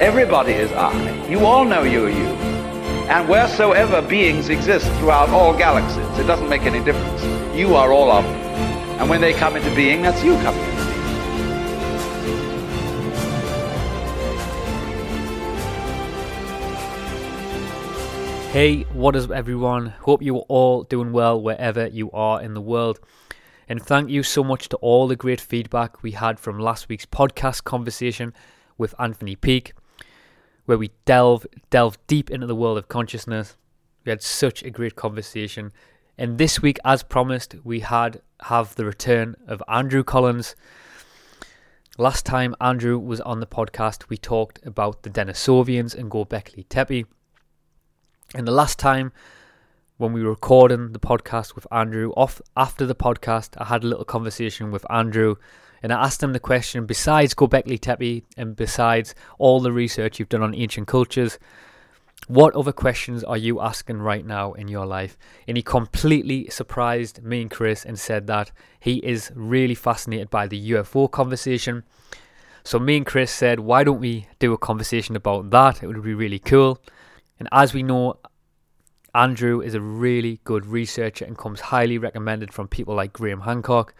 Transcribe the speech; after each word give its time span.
Everybody 0.00 0.52
is 0.52 0.70
I. 0.70 1.26
You 1.26 1.44
all 1.44 1.64
know 1.64 1.82
you're 1.82 2.08
you. 2.08 2.28
And 3.10 3.28
wheresoever 3.28 4.00
beings 4.00 4.48
exist 4.48 4.86
throughout 4.98 5.28
all 5.30 5.52
galaxies, 5.52 6.18
it 6.20 6.24
doesn't 6.24 6.48
make 6.48 6.62
any 6.62 6.78
difference. 6.84 7.24
You 7.56 7.74
are 7.74 7.92
all 7.92 8.12
of 8.12 8.22
them. 8.22 8.34
And 9.00 9.10
when 9.10 9.20
they 9.20 9.32
come 9.32 9.56
into 9.56 9.74
being, 9.74 10.02
that's 10.02 10.22
you 10.22 10.34
coming 10.36 10.62
into 10.62 10.76
being. 10.76 10.88
Hey, 18.52 18.82
what 18.92 19.16
is 19.16 19.24
up, 19.24 19.32
everyone? 19.32 19.86
Hope 19.86 20.22
you're 20.22 20.46
all 20.46 20.84
doing 20.84 21.10
well 21.10 21.42
wherever 21.42 21.88
you 21.88 22.12
are 22.12 22.40
in 22.40 22.54
the 22.54 22.60
world. 22.60 23.00
And 23.68 23.82
thank 23.82 24.10
you 24.10 24.22
so 24.22 24.44
much 24.44 24.68
to 24.68 24.76
all 24.76 25.08
the 25.08 25.16
great 25.16 25.40
feedback 25.40 26.04
we 26.04 26.12
had 26.12 26.38
from 26.38 26.60
last 26.60 26.88
week's 26.88 27.04
podcast 27.04 27.64
conversation 27.64 28.32
with 28.78 28.94
Anthony 29.00 29.34
Peake, 29.34 29.72
where 30.68 30.76
we 30.76 30.90
delve 31.06 31.46
delve 31.70 31.96
deep 32.06 32.30
into 32.30 32.46
the 32.46 32.54
world 32.54 32.76
of 32.76 32.88
consciousness. 32.88 33.56
We 34.04 34.10
had 34.10 34.20
such 34.20 34.62
a 34.62 34.68
great 34.68 34.96
conversation. 34.96 35.72
And 36.18 36.36
this 36.36 36.60
week, 36.60 36.78
as 36.84 37.02
promised, 37.02 37.54
we 37.64 37.80
had 37.80 38.20
have 38.42 38.74
the 38.74 38.84
return 38.84 39.34
of 39.46 39.62
Andrew 39.66 40.04
Collins. 40.04 40.54
Last 41.96 42.26
time 42.26 42.54
Andrew 42.60 42.98
was 42.98 43.18
on 43.22 43.40
the 43.40 43.46
podcast, 43.46 44.10
we 44.10 44.18
talked 44.18 44.60
about 44.66 45.04
the 45.04 45.08
Denisovians 45.08 45.94
and 45.94 46.10
Gobekli 46.10 46.66
Tepe. 46.68 47.06
And 48.34 48.46
the 48.46 48.52
last 48.52 48.78
time 48.78 49.10
when 49.96 50.12
we 50.12 50.22
were 50.22 50.28
recording 50.28 50.92
the 50.92 51.00
podcast 51.00 51.54
with 51.54 51.66
Andrew, 51.72 52.12
off 52.14 52.42
after 52.58 52.84
the 52.84 52.94
podcast, 52.94 53.56
I 53.56 53.64
had 53.64 53.84
a 53.84 53.86
little 53.86 54.04
conversation 54.04 54.70
with 54.70 54.84
Andrew 54.90 55.36
and 55.82 55.92
I 55.92 56.04
asked 56.04 56.22
him 56.22 56.32
the 56.32 56.40
question 56.40 56.86
besides 56.86 57.34
Gobekli 57.34 57.80
Tepe 57.80 58.24
and 58.36 58.56
besides 58.56 59.14
all 59.38 59.60
the 59.60 59.72
research 59.72 60.18
you've 60.18 60.28
done 60.28 60.42
on 60.42 60.54
ancient 60.54 60.88
cultures, 60.88 61.38
what 62.26 62.54
other 62.54 62.72
questions 62.72 63.24
are 63.24 63.36
you 63.36 63.60
asking 63.60 63.98
right 63.98 64.26
now 64.26 64.52
in 64.52 64.68
your 64.68 64.84
life? 64.84 65.16
And 65.46 65.56
he 65.56 65.62
completely 65.62 66.50
surprised 66.50 67.22
me 67.22 67.42
and 67.42 67.50
Chris 67.50 67.84
and 67.84 67.98
said 67.98 68.26
that 68.26 68.50
he 68.80 68.96
is 68.96 69.30
really 69.34 69.74
fascinated 69.74 70.28
by 70.28 70.46
the 70.46 70.72
UFO 70.72 71.10
conversation. 71.10 71.84
So 72.64 72.78
me 72.78 72.98
and 72.98 73.06
Chris 73.06 73.30
said, 73.30 73.60
why 73.60 73.82
don't 73.84 74.00
we 74.00 74.26
do 74.40 74.52
a 74.52 74.58
conversation 74.58 75.16
about 75.16 75.50
that? 75.50 75.82
It 75.82 75.86
would 75.86 76.02
be 76.02 76.12
really 76.12 76.38
cool. 76.38 76.82
And 77.38 77.48
as 77.50 77.72
we 77.72 77.82
know, 77.82 78.18
Andrew 79.14 79.62
is 79.62 79.74
a 79.74 79.80
really 79.80 80.40
good 80.44 80.66
researcher 80.66 81.24
and 81.24 81.38
comes 81.38 81.60
highly 81.60 81.96
recommended 81.96 82.52
from 82.52 82.68
people 82.68 82.94
like 82.94 83.14
Graham 83.14 83.40
Hancock. 83.40 83.94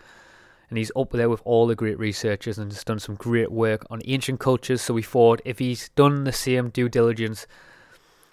And 0.68 0.78
he's 0.78 0.92
up 0.94 1.10
there 1.12 1.30
with 1.30 1.40
all 1.44 1.66
the 1.66 1.74
great 1.74 1.98
researchers 1.98 2.58
and 2.58 2.70
has 2.70 2.84
done 2.84 2.98
some 2.98 3.14
great 3.14 3.50
work 3.50 3.86
on 3.90 4.00
ancient 4.04 4.38
cultures. 4.40 4.82
So 4.82 4.94
we 4.94 5.02
thought 5.02 5.40
if 5.44 5.58
he's 5.58 5.88
done 5.90 6.24
the 6.24 6.32
same 6.32 6.68
due 6.68 6.88
diligence 6.88 7.46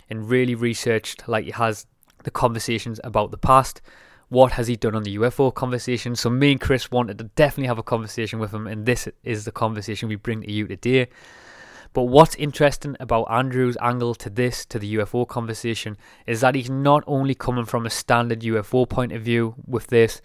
and 0.10 0.30
really 0.30 0.56
researched 0.56 1.28
like 1.28 1.46
he 1.46 1.52
has 1.52 1.86
the 2.24 2.32
conversations 2.32 3.00
about 3.04 3.32
the 3.32 3.38
past, 3.38 3.82
what 4.30 4.54
has 4.54 4.68
he 4.68 4.76
done 4.76 4.96
on 4.96 5.04
the 5.04 5.18
UFO 5.18 5.54
conversation? 5.54 6.16
So 6.16 6.30
me 6.30 6.52
and 6.52 6.62
Chris 6.62 6.92
wanted 6.92 7.18
to 7.20 7.26
definitely 7.36 7.68
have 7.68 7.78
a 7.78 7.84
conversation 7.84 8.40
with 8.40 8.54
him, 8.54 8.68
and 8.68 8.86
this 8.86 9.08
is 9.24 9.46
the 9.46 9.52
conversation 9.52 10.10
we 10.10 10.16
bring 10.16 10.42
to 10.42 10.52
you 10.52 10.68
today. 10.68 11.08
But 11.94 12.04
what's 12.04 12.36
interesting 12.36 12.98
about 13.00 13.32
Andrew's 13.32 13.78
angle 13.80 14.16
to 14.16 14.30
this, 14.30 14.66
to 14.66 14.80
the 14.80 14.96
UFO 14.96 15.26
conversation, 15.26 15.96
is 16.28 16.42
that 16.42 16.56
he's 16.56 16.70
not 16.70 17.04
only 17.08 17.36
coming 17.36 17.64
from 17.64 17.86
a 17.86 17.90
standard 17.90 18.42
UFO 18.42 18.90
point 18.90 19.14
of 19.14 19.22
view 19.22 19.56
with 19.66 19.88
this, 19.88 20.22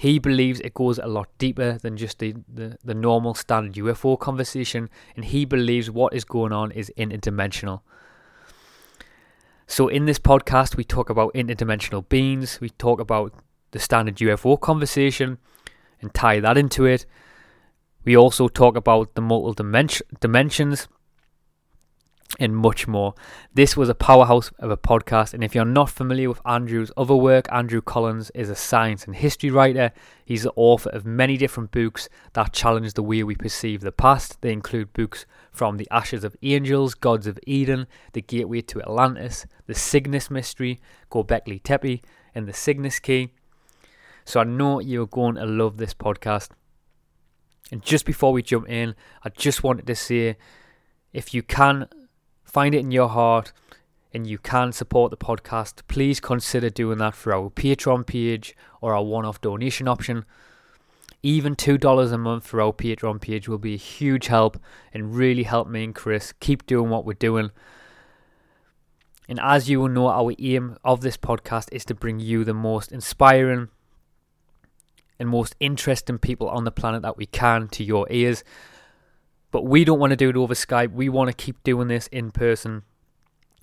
he 0.00 0.18
believes 0.18 0.60
it 0.60 0.72
goes 0.72 0.98
a 0.98 1.06
lot 1.06 1.28
deeper 1.36 1.76
than 1.76 1.98
just 1.98 2.20
the, 2.20 2.34
the, 2.48 2.78
the 2.82 2.94
normal 2.94 3.34
standard 3.34 3.74
UFO 3.74 4.18
conversation, 4.18 4.88
and 5.14 5.26
he 5.26 5.44
believes 5.44 5.90
what 5.90 6.14
is 6.14 6.24
going 6.24 6.52
on 6.54 6.72
is 6.72 6.90
interdimensional. 6.96 7.82
So, 9.66 9.88
in 9.88 10.06
this 10.06 10.18
podcast, 10.18 10.78
we 10.78 10.84
talk 10.84 11.10
about 11.10 11.34
interdimensional 11.34 12.08
beings, 12.08 12.62
we 12.62 12.70
talk 12.70 12.98
about 12.98 13.34
the 13.72 13.78
standard 13.78 14.16
UFO 14.16 14.58
conversation 14.58 15.36
and 16.00 16.14
tie 16.14 16.40
that 16.40 16.56
into 16.56 16.86
it. 16.86 17.04
We 18.02 18.16
also 18.16 18.48
talk 18.48 18.76
about 18.76 19.16
the 19.16 19.20
multiple 19.20 19.52
dimension, 19.52 20.06
dimensions 20.18 20.88
and 22.38 22.56
much 22.56 22.86
more. 22.86 23.14
This 23.52 23.76
was 23.76 23.88
a 23.88 23.94
powerhouse 23.94 24.50
of 24.58 24.70
a 24.70 24.76
podcast, 24.76 25.34
and 25.34 25.42
if 25.42 25.54
you're 25.54 25.64
not 25.64 25.90
familiar 25.90 26.28
with 26.28 26.40
Andrew's 26.46 26.92
other 26.96 27.16
work, 27.16 27.50
Andrew 27.50 27.80
Collins 27.80 28.30
is 28.34 28.48
a 28.48 28.54
science 28.54 29.04
and 29.04 29.16
history 29.16 29.50
writer. 29.50 29.92
He's 30.24 30.44
the 30.44 30.52
author 30.54 30.90
of 30.90 31.04
many 31.04 31.36
different 31.36 31.72
books 31.72 32.08
that 32.34 32.52
challenge 32.52 32.94
the 32.94 33.02
way 33.02 33.22
we 33.22 33.34
perceive 33.34 33.80
the 33.80 33.92
past. 33.92 34.40
They 34.42 34.52
include 34.52 34.92
books 34.92 35.26
from 35.50 35.76
The 35.76 35.88
Ashes 35.90 36.22
of 36.22 36.36
Angels, 36.42 36.94
Gods 36.94 37.26
of 37.26 37.38
Eden, 37.46 37.86
The 38.12 38.22
Gateway 38.22 38.60
to 38.62 38.80
Atlantis, 38.80 39.46
The 39.66 39.74
Cygnus 39.74 40.30
Mystery, 40.30 40.80
Gobekli 41.10 41.62
Tepe, 41.62 42.02
and 42.34 42.46
The 42.46 42.52
Cygnus 42.52 43.00
Key. 43.00 43.32
So 44.24 44.40
I 44.40 44.44
know 44.44 44.78
you're 44.78 45.06
going 45.06 45.34
to 45.34 45.46
love 45.46 45.78
this 45.78 45.94
podcast. 45.94 46.50
And 47.72 47.82
just 47.82 48.04
before 48.04 48.32
we 48.32 48.42
jump 48.42 48.68
in, 48.68 48.94
I 49.24 49.28
just 49.30 49.62
wanted 49.64 49.86
to 49.88 49.96
say 49.96 50.36
if 51.12 51.34
you 51.34 51.42
can 51.42 51.88
find 52.50 52.74
it 52.74 52.80
in 52.80 52.90
your 52.90 53.08
heart 53.08 53.52
and 54.12 54.26
you 54.26 54.38
can 54.38 54.72
support 54.72 55.10
the 55.10 55.16
podcast, 55.16 55.82
please 55.86 56.18
consider 56.18 56.68
doing 56.68 56.98
that 56.98 57.14
for 57.14 57.32
our 57.32 57.48
Patreon 57.48 58.06
page 58.06 58.56
or 58.80 58.94
our 58.94 59.04
one 59.04 59.24
off 59.24 59.40
donation 59.40 59.86
option. 59.86 60.24
Even 61.22 61.54
$2 61.54 62.12
a 62.12 62.18
month 62.18 62.46
for 62.46 62.60
our 62.60 62.72
Patreon 62.72 63.20
page 63.20 63.48
will 63.48 63.58
be 63.58 63.74
a 63.74 63.78
huge 63.78 64.26
help 64.26 64.58
and 64.92 65.14
really 65.14 65.44
help 65.44 65.68
me 65.68 65.84
and 65.84 65.94
Chris 65.94 66.32
keep 66.40 66.66
doing 66.66 66.90
what 66.90 67.04
we're 67.04 67.12
doing. 67.12 67.50
And 69.28 69.38
as 69.40 69.70
you 69.70 69.78
will 69.80 69.88
know, 69.88 70.08
our 70.08 70.32
aim 70.40 70.76
of 70.82 71.02
this 71.02 71.16
podcast 71.16 71.68
is 71.70 71.84
to 71.84 71.94
bring 71.94 72.18
you 72.18 72.42
the 72.42 72.54
most 72.54 72.90
inspiring 72.90 73.68
and 75.20 75.28
most 75.28 75.54
interesting 75.60 76.18
people 76.18 76.48
on 76.48 76.64
the 76.64 76.72
planet 76.72 77.02
that 77.02 77.16
we 77.16 77.26
can 77.26 77.68
to 77.68 77.84
your 77.84 78.08
ears. 78.10 78.42
But 79.50 79.64
we 79.64 79.84
don't 79.84 79.98
want 79.98 80.10
to 80.10 80.16
do 80.16 80.30
it 80.30 80.36
over 80.36 80.54
Skype. 80.54 80.92
We 80.92 81.08
want 81.08 81.28
to 81.28 81.34
keep 81.34 81.62
doing 81.62 81.88
this 81.88 82.06
in 82.08 82.30
person. 82.30 82.82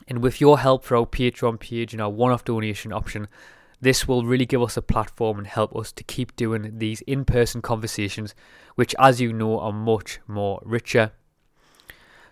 And 0.08 0.22
with 0.22 0.42
your 0.42 0.60
help 0.60 0.84
for 0.84 0.96
our 0.98 1.06
Patreon 1.06 1.60
page 1.60 1.94
and 1.94 2.02
our 2.02 2.10
one 2.10 2.32
off 2.32 2.46
donation 2.46 2.94
option, 2.94 3.28
this 3.80 4.08
will 4.08 4.26
really 4.26 4.46
give 4.46 4.62
us 4.62 4.76
a 4.78 4.82
platform 4.82 5.38
and 5.38 5.48
help 5.48 5.76
us 5.76 5.92
to 5.94 6.04
keep 6.04 6.36
doing 6.36 6.80
these 6.80 7.02
in 7.02 7.26
person 7.26 7.62
conversations, 7.62 8.34
which, 8.76 8.96
as 9.00 9.22
you 9.22 9.32
know, 9.32 9.60
are 9.60 9.72
much 9.72 10.20
more 10.28 10.62
richer. 10.66 11.12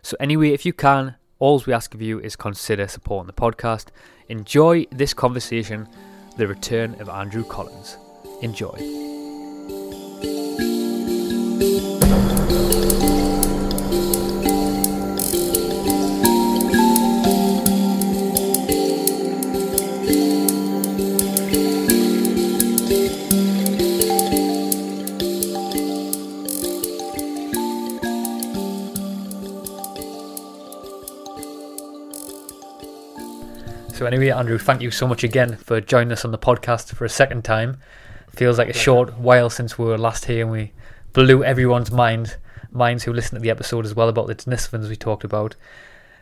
So, 0.01 0.17
anyway, 0.19 0.49
if 0.51 0.65
you 0.65 0.73
can, 0.73 1.15
all 1.39 1.61
we 1.65 1.73
ask 1.73 1.93
of 1.93 2.01
you 2.01 2.19
is 2.19 2.35
consider 2.35 2.87
supporting 2.87 3.27
the 3.27 3.33
podcast. 3.33 3.87
Enjoy 4.29 4.85
this 4.91 5.13
conversation, 5.13 5.87
the 6.37 6.47
return 6.47 6.99
of 6.99 7.09
Andrew 7.09 7.43
Collins. 7.43 7.97
Enjoy. 8.41 8.75
Anyway, 34.05 34.29
Andrew, 34.29 34.57
thank 34.57 34.81
you 34.81 34.91
so 34.91 35.07
much 35.07 35.23
again 35.23 35.57
for 35.57 35.81
joining 35.81 36.11
us 36.11 36.23
on 36.23 36.31
the 36.31 36.37
podcast 36.37 36.93
for 36.93 37.05
a 37.05 37.09
second 37.09 37.43
time. 37.43 37.77
Feels 38.29 38.57
like 38.57 38.69
a 38.69 38.73
short 38.73 39.17
while 39.17 39.49
since 39.49 39.79
we 39.79 39.85
were 39.85 39.97
last 39.97 40.25
here 40.25 40.43
and 40.43 40.51
we 40.51 40.73
blew 41.13 41.43
everyone's 41.43 41.91
mind 41.91 42.37
minds 42.71 43.03
who 43.03 43.13
listened 43.13 43.37
to 43.37 43.41
the 43.41 43.49
episode 43.49 43.85
as 43.85 43.95
well 43.95 44.09
about 44.09 44.27
the 44.27 44.35
Denisovans 44.35 44.89
we 44.89 44.95
talked 44.95 45.23
about. 45.23 45.55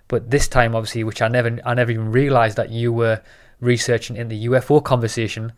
But 0.08 0.30
this 0.30 0.48
time, 0.48 0.76
obviously, 0.76 1.04
which 1.04 1.22
I 1.22 1.28
never 1.28 1.60
I 1.66 1.74
never 1.74 1.92
even 1.92 2.12
realised 2.12 2.58
that 2.58 2.70
you 2.70 2.94
were 2.94 3.22
researching 3.60 4.16
in 4.16 4.30
the 4.30 4.46
UFO 4.46 4.84
conversation, 4.84 5.52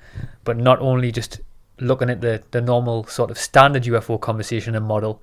but 0.43 0.57
not 0.57 0.79
only 0.79 1.11
just 1.11 1.41
looking 1.79 2.09
at 2.09 2.21
the, 2.21 2.41
the 2.51 2.61
normal 2.61 3.05
sort 3.05 3.31
of 3.31 3.37
standard 3.37 3.83
UFO 3.83 4.19
conversation 4.19 4.75
and 4.75 4.85
model, 4.85 5.21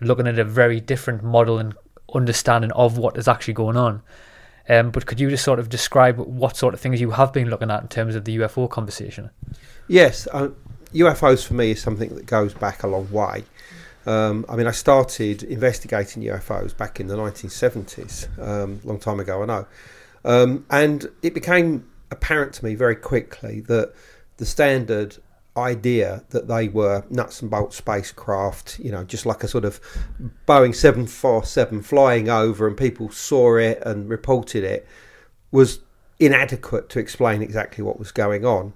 looking 0.00 0.26
at 0.26 0.38
a 0.38 0.44
very 0.44 0.80
different 0.80 1.22
model 1.22 1.58
and 1.58 1.74
understanding 2.14 2.72
of 2.72 2.98
what 2.98 3.16
is 3.16 3.28
actually 3.28 3.54
going 3.54 3.76
on. 3.76 4.02
Um, 4.72 4.90
but 4.90 5.04
could 5.04 5.20
you 5.20 5.28
just 5.28 5.44
sort 5.44 5.58
of 5.58 5.68
describe 5.68 6.16
what 6.16 6.56
sort 6.56 6.72
of 6.72 6.80
things 6.80 6.98
you 6.98 7.10
have 7.10 7.30
been 7.30 7.50
looking 7.50 7.70
at 7.70 7.82
in 7.82 7.88
terms 7.88 8.14
of 8.14 8.24
the 8.24 8.38
UFO 8.38 8.70
conversation? 8.70 9.28
Yes, 9.86 10.26
uh, 10.32 10.48
UFOs 10.94 11.46
for 11.46 11.52
me 11.52 11.72
is 11.72 11.82
something 11.82 12.14
that 12.14 12.24
goes 12.24 12.54
back 12.54 12.82
a 12.82 12.86
long 12.86 13.10
way. 13.10 13.44
Um, 14.06 14.46
I 14.48 14.56
mean, 14.56 14.66
I 14.66 14.70
started 14.70 15.42
investigating 15.42 16.22
UFOs 16.22 16.74
back 16.74 17.00
in 17.00 17.06
the 17.08 17.16
1970s, 17.16 18.38
um, 18.40 18.80
long 18.82 18.98
time 18.98 19.20
ago, 19.20 19.42
I 19.42 19.46
know. 19.46 19.66
Um, 20.24 20.64
and 20.70 21.06
it 21.22 21.34
became 21.34 21.86
apparent 22.10 22.54
to 22.54 22.64
me 22.64 22.74
very 22.74 22.96
quickly 22.96 23.60
that 23.60 23.92
the 24.38 24.46
standard 24.46 25.18
idea 25.56 26.24
that 26.30 26.48
they 26.48 26.68
were 26.68 27.04
nuts 27.10 27.42
and 27.42 27.50
bolts 27.50 27.76
spacecraft, 27.76 28.78
you 28.78 28.90
know, 28.90 29.04
just 29.04 29.26
like 29.26 29.44
a 29.44 29.48
sort 29.48 29.64
of 29.64 29.80
Boeing 30.46 30.74
747 30.74 31.82
flying 31.82 32.28
over 32.28 32.66
and 32.66 32.76
people 32.76 33.10
saw 33.10 33.56
it 33.56 33.82
and 33.84 34.08
reported 34.08 34.64
it, 34.64 34.86
was 35.50 35.80
inadequate 36.18 36.88
to 36.88 36.98
explain 36.98 37.42
exactly 37.42 37.84
what 37.84 37.98
was 37.98 38.12
going 38.12 38.44
on. 38.44 38.72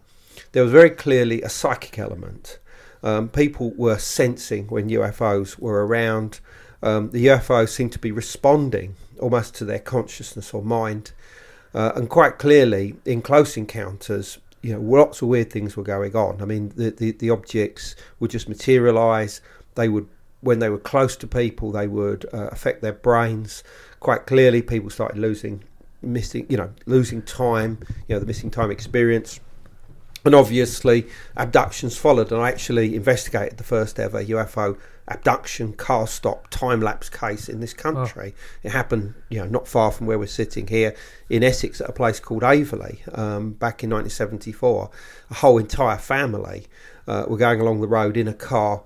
There 0.53 0.63
was 0.63 0.73
very 0.73 0.91
clearly 0.91 1.43
a 1.43 1.49
psychic 1.49 1.99
element 1.99 2.59
um, 3.07 3.29
people 3.29 3.73
were 3.77 3.99
sensing 3.99 4.67
when 4.67 4.91
UFOs 4.91 5.61
were 5.61 5.87
around. 5.87 6.41
Um, 6.83 7.11
the 7.11 7.27
UFOs 7.27 7.69
seemed 7.69 7.93
to 7.93 8.01
be 8.01 8.11
responding 8.11 8.97
almost 9.21 9.55
to 9.57 9.65
their 9.65 9.79
consciousness 9.79 10.53
or 10.53 10.63
mind. 10.63 11.13
Uh, 11.75 11.93
and 11.95 12.09
quite 12.09 12.39
clearly, 12.39 12.97
in 13.05 13.23
close 13.23 13.57
encounters, 13.57 14.39
you 14.67 14.73
know, 14.73 14.81
lots 14.81 15.23
of 15.23 15.29
weird 15.29 15.51
things 15.51 15.77
were 15.77 15.85
going 15.85 16.17
on. 16.17 16.43
I 16.43 16.45
mean, 16.45 16.73
the, 16.75 16.91
the, 16.91 17.13
the 17.13 17.31
objects 17.31 17.95
would 18.19 18.33
just 18.33 18.49
materialize. 18.49 19.41
They 19.77 19.89
would, 19.89 20.09
when 20.41 20.59
they 20.59 20.69
were 20.69 20.79
close 20.79 21.15
to 21.19 21.29
people, 21.29 21.71
they 21.71 21.87
would 21.87 22.27
uh, 22.35 22.49
affect 22.49 22.83
their 22.83 22.93
brains. 22.93 23.63
Quite 24.01 24.27
clearly, 24.27 24.63
people 24.63 24.91
started 24.91 25.19
losing, 25.19 25.63
missing, 26.03 26.47
you 26.49 26.57
know, 26.57 26.73
losing 26.85 27.23
time. 27.23 27.79
You 28.09 28.17
know, 28.17 28.19
the 28.19 28.27
missing 28.27 28.51
time 28.51 28.73
experience 28.73 29.39
and 30.25 30.35
obviously 30.35 31.07
abductions 31.37 31.97
followed 31.97 32.33
and 32.33 32.43
i 32.43 32.49
actually 32.49 32.97
investigated 32.97 33.59
the 33.59 33.63
first 33.63 34.01
ever 34.01 34.25
ufo 34.25 34.77
abduction 35.09 35.73
car 35.73 36.07
stop 36.07 36.49
time 36.51 36.81
lapse 36.81 37.09
case 37.09 37.49
in 37.49 37.61
this 37.61 37.73
country. 37.73 38.35
Oh. 38.37 38.59
it 38.65 38.73
happened 38.73 39.15
you 39.29 39.39
know 39.39 39.47
not 39.47 39.69
far 39.69 39.93
from 39.93 40.07
where 40.07 40.19
we're 40.19 40.27
sitting 40.27 40.67
here 40.67 40.95
in 41.31 41.45
essex 41.45 41.81
at 41.81 41.89
a 41.89 41.93
place 41.93 42.19
called 42.19 42.43
Aveley 42.43 43.07
um, 43.17 43.53
back 43.53 43.85
in 43.85 43.91
1974 43.91 44.91
a 45.31 45.35
whole 45.35 45.59
entire 45.59 45.99
family 45.99 46.67
uh, 47.07 47.25
were 47.29 47.37
going 47.37 47.61
along 47.61 47.81
the 47.81 47.89
road 47.89 48.17
in 48.17 48.27
a 48.27 48.35
car 48.35 48.83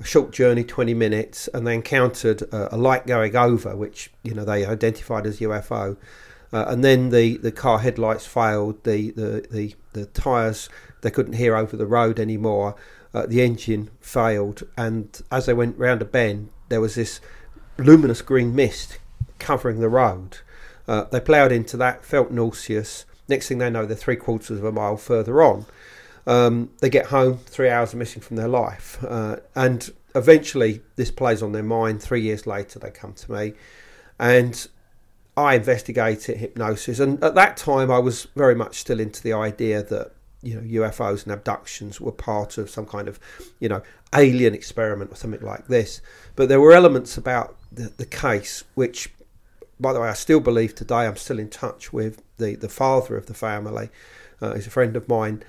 a 0.00 0.04
short 0.04 0.30
journey 0.30 0.64
20 0.64 0.94
minutes 0.94 1.48
and 1.52 1.66
they 1.66 1.74
encountered 1.74 2.42
uh, 2.52 2.68
a 2.70 2.76
light 2.78 3.06
going 3.06 3.36
over 3.36 3.76
which 3.76 4.10
you 4.22 4.32
know 4.32 4.44
they 4.44 4.64
identified 4.64 5.26
as 5.26 5.40
ufo 5.40 5.96
uh, 6.52 6.64
and 6.68 6.82
then 6.82 7.10
the, 7.10 7.36
the 7.38 7.52
car 7.52 7.78
headlights 7.78 8.26
failed, 8.26 8.82
the, 8.84 9.10
the, 9.10 9.46
the, 9.50 9.74
the 9.92 10.06
tyres 10.06 10.68
they 11.02 11.10
couldn't 11.10 11.34
hear 11.34 11.56
over 11.56 11.76
the 11.76 11.86
road 11.86 12.18
anymore, 12.18 12.74
uh, 13.18 13.26
the 13.26 13.42
engine 13.42 13.90
failed, 14.00 14.62
and 14.76 15.20
as 15.32 15.46
they 15.46 15.52
went 15.52 15.76
round 15.76 16.00
a 16.00 16.04
bend, 16.04 16.50
there 16.68 16.80
was 16.80 16.94
this 16.94 17.20
luminous 17.76 18.22
green 18.22 18.54
mist 18.54 18.98
covering 19.40 19.80
the 19.80 19.88
road. 19.88 20.38
Uh, 20.86 21.04
they 21.10 21.18
ploughed 21.18 21.50
into 21.50 21.76
that, 21.76 22.04
felt 22.04 22.30
nauseous. 22.30 23.04
Next 23.28 23.48
thing 23.48 23.58
they 23.58 23.70
know, 23.70 23.86
they're 23.86 23.96
three 23.96 24.14
quarters 24.14 24.58
of 24.58 24.64
a 24.64 24.70
mile 24.70 24.96
further 24.96 25.42
on. 25.42 25.66
Um, 26.28 26.70
they 26.80 26.88
get 26.88 27.06
home, 27.06 27.38
three 27.38 27.68
hours 27.68 27.92
are 27.92 27.96
missing 27.96 28.22
from 28.22 28.36
their 28.36 28.48
life. 28.48 29.02
Uh, 29.02 29.36
and 29.56 29.90
eventually, 30.14 30.82
this 30.94 31.10
plays 31.10 31.42
on 31.42 31.50
their 31.50 31.64
mind. 31.64 32.00
Three 32.00 32.20
years 32.20 32.46
later, 32.46 32.78
they 32.78 32.90
come 32.90 33.14
to 33.14 33.32
me. 33.32 33.54
And 34.20 34.68
I 35.36 35.56
investigated 35.56 36.36
hypnosis, 36.36 37.00
and 37.00 37.22
at 37.24 37.34
that 37.34 37.56
time 37.56 37.90
I 37.90 37.98
was 37.98 38.28
very 38.36 38.54
much 38.54 38.78
still 38.78 39.00
into 39.00 39.22
the 39.22 39.32
idea 39.32 39.82
that 39.82 40.12
you 40.42 40.54
know 40.54 40.82
UFOs 40.82 41.24
and 41.24 41.32
abductions 41.32 42.00
were 42.00 42.12
part 42.12 42.58
of 42.58 42.70
some 42.70 42.86
kind 42.86 43.08
of 43.08 43.18
you 43.58 43.68
know 43.68 43.82
alien 44.14 44.54
experiment 44.54 45.12
or 45.12 45.16
something 45.16 45.40
like 45.40 45.66
this. 45.66 46.00
But 46.36 46.48
there 46.48 46.60
were 46.60 46.72
elements 46.72 47.16
about 47.16 47.56
the, 47.72 47.92
the 47.96 48.06
case 48.06 48.64
which, 48.74 49.10
by 49.80 49.92
the 49.92 50.00
way, 50.00 50.08
I 50.08 50.14
still 50.14 50.40
believe 50.40 50.74
today. 50.74 51.06
I'm 51.06 51.16
still 51.16 51.38
in 51.38 51.50
touch 51.50 51.92
with 51.92 52.22
the 52.38 52.54
the 52.54 52.68
father 52.68 53.16
of 53.16 53.26
the 53.26 53.34
family. 53.34 53.90
Uh, 54.40 54.54
he's 54.54 54.66
a 54.66 54.70
friend 54.70 54.96
of 54.96 55.08
mine. 55.08 55.42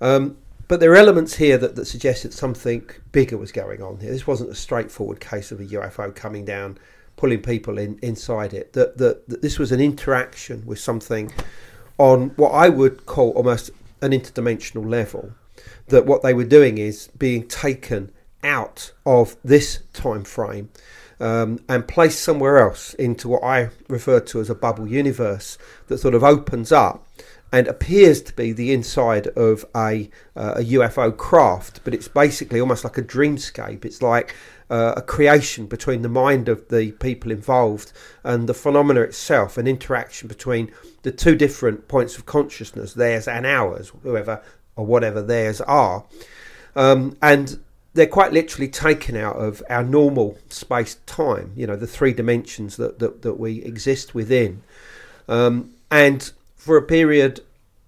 Um, 0.00 0.36
but 0.68 0.80
there 0.80 0.90
are 0.92 0.96
elements 0.96 1.36
here 1.36 1.58
that, 1.58 1.76
that 1.76 1.86
suggested 1.86 2.32
something 2.32 2.88
bigger 3.12 3.36
was 3.36 3.52
going 3.52 3.82
on 3.82 4.00
here. 4.00 4.10
This 4.10 4.26
wasn't 4.26 4.50
a 4.50 4.54
straightforward 4.54 5.20
case 5.20 5.52
of 5.52 5.60
a 5.60 5.64
UFO 5.64 6.14
coming 6.14 6.44
down 6.44 6.78
pulling 7.16 7.40
people 7.40 7.78
in 7.78 7.98
inside 8.02 8.52
it. 8.52 8.72
That, 8.74 8.98
that, 8.98 9.28
that 9.28 9.42
this 9.42 9.58
was 9.58 9.72
an 9.72 9.80
interaction 9.80 10.64
with 10.66 10.78
something 10.78 11.32
on 11.98 12.30
what 12.30 12.50
I 12.50 12.68
would 12.68 13.06
call 13.06 13.30
almost 13.30 13.70
an 14.00 14.12
interdimensional 14.12 14.88
level. 14.88 15.32
That 15.88 16.06
what 16.06 16.22
they 16.22 16.34
were 16.34 16.44
doing 16.44 16.78
is 16.78 17.08
being 17.16 17.48
taken 17.48 18.12
out 18.42 18.92
of 19.04 19.36
this 19.42 19.80
time 19.92 20.24
frame 20.24 20.70
um, 21.18 21.58
and 21.68 21.88
placed 21.88 22.20
somewhere 22.20 22.58
else 22.58 22.94
into 22.94 23.28
what 23.28 23.42
I 23.42 23.70
refer 23.88 24.20
to 24.20 24.40
as 24.40 24.50
a 24.50 24.54
bubble 24.54 24.86
universe 24.86 25.58
that 25.88 25.98
sort 25.98 26.14
of 26.14 26.22
opens 26.22 26.72
up 26.72 27.06
and 27.52 27.68
appears 27.68 28.20
to 28.22 28.32
be 28.34 28.52
the 28.52 28.72
inside 28.72 29.28
of 29.28 29.64
a, 29.74 30.10
uh, 30.34 30.54
a 30.56 30.62
UFO 30.62 31.16
craft, 31.16 31.80
but 31.84 31.94
it's 31.94 32.08
basically 32.08 32.60
almost 32.60 32.84
like 32.84 32.98
a 32.98 33.02
dreamscape. 33.02 33.84
It's 33.84 34.02
like 34.02 34.34
uh, 34.68 34.94
a 34.96 35.02
creation 35.02 35.66
between 35.66 36.02
the 36.02 36.08
mind 36.08 36.48
of 36.48 36.68
the 36.68 36.92
people 36.92 37.30
involved 37.30 37.92
and 38.24 38.48
the 38.48 38.54
phenomena 38.54 39.02
itself, 39.02 39.56
an 39.56 39.68
interaction 39.68 40.26
between 40.26 40.72
the 41.06 41.12
two 41.12 41.36
different 41.36 41.86
points 41.86 42.18
of 42.18 42.26
consciousness, 42.26 42.94
theirs 42.94 43.28
and 43.28 43.46
ours, 43.46 43.92
whoever 44.02 44.42
or 44.74 44.84
whatever 44.84 45.22
theirs 45.22 45.60
are. 45.60 46.04
Um, 46.74 47.16
and 47.22 47.60
they're 47.94 48.08
quite 48.08 48.32
literally 48.32 48.66
taken 48.66 49.16
out 49.16 49.36
of 49.36 49.62
our 49.70 49.84
normal 49.84 50.36
space 50.48 50.96
time, 51.06 51.52
you 51.54 51.64
know, 51.64 51.76
the 51.76 51.86
three 51.86 52.12
dimensions 52.12 52.76
that, 52.78 52.98
that, 52.98 53.22
that 53.22 53.34
we 53.34 53.62
exist 53.62 54.16
within. 54.16 54.64
Um, 55.28 55.74
and 55.92 56.32
for 56.56 56.76
a 56.76 56.82
period 56.82 57.38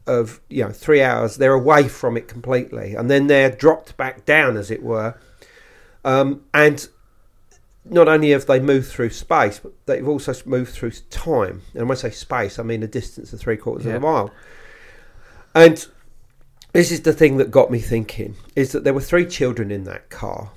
of, 0.06 0.41
you 0.49 0.62
know, 0.62 0.70
three 0.70 1.03
hours, 1.03 1.38
they're 1.38 1.53
away 1.53 1.88
from 1.88 2.17
it 2.17 2.29
completely. 2.29 2.94
And 2.94 3.11
then 3.11 3.26
they're 3.26 3.50
dropped 3.50 3.97
back 3.97 4.26
down, 4.26 4.56
as 4.56 4.70
it 4.70 4.84
were, 4.84 5.17
um, 6.05 6.44
and 6.55 6.89
not 7.91 8.09
only 8.09 8.31
have 8.31 8.47
they 8.47 8.61
moved 8.61 8.89
through 8.91 9.11
space, 9.11 9.59
but 9.59 9.73
they've 9.87 10.07
also 10.07 10.35
moved 10.45 10.73
through 10.73 10.93
time. 11.11 11.63
And 11.75 11.89
when 11.89 11.97
I 11.97 12.01
say 12.01 12.11
space, 12.11 12.59
I 12.59 12.63
mean 12.63 12.83
a 12.83 12.89
distance 12.89 13.33
of 13.33 13.41
three 13.41 13.57
quarters 13.57 13.87
yeah. 13.87 13.95
of 13.95 14.03
a 14.03 14.07
mile. 14.07 14.31
And 15.55 15.87
this 16.73 16.93
is 16.93 17.03
the 17.03 17.13
thing 17.13 17.39
that 17.39 17.51
got 17.51 17.71
me 17.71 17.79
thinking: 17.79 18.37
is 18.55 18.73
that 18.73 18.85
there 18.85 18.95
were 18.95 19.01
three 19.01 19.27
children 19.27 19.71
in 19.71 19.85
that 19.85 20.11
car. 20.11 20.51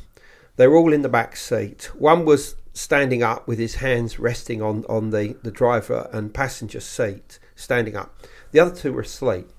They 0.58 0.68
were 0.68 0.78
all 0.78 0.94
in 0.94 1.02
the 1.02 1.10
back 1.10 1.36
seat. 1.38 1.90
One 1.96 2.26
was 2.26 2.56
standing 2.74 3.24
up 3.24 3.48
with 3.48 3.60
his 3.60 3.76
hands 3.76 4.20
resting 4.20 4.62
on, 4.62 4.86
on 4.88 5.10
the, 5.10 5.36
the 5.44 5.52
driver 5.52 6.10
and 6.14 6.34
passenger 6.34 6.80
seat, 6.80 7.40
standing 7.56 7.96
up. 7.96 8.16
The 8.52 8.60
other 8.60 8.76
two 8.76 8.94
were 8.94 9.02
asleep. 9.02 9.50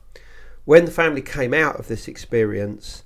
When 0.64 0.84
the 0.84 0.90
family 0.90 1.22
came 1.22 1.52
out 1.52 1.76
of 1.78 1.88
this 1.88 2.08
experience, 2.08 3.02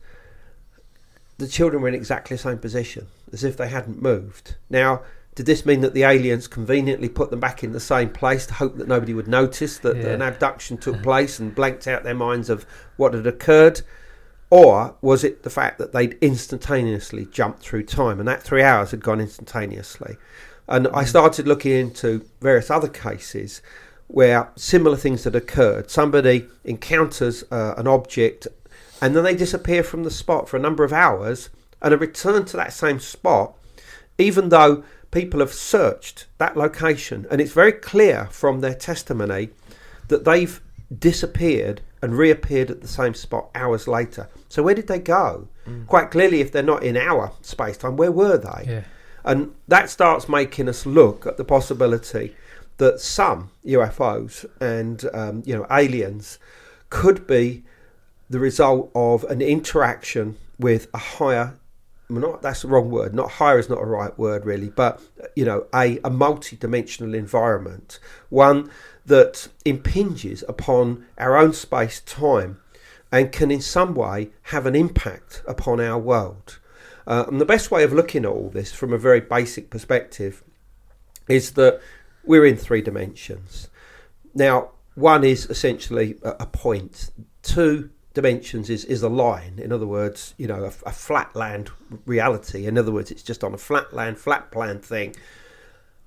the 1.39 1.49
children 1.49 1.83
were 1.83 1.89
in 1.89 1.95
exactly 1.95 2.37
the 2.37 2.43
same 2.43 2.59
position, 2.59 3.09
as 3.33 3.45
if 3.45 3.56
they 3.56 3.68
hadn't 3.68 4.00
moved. 4.00 4.56
Now, 4.71 5.02
did 5.35 5.47
this 5.47 5.66
mean 5.66 5.83
that 5.83 5.92
the 5.92 6.04
aliens 6.04 6.49
conveniently 6.49 7.11
put 7.11 7.30
them 7.30 7.40
back 7.40 7.62
in 7.62 7.73
the 7.73 7.80
same 7.80 8.09
place 8.09 8.47
to 8.47 8.54
hope 8.54 8.78
that 8.78 8.88
nobody 8.88 9.12
would 9.12 9.28
notice 9.28 9.78
that, 9.78 9.97
yeah. 9.97 10.09
an 10.09 10.23
abduction 10.23 10.78
took 10.78 11.02
place 11.02 11.38
and 11.38 11.54
blanked 11.54 11.87
out 11.87 12.04
their 12.04 12.14
minds 12.14 12.49
of 12.49 12.64
what 12.97 13.12
had 13.12 13.26
occurred? 13.26 13.83
Or 14.49 14.97
was 15.02 15.25
it 15.25 15.42
the 15.42 15.50
fact 15.50 15.78
that 15.78 15.92
they'd 15.92 16.16
instantaneously 16.23 17.26
jumped 17.26 17.61
through 17.61 17.85
time 17.85 18.18
and 18.18 18.28
that 18.28 18.42
three 18.42 18.62
hours 18.62 18.92
had 18.92 19.02
gone 19.02 19.21
instantaneously? 19.21 20.16
And 20.68 20.88
I 20.88 21.04
mm. 21.04 21.06
started 21.06 21.47
looking 21.47 21.73
into 21.73 22.25
various 22.40 22.71
other 22.71 22.88
cases 22.88 23.61
where 24.06 24.50
similar 24.56 24.97
things 24.97 25.25
had 25.25 25.35
occurred. 25.35 25.90
Somebody 25.90 26.47
encounters 26.64 27.45
uh, 27.50 27.75
an 27.76 27.87
object 27.87 28.47
and 29.02 29.14
then 29.14 29.25
they 29.25 29.35
disappear 29.35 29.83
from 29.83 30.04
the 30.04 30.11
spot 30.11 30.49
for 30.49 30.56
a 30.56 30.61
number 30.61 30.85
of 30.85 30.92
hours 30.92 31.50
and 31.87 31.95
are 31.95 31.99
returned 31.99 32.49
to 32.49 32.57
that 32.57 32.73
same 32.73 32.99
spot, 32.99 33.55
even 34.19 34.49
though 34.49 34.83
people 35.12 35.38
have 35.38 35.52
searched 35.52 36.26
that 36.38 36.57
location. 36.57 37.28
And 37.31 37.40
it's 37.40 37.52
very 37.52 37.71
clear 37.71 38.26
from 38.33 38.61
their 38.61 38.75
testimony 38.75 39.50
that 40.09 40.25
they've 40.25 40.61
disappeared 40.99 41.83
and 42.02 42.19
reappeared 42.19 42.73
at 42.73 42.81
the 42.81 42.88
same 42.88 43.14
spot 43.14 43.50
hours 43.55 43.87
later. 43.87 44.28
So 44.49 44.64
where 44.64 44.75
did 44.75 44.88
they 44.88 44.99
go? 44.99 45.47
Mm. 45.64 45.87
Quite 45.87 46.11
clearly, 46.11 46.40
if 46.40 46.50
they're 46.50 46.64
not 46.64 46.83
in 46.83 46.97
our 46.97 47.31
space 47.40 47.76
time, 47.76 47.97
where 47.97 48.11
were 48.11 48.37
they? 48.37 48.64
Yeah. 48.66 48.83
And 49.25 49.55
that 49.69 49.88
starts 49.88 50.28
making 50.28 50.69
us 50.69 50.87
look 50.87 51.25
at 51.25 51.37
the 51.37 51.45
possibility 51.45 52.35
that 52.78 52.99
some 52.99 53.52
UFOs 53.64 54.45
and 54.61 55.05
um, 55.14 55.45
you 55.47 55.55
know 55.55 55.66
aliens 55.71 56.40
could 56.90 57.28
be 57.28 57.62
the 58.28 58.40
result 58.40 58.90
of 58.97 59.23
an 59.25 59.40
interaction 59.40 60.37
with 60.59 60.88
a 60.93 60.99
higher 60.99 61.55
not 62.09 62.43
that's 62.43 62.63
the 62.63 62.69
wrong 62.69 62.91
word. 62.91 63.15
Not 63.15 63.33
higher 63.33 63.59
is 63.59 63.69
not 63.69 63.83
a 63.83 63.87
right 63.87 64.17
word 64.19 64.45
really, 64.45 64.71
but 64.71 65.01
you 65.35 65.45
know, 65.45 65.67
a, 65.75 65.99
a 66.05 66.11
multi-dimensional 66.11 67.15
environment, 67.15 67.99
one 68.29 68.71
that 69.05 69.49
impinges 69.65 70.45
upon 70.49 71.07
our 71.19 71.37
own 71.37 71.53
space 71.53 72.01
time 72.01 72.61
and 73.13 73.33
can 73.33 73.51
in 73.51 73.61
some 73.61 73.95
way 73.95 74.31
have 74.43 74.67
an 74.67 74.75
impact 74.75 75.43
upon 75.47 75.81
our 75.81 75.99
world. 75.99 76.59
Uh, 77.07 77.25
and 77.29 77.41
the 77.41 77.47
best 77.47 77.71
way 77.71 77.85
of 77.85 77.93
looking 77.93 78.25
at 78.25 78.31
all 78.31 78.51
this 78.51 78.73
from 78.73 78.93
a 78.93 78.99
very 78.99 79.21
basic 79.21 79.71
perspective 79.71 80.43
is 81.29 81.53
that 81.53 81.81
we're 82.25 82.45
in 82.45 82.57
three 82.57 82.83
dimensions. 82.83 83.69
Now, 84.35 84.71
one 84.97 85.23
is 85.23 85.47
essentially 85.47 86.17
a, 86.23 86.31
a 86.41 86.47
point. 86.47 87.11
Two 87.43 87.91
dimensions 88.17 88.71
is, 88.71 88.85
is 88.87 89.03
a 89.03 89.11
line. 89.11 89.61
In 89.63 89.71
other 89.71 89.87
words, 89.87 90.35
you 90.39 90.47
know, 90.49 90.65
a, 90.65 90.89
a 90.89 90.93
flat 90.93 91.37
land 91.37 91.71
reality. 92.07 92.67
In 92.67 92.79
other 92.79 92.91
words, 92.91 93.11
it's 93.11 93.23
just 93.23 93.45
on 93.45 93.53
a 93.53 93.59
flat 93.59 93.93
land, 93.93 94.19
flat 94.19 94.51
plan 94.51 94.81
thing. 94.81 95.15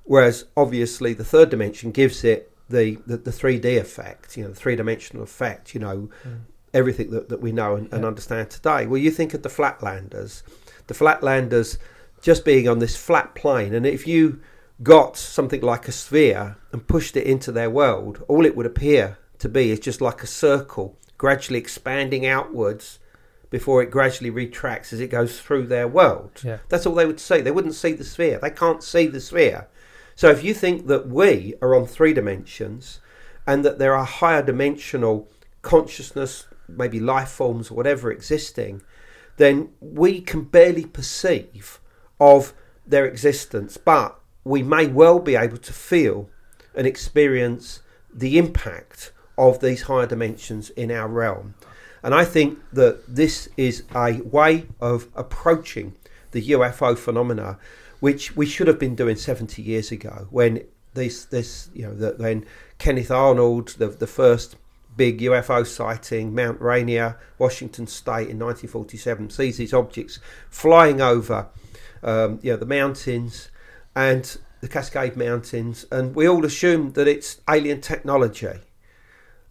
Whereas 0.06 0.46
obviously 0.58 1.14
the 1.14 1.24
third 1.24 1.52
dimension 1.52 1.92
gives 1.92 2.24
it 2.24 2.52
the, 2.68 2.98
the, 3.06 3.18
the 3.18 3.30
3D 3.30 3.78
effect, 3.78 4.36
you 4.36 4.44
know, 4.44 4.50
the 4.50 4.56
three 4.56 4.76
dimensional 4.76 5.22
effect, 5.22 5.76
you 5.76 5.80
know, 5.80 6.10
mm. 6.28 6.40
everything 6.74 7.12
that, 7.12 7.30
that 7.30 7.42
we 7.42 7.52
know 7.52 7.76
and, 7.76 7.88
yeah. 7.88 7.98
and 7.98 8.06
understand 8.06 8.50
today. 8.50 8.88
Well, 8.88 8.98
you 8.98 9.12
think 9.12 9.36
of 9.36 9.44
the 9.44 9.50
flatlanders, 9.50 10.42
the 10.88 10.96
flatlanders 10.96 11.78
just 12.24 12.44
being 12.44 12.68
on 12.68 12.80
this 12.80 12.98
flat 12.98 13.36
plane. 13.36 13.76
And 13.76 13.86
if 13.86 14.08
you 14.08 14.42
got 14.82 15.16
something 15.16 15.62
like 15.62 15.88
a 15.88 15.92
sphere 15.92 16.58
and 16.72 16.88
pushed 16.88 17.16
it 17.16 17.28
into 17.28 17.52
their 17.52 17.70
world, 17.70 18.24
all 18.28 18.48
it 18.48 18.56
would 18.56 18.66
appear 18.66 19.20
to 19.38 19.48
be 19.48 19.70
is 19.70 19.80
just 19.80 20.02
like 20.02 20.24
a 20.24 20.28
circle 20.28 20.98
gradually 21.20 21.60
expanding 21.60 22.26
outwards 22.26 22.98
before 23.52 23.84
it 23.84 23.92
gradually 23.92 24.30
retracts 24.32 24.94
as 24.94 25.00
it 25.00 25.12
goes 25.12 25.40
through 25.40 25.68
their 25.68 25.88
world. 25.88 26.32
Yeah. 26.44 26.60
That's 26.70 26.88
all 26.88 26.96
they 26.96 27.06
would 27.06 27.20
see. 27.20 27.42
They 27.42 27.52
wouldn't 27.52 27.76
see 27.76 27.92
the 27.92 28.04
sphere. 28.04 28.40
They 28.42 28.50
can't 28.50 28.82
see 28.82 29.06
the 29.06 29.20
sphere. 29.20 29.68
So 30.16 30.30
if 30.30 30.44
you 30.44 30.54
think 30.54 30.88
that 30.88 31.08
we 31.08 31.56
are 31.62 31.76
on 31.76 31.86
three 31.86 32.14
dimensions 32.14 33.00
and 33.46 33.64
that 33.66 33.80
there 33.80 33.96
are 33.96 34.06
higher 34.06 34.42
dimensional 34.42 35.30
consciousness, 35.62 36.48
maybe 36.68 37.00
life 37.00 37.30
forms 37.30 37.70
or 37.70 37.76
whatever 37.76 38.12
existing, 38.12 38.82
then 39.38 39.70
we 39.80 40.22
can 40.22 40.44
barely 40.44 40.86
perceive 40.86 41.80
of 42.20 42.54
their 42.86 43.06
existence, 43.06 43.78
but 43.78 44.20
we 44.44 44.64
may 44.64 44.88
well 44.88 45.20
be 45.20 45.36
able 45.36 45.58
to 45.58 45.74
feel 45.74 46.30
and 46.76 46.88
experience 46.88 47.82
the 48.14 48.38
impact 48.38 49.12
of 49.40 49.60
these 49.62 49.84
higher 49.84 50.06
dimensions 50.06 50.70
in 50.72 50.92
our 50.92 51.08
realm. 51.08 51.56
And 52.04 52.14
I 52.14 52.26
think 52.26 52.60
that 52.74 53.04
this 53.08 53.50
is 53.58 53.84
a 53.96 54.22
way 54.22 54.68
of 54.80 55.08
approaching 55.16 55.96
the 56.32 56.50
UFO 56.52 56.98
phenomena 56.98 57.58
which 58.00 58.36
we 58.36 58.46
should 58.46 58.68
have 58.68 58.80
been 58.80 58.96
doing 58.96 59.16
70 59.16 59.62
years 59.62 59.92
ago 59.92 60.28
when 60.30 60.64
this 60.94 61.26
this 61.26 61.70
you 61.74 61.84
know 61.84 62.14
when 62.18 62.46
Kenneth 62.78 63.12
Arnold 63.12 63.70
the 63.78 63.88
the 63.88 64.08
first 64.08 64.56
big 64.96 65.20
UFO 65.22 65.66
sighting 65.66 66.34
Mount 66.36 66.62
Rainier 66.62 67.18
Washington 67.38 67.88
State 67.88 68.30
in 68.30 68.40
1947 68.40 69.30
sees 69.32 69.58
these 69.58 69.74
objects 69.74 70.20
flying 70.50 71.02
over 71.02 71.48
um, 72.04 72.40
you 72.42 72.52
know 72.52 72.58
the 72.58 72.66
mountains 72.66 73.50
and 73.96 74.38
the 74.62 74.68
Cascade 74.68 75.18
Mountains 75.18 75.86
and 75.92 76.16
we 76.16 76.28
all 76.28 76.46
assume 76.46 76.94
that 76.94 77.08
it's 77.08 77.42
alien 77.50 77.82
technology 77.82 78.60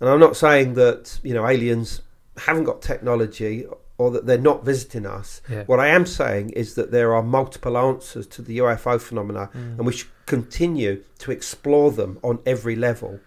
and 0.00 0.08
I'm 0.08 0.20
not 0.20 0.36
saying 0.36 0.74
that 0.74 1.18
you 1.22 1.34
know 1.34 1.46
aliens 1.46 2.02
haven't 2.36 2.64
got 2.64 2.82
technology 2.82 3.66
or 3.98 4.12
that 4.12 4.26
they're 4.26 4.38
not 4.38 4.64
visiting 4.64 5.04
us. 5.04 5.42
Yeah. 5.50 5.64
What 5.64 5.80
I 5.80 5.88
am 5.88 6.06
saying 6.06 6.50
is 6.50 6.76
that 6.76 6.92
there 6.92 7.12
are 7.14 7.22
multiple 7.22 7.76
answers 7.76 8.28
to 8.28 8.42
the 8.42 8.58
UFO 8.58 9.00
phenomena, 9.00 9.50
mm. 9.52 9.76
and 9.76 9.84
we 9.84 9.92
should 9.92 10.08
continue 10.26 11.02
to 11.18 11.32
explore 11.32 11.90
them 11.90 12.18
on 12.22 12.38
every 12.46 12.76
level. 12.76 13.18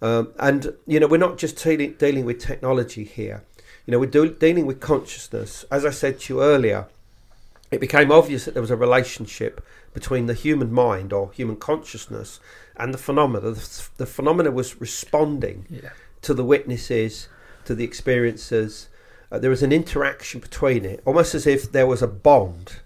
Um, 0.00 0.32
and 0.38 0.74
you 0.86 1.00
know, 1.00 1.06
we're 1.06 1.18
not 1.18 1.36
just 1.36 1.62
dealing, 1.62 1.92
dealing 1.94 2.24
with 2.24 2.40
technology 2.40 3.04
here. 3.04 3.44
You 3.84 3.92
know, 3.92 3.98
we're 3.98 4.10
do, 4.10 4.30
dealing 4.30 4.66
with 4.66 4.80
consciousness. 4.80 5.64
As 5.70 5.84
I 5.84 5.90
said 5.90 6.20
to 6.20 6.34
you 6.34 6.42
earlier, 6.42 6.86
it 7.70 7.80
became 7.80 8.10
obvious 8.10 8.46
that 8.46 8.54
there 8.54 8.62
was 8.62 8.70
a 8.70 8.76
relationship 8.76 9.64
between 9.92 10.26
the 10.26 10.34
human 10.34 10.72
mind 10.72 11.12
or 11.12 11.30
human 11.32 11.56
consciousness 11.56 12.40
and 12.76 12.92
the 12.92 12.98
phenomena. 12.98 13.50
The, 13.52 13.88
the 13.96 14.06
phenomena 14.06 14.50
was 14.50 14.80
responding 14.80 15.66
yeah. 15.70 15.90
To 16.22 16.34
the 16.34 16.44
witnesses, 16.44 17.28
to 17.64 17.74
the 17.74 17.86
experiencers 17.86 18.86
uh, 19.30 19.38
there 19.38 19.50
was 19.50 19.62
an 19.62 19.72
interaction 19.72 20.40
between 20.40 20.84
it, 20.84 21.02
almost 21.04 21.34
as 21.34 21.46
if 21.46 21.72
there 21.72 21.86
was 21.86 22.02
a 22.02 22.06
bond 22.06 22.76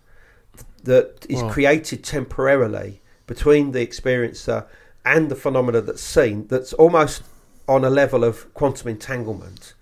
that 0.84 1.26
is 1.28 1.42
wow. 1.42 1.50
created 1.50 2.02
temporarily 2.02 3.02
between 3.26 3.72
the 3.72 3.86
experiencer 3.86 4.66
and 5.04 5.30
the 5.30 5.36
phenomena 5.36 5.80
that's 5.80 6.02
seen. 6.02 6.46
That's 6.46 6.72
almost 6.72 7.22
on 7.68 7.84
a 7.84 7.90
level 7.90 8.24
of 8.24 8.52
quantum 8.54 8.88
entanglement. 8.88 9.74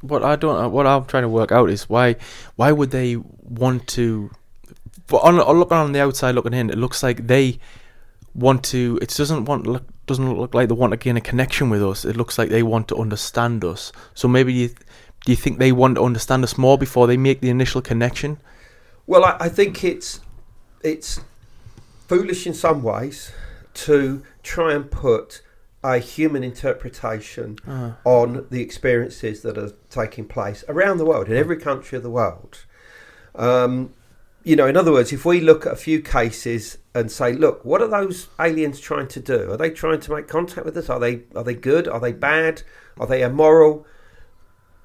What 0.00 0.24
I 0.24 0.34
don't, 0.34 0.64
uh, 0.64 0.68
what 0.68 0.86
I'm 0.86 1.04
trying 1.04 1.22
to 1.22 1.28
work 1.28 1.52
out 1.52 1.70
is 1.70 1.88
why, 1.88 2.16
why 2.56 2.72
would 2.72 2.90
they 2.90 3.16
want 3.16 3.86
to? 3.88 4.30
But 5.06 5.18
on, 5.18 5.36
looking 5.36 5.76
on 5.76 5.92
the 5.92 6.00
outside, 6.00 6.34
looking 6.34 6.54
in, 6.54 6.70
it 6.70 6.78
looks 6.78 7.02
like 7.02 7.28
they 7.28 7.60
want 8.34 8.64
to. 8.64 8.98
It 9.00 9.14
doesn't 9.16 9.44
want 9.44 9.66
look, 9.68 9.84
doesn't 10.06 10.34
look 10.34 10.54
like 10.54 10.68
they 10.68 10.74
want 10.74 10.92
to 10.92 10.96
gain 10.96 11.16
a 11.16 11.20
connection 11.20 11.70
with 11.70 11.82
us. 11.82 12.04
It 12.04 12.16
looks 12.16 12.38
like 12.38 12.48
they 12.48 12.62
want 12.62 12.88
to 12.88 12.96
understand 12.96 13.64
us. 13.64 13.92
So 14.14 14.28
maybe 14.28 14.52
you, 14.52 14.68
do 14.68 15.32
you 15.32 15.36
think 15.36 15.58
they 15.58 15.72
want 15.72 15.96
to 15.96 16.02
understand 16.02 16.42
us 16.44 16.58
more 16.58 16.76
before 16.76 17.06
they 17.06 17.16
make 17.16 17.40
the 17.40 17.50
initial 17.50 17.80
connection? 17.80 18.38
Well, 19.06 19.24
I, 19.24 19.36
I 19.40 19.48
think 19.48 19.84
it's 19.84 20.20
it's 20.82 21.20
foolish 22.08 22.46
in 22.46 22.54
some 22.54 22.82
ways 22.82 23.32
to 23.74 24.22
try 24.42 24.74
and 24.74 24.90
put 24.90 25.42
a 25.84 25.98
human 25.98 26.44
interpretation 26.44 27.58
uh. 27.66 27.92
on 28.04 28.46
the 28.50 28.60
experiences 28.60 29.42
that 29.42 29.58
are 29.58 29.72
taking 29.90 30.26
place 30.26 30.64
around 30.68 30.98
the 30.98 31.04
world 31.04 31.28
in 31.28 31.36
every 31.36 31.56
country 31.56 31.96
of 31.96 32.02
the 32.02 32.10
world. 32.10 32.64
Um, 33.34 33.92
you 34.44 34.56
know, 34.56 34.66
in 34.66 34.76
other 34.76 34.92
words, 34.92 35.12
if 35.12 35.24
we 35.24 35.40
look 35.40 35.66
at 35.66 35.72
a 35.72 35.76
few 35.76 36.00
cases 36.00 36.78
and 36.94 37.10
say, 37.10 37.32
look, 37.32 37.64
what 37.64 37.80
are 37.80 37.88
those 37.88 38.28
aliens 38.40 38.80
trying 38.80 39.08
to 39.08 39.20
do? 39.20 39.52
Are 39.52 39.56
they 39.56 39.70
trying 39.70 40.00
to 40.00 40.14
make 40.14 40.28
contact 40.28 40.64
with 40.64 40.76
us? 40.76 40.90
Are 40.90 41.00
they 41.00 41.22
are 41.34 41.44
they 41.44 41.54
good? 41.54 41.88
Are 41.88 42.00
they 42.00 42.12
bad? 42.12 42.62
Are 42.98 43.06
they 43.06 43.22
immoral? 43.22 43.86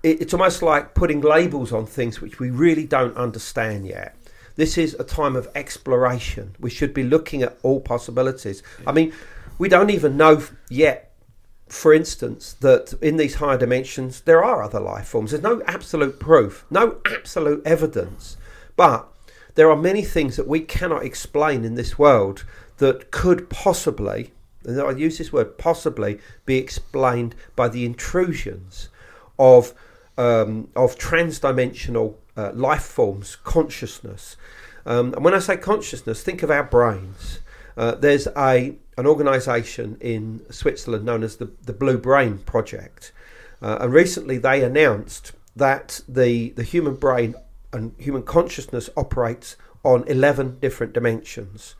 it, 0.04 0.22
it's 0.22 0.34
almost 0.34 0.62
like 0.62 0.94
putting 0.94 1.22
labels 1.22 1.72
on 1.72 1.86
things 1.86 2.22
which 2.22 2.40
we 2.40 2.50
really 2.50 2.86
don't 2.86 3.16
understand 3.18 3.86
yet. 3.88 4.16
This 4.56 4.78
is 4.78 4.96
a 4.96 5.04
time 5.04 5.36
of 5.36 5.48
exploration. 5.54 6.56
We 6.60 6.70
should 6.70 6.94
be 6.94 7.04
looking 7.04 7.44
at 7.44 7.58
all 7.62 7.80
possibilities. 7.80 8.64
I 8.88 8.92
mean, 8.92 9.14
we 9.60 9.70
don't 9.70 9.92
even 9.92 10.18
know 10.18 10.44
yet, 10.70 11.14
for 11.68 11.94
instance, 11.94 12.54
that 12.62 12.94
in 13.02 13.18
these 13.18 13.36
higher 13.36 13.58
dimensions 13.58 14.22
there 14.22 14.44
are 14.44 14.64
other 14.64 14.80
life 14.80 15.08
forms. 15.08 15.32
There's 15.32 15.44
no 15.44 15.62
absolute 15.68 16.20
proof, 16.20 16.66
no 16.72 16.98
absolute 17.06 17.62
evidence, 17.66 18.38
but 18.76 19.08
there 19.58 19.72
are 19.72 19.76
many 19.76 20.04
things 20.04 20.36
that 20.36 20.48
we 20.48 20.60
cannot 20.60 21.04
explain 21.04 21.66
in 21.66 21.74
this 21.74 21.98
world 21.98 22.46
that 22.78 23.10
could 23.10 23.50
possibly, 23.50 24.32
and 24.64 24.80
I 24.80 24.92
use 24.92 25.18
this 25.18 25.34
word 25.34 25.58
possibly, 25.58 26.20
be 26.46 26.58
explained 26.58 27.34
by 27.56 27.68
the 27.68 27.84
intrusions 27.84 28.90
of 29.40 29.74
um, 30.16 30.70
of 30.76 30.98
transdimensional 31.00 32.16
uh, 32.36 32.52
life 32.54 32.84
forms, 32.84 33.36
consciousness. 33.36 34.38
Um, 34.86 35.14
and 35.16 35.26
when 35.26 35.34
I 35.34 35.40
say 35.40 35.58
consciousness, 35.58 36.22
think 36.22 36.44
of 36.44 36.52
our 36.52 36.64
brains. 36.64 37.40
Uh, 37.76 37.96
there's 37.96 38.28
a 38.38 38.76
an 38.96 39.08
organisation 39.08 39.98
in 40.00 40.46
Switzerland 40.52 41.04
known 41.04 41.24
as 41.24 41.38
the, 41.38 41.52
the 41.64 41.74
Blue 41.74 41.98
Brain 41.98 42.38
Project, 42.40 43.12
uh, 43.64 43.80
and 43.82 43.92
recently 43.92 44.38
they 44.38 44.64
announced 44.64 45.32
that 45.56 46.02
the 46.08 46.52
the 46.52 46.64
human 46.64 46.94
brain 46.94 47.34
and 47.74 47.94
human 47.98 48.24
consciousness 48.24 48.90
operates 48.96 49.56
on 49.84 50.04
11 50.08 50.60
different 50.60 50.94
dimensions. 50.94 51.76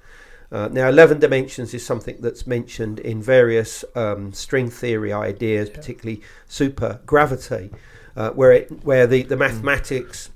Uh, 0.50 0.70
now, 0.70 0.88
11 0.88 1.20
dimensions 1.20 1.74
is 1.74 1.86
something 1.86 2.18
that's 2.22 2.48
mentioned 2.48 3.00
in 3.00 3.22
various 3.22 3.84
um, 3.96 4.32
string 4.32 4.70
theory 4.70 5.12
ideas, 5.12 5.70
yeah. 5.70 5.76
particularly 5.76 6.22
supergravity, 6.50 7.74
uh, 8.16 8.32
where 8.32 8.54
it, 8.54 8.84
where 8.84 9.06
the, 9.06 9.24
the 9.24 9.36
mathematics 9.36 10.30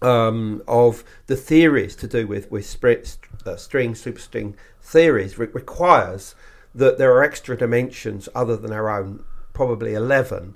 um, 0.00 0.62
of 0.68 1.02
the 1.26 1.36
theories 1.36 1.96
to 1.96 2.06
do 2.06 2.26
with 2.26 2.50
with 2.50 2.76
uh, 3.46 3.56
string 3.56 3.94
superstring 3.94 4.54
theories 4.80 5.38
re- 5.38 5.48
requires 5.52 6.34
that 6.74 6.98
there 6.98 7.12
are 7.12 7.22
extra 7.22 7.56
dimensions 7.56 8.28
other 8.34 8.56
than 8.56 8.72
our 8.72 8.90
own, 8.90 9.24
probably 9.52 9.94
eleven, 9.94 10.54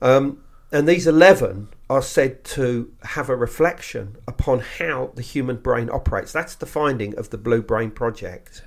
um, 0.00 0.42
and 0.72 0.88
these 0.88 1.06
eleven 1.06 1.68
are 1.92 2.00
said 2.00 2.42
to 2.42 2.90
have 3.02 3.28
a 3.28 3.36
reflection 3.36 4.16
upon 4.26 4.60
how 4.60 5.12
the 5.14 5.20
human 5.20 5.56
brain 5.56 5.90
operates. 5.90 6.32
That's 6.32 6.54
the 6.54 6.64
finding 6.64 7.14
of 7.18 7.28
the 7.28 7.36
Blue 7.36 7.60
Brain 7.60 7.90
Project. 7.90 8.62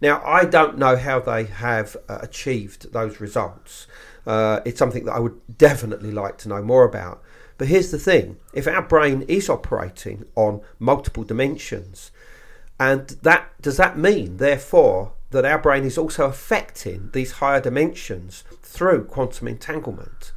Now, 0.00 0.22
I 0.24 0.46
don't 0.46 0.78
know 0.78 0.96
how 0.96 1.20
they 1.20 1.44
have 1.44 1.94
uh, 2.08 2.20
achieved 2.22 2.94
those 2.94 3.20
results. 3.20 3.86
Uh, 4.26 4.60
it's 4.64 4.78
something 4.78 5.04
that 5.04 5.12
I 5.12 5.18
would 5.18 5.38
definitely 5.58 6.10
like 6.10 6.38
to 6.38 6.48
know 6.48 6.62
more 6.62 6.84
about. 6.84 7.22
But 7.58 7.68
here's 7.68 7.90
the 7.90 7.98
thing 7.98 8.38
if 8.54 8.66
our 8.66 8.80
brain 8.80 9.26
is 9.28 9.50
operating 9.50 10.24
on 10.34 10.62
multiple 10.78 11.24
dimensions, 11.24 12.10
and 12.78 13.08
that 13.22 13.50
does 13.60 13.76
that 13.76 13.98
mean, 13.98 14.38
therefore, 14.38 15.12
that 15.32 15.44
our 15.44 15.58
brain 15.58 15.84
is 15.84 15.98
also 15.98 16.24
affecting 16.24 17.10
these 17.12 17.32
higher 17.32 17.60
dimensions 17.60 18.42
through 18.62 19.04
quantum 19.04 19.48
entanglement, 19.48 20.32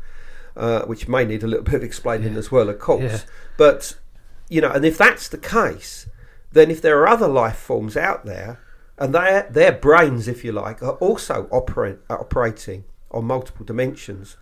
uh, 0.56 0.84
which 0.84 1.08
may 1.08 1.26
need 1.26 1.44
a 1.44 1.48
little 1.48 1.64
bit 1.72 1.76
of 1.76 1.84
explaining 1.84 2.34
Yeah. 2.34 2.40
as 2.40 2.52
well, 2.52 2.70
of 2.70 2.80
course. 2.80 3.02
Yeah. 3.04 3.20
But 3.58 3.98
you 4.50 4.62
know, 4.62 4.72
and 4.72 4.86
if 4.86 4.98
that's 4.98 5.28
the 5.30 5.38
case, 5.38 6.08
then 6.52 6.70
if 6.70 6.82
there 6.82 7.00
are 7.00 7.08
other 7.08 7.28
life 7.28 7.58
forms 7.58 7.98
out 7.98 8.26
there, 8.26 8.60
and 8.98 9.14
their 9.16 9.48
their 9.50 9.72
brains, 9.72 10.28
if 10.28 10.44
you 10.44 10.52
like, 10.52 10.84
are 10.84 10.94
also 10.94 11.48
operate, 11.52 11.98
operating 12.10 12.84
on 13.12 13.26
multiple 13.26 13.66
dimensions, 13.66 14.38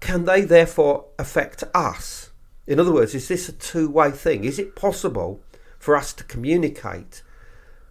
can 0.00 0.24
they 0.24 0.42
therefore 0.42 1.06
affect 1.18 1.64
us? 1.74 2.30
In 2.66 2.78
other 2.80 2.92
words, 2.92 3.14
is 3.14 3.28
this 3.28 3.48
a 3.48 3.52
two 3.52 3.90
way 3.90 4.10
thing? 4.10 4.44
Is 4.44 4.58
it 4.58 4.76
possible 4.76 5.40
for 5.78 5.96
us 5.96 6.12
to 6.14 6.24
communicate, 6.24 7.22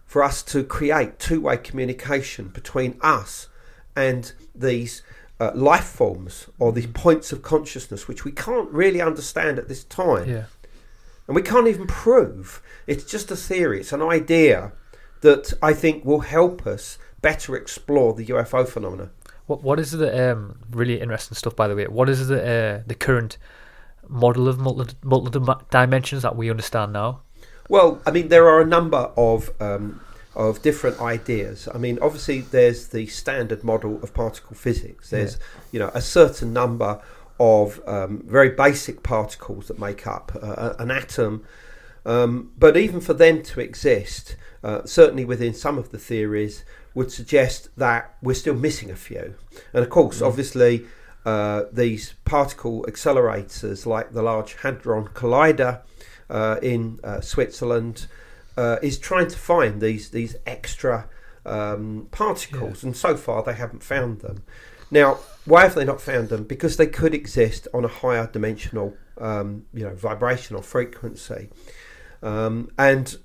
for 0.06 0.22
us 0.22 0.42
to 0.44 0.64
create 0.64 1.18
two 1.18 1.40
way 1.40 1.56
communication 1.56 2.48
between 2.48 2.98
us 3.02 3.48
and 3.94 4.32
these 4.54 5.02
uh, 5.40 5.50
life 5.54 5.84
forms 5.84 6.48
or 6.58 6.72
these 6.72 6.86
points 6.86 7.32
of 7.32 7.42
consciousness, 7.42 8.08
which 8.08 8.24
we 8.24 8.32
can't 8.32 8.70
really 8.70 9.00
understand 9.00 9.58
at 9.58 9.68
this 9.68 9.84
time? 9.84 10.28
Yeah. 10.28 10.44
And 11.26 11.34
we 11.34 11.42
can't 11.42 11.68
even 11.68 11.86
prove. 11.86 12.62
It's 12.86 13.04
just 13.04 13.30
a 13.30 13.36
theory, 13.36 13.80
it's 13.80 13.92
an 13.92 14.02
idea 14.02 14.72
that 15.22 15.54
I 15.62 15.72
think 15.72 16.04
will 16.04 16.20
help 16.20 16.66
us 16.66 16.98
better 17.22 17.56
explore 17.56 18.12
the 18.12 18.26
UFO 18.26 18.68
phenomena. 18.68 19.10
What 19.46 19.62
what 19.62 19.80
is 19.80 19.92
the 19.92 20.32
um 20.32 20.58
really 20.70 21.00
interesting 21.00 21.36
stuff 21.36 21.56
by 21.56 21.68
the 21.68 21.74
way? 21.74 21.86
What 21.86 22.08
is 22.08 22.28
the 22.28 22.40
uh, 22.40 22.82
the 22.86 22.94
current 22.94 23.38
model 24.08 24.48
of 24.48 24.58
multi 24.58 24.94
multi 25.02 25.40
dimensions 25.70 26.22
that 26.22 26.36
we 26.36 26.50
understand 26.50 26.92
now? 26.92 27.22
Well, 27.68 28.00
I 28.06 28.10
mean, 28.10 28.28
there 28.28 28.46
are 28.48 28.60
a 28.60 28.66
number 28.66 29.10
of 29.16 29.50
um, 29.60 30.00
of 30.36 30.62
different 30.62 31.00
ideas. 31.00 31.68
I 31.72 31.78
mean, 31.78 31.98
obviously, 32.02 32.40
there's 32.40 32.88
the 32.88 33.06
standard 33.06 33.62
model 33.62 34.00
of 34.02 34.12
particle 34.14 34.56
physics. 34.56 35.10
There's 35.10 35.38
you 35.72 35.78
know 35.78 35.90
a 35.94 36.00
certain 36.00 36.52
number 36.52 37.00
of 37.38 37.80
um, 37.86 38.22
very 38.26 38.50
basic 38.50 39.02
particles 39.02 39.68
that 39.68 39.78
make 39.78 40.06
up 40.06 40.36
uh, 40.40 40.74
an 40.78 40.90
atom. 40.90 41.44
Um, 42.06 42.52
but 42.58 42.76
even 42.76 43.00
for 43.00 43.14
them 43.14 43.42
to 43.44 43.60
exist, 43.60 44.36
uh, 44.62 44.82
certainly 44.84 45.24
within 45.24 45.54
some 45.54 45.78
of 45.78 45.90
the 45.90 45.98
theories, 45.98 46.64
would 46.94 47.10
suggest 47.10 47.68
that 47.76 48.14
we're 48.22 48.34
still 48.34 48.54
missing 48.54 48.90
a 48.90 48.96
few. 48.96 49.34
And 49.72 49.82
of 49.82 49.90
course, 49.90 50.22
obviously, 50.22 50.86
uh, 51.24 51.64
these 51.72 52.14
particle 52.24 52.84
accelerators, 52.88 53.86
like 53.86 54.12
the 54.12 54.22
Large 54.22 54.54
Hadron 54.54 55.08
Collider 55.08 55.80
uh, 56.30 56.58
in 56.62 57.00
uh, 57.02 57.20
Switzerland, 57.20 58.06
uh, 58.56 58.78
is 58.82 58.98
trying 58.98 59.28
to 59.28 59.38
find 59.38 59.80
these 59.80 60.10
these 60.10 60.36
extra 60.46 61.08
um, 61.46 62.08
particles, 62.10 62.82
and 62.84 62.96
so 62.96 63.16
far 63.16 63.42
they 63.42 63.54
haven't 63.54 63.82
found 63.82 64.20
them. 64.20 64.42
Now, 64.90 65.18
why 65.44 65.62
have 65.62 65.74
they 65.74 65.84
not 65.84 66.00
found 66.00 66.28
them? 66.28 66.44
Because 66.44 66.76
they 66.76 66.86
could 66.86 67.14
exist 67.14 67.66
on 67.74 67.84
a 67.84 67.88
higher 67.88 68.28
dimensional, 68.32 68.96
um, 69.18 69.66
you 69.72 69.84
know, 69.84 69.94
vibrational 69.94 70.62
frequency. 70.62 71.48
Um, 72.22 72.70
and 72.78 73.16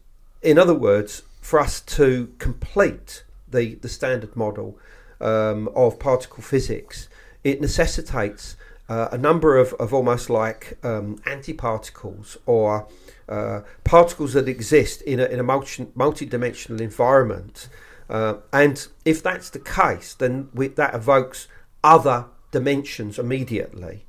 in 0.42 0.58
other 0.58 0.74
words, 0.74 1.24
for 1.42 1.60
us 1.60 1.80
to 1.82 2.34
complete 2.38 3.24
the, 3.48 3.76
the 3.76 3.90
standard 3.90 4.36
model 4.36 4.78
um, 5.22 5.70
of 5.76 6.00
particle 6.00 6.44
physics, 6.44 7.08
it 7.44 7.62
necessitates 7.62 8.56
uh, 8.90 9.10
a 9.12 9.18
number 9.18 9.58
of, 9.58 9.74
of 9.74 9.94
almost 9.94 10.30
like 10.30 10.78
um, 10.84 11.18
antiparticles 11.20 12.38
or 12.46 12.88
uh, 13.30 13.62
particles 13.84 14.34
that 14.34 14.50
exist 14.50 15.02
in 15.04 15.20
a, 15.20 15.26
in 15.26 15.40
a 15.40 15.44
multi, 15.44 15.88
multi-dimensional 15.96 16.82
environment. 16.82 17.70
Uh, 18.10 18.38
and 18.52 18.88
if 19.06 19.22
that's 19.22 19.52
the 19.52 19.60
case, 19.60 20.16
then 20.16 20.50
we, 20.54 20.68
that 20.68 20.96
evokes 20.96 21.48
other 21.84 22.26
dimensions 22.52 23.20
immediately. 23.20 24.06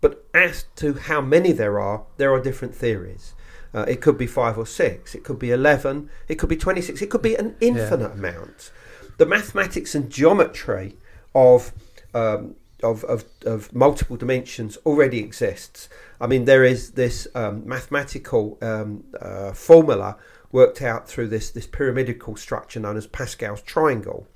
But 0.00 0.24
as 0.34 0.64
to 0.76 0.94
how 0.94 1.20
many 1.20 1.52
there 1.52 1.78
are, 1.78 2.04
there 2.16 2.32
are 2.32 2.40
different 2.40 2.74
theories. 2.74 3.34
Uh, 3.74 3.84
it 3.88 4.00
could 4.00 4.16
be 4.16 4.26
five 4.26 4.56
or 4.56 4.66
six, 4.66 5.14
it 5.14 5.24
could 5.24 5.38
be 5.38 5.50
11, 5.50 6.08
it 6.28 6.36
could 6.36 6.48
be 6.48 6.56
26, 6.56 7.02
it 7.02 7.10
could 7.10 7.22
be 7.22 7.34
an 7.34 7.56
infinite 7.60 8.12
amount. 8.12 8.70
The 9.18 9.26
mathematics 9.26 9.94
and 9.94 10.10
geometry 10.10 10.96
of, 11.34 11.72
um, 12.14 12.54
of, 12.84 13.02
of, 13.04 13.24
of 13.44 13.74
multiple 13.74 14.16
dimensions 14.16 14.76
already 14.86 15.18
exists. 15.18 15.88
I 16.20 16.26
mean, 16.26 16.44
there 16.44 16.62
is 16.62 16.92
this 16.92 17.26
um, 17.34 17.66
mathematical 17.66 18.58
um, 18.62 19.04
uh, 19.20 19.52
formula 19.52 20.16
worked 20.52 20.80
out 20.82 21.08
through 21.08 21.28
this, 21.28 21.50
this 21.50 21.66
pyramidical 21.66 22.36
structure 22.36 22.78
known 22.78 22.96
as 22.96 23.08
Pascal's 23.08 23.62
triangle. 23.62 24.28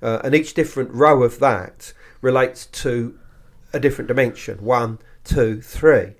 Uh, 0.00 0.20
and 0.22 0.34
each 0.34 0.54
different 0.54 0.90
row 0.92 1.24
of 1.24 1.40
that 1.40 1.92
relates 2.20 2.66
to 2.66 3.18
a 3.72 3.80
different 3.80 4.08
dimension 4.08 4.58
one, 4.58 4.98
two, 5.24 5.60
three. 5.60 6.12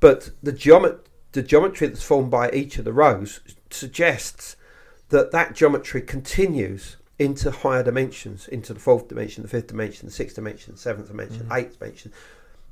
But 0.00 0.30
the, 0.42 0.52
geomet- 0.52 1.00
the 1.32 1.42
geometry 1.42 1.88
that's 1.88 2.02
formed 2.02 2.30
by 2.30 2.50
each 2.50 2.78
of 2.78 2.84
the 2.84 2.92
rows 2.92 3.40
suggests 3.70 4.56
that 5.10 5.32
that 5.32 5.54
geometry 5.54 6.00
continues 6.00 6.96
into 7.18 7.50
higher 7.50 7.82
dimensions, 7.82 8.48
into 8.48 8.74
the 8.74 8.80
fourth 8.80 9.08
dimension, 9.08 9.42
the 9.42 9.48
fifth 9.48 9.68
dimension, 9.68 10.06
the 10.06 10.12
sixth 10.12 10.34
dimension, 10.34 10.74
the 10.74 10.80
seventh 10.80 11.08
dimension, 11.08 11.48
eighth 11.52 11.78
dimension. 11.78 12.12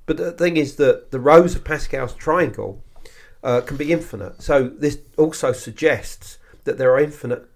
But 0.06 0.16
the 0.16 0.32
thing 0.32 0.56
is 0.56 0.76
that 0.76 1.10
the 1.10 1.20
rows 1.20 1.54
of 1.54 1.64
Pascal's 1.64 2.14
triangle 2.14 2.82
uh, 3.42 3.60
can 3.60 3.76
be 3.76 3.92
infinite. 3.92 4.42
So 4.42 4.68
this 4.68 4.98
also 5.16 5.52
suggests 5.52 6.38
that 6.64 6.78
there 6.78 6.92
are 6.92 7.00
infinite 7.00 7.48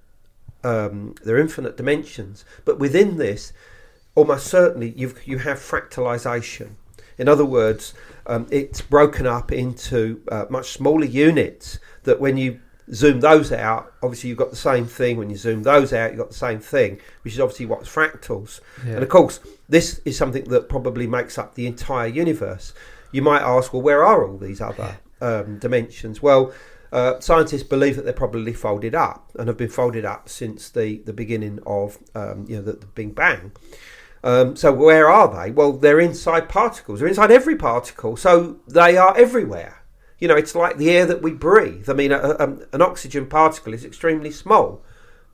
um, 0.64 1.14
there 1.22 1.36
are 1.36 1.40
infinite 1.40 1.76
dimensions. 1.76 2.44
But 2.64 2.78
within 2.78 3.18
this, 3.18 3.52
almost 4.14 4.46
certainly 4.46 4.90
you 4.96 5.14
you 5.24 5.38
have 5.38 5.58
fractalization. 5.58 6.70
In 7.18 7.28
other 7.28 7.44
words, 7.44 7.94
um, 8.26 8.46
it's 8.50 8.82
broken 8.82 9.26
up 9.26 9.50
into 9.50 10.22
uh, 10.30 10.46
much 10.50 10.72
smaller 10.72 11.04
units. 11.04 11.78
That 12.04 12.20
when 12.20 12.36
you 12.36 12.60
zoom 12.92 13.20
those 13.20 13.52
out, 13.52 13.92
obviously 14.02 14.28
you've 14.28 14.38
got 14.38 14.50
the 14.50 14.56
same 14.56 14.86
thing. 14.86 15.16
When 15.16 15.30
you 15.30 15.36
zoom 15.36 15.62
those 15.62 15.92
out, 15.92 16.10
you've 16.10 16.18
got 16.18 16.28
the 16.28 16.34
same 16.34 16.60
thing, 16.60 17.00
which 17.22 17.34
is 17.34 17.40
obviously 17.40 17.66
what's 17.66 17.88
fractals. 17.88 18.60
And 18.94 19.02
of 19.02 19.08
course, 19.08 19.40
this 19.68 20.00
is 20.04 20.16
something 20.16 20.44
that 20.44 20.68
probably 20.68 21.06
makes 21.06 21.38
up 21.38 21.54
the 21.54 21.66
entire 21.66 22.06
universe. 22.06 22.72
You 23.12 23.22
might 23.22 23.42
ask, 23.42 23.72
well, 23.72 23.82
where 23.82 24.04
are 24.04 24.26
all 24.26 24.38
these 24.38 24.60
other 24.60 24.98
um, 25.20 25.58
dimensions? 25.58 26.22
Well, 26.22 26.52
uh, 26.92 27.18
scientists 27.20 27.62
believe 27.62 27.96
that 27.96 28.04
they're 28.04 28.12
probably 28.12 28.52
folded 28.52 28.94
up 28.94 29.30
and 29.36 29.48
have 29.48 29.56
been 29.56 29.68
folded 29.68 30.04
up 30.04 30.28
since 30.28 30.70
the, 30.70 30.98
the 30.98 31.12
beginning 31.12 31.58
of 31.66 31.98
um, 32.14 32.46
you 32.48 32.56
know 32.56 32.62
the, 32.62 32.72
the 32.72 32.86
Big 32.86 33.14
Bang. 33.14 33.52
Um, 34.24 34.56
so 34.56 34.72
where 34.72 35.08
are 35.08 35.28
they? 35.28 35.50
Well, 35.50 35.72
they're 35.72 36.00
inside 36.00 36.48
particles. 36.48 37.00
They're 37.00 37.08
inside 37.08 37.30
every 37.30 37.56
particle, 37.56 38.16
so 38.16 38.58
they 38.66 38.96
are 38.96 39.16
everywhere. 39.16 39.75
You 40.18 40.28
know, 40.28 40.36
it's 40.36 40.54
like 40.54 40.76
the 40.78 40.90
air 40.90 41.04
that 41.06 41.22
we 41.22 41.32
breathe. 41.32 41.90
I 41.90 41.92
mean, 41.92 42.10
a, 42.12 42.18
a, 42.18 42.56
an 42.72 42.80
oxygen 42.82 43.26
particle 43.26 43.74
is 43.74 43.84
extremely 43.84 44.30
small, 44.30 44.82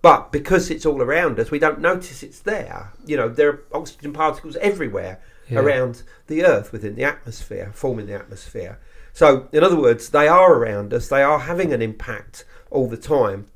but 0.03 0.33
because 0.33 0.71
it's 0.71 0.85
all 0.85 1.01
around 1.01 1.38
us, 1.38 1.51
we 1.53 1.59
don't 1.61 1.81
notice 1.81 2.23
it's 2.23 2.40
there. 2.40 2.92
You 3.07 3.16
know, 3.16 3.29
there 3.29 3.49
are 3.51 3.62
oxygen 3.73 4.12
particles 4.12 4.57
everywhere 4.57 5.21
Yeah. 5.49 5.61
around 5.61 6.03
the 6.27 6.45
Earth 6.45 6.73
within 6.73 6.95
the 6.97 7.05
atmosphere, 7.05 7.71
forming 7.75 8.07
the 8.07 8.14
atmosphere. 8.14 8.79
So, 9.12 9.49
in 9.53 9.62
other 9.62 9.77
words, 9.77 10.09
they 10.09 10.27
are 10.27 10.55
around 10.55 10.92
us. 10.95 11.09
They 11.09 11.23
are 11.23 11.40
having 11.40 11.73
an 11.73 11.83
impact 11.83 12.45
all 12.71 12.88
the 12.88 12.97
time, 12.97 13.47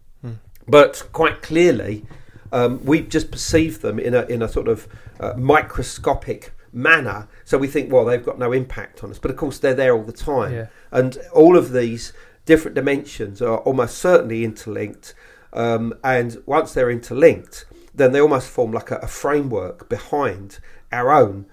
but 0.68 1.08
quite 1.12 1.42
clearly, 1.42 2.04
um, 2.52 2.84
we 2.84 3.00
just 3.00 3.30
perceive 3.30 3.80
them 3.80 3.98
in 3.98 4.14
a 4.14 4.22
in 4.26 4.42
a 4.42 4.48
sort 4.48 4.68
of 4.68 4.86
uh, 5.18 5.32
microscopic 5.36 6.52
manner. 6.72 7.28
So 7.44 7.58
we 7.58 7.68
think, 7.68 7.92
well, 7.92 8.04
they've 8.04 8.24
got 8.24 8.38
no 8.38 8.52
impact 8.52 9.02
on 9.04 9.10
us, 9.10 9.18
but 9.18 9.30
of 9.30 9.36
course 9.36 9.58
they're 9.58 9.74
there 9.74 9.94
all 9.94 10.02
the 10.04 10.12
time, 10.12 10.52
Yeah. 10.54 10.66
and 10.90 11.18
all 11.32 11.56
of 11.56 11.72
these 11.72 12.12
different 12.44 12.74
dimensions 12.74 13.42
are 13.42 13.58
almost 13.58 13.98
certainly 13.98 14.44
interlinked. 14.44 15.14
Um, 15.52 15.94
and 16.04 16.42
once 16.46 16.74
they're 16.74 16.90
interlinked, 16.90 17.64
then 17.94 18.12
they 18.12 18.20
almost 18.20 18.48
form 18.48 18.72
like 18.72 18.90
a, 18.90 18.96
a 18.96 19.06
framework 19.08 19.88
behind 19.88 20.58
our 20.92 21.10
own 21.10 21.46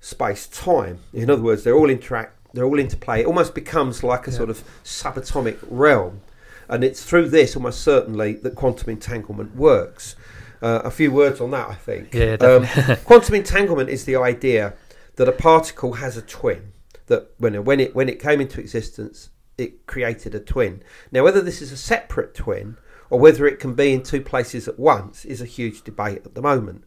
space 0.00 0.46
time. 0.46 0.98
In 1.12 1.30
other 1.30 1.42
words, 1.42 1.62
they're 1.64 1.76
all 1.76 1.88
interact, 1.88 2.36
they're 2.52 2.64
all 2.64 2.78
interplay. 2.78 3.20
It 3.22 3.26
almost 3.26 3.54
becomes 3.54 4.02
like 4.02 4.26
a 4.26 4.32
sort 4.32 4.50
of 4.50 4.62
subatomic 4.84 5.58
realm, 5.70 6.20
and 6.68 6.82
it's 6.84 7.04
through 7.04 7.28
this 7.30 7.56
almost 7.56 7.80
certainly 7.82 8.34
that 8.34 8.54
quantum 8.54 8.90
entanglement 8.90 9.54
works. 9.56 10.16
Uh, 10.64 10.80
a 10.82 10.90
few 10.90 11.12
words 11.12 11.42
on 11.42 11.50
that, 11.50 11.68
I 11.68 11.74
think. 11.74 12.14
Yeah, 12.14 12.36
Um, 12.40 12.66
quantum 13.04 13.34
entanglement 13.34 13.90
is 13.90 14.06
the 14.06 14.16
idea 14.16 14.72
that 15.16 15.28
a 15.28 15.32
particle 15.32 15.94
has 15.94 16.16
a 16.16 16.22
twin. 16.22 16.72
That 17.06 17.32
when 17.36 17.54
it, 17.54 17.64
when 17.66 17.80
it 17.80 17.94
when 17.94 18.08
it 18.08 18.18
came 18.18 18.40
into 18.40 18.60
existence, 18.60 19.28
it 19.58 19.86
created 19.86 20.34
a 20.34 20.40
twin. 20.40 20.82
Now, 21.12 21.22
whether 21.22 21.42
this 21.42 21.60
is 21.60 21.70
a 21.70 21.76
separate 21.76 22.34
twin 22.34 22.78
or 23.10 23.20
whether 23.20 23.46
it 23.46 23.60
can 23.60 23.74
be 23.74 23.92
in 23.92 24.02
two 24.02 24.20
places 24.20 24.66
at 24.66 24.78
once 24.78 25.24
is 25.24 25.42
a 25.42 25.46
huge 25.46 25.82
debate 25.82 26.22
at 26.24 26.34
the 26.34 26.40
moment. 26.40 26.84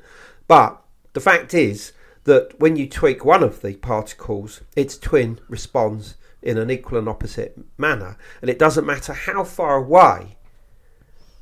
But 0.48 0.82
the 1.14 1.20
fact 1.20 1.54
is 1.54 1.94
that 2.24 2.60
when 2.60 2.76
you 2.76 2.90
tweak 2.90 3.24
one 3.24 3.44
of 3.44 3.62
the 3.62 3.76
particles, 3.76 4.62
its 4.76 4.98
twin 4.98 5.40
responds 5.48 6.16
in 6.42 6.58
an 6.58 6.72
equal 6.72 6.98
and 6.98 7.08
opposite 7.08 7.58
manner. 7.78 8.18
And 8.42 8.50
it 8.50 8.60
doesn't 8.60 8.86
matter 8.86 9.14
how 9.14 9.44
far 9.44 9.76
away 9.76 10.38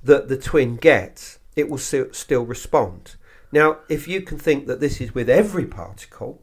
that 0.03 0.27
the 0.27 0.37
twin 0.37 0.75
gets, 0.75 1.39
it 1.55 1.69
will 1.69 1.77
still, 1.77 2.43
respond. 2.43 3.15
Now, 3.51 3.77
if 3.89 4.07
you 4.07 4.21
can 4.21 4.37
think 4.37 4.67
that 4.67 4.79
this 4.79 4.99
is 4.99 5.15
with 5.15 5.29
every 5.29 5.65
particle, 5.65 6.41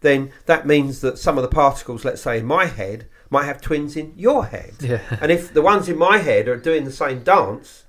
then 0.00 0.32
that 0.46 0.66
means 0.66 1.00
that 1.00 1.18
some 1.18 1.36
of 1.36 1.42
the 1.42 1.48
particles, 1.48 2.04
let's 2.04 2.22
say 2.22 2.38
in 2.38 2.46
my 2.46 2.66
head, 2.66 3.08
might 3.28 3.44
have 3.44 3.60
twins 3.60 3.96
in 3.96 4.12
your 4.16 4.46
head. 4.46 4.74
Yeah. 4.80 5.00
And 5.20 5.32
if 5.32 5.52
the 5.52 5.62
ones 5.62 5.88
in 5.88 5.98
my 5.98 6.18
head 6.18 6.48
are 6.48 6.56
doing 6.56 6.84
the 6.84 6.92
same 6.92 7.22
dance, 7.22 7.84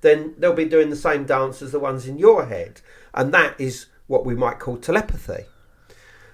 then 0.00 0.34
they'll 0.36 0.52
be 0.52 0.64
doing 0.64 0.90
the 0.90 0.96
same 0.96 1.24
dance 1.24 1.62
as 1.62 1.72
the 1.72 1.78
ones 1.78 2.06
in 2.06 2.18
your 2.18 2.46
head. 2.46 2.80
And 3.14 3.32
that 3.32 3.58
is 3.60 3.86
what 4.06 4.26
we 4.26 4.34
might 4.34 4.58
call 4.58 4.76
telepathy 4.76 5.44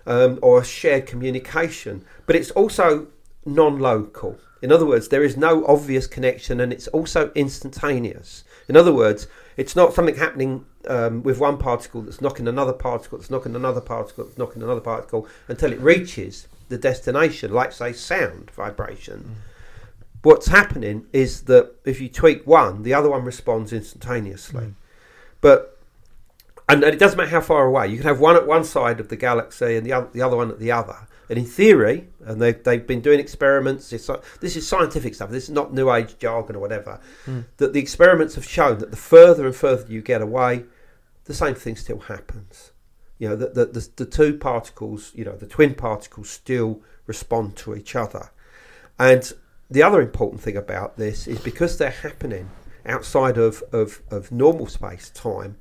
um, 0.07 0.39
or 0.43 0.65
shared 0.65 1.07
communication. 1.07 2.05
But 2.27 2.37
it's 2.37 2.51
also 2.53 3.09
non 3.45 3.79
local. 3.79 4.39
In 4.63 4.73
other 4.73 4.87
words, 4.87 5.09
there 5.09 5.23
is 5.23 5.37
no 5.37 5.65
obvious 5.67 6.07
connection 6.07 6.61
and 6.61 6.73
it's 6.73 6.89
also 6.89 7.31
instantaneous. 7.35 8.43
In 8.69 8.77
other 8.77 8.93
words, 8.93 9.29
it's 9.59 9.75
not 9.75 9.93
something 9.93 10.15
happening 10.15 10.65
um, 10.87 11.25
with 11.25 11.41
one 11.41 11.59
particle 11.59 12.01
that's 12.01 12.21
knocking 12.21 12.47
another 12.47 12.73
particle, 12.73 13.19
that's 13.19 13.29
knocking 13.29 13.57
another 13.57 13.81
particle, 13.81 14.25
that's 14.25 14.39
knocking 14.39 14.63
another 14.63 14.81
particle 14.81 15.27
until 15.49 15.73
it 15.73 15.81
reaches 15.81 16.47
the 16.69 16.79
destination, 16.79 17.53
like, 17.53 17.73
say, 17.73 17.93
sound 17.93 18.53
vibration. 18.53 19.35
What's 20.23 20.47
happening 20.47 21.07
is 21.13 21.43
that 21.43 21.73
if 21.85 22.01
you 22.01 22.09
tweak 22.09 22.47
one, 22.47 22.85
the 22.85 22.95
other 22.95 23.11
one 23.11 23.25
responds 23.25 23.73
instantaneously. 23.73 24.75
But 25.41 25.77
and, 26.69 26.85
and 26.85 26.95
it 26.95 26.99
doesn't 26.99 27.17
matter 27.17 27.31
how 27.31 27.41
far 27.41 27.67
away. 27.67 27.89
You 27.89 27.97
can 27.97 28.07
have 28.07 28.21
one 28.21 28.37
at 28.37 28.47
one 28.47 28.63
side 28.63 29.01
of 29.01 29.09
the 29.09 29.17
galaxy 29.17 29.75
and 29.75 29.85
the 29.85 29.93
other, 29.93 30.09
the 30.13 30.23
other 30.23 30.37
one 30.37 30.51
at 30.51 30.61
the 30.61 30.71
other. 30.71 31.08
And 31.29 31.39
in 31.39 31.45
theory, 31.45 32.09
and 32.25 32.41
they've, 32.41 32.63
they've 32.63 32.87
been 32.87 33.01
doing 33.01 33.21
experiments, 33.21 33.93
it's, 33.93 34.09
like- 34.09 34.23
this 34.41 34.57
is 34.57 34.67
scientific 34.67 35.15
stuff, 35.15 35.31
this 35.31 35.45
is 35.45 35.51
not 35.51 35.75
New 35.75 35.93
Age 35.93 36.19
jargon 36.19 36.57
or 36.57 36.61
whatever, 36.61 37.01
hmm. 37.25 37.41
that 37.59 37.73
the 37.73 37.81
experiments 37.81 38.35
have 38.35 38.47
shown 38.47 38.79
that 38.79 38.91
the 38.91 38.97
further 38.97 39.47
and 39.47 39.55
further 39.55 39.91
you 39.93 40.01
get 40.01 40.23
away, 40.23 40.65
the 41.25 41.35
same 41.35 41.55
thing 41.55 41.77
still 41.77 42.01
happens. 42.01 42.73
You 43.19 43.29
know, 43.29 43.37
the, 43.37 43.49
the, 43.49 43.67
the, 43.67 43.89
the 43.97 44.07
two 44.07 44.39
particles, 44.39 45.13
you 45.15 45.25
know, 45.25 45.37
the 45.37 45.47
twin 45.47 45.75
particles 45.75 46.31
still 46.31 46.81
respond 47.07 47.57
to 47.57 47.75
each 47.75 47.95
other. 47.95 48.31
And 48.99 49.31
the 49.71 49.83
other 49.83 50.01
important 50.01 50.41
thing 50.41 50.57
about 50.57 50.97
this 50.97 51.27
is 51.27 51.41
because 51.41 51.77
they're 51.77 51.91
happening 51.91 52.49
outside 52.87 53.37
of, 53.37 53.63
of, 53.73 54.01
of 54.11 54.33
normal 54.33 54.67
space 54.67 55.11
time, 55.11 55.57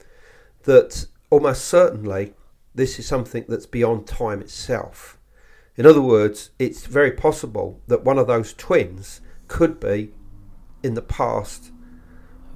that 0.64 1.08
almost 1.30 1.66
certainly 1.66 2.34
this 2.74 3.00
is 3.00 3.08
something 3.08 3.44
that's 3.48 3.66
beyond 3.66 4.08
time 4.08 4.42
itself. 4.42 5.17
In 5.78 5.86
other 5.86 6.02
words, 6.02 6.50
it's 6.58 6.86
very 6.88 7.12
possible 7.12 7.80
that 7.88 8.04
one 8.04 8.18
of 8.18 8.28
those 8.28 8.54
twins 8.54 9.22
could 9.48 9.80
be 9.80 10.12
in 10.84 10.96
the 10.96 11.02
past 11.02 11.72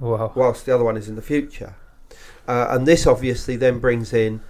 Wow. 0.00 0.32
whilst 0.34 0.66
the 0.66 0.74
other 0.74 0.84
one 0.84 0.96
is 0.96 1.08
in 1.08 1.14
the 1.14 1.22
future. 1.22 1.76
Uh, 2.48 2.66
and 2.70 2.86
this 2.86 3.06
obviously 3.06 3.54
then 3.56 3.78
brings 3.78 4.12
in 4.12 4.40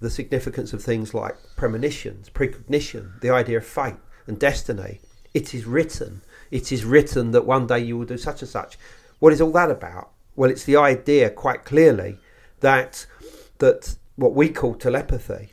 the 0.00 0.10
significance 0.10 0.72
of 0.72 0.82
things 0.82 1.14
like 1.14 1.36
premonitions, 1.56 2.28
precognition, 2.28 3.12
the 3.20 3.30
idea 3.30 3.58
of 3.58 3.64
fate 3.64 3.94
and 4.26 4.38
destiny. 4.38 5.00
It 5.32 5.54
is 5.54 5.64
written. 5.64 6.22
It 6.50 6.72
is 6.72 6.84
written 6.84 7.30
that 7.30 7.46
one 7.46 7.66
day 7.68 7.78
you 7.78 7.96
will 7.96 8.04
do 8.04 8.18
such 8.18 8.42
and 8.42 8.48
such. 8.48 8.78
What 9.20 9.32
is 9.32 9.40
all 9.40 9.52
that 9.52 9.70
about? 9.70 10.10
Well, 10.34 10.50
it's 10.50 10.64
the 10.64 10.76
idea 10.76 11.30
quite 11.30 11.64
clearly 11.64 12.18
that 12.60 13.06
that 13.58 13.96
what 14.16 14.34
we 14.34 14.48
call 14.48 14.74
telepathy, 14.74 15.52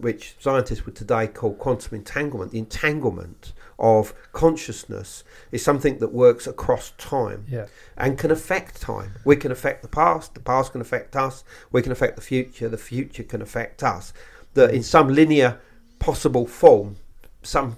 which 0.00 0.36
scientists 0.38 0.84
would 0.86 0.94
today 0.96 1.26
call 1.26 1.54
quantum 1.54 1.96
entanglement, 1.96 2.52
the 2.52 2.58
entanglement 2.58 3.52
of 3.78 4.14
consciousness 4.32 5.24
is 5.52 5.62
something 5.62 5.98
that 5.98 6.12
works 6.12 6.46
across 6.46 6.92
time 6.98 7.44
Yeah. 7.48 7.66
and 7.96 8.18
can 8.18 8.30
affect 8.30 8.80
time. 8.80 9.12
We 9.24 9.36
can 9.36 9.52
affect 9.52 9.82
the 9.82 9.88
past, 9.88 10.34
the 10.34 10.40
past 10.40 10.72
can 10.72 10.80
affect 10.80 11.14
us, 11.16 11.44
we 11.72 11.82
can 11.82 11.92
affect 11.92 12.16
the 12.16 12.22
future, 12.22 12.68
the 12.68 12.78
future 12.78 13.22
can 13.22 13.42
affect 13.42 13.82
us. 13.82 14.12
That 14.54 14.72
in 14.72 14.82
some 14.82 15.08
linear 15.08 15.58
possible 15.98 16.46
form, 16.46 16.96
some 17.42 17.76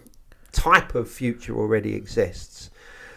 type 0.52 0.94
of 0.94 1.10
future 1.10 1.56
already 1.56 1.94
exists. 1.94 2.70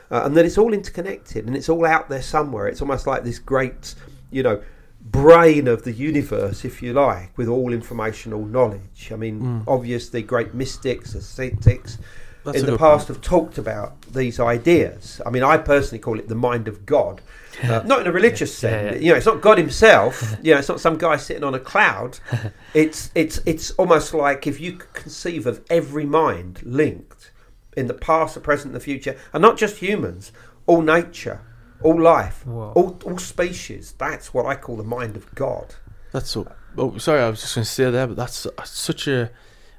Uh, 0.10 0.24
and 0.26 0.36
that 0.36 0.44
it's 0.46 0.58
all 0.58 0.74
interconnected 0.74 1.46
and 1.48 1.56
it's 1.56 1.70
all 1.70 1.86
out 1.86 2.10
there 2.10 2.22
somewhere. 2.22 2.68
It's 2.68 2.82
almost 2.82 3.08
like 3.08 3.24
this 3.24 3.40
great, 3.40 3.96
you 4.32 4.44
know, 4.44 4.62
brain 5.04 5.68
of 5.68 5.84
the 5.84 5.92
universe, 5.92 6.64
if 6.64 6.82
you 6.82 6.94
like, 6.94 7.38
with 7.38 7.48
all 7.48 7.74
informational 7.74 8.46
knowledge. 8.46 9.10
I 9.12 9.16
mean, 9.16 9.64
obviously, 9.68 10.22
great 10.22 10.54
mystics, 10.54 11.16
ascetics, 11.16 11.98
That's 12.46 12.60
in 12.60 12.66
the 12.66 12.78
past 12.78 13.08
have 13.08 13.22
talked 13.22 13.58
about 13.58 14.02
these 14.14 14.40
ideas. 14.40 15.20
I 15.26 15.30
mean, 15.30 15.44
I 15.44 15.58
personally 15.58 16.00
call 16.00 16.20
it 16.20 16.28
the 16.28 16.36
mind 16.36 16.68
of 16.68 16.86
God, 16.86 17.22
uh, 17.64 17.82
not 17.86 18.02
in 18.02 18.08
a 18.08 18.12
religious 18.12 18.52
Yeah, 18.64 18.70
sense. 18.70 18.96
yeah. 18.96 19.02
You 19.02 19.12
know, 19.12 19.18
it's 19.18 19.26
not 19.26 19.42
God 19.42 19.58
Himself. 19.58 20.38
you 20.44 20.54
know, 20.54 20.60
it's 20.60 20.70
not 20.70 20.80
some 20.80 20.98
guy 20.98 21.18
sitting 21.18 21.44
on 21.44 21.54
a 21.56 21.60
cloud. 21.60 22.20
It's 22.74 23.12
it's 23.16 23.42
it's 23.46 23.72
almost 23.72 24.14
like 24.14 24.48
if 24.48 24.62
you 24.62 24.74
could 24.78 24.94
conceive 24.94 25.46
of 25.46 25.62
every 25.70 26.06
mind 26.06 26.62
linked 26.64 27.32
in 27.76 27.88
the 27.88 27.94
past, 27.94 28.36
the 28.36 28.40
present, 28.40 28.68
and 28.68 28.76
the 28.76 28.80
future, 28.84 29.18
and 29.34 29.42
not 29.42 29.58
just 29.58 29.78
humans, 29.78 30.32
all 30.68 30.82
nature, 30.82 31.42
all 31.84 32.00
life, 32.02 32.46
Wow. 32.46 32.74
all 32.76 33.00
all 33.06 33.18
species. 33.18 33.94
That's 33.98 34.34
what 34.34 34.46
I 34.46 34.56
call 34.56 34.78
the 34.78 34.84
mind 34.84 35.16
of 35.16 35.34
God. 35.36 35.76
That's 36.12 36.30
so. 36.30 36.48
Oh, 36.78 36.98
sorry, 36.98 37.22
I 37.22 37.30
was 37.30 37.42
just 37.42 37.56
going 37.56 37.66
to 37.66 37.70
say 37.70 37.92
there, 37.92 38.08
but 38.08 38.16
that's 38.16 38.46
uh, 38.46 38.64
such 38.64 39.08
a 39.08 39.32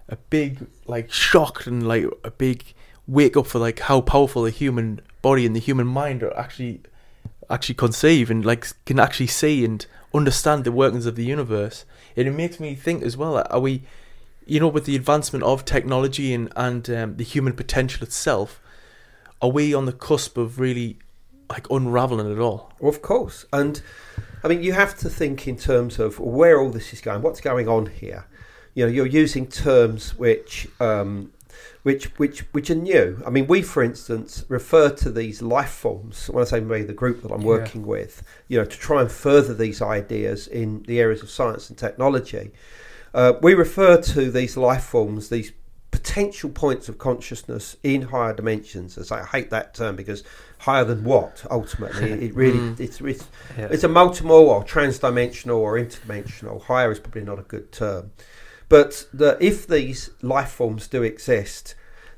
a 0.08 0.16
big 0.30 0.66
like 0.86 1.10
shock 1.12 1.66
and 1.66 1.86
like 1.86 2.04
a 2.24 2.30
big 2.30 2.74
wake 3.06 3.36
up 3.36 3.46
for 3.46 3.58
like 3.58 3.80
how 3.80 4.00
powerful 4.00 4.42
the 4.42 4.50
human 4.50 5.00
body 5.22 5.46
and 5.46 5.56
the 5.56 5.60
human 5.60 5.86
mind 5.86 6.22
are 6.22 6.36
actually 6.36 6.80
actually 7.48 7.74
conceive 7.74 8.30
and 8.30 8.44
like 8.44 8.66
can 8.84 8.98
actually 8.98 9.26
see 9.26 9.64
and 9.64 9.86
understand 10.14 10.64
the 10.64 10.72
workings 10.72 11.06
of 11.06 11.16
the 11.16 11.24
universe. 11.24 11.84
And 12.16 12.28
it 12.28 12.32
makes 12.32 12.60
me 12.60 12.74
think 12.74 13.02
as 13.02 13.16
well. 13.16 13.42
Are 13.50 13.60
we, 13.60 13.82
you 14.46 14.60
know, 14.60 14.68
with 14.68 14.84
the 14.84 14.96
advancement 14.96 15.44
of 15.44 15.64
technology 15.64 16.34
and 16.34 16.52
and 16.56 16.88
um, 16.90 17.16
the 17.16 17.24
human 17.24 17.54
potential 17.54 18.02
itself, 18.02 18.60
are 19.40 19.50
we 19.50 19.72
on 19.72 19.86
the 19.86 19.92
cusp 19.92 20.36
of 20.36 20.60
really 20.60 20.98
like 21.52 21.68
unraveling 21.70 22.32
it 22.32 22.38
all? 22.38 22.72
Well, 22.80 22.88
of 22.88 23.02
course. 23.02 23.44
And 23.52 23.82
I 24.42 24.48
mean, 24.48 24.62
you 24.62 24.72
have 24.72 24.96
to 24.98 25.10
think 25.10 25.46
in 25.46 25.56
terms 25.56 25.98
of 25.98 26.18
where 26.18 26.58
all 26.58 26.70
this 26.70 26.92
is 26.92 27.00
going, 27.00 27.20
what's 27.22 27.40
going 27.40 27.68
on 27.68 27.86
here. 27.86 28.24
You 28.74 28.86
know, 28.86 28.90
you're 28.90 29.06
using 29.06 29.46
terms 29.46 30.16
which, 30.16 30.66
um, 30.80 31.30
which, 31.82 32.06
which, 32.18 32.40
which 32.52 32.70
are 32.70 32.74
new. 32.74 33.22
I 33.26 33.30
mean, 33.30 33.46
we, 33.46 33.60
for 33.60 33.82
instance, 33.82 34.46
refer 34.48 34.88
to 35.02 35.10
these 35.10 35.42
life 35.42 35.68
forms. 35.70 36.30
When 36.30 36.40
I 36.42 36.46
say 36.46 36.60
we, 36.60 36.82
the 36.82 36.94
group 36.94 37.22
that 37.22 37.30
I'm 37.30 37.42
Yeah. 37.42 37.48
working 37.48 37.86
with, 37.86 38.22
you 38.48 38.58
know, 38.58 38.64
to 38.64 38.78
try 38.78 39.02
and 39.02 39.12
further 39.12 39.52
these 39.52 39.82
ideas 39.82 40.46
in 40.46 40.84
the 40.84 41.00
areas 41.00 41.22
of 41.22 41.28
science 41.28 41.68
and 41.68 41.78
technology. 41.78 42.52
Uh, 43.12 43.34
we 43.42 43.52
refer 43.52 44.00
to 44.00 44.30
these 44.30 44.56
life 44.56 44.84
forms, 44.84 45.28
these 45.28 45.52
potential 45.90 46.48
points 46.48 46.88
of 46.88 46.96
consciousness 46.96 47.76
in 47.82 48.00
higher 48.02 48.32
dimensions. 48.32 48.96
As 48.96 49.12
I 49.12 49.22
hate 49.24 49.50
that 49.50 49.74
term 49.74 49.94
because 49.94 50.24
higher 50.62 50.84
than 50.84 51.02
what? 51.04 51.44
Ultimately, 51.50 52.10
it 52.26 52.34
really 52.34 52.74
it's, 52.82 53.00
it's 53.00 53.28
Yeah. 53.58 53.68
it's 53.70 53.84
a 53.84 53.88
multiple 53.88 54.32
or 54.32 54.64
transdimensional 54.64 55.56
or 55.56 55.74
interdimensional. 55.78 56.62
Higher 56.62 56.90
is 56.92 56.98
probably 57.00 57.22
not 57.22 57.38
a 57.38 57.42
good 57.42 57.72
term, 57.72 58.12
but 58.68 59.06
the, 59.12 59.36
if 59.40 59.66
these 59.66 60.10
life 60.22 60.50
forms 60.50 60.86
do 60.88 61.02
exist, 61.02 61.74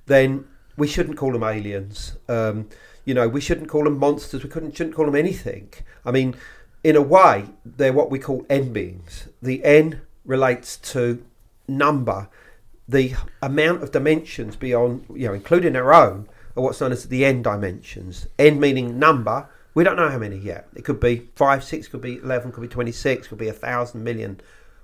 then 0.07 0.47
we 0.77 0.87
shouldn't 0.87 1.17
call 1.17 1.33
them 1.33 1.43
aliens. 1.43 2.17
Um, 2.29 2.69
you 3.05 3.15
know, 3.15 3.29
we 3.29 3.41
shouldn't 3.41 3.69
call 3.69 3.85
them 3.85 3.99
monsters. 3.99 4.43
We 4.45 4.51
couldn't 4.51 4.77
shouldn't 4.77 4.97
call 4.97 5.07
them 5.07 5.17
anything. 5.17 5.73
I 6.05 6.11
mean, 6.11 6.35
in 6.83 6.97
a 6.97 7.03
way, 7.03 7.47
they're 7.65 7.93
what 7.93 8.11
we 8.11 8.19
call 8.19 8.45
n 8.51 8.73
beings. 8.73 9.29
The 9.43 9.65
n 9.65 10.03
relates 10.25 10.77
to 10.93 11.25
number, 11.67 12.29
the 12.87 13.15
amount 13.41 13.83
of 13.83 13.91
dimensions 13.91 14.57
beyond, 14.57 15.07
you 15.15 15.29
know, 15.29 15.35
including 15.35 15.77
our 15.77 15.93
own, 15.95 16.29
are 16.57 16.63
what's 16.63 16.81
known 16.81 16.93
as 16.93 17.09
the 17.09 17.25
n 17.25 17.43
dimensions. 17.43 18.27
N 18.39 18.61
meaning 18.61 18.99
number. 18.99 19.49
We 19.75 19.83
don't 19.83 19.97
know 19.97 20.09
how 20.09 20.19
many 20.19 20.37
yet. 20.37 20.69
It 20.77 20.85
could 20.85 21.01
be 21.01 21.29
five, 21.35 21.65
six, 21.65 21.89
could 21.89 22.01
be 22.01 22.19
eleven, 22.19 22.53
could 22.53 22.61
be 22.61 22.69
twenty-six, 22.69 23.29
could 23.29 23.39
be 23.39 23.49
a 23.49 23.53
thousand 23.53 24.05
million. 24.05 24.41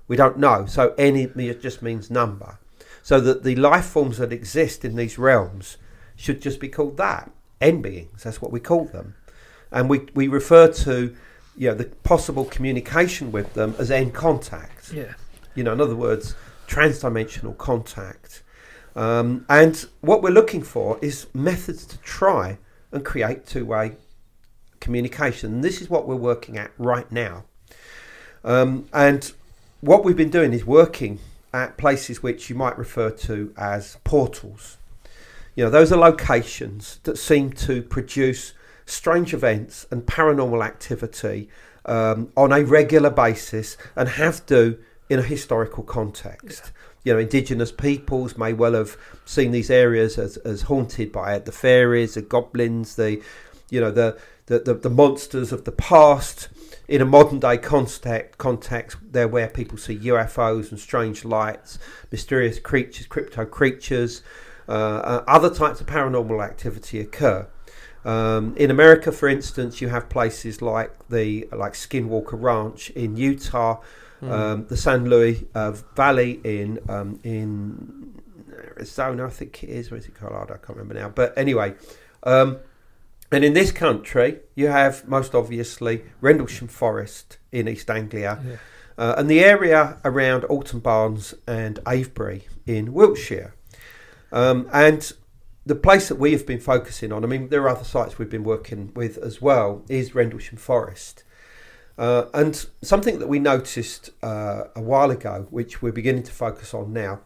We 0.07 0.17
don't 0.17 0.37
know. 0.37 0.65
So 0.65 0.93
n 0.97 1.31
just 1.61 1.81
means 1.81 2.11
number. 2.11 2.57
So 3.03 3.19
that 3.21 3.43
the 3.43 3.55
life 3.55 3.85
forms 3.85 4.17
that 4.17 4.33
exist 4.33 4.83
in 4.83 4.95
these 4.95 5.17
realms 5.17 5.77
should 6.15 6.41
just 6.41 6.59
be 6.59 6.67
called 6.67 6.97
that 6.97 7.31
n 7.61 7.81
beings. 7.81 8.23
That's 8.23 8.41
what 8.41 8.51
we 8.51 8.59
call 8.59 8.85
them, 8.85 9.15
and 9.71 9.89
we 9.89 10.07
we 10.13 10.27
refer 10.27 10.67
to 10.67 11.15
you 11.57 11.69
know 11.69 11.75
the 11.75 11.85
possible 12.03 12.45
communication 12.45 13.31
with 13.31 13.53
them 13.53 13.75
as 13.79 13.91
n 13.91 14.11
contact 14.11 14.93
Yeah. 14.93 15.13
you 15.55 15.63
know, 15.63 15.73
in 15.73 15.81
other 15.81 15.95
words, 15.95 16.35
transdimensional 16.67 17.57
contact. 17.57 18.43
Um, 18.95 19.45
and 19.47 19.85
what 20.01 20.21
we're 20.21 20.31
looking 20.31 20.63
for 20.63 20.99
is 21.01 21.27
methods 21.33 21.85
to 21.85 21.97
try 21.99 22.57
and 22.91 23.05
create 23.05 23.45
two 23.45 23.65
way 23.65 23.95
communication. 24.79 25.53
And 25.53 25.63
this 25.63 25.81
is 25.81 25.89
what 25.89 26.07
we're 26.07 26.15
working 26.15 26.57
at 26.57 26.71
right 26.77 27.09
now. 27.11 27.45
Um, 28.43 28.89
and 28.91 29.31
what 29.79 30.03
we've 30.03 30.17
been 30.17 30.29
doing 30.29 30.53
is 30.53 30.65
working 30.65 31.19
at 31.53 31.77
places 31.77 32.23
which 32.23 32.49
you 32.49 32.55
might 32.55 32.77
refer 32.77 33.09
to 33.09 33.53
as 33.57 33.97
portals. 34.03 34.77
You 35.55 35.65
know, 35.65 35.69
those 35.69 35.91
are 35.91 35.97
locations 35.97 36.99
that 37.03 37.17
seem 37.17 37.51
to 37.53 37.81
produce 37.81 38.53
strange 38.85 39.33
events 39.33 39.85
and 39.91 40.05
paranormal 40.05 40.65
activity 40.65 41.49
um, 41.85 42.31
on 42.35 42.51
a 42.51 42.63
regular 42.63 43.09
basis 43.09 43.77
and 43.95 44.09
have 44.09 44.45
to 44.47 44.79
in 45.09 45.19
a 45.19 45.23
historical 45.23 45.83
context. 45.83 46.71
You 47.03 47.13
know, 47.13 47.19
indigenous 47.19 47.71
peoples 47.71 48.37
may 48.37 48.53
well 48.53 48.73
have 48.73 48.95
seen 49.25 49.51
these 49.51 49.71
areas 49.71 50.17
as, 50.17 50.37
as 50.37 50.63
haunted 50.63 51.11
by 51.11 51.39
the 51.39 51.51
fairies, 51.51 52.13
the 52.13 52.21
goblins, 52.21 52.95
the 52.95 53.21
you 53.69 53.81
know 53.81 53.91
the 53.91 54.19
the, 54.47 54.59
the, 54.59 54.73
the 54.73 54.89
monsters 54.89 55.51
of 55.51 55.65
the 55.65 55.71
past. 55.71 56.49
In 56.87 57.01
a 57.01 57.05
modern 57.05 57.39
day 57.39 57.57
context, 57.57 58.37
context, 58.37 58.97
they're 59.11 59.27
where 59.27 59.47
people 59.47 59.77
see 59.77 59.97
UFOs 59.97 60.71
and 60.71 60.79
strange 60.79 61.23
lights, 61.23 61.79
mysterious 62.11 62.59
creatures, 62.59 63.07
crypto 63.07 63.45
creatures, 63.45 64.23
uh, 64.67 64.71
uh, 64.71 65.23
other 65.25 65.49
types 65.49 65.79
of 65.79 65.87
paranormal 65.87 66.43
activity 66.43 66.99
occur. 66.99 67.47
Um, 68.03 68.55
in 68.57 68.71
America, 68.71 69.11
for 69.11 69.29
instance, 69.29 69.79
you 69.79 69.89
have 69.89 70.09
places 70.09 70.61
like 70.61 70.91
the 71.07 71.47
like 71.51 71.73
Skinwalker 71.73 72.41
Ranch 72.41 72.89
in 72.91 73.15
Utah, 73.15 73.79
mm. 74.21 74.31
um, 74.31 74.65
the 74.67 74.77
San 74.77 75.09
Luis 75.09 75.43
uh, 75.53 75.71
Valley 75.95 76.39
in 76.43 76.79
um, 76.89 77.19
in 77.23 78.21
Arizona, 78.51 79.25
I 79.25 79.29
think 79.29 79.63
it 79.63 79.69
is. 79.69 79.91
Where 79.91 79.97
is 79.97 80.05
it, 80.05 80.15
Colorado? 80.15 80.53
I 80.53 80.57
can't 80.57 80.77
remember 80.77 80.93
now. 80.93 81.09
But 81.09 81.37
anyway, 81.37 81.75
um, 82.23 82.59
and 83.31 83.45
in 83.45 83.53
this 83.53 83.71
country, 83.71 84.39
you 84.55 84.67
have 84.67 85.07
most 85.07 85.33
obviously 85.33 86.03
Rendlesham 86.19 86.67
Forest 86.67 87.37
in 87.51 87.67
East 87.67 87.89
Anglia, 87.89 88.39
yeah. 88.45 88.55
uh, 88.97 89.15
and 89.17 89.29
the 89.29 89.39
area 89.39 89.97
around 90.03 90.43
Alton 90.45 90.79
Barnes 90.79 91.33
and 91.47 91.79
Avebury 91.85 92.47
in 92.65 92.93
Wiltshire. 92.93 93.55
Um, 94.31 94.69
and 94.73 95.11
the 95.65 95.75
place 95.75 96.07
that 96.09 96.15
we 96.15 96.31
have 96.31 96.45
been 96.45 96.59
focusing 96.59 97.11
on, 97.11 97.23
I 97.23 97.27
mean, 97.27 97.49
there 97.49 97.61
are 97.63 97.69
other 97.69 97.83
sites 97.83 98.17
we've 98.17 98.29
been 98.29 98.43
working 98.43 98.91
with 98.95 99.17
as 99.17 99.41
well, 99.41 99.83
is 99.87 100.15
Rendlesham 100.15 100.57
Forest. 100.57 101.23
Uh, 101.97 102.25
and 102.33 102.67
something 102.81 103.19
that 103.19 103.27
we 103.27 103.39
noticed 103.39 104.09
uh, 104.23 104.63
a 104.75 104.81
while 104.81 105.11
ago, 105.11 105.47
which 105.49 105.81
we're 105.81 105.91
beginning 105.91 106.23
to 106.23 106.31
focus 106.31 106.73
on 106.73 106.93
now, 106.93 107.21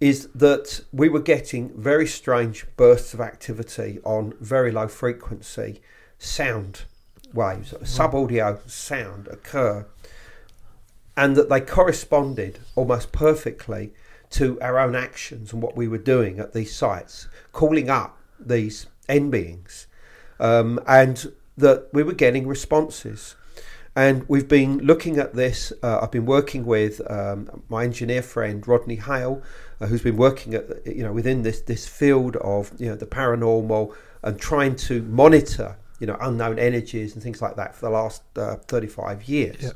is 0.00 0.28
that 0.34 0.80
we 0.92 1.08
were 1.08 1.20
getting 1.20 1.70
very 1.80 2.06
strange 2.06 2.66
bursts 2.76 3.14
of 3.14 3.20
activity 3.20 3.98
on 4.04 4.34
very 4.40 4.70
low 4.70 4.88
frequency 4.88 5.80
sound 6.18 6.84
waves, 7.32 7.72
mm. 7.72 7.86
sub 7.86 8.14
audio 8.14 8.60
sound 8.66 9.28
occur, 9.28 9.86
and 11.16 11.34
that 11.36 11.48
they 11.48 11.60
corresponded 11.60 12.58
almost 12.74 13.12
perfectly 13.12 13.92
to 14.28 14.60
our 14.60 14.78
own 14.78 14.94
actions 14.94 15.52
and 15.52 15.62
what 15.62 15.76
we 15.76 15.88
were 15.88 15.98
doing 15.98 16.38
at 16.38 16.52
these 16.52 16.74
sites, 16.74 17.28
calling 17.52 17.88
up 17.88 18.18
these 18.38 18.86
n 19.08 19.30
beings, 19.30 19.86
um, 20.38 20.78
and 20.86 21.32
that 21.56 21.88
we 21.92 22.02
were 22.02 22.12
getting 22.12 22.46
responses. 22.46 23.34
And 23.96 24.28
we've 24.28 24.46
been 24.46 24.80
looking 24.80 25.16
at 25.16 25.34
this. 25.34 25.72
Uh, 25.82 26.00
I've 26.02 26.10
been 26.10 26.26
working 26.26 26.66
with 26.66 27.00
um, 27.10 27.62
my 27.70 27.82
engineer 27.82 28.20
friend 28.20 28.66
Rodney 28.68 28.96
Hale, 28.96 29.42
uh, 29.80 29.86
who's 29.86 30.02
been 30.02 30.18
working 30.18 30.52
at 30.54 30.86
you 30.86 31.02
know 31.02 31.12
within 31.12 31.42
this 31.42 31.62
this 31.62 31.88
field 31.88 32.36
of 32.36 32.70
you 32.78 32.90
know 32.90 32.94
the 32.94 33.06
paranormal 33.06 33.94
and 34.22 34.38
trying 34.38 34.76
to 34.76 35.02
monitor 35.04 35.78
you 35.98 36.06
know 36.06 36.18
unknown 36.20 36.58
energies 36.58 37.14
and 37.14 37.22
things 37.22 37.40
like 37.40 37.56
that 37.56 37.74
for 37.74 37.86
the 37.86 37.90
last 37.90 38.22
uh, 38.36 38.56
35 38.68 39.24
years. 39.24 39.62
Yeah. 39.62 39.70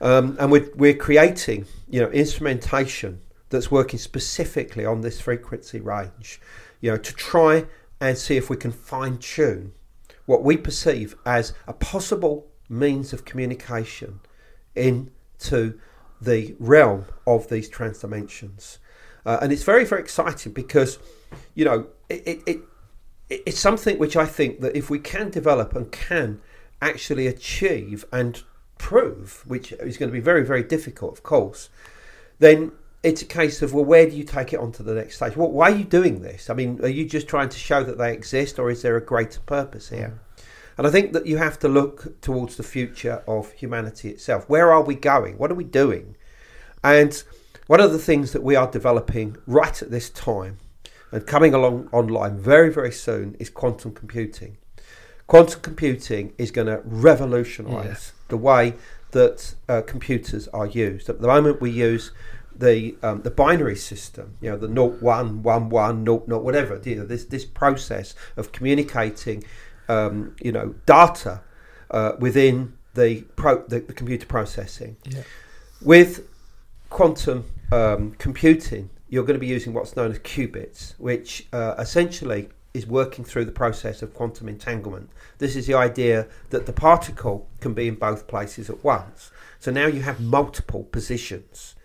Um, 0.00 0.36
and 0.40 0.50
we're, 0.50 0.68
we're 0.74 0.96
creating 0.96 1.66
you 1.88 2.00
know 2.00 2.10
instrumentation 2.10 3.20
that's 3.50 3.70
working 3.70 4.00
specifically 4.00 4.84
on 4.84 5.02
this 5.02 5.20
frequency 5.20 5.78
range, 5.78 6.40
you 6.80 6.90
know, 6.90 6.96
to 6.96 7.14
try 7.14 7.66
and 8.00 8.18
see 8.18 8.36
if 8.36 8.50
we 8.50 8.56
can 8.56 8.72
fine 8.72 9.18
tune 9.18 9.72
what 10.24 10.42
we 10.42 10.56
perceive 10.56 11.14
as 11.24 11.52
a 11.68 11.72
possible 11.72 12.48
means 12.68 13.12
of 13.12 13.24
communication 13.24 14.20
into 14.74 15.78
the 16.20 16.54
realm 16.58 17.04
of 17.26 17.48
these 17.48 17.68
trans 17.68 17.98
dimensions. 17.98 18.78
Uh, 19.24 19.38
and 19.42 19.52
it's 19.52 19.64
very, 19.64 19.84
very 19.84 20.00
exciting 20.00 20.52
because, 20.52 20.98
you 21.54 21.64
know, 21.64 21.86
it, 22.08 22.22
it, 22.26 22.42
it, 22.46 22.60
it's 23.28 23.58
something 23.58 23.98
which 23.98 24.16
I 24.16 24.26
think 24.26 24.60
that 24.60 24.76
if 24.76 24.88
we 24.88 24.98
can 24.98 25.30
develop 25.30 25.74
and 25.74 25.90
can 25.90 26.40
actually 26.80 27.26
achieve 27.26 28.04
and 28.12 28.42
prove, 28.78 29.42
which 29.46 29.72
is 29.72 29.96
going 29.96 30.10
to 30.10 30.12
be 30.12 30.20
very, 30.20 30.44
very 30.44 30.62
difficult, 30.62 31.12
of 31.12 31.22
course, 31.22 31.70
then 32.38 32.72
it's 33.02 33.22
a 33.22 33.26
case 33.26 33.62
of 33.62 33.72
well, 33.72 33.84
where 33.84 34.08
do 34.08 34.16
you 34.16 34.24
take 34.24 34.52
it 34.52 34.60
on 34.60 34.72
to 34.72 34.82
the 34.82 34.94
next 34.94 35.16
stage? 35.16 35.36
Well, 35.36 35.50
why 35.50 35.70
are 35.70 35.76
you 35.76 35.84
doing 35.84 36.22
this? 36.22 36.50
I 36.50 36.54
mean, 36.54 36.80
are 36.82 36.88
you 36.88 37.04
just 37.04 37.28
trying 37.28 37.48
to 37.48 37.58
show 37.58 37.82
that 37.82 37.98
they 37.98 38.12
exist, 38.12 38.58
or 38.58 38.70
is 38.70 38.82
there 38.82 38.96
a 38.96 39.04
greater 39.04 39.40
purpose 39.40 39.88
here? 39.88 40.20
And 40.78 40.86
I 40.86 40.90
think 40.90 41.12
that 41.12 41.26
you 41.26 41.38
have 41.38 41.58
to 41.60 41.68
look 41.68 42.20
towards 42.20 42.56
the 42.56 42.62
future 42.62 43.22
of 43.26 43.52
humanity 43.52 44.10
itself. 44.10 44.48
Where 44.48 44.72
are 44.72 44.82
we 44.82 44.94
going? 44.94 45.38
What 45.38 45.50
are 45.50 45.54
we 45.54 45.64
doing? 45.64 46.16
And 46.84 47.22
one 47.66 47.80
of 47.80 47.92
the 47.92 47.98
things 47.98 48.32
that 48.32 48.42
we 48.42 48.56
are 48.56 48.70
developing 48.70 49.36
right 49.46 49.80
at 49.80 49.90
this 49.90 50.10
time 50.10 50.58
and 51.10 51.26
coming 51.26 51.54
along 51.54 51.88
online 51.92 52.38
very, 52.38 52.72
very 52.72 52.92
soon 52.92 53.36
is 53.38 53.48
quantum 53.48 53.92
computing. 53.92 54.58
Quantum 55.26 55.60
computing 55.60 56.32
is 56.38 56.50
going 56.50 56.68
to 56.68 56.82
revolutionize 56.84 58.12
yeah. 58.14 58.24
the 58.28 58.36
way 58.36 58.74
that 59.12 59.54
uh, 59.68 59.82
computers 59.82 60.46
are 60.48 60.66
used. 60.66 61.08
At 61.08 61.20
the 61.20 61.26
moment, 61.26 61.60
we 61.60 61.70
use 61.70 62.12
the 62.54 62.96
um, 63.02 63.22
the 63.22 63.30
binary 63.30 63.76
system, 63.76 64.36
you 64.40 64.50
know, 64.50 64.56
the 64.56 64.68
naught 64.68 65.02
one 65.02 65.42
one 65.42 65.68
one 65.68 66.04
naught 66.04 66.26
naught 66.28 66.42
whatever. 66.42 66.80
You 66.84 66.96
know, 66.96 67.06
this 67.06 67.24
this 67.24 67.44
process 67.44 68.14
of 68.36 68.52
communicating, 68.52 69.44
um, 69.88 70.34
you 70.40 70.52
know, 70.52 70.74
data 70.86 71.40
uh, 71.90 72.12
within 72.18 72.76
the, 72.94 73.22
pro- 73.36 73.66
the, 73.66 73.80
the 73.80 73.92
computer 73.92 74.26
processing. 74.26 74.96
Yeah. 75.04 75.22
With 75.82 76.28
quantum 76.90 77.44
um, 77.72 78.12
computing, 78.18 78.90
you're 79.08 79.24
going 79.24 79.34
to 79.34 79.40
be 79.40 79.46
using 79.46 79.72
what's 79.72 79.96
known 79.96 80.10
as 80.10 80.18
qubits, 80.20 80.98
which 80.98 81.46
uh, 81.52 81.74
essentially 81.78 82.48
is 82.74 82.86
working 82.86 83.24
through 83.24 83.44
the 83.44 83.52
process 83.52 84.02
of 84.02 84.12
quantum 84.12 84.48
entanglement. 84.48 85.10
This 85.38 85.56
is 85.56 85.66
the 85.66 85.74
idea 85.74 86.26
that 86.50 86.66
the 86.66 86.72
particle 86.72 87.48
can 87.60 87.72
be 87.72 87.88
in 87.88 87.94
both 87.94 88.26
places 88.26 88.68
at 88.68 88.84
once. 88.84 89.30
So 89.60 89.70
now 89.70 89.86
you 89.86 90.02
have 90.02 90.20
multiple 90.20 90.84
positions 90.84 91.76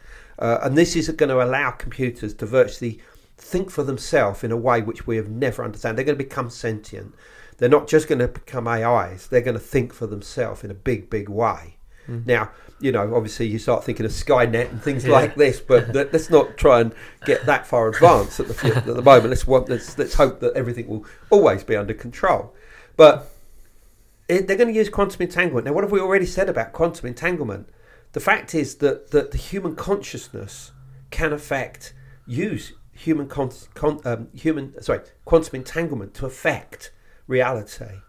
uh, 0.42 0.60
and 0.64 0.78
this 0.78 0.96
is 0.96 1.08
going 1.10 1.30
to 1.30 1.42
allow 1.42 1.72
computers 1.72 2.34
to 2.34 2.46
virtually 2.46 3.00
think 3.38 3.70
for 3.70 3.84
themselves 3.84 4.44
in 4.44 4.52
a 4.52 4.58
way 4.58 4.82
which 4.82 5.06
we 5.06 5.16
have 5.16 5.30
never 5.30 5.64
understood. 5.64 5.96
They're 5.96 6.04
going 6.04 6.18
to 6.18 6.24
become 6.24 6.50
sentient. 6.50 7.14
They're 7.62 7.70
not 7.70 7.88
just 7.88 8.08
going 8.08 8.20
to 8.20 8.28
become 8.28 8.68
AIs. 8.68 9.28
They're 9.28 9.40
going 9.40 9.54
to 9.54 9.60
think 9.60 9.94
for 9.94 10.08
themselves 10.08 10.64
in 10.64 10.72
a 10.72 10.74
big, 10.74 11.10
big 11.10 11.30
way. 11.30 11.78
Mm. 12.08 12.26
Now, 12.26 12.50
you 12.80 12.92
know, 12.92 13.16
obviously 13.16 13.46
you 13.46 13.60
start 13.60 13.84
thinking 13.84 14.04
of 14.04 14.12
Skynet 14.12 14.72
and 14.72 14.82
things 14.82 15.06
yeah. 15.06 15.12
like 15.12 15.36
this, 15.36 15.60
but 15.60 15.94
let's 15.94 16.32
not 16.32 16.58
try 16.58 16.82
and 16.82 16.94
get 17.26 17.46
that 17.46 17.68
far 17.68 17.88
advanced 17.90 18.40
at 18.40 18.48
the 18.48 18.76
at 18.76 18.86
the 18.86 19.02
moment. 19.02 19.30
Let's 19.30 19.48
let's 19.48 19.98
let's 19.98 20.16
hope 20.16 20.40
that 20.40 20.54
everything 20.56 20.88
will 20.88 21.06
always 21.30 21.64
be 21.64 21.76
under 21.76 21.94
control. 21.94 22.54
But 22.98 23.32
it, 24.28 24.48
they're 24.48 24.58
going 24.58 24.74
to 24.74 24.78
use 24.78 24.90
quantum 24.90 25.22
entanglement. 25.22 25.68
Now, 25.68 25.74
what 25.74 25.84
have 25.84 25.92
we 25.92 26.00
already 26.00 26.26
said 26.26 26.50
about 26.50 26.74
quantum 26.74 27.08
entanglement? 27.08 27.70
the 28.14 28.20
fact 28.20 28.54
is 28.54 28.76
that, 28.76 29.12
that 29.12 29.32
the 29.32 29.38
human 29.38 29.76
consciousness 29.76 30.72
can 31.10 31.32
affect, 31.32 31.94
use 32.26 32.74
human, 32.92 33.28
con, 33.28 33.52
con, 33.74 34.00
um, 34.06 34.28
human 34.34 34.82
sorry, 34.82 35.02
quantum 35.26 35.56
entanglement 35.56 36.14
to 36.16 36.26
affect 36.26 36.92
reality. 37.32 38.02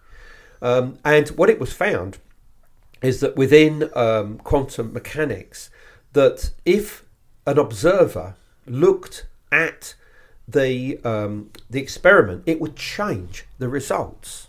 Um, 0.60 0.98
and 1.04 1.28
what 1.30 1.48
it 1.48 1.58
was 1.58 1.72
found 1.72 2.18
is 3.00 3.20
that 3.20 3.36
within 3.36 3.90
um, 3.96 4.38
quantum 4.38 4.92
mechanics, 4.92 5.70
that 6.12 6.50
if 6.64 7.04
an 7.46 7.58
observer 7.58 8.36
looked 8.66 9.26
at 9.50 9.94
the 10.46 10.98
the 11.70 11.80
experiment, 11.80 12.42
it 12.46 12.60
would 12.60 12.76
change 12.76 13.44
the 13.58 13.68
results. 13.68 14.48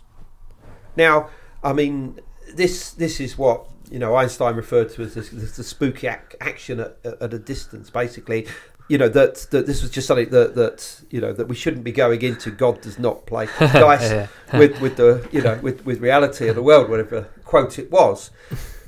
Now, 0.96 1.30
I 1.62 1.72
mean, 1.72 2.20
this 2.54 2.90
this 2.90 3.20
is 3.20 3.36
what 3.38 3.66
you 3.90 3.98
know 3.98 4.14
Einstein 4.14 4.54
referred 4.54 4.90
to 4.90 5.02
as 5.02 5.14
this 5.14 5.30
the 5.56 5.64
spooky 5.64 6.06
ac- 6.06 6.36
action 6.40 6.80
at, 6.80 6.96
at, 7.04 7.34
a 7.34 7.38
distance. 7.38 7.90
Basically, 7.90 8.46
you 8.88 8.98
know 8.98 9.08
that, 9.08 9.46
that 9.50 9.66
this 9.66 9.82
was 9.82 9.90
just 9.90 10.06
something 10.06 10.28
that, 10.30 10.54
that 10.54 11.00
you 11.10 11.20
know 11.20 11.32
that 11.32 11.48
we 11.48 11.54
shouldn't 11.54 11.84
be 11.84 11.92
going 11.92 12.20
into. 12.22 12.50
God 12.50 12.80
does 12.82 12.98
not 12.98 13.26
play 13.26 13.46
dice 13.58 14.28
with 14.52 14.80
with 14.80 14.96
the 14.96 15.26
you 15.32 15.42
know 15.42 15.58
with 15.62 15.84
with 15.86 16.00
reality 16.00 16.48
of 16.48 16.54
the 16.54 16.62
world, 16.62 16.90
whatever 16.90 17.28
quote 17.44 17.78
it 17.78 17.90
was. 17.90 18.30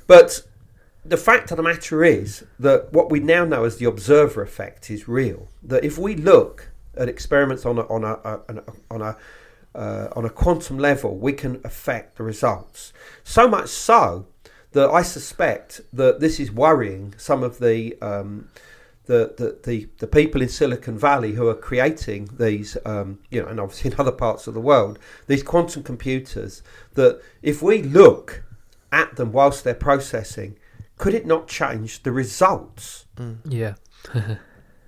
But 0.06 0.42
the 1.04 1.16
fact 1.16 1.50
of 1.50 1.56
the 1.56 1.62
matter 1.62 2.04
is 2.04 2.44
that 2.59 2.92
what 2.92 3.11
we 3.11 3.20
now 3.20 3.44
know 3.44 3.64
as 3.64 3.76
the 3.76 3.87
observer 3.87 4.42
effect 4.42 4.90
is 4.90 5.09
real. 5.09 5.48
That 5.62 5.85
if 5.85 5.98
we 5.98 6.14
look 6.14 6.68
at 6.96 7.09
experiments 7.09 7.64
on 7.64 7.78
a, 7.78 7.82
on 7.82 8.04
a, 8.04 8.12
a 8.24 8.62
on 8.90 9.02
a 9.02 9.16
uh, 9.74 10.09
on 10.16 10.24
a 10.24 10.30
quantum 10.30 10.78
level, 10.78 11.16
we 11.16 11.32
can 11.32 11.61
affect 11.64 12.16
the 12.16 12.22
results. 12.22 12.92
So 13.24 13.46
much 13.46 13.68
so 13.68 14.26
that 14.72 14.90
I 14.90 15.02
suspect 15.02 15.80
that 15.92 16.20
this 16.20 16.40
is 16.40 16.50
worrying 16.50 17.14
some 17.16 17.42
of 17.42 17.59
the 17.59 17.96
um, 18.00 18.48
the, 19.07 19.35
the, 19.37 19.59
the, 19.64 19.88
the 19.99 20.07
people 20.07 20.42
in 20.42 20.49
Silicon 20.49 20.99
Valley 20.99 21.33
who 21.33 21.49
are 21.49 21.55
creating 21.55 22.29
these, 22.38 22.77
um, 22.85 23.19
you 23.31 23.42
know, 23.42 23.49
and 23.49 23.59
obviously 23.59 23.90
in 23.92 24.01
other 24.01 24.12
parts 24.12 24.47
of 24.47 24.55
the 24.55 24.61
world, 24.61 24.99
these 25.27 25.42
quantum 25.42 25.83
computers, 25.83 26.62
that 26.95 27.21
if 27.42 27.62
we 27.62 27.83
look 27.83 28.45
at 28.92 29.16
them 29.16 29.33
whilst 29.33 29.64
they're 29.64 29.75
processing, 29.75 30.57
could 30.99 31.14
it 31.14 31.27
not 31.27 31.49
change 31.49 32.03
the 32.03 32.12
results? 32.12 33.07
Yeah. 33.45 33.75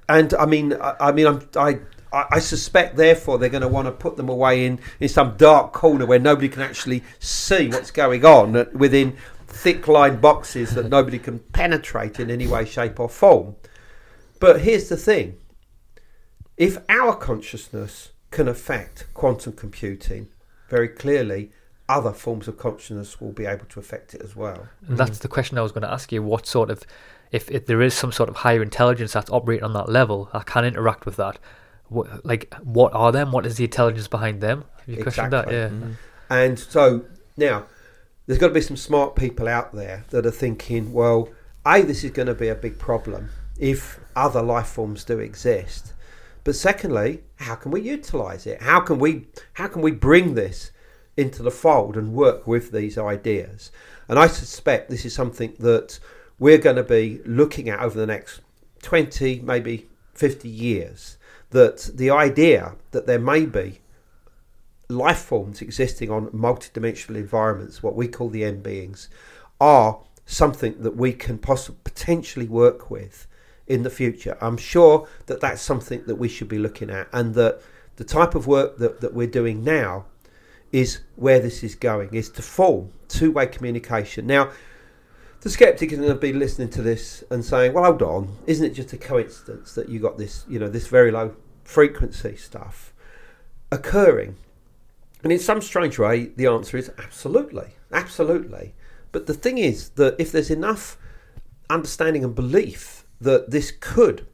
And 0.08 0.32
I 0.34 0.46
mean, 0.46 0.72
I, 0.72 0.96
I 1.00 1.12
mean, 1.12 1.26
I'm, 1.26 1.48
I, 1.54 1.80
I 2.12 2.24
I 2.30 2.38
suspect, 2.38 2.96
therefore, 2.96 3.38
they're 3.38 3.50
going 3.50 3.62
to 3.62 3.68
want 3.68 3.86
to 3.86 3.92
put 3.92 4.16
them 4.16 4.30
away 4.30 4.64
in, 4.64 4.80
in 4.98 5.08
some 5.08 5.36
dark 5.36 5.72
corner 5.72 6.06
where 6.06 6.18
nobody 6.18 6.48
can 6.48 6.62
actually 6.62 7.04
see 7.18 7.68
what's 7.68 7.90
going 7.90 8.24
on 8.24 8.66
within 8.72 9.16
thick 9.46 9.86
lined 9.86 10.20
boxes 10.20 10.74
that 10.74 10.88
nobody 10.88 11.18
can 11.18 11.40
penetrate 11.40 12.18
in 12.18 12.30
any 12.30 12.46
way, 12.46 12.64
shape, 12.64 12.98
or 12.98 13.08
form. 13.08 13.56
But 14.40 14.62
here's 14.62 14.88
the 14.88 14.96
thing 14.96 15.38
if 16.56 16.78
our 16.88 17.14
consciousness 17.14 18.10
can 18.30 18.48
affect 18.48 19.06
quantum 19.14 19.52
computing, 19.52 20.28
very 20.68 20.88
clearly, 20.88 21.50
other 21.88 22.12
forms 22.12 22.48
of 22.48 22.58
consciousness 22.58 23.20
will 23.20 23.32
be 23.32 23.46
able 23.46 23.64
to 23.66 23.80
affect 23.80 24.14
it 24.14 24.20
as 24.20 24.36
well. 24.36 24.68
And 24.86 24.98
that's 24.98 25.18
mm. 25.18 25.22
the 25.22 25.28
question 25.28 25.56
I 25.56 25.62
was 25.62 25.72
going 25.72 25.82
to 25.82 25.90
ask 25.90 26.12
you. 26.12 26.22
What 26.22 26.46
sort 26.46 26.70
of, 26.70 26.82
if, 27.32 27.50
if 27.50 27.66
there 27.66 27.80
is 27.80 27.94
some 27.94 28.12
sort 28.12 28.28
of 28.28 28.36
higher 28.36 28.62
intelligence 28.62 29.12
that's 29.12 29.30
operating 29.30 29.64
on 29.64 29.72
that 29.72 29.88
level, 29.88 30.28
that 30.32 30.46
can 30.46 30.64
interact 30.64 31.06
with 31.06 31.16
that, 31.16 31.38
what, 31.88 32.24
like, 32.26 32.52
what 32.62 32.92
are 32.92 33.12
them? 33.12 33.32
What 33.32 33.46
is 33.46 33.56
the 33.56 33.64
intelligence 33.64 34.08
behind 34.08 34.42
them? 34.42 34.64
Have 34.80 34.88
you 34.88 35.02
questioned 35.02 35.32
that? 35.32 35.48
Exactly. 35.48 35.78
Yeah. 35.78 35.88
Mm. 35.88 35.96
And 36.28 36.58
so 36.58 37.04
now 37.38 37.64
there's 38.26 38.38
got 38.38 38.48
to 38.48 38.54
be 38.54 38.60
some 38.60 38.76
smart 38.76 39.16
people 39.16 39.48
out 39.48 39.74
there 39.74 40.04
that 40.10 40.26
are 40.26 40.30
thinking, 40.30 40.92
well, 40.92 41.30
A, 41.64 41.80
this 41.80 42.04
is 42.04 42.10
going 42.10 42.28
to 42.28 42.34
be 42.34 42.48
a 42.48 42.54
big 42.54 42.78
problem 42.78 43.30
if 43.58 44.00
other 44.14 44.42
life 44.42 44.68
forms 44.68 45.04
do 45.04 45.18
exist. 45.18 45.92
But 46.44 46.54
secondly, 46.54 47.24
how 47.36 47.56
can 47.56 47.70
we 47.70 47.80
utilize 47.80 48.46
it? 48.46 48.62
How 48.62 48.80
can 48.80 48.98
we 48.98 49.26
how 49.54 49.66
can 49.68 49.82
we 49.82 49.90
bring 49.90 50.34
this 50.34 50.70
into 51.16 51.42
the 51.42 51.50
fold 51.50 51.96
and 51.96 52.14
work 52.14 52.46
with 52.46 52.70
these 52.70 52.96
ideas? 52.96 53.70
And 54.08 54.18
I 54.18 54.28
suspect 54.28 54.88
this 54.88 55.04
is 55.04 55.14
something 55.14 55.54
that 55.58 55.98
we're 56.38 56.58
going 56.58 56.76
to 56.76 56.84
be 56.84 57.20
looking 57.26 57.68
at 57.68 57.80
over 57.80 57.98
the 57.98 58.06
next 58.06 58.40
20, 58.82 59.40
maybe 59.40 59.88
50 60.14 60.48
years. 60.48 61.18
That 61.50 61.90
the 61.94 62.10
idea 62.10 62.76
that 62.92 63.06
there 63.06 63.18
may 63.18 63.44
be 63.44 63.80
life 64.88 65.18
forms 65.18 65.60
existing 65.60 66.10
on 66.10 66.28
multidimensional 66.28 67.16
environments, 67.16 67.82
what 67.82 67.94
we 67.94 68.08
call 68.08 68.28
the 68.28 68.44
n 68.44 68.62
beings, 68.62 69.08
are 69.60 70.00
something 70.24 70.76
that 70.82 70.96
we 70.96 71.12
can 71.12 71.38
possibly 71.38 71.80
potentially 71.84 72.46
work 72.46 72.90
with 72.90 73.26
in 73.68 73.82
the 73.82 73.90
future. 73.90 74.36
I'm 74.40 74.56
sure 74.56 75.06
that 75.26 75.40
that's 75.40 75.62
something 75.62 76.02
that 76.06 76.16
we 76.16 76.28
should 76.28 76.48
be 76.48 76.58
looking 76.58 76.90
at, 76.90 77.08
and 77.12 77.34
that 77.34 77.60
the 77.96 78.04
type 78.04 78.34
of 78.34 78.46
work 78.46 78.78
that, 78.78 79.00
that 79.00 79.14
we're 79.14 79.26
doing 79.26 79.62
now 79.62 80.06
is 80.72 81.00
where 81.16 81.40
this 81.40 81.62
is 81.62 81.74
going, 81.74 82.14
is 82.14 82.28
to 82.30 82.42
form 82.42 82.90
two 83.08 83.30
way 83.30 83.46
communication. 83.46 84.26
Now, 84.26 84.50
the 85.40 85.50
skeptic 85.50 85.92
is 85.92 85.98
going 85.98 86.10
to 86.10 86.16
be 86.16 86.32
listening 86.32 86.70
to 86.70 86.82
this 86.82 87.22
and 87.30 87.44
saying, 87.44 87.72
"Well, 87.74 87.84
hold 87.84 88.02
on, 88.02 88.36
isn't 88.46 88.64
it 88.64 88.74
just 88.74 88.92
a 88.92 88.96
coincidence 88.96 89.74
that 89.74 89.88
you 89.88 90.00
got 90.00 90.18
this, 90.18 90.44
you 90.48 90.58
know, 90.58 90.68
this 90.68 90.88
very 90.88 91.10
low 91.10 91.34
frequency 91.64 92.36
stuff 92.36 92.92
occurring?" 93.70 94.36
And 95.22 95.32
in 95.32 95.38
some 95.38 95.60
strange 95.60 95.98
way, 95.98 96.26
the 96.36 96.46
answer 96.46 96.76
is 96.76 96.90
absolutely, 96.98 97.74
absolutely. 97.92 98.74
But 99.10 99.26
the 99.26 99.34
thing 99.34 99.58
is 99.58 99.90
that 99.90 100.14
if 100.18 100.30
there's 100.30 100.50
enough 100.50 100.96
understanding 101.70 102.24
and 102.24 102.34
belief 102.34 102.97
that 103.20 103.50
this 103.50 103.70
could 103.70 104.26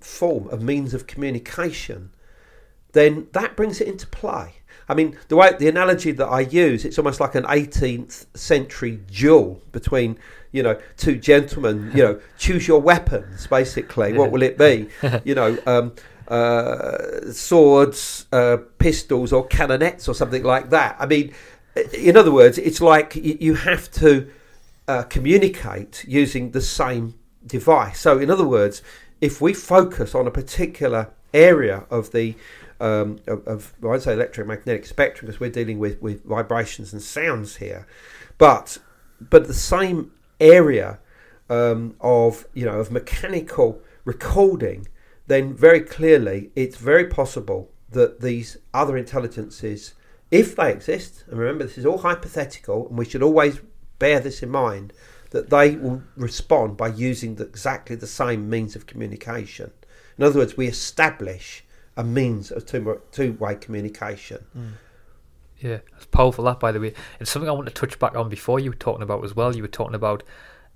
form 0.00 0.48
a 0.50 0.56
means 0.56 0.94
of 0.94 1.06
communication, 1.06 2.10
then 2.92 3.28
that 3.32 3.56
brings 3.56 3.80
it 3.80 3.88
into 3.88 4.06
play. 4.06 4.54
I 4.88 4.94
mean, 4.94 5.16
the 5.28 5.36
way 5.36 5.52
the 5.56 5.68
analogy 5.68 6.10
that 6.12 6.26
I 6.26 6.40
use, 6.40 6.84
it's 6.84 6.98
almost 6.98 7.20
like 7.20 7.36
an 7.36 7.44
18th 7.44 8.26
century 8.36 8.98
duel 9.08 9.62
between, 9.70 10.18
you 10.50 10.64
know, 10.64 10.80
two 10.96 11.16
gentlemen. 11.16 11.92
You 11.94 12.02
know, 12.02 12.20
choose 12.38 12.66
your 12.66 12.80
weapons. 12.80 13.46
Basically, 13.46 14.12
what 14.14 14.32
will 14.32 14.42
it 14.42 14.58
be? 14.58 14.88
You 15.24 15.36
know, 15.36 15.56
um, 15.66 15.92
uh, 16.26 17.30
swords, 17.30 18.26
uh, 18.32 18.58
pistols, 18.78 19.32
or 19.32 19.46
cannonets, 19.46 20.08
or 20.08 20.14
something 20.14 20.42
like 20.42 20.70
that. 20.70 20.96
I 20.98 21.06
mean, 21.06 21.34
in 21.94 22.16
other 22.16 22.32
words, 22.32 22.58
it's 22.58 22.80
like 22.80 23.14
you 23.14 23.54
have 23.54 23.90
to 23.92 24.28
uh, 24.88 25.04
communicate 25.04 26.04
using 26.08 26.50
the 26.50 26.60
same 26.60 27.14
device. 27.46 28.00
So, 28.00 28.18
in 28.18 28.30
other 28.30 28.46
words, 28.46 28.82
if 29.20 29.40
we 29.40 29.52
focus 29.52 30.14
on 30.14 30.26
a 30.26 30.30
particular 30.30 31.10
area 31.32 31.84
of 31.90 32.12
the 32.12 32.34
um, 32.80 33.18
of, 33.26 33.46
of 33.46 33.74
well, 33.80 33.92
I'd 33.92 34.02
say 34.02 34.14
electromagnetic 34.14 34.86
spectrum 34.86 35.26
because 35.26 35.38
we're 35.38 35.50
dealing 35.50 35.78
with, 35.78 36.00
with 36.00 36.24
vibrations 36.24 36.92
and 36.92 37.02
sounds 37.02 37.56
here, 37.56 37.86
but 38.38 38.78
but 39.20 39.46
the 39.46 39.54
same 39.54 40.12
area 40.40 40.98
um, 41.50 41.96
of 42.00 42.46
you 42.54 42.64
know 42.64 42.80
of 42.80 42.90
mechanical 42.90 43.82
recording, 44.04 44.88
then 45.26 45.54
very 45.54 45.80
clearly 45.80 46.50
it's 46.56 46.76
very 46.76 47.06
possible 47.06 47.70
that 47.90 48.20
these 48.20 48.56
other 48.72 48.96
intelligences, 48.96 49.94
if 50.30 50.56
they 50.56 50.72
exist, 50.72 51.24
and 51.28 51.38
remember 51.38 51.64
this 51.64 51.76
is 51.76 51.84
all 51.84 51.98
hypothetical, 51.98 52.88
and 52.88 52.96
we 52.96 53.04
should 53.04 53.22
always 53.22 53.60
bear 53.98 54.20
this 54.20 54.42
in 54.42 54.48
mind, 54.48 54.92
that 55.30 55.50
they 55.50 55.76
will 55.76 56.02
respond 56.16 56.76
by 56.76 56.88
using 56.88 57.36
the, 57.36 57.44
exactly 57.44 57.96
the 57.96 58.06
same 58.06 58.50
means 58.50 58.76
of 58.76 58.86
communication. 58.86 59.70
In 60.18 60.24
other 60.24 60.40
words, 60.40 60.56
we 60.56 60.66
establish 60.66 61.64
a 61.96 62.04
means 62.04 62.50
of 62.50 62.66
two, 62.66 63.00
two-way 63.12 63.54
communication. 63.56 64.44
Yeah, 65.58 65.78
it's 65.96 66.06
powerful 66.06 66.44
that 66.44 66.58
by 66.58 66.72
the 66.72 66.80
way. 66.80 66.94
And 67.18 67.28
something 67.28 67.48
I 67.48 67.52
want 67.52 67.68
to 67.68 67.74
touch 67.74 67.98
back 67.98 68.16
on 68.16 68.28
before 68.28 68.58
you 68.60 68.70
were 68.70 68.76
talking 68.76 69.02
about 69.02 69.24
as 69.24 69.36
well. 69.36 69.54
You 69.54 69.62
were 69.62 69.68
talking 69.68 69.94
about 69.94 70.22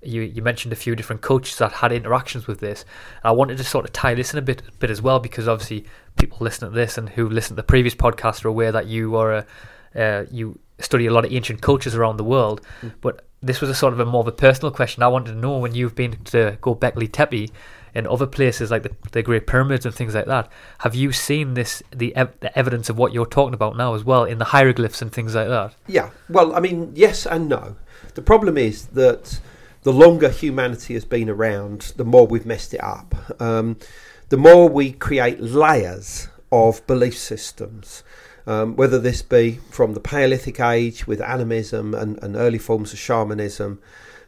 you 0.01 0.21
you 0.21 0.41
mentioned 0.41 0.71
a 0.71 0.75
few 0.75 0.95
different 0.95 1.21
coaches 1.21 1.57
that 1.57 1.71
had 1.71 1.91
interactions 1.91 2.47
with 2.47 2.59
this. 2.59 2.85
I 3.23 3.31
wanted 3.31 3.57
to 3.57 3.63
sort 3.63 3.85
of 3.85 3.93
tie 3.93 4.13
this 4.13 4.33
in 4.33 4.39
a 4.39 4.43
bit 4.43 4.61
bit 4.79 4.91
as 4.91 5.01
well 5.01 5.19
because 5.19 5.47
obviously 5.47 5.85
people 6.17 6.37
listening 6.41 6.71
to 6.71 6.75
this 6.75 6.97
and 6.97 7.09
who 7.09 7.27
listened 7.27 7.57
to 7.57 7.61
the 7.61 7.67
previous 7.67 7.95
podcast 7.95 8.45
are 8.45 8.49
aware 8.49 8.71
that 8.71 8.85
you 8.85 9.15
are 9.15 9.33
a 9.33 9.45
uh, 9.95 10.25
you 10.29 10.59
study 10.79 11.05
a 11.05 11.11
lot 11.11 11.25
of 11.25 11.31
ancient 11.31 11.61
cultures 11.61 11.95
around 11.95 12.17
the 12.17 12.23
world. 12.23 12.61
But 13.01 13.25
this 13.41 13.61
was 13.61 13.69
a 13.69 13.75
sort 13.75 13.93
of 13.93 13.99
a 13.99 14.05
more 14.05 14.21
of 14.21 14.27
a 14.27 14.31
personal 14.31 14.71
question. 14.71 15.03
I 15.03 15.07
wanted 15.07 15.33
to 15.33 15.37
know 15.37 15.57
when 15.57 15.75
you've 15.75 15.95
been 15.95 16.17
to 16.25 16.57
Gobekli 16.61 17.11
Tepe 17.11 17.51
and 17.93 18.07
other 18.07 18.27
places 18.27 18.71
like 18.71 18.83
the, 18.83 18.91
the 19.11 19.23
Great 19.23 19.47
Pyramids 19.47 19.85
and 19.85 19.95
things 19.95 20.13
like 20.13 20.25
that. 20.25 20.51
Have 20.79 20.95
you 20.95 21.11
seen 21.11 21.53
this 21.53 21.81
the, 21.91 22.13
ev- 22.15 22.37
the 22.41 22.57
evidence 22.57 22.89
of 22.89 22.97
what 22.97 23.13
you're 23.13 23.25
talking 23.25 23.53
about 23.53 23.77
now 23.77 23.93
as 23.93 24.03
well 24.03 24.25
in 24.25 24.37
the 24.37 24.45
hieroglyphs 24.45 25.01
and 25.01 25.11
things 25.11 25.33
like 25.33 25.47
that? 25.47 25.73
Yeah, 25.87 26.09
well, 26.27 26.53
I 26.53 26.59
mean, 26.59 26.91
yes 26.93 27.25
and 27.25 27.47
no. 27.47 27.77
The 28.15 28.21
problem 28.21 28.57
is 28.57 28.87
that 28.87 29.39
the 29.83 29.93
longer 29.93 30.29
humanity 30.29 30.95
has 30.95 31.05
been 31.05 31.29
around, 31.29 31.93
the 31.95 32.03
more 32.03 32.27
we've 32.27 32.45
messed 32.45 32.73
it 32.73 32.83
up. 32.83 33.15
Um, 33.39 33.77
the 34.29 34.37
more 34.37 34.67
we 34.67 34.91
create 34.91 35.39
layers 35.39 36.27
of 36.51 36.85
belief 36.87 37.17
systems, 37.17 38.03
um, 38.47 38.75
whether 38.75 38.99
this 38.99 39.21
be 39.21 39.59
from 39.71 39.93
the 39.93 39.99
Paleolithic 39.99 40.59
age 40.59 41.07
with 41.07 41.21
animism 41.21 41.93
and, 41.93 42.21
and 42.23 42.35
early 42.35 42.59
forms 42.59 42.93
of 42.93 42.99
shamanism, 42.99 43.79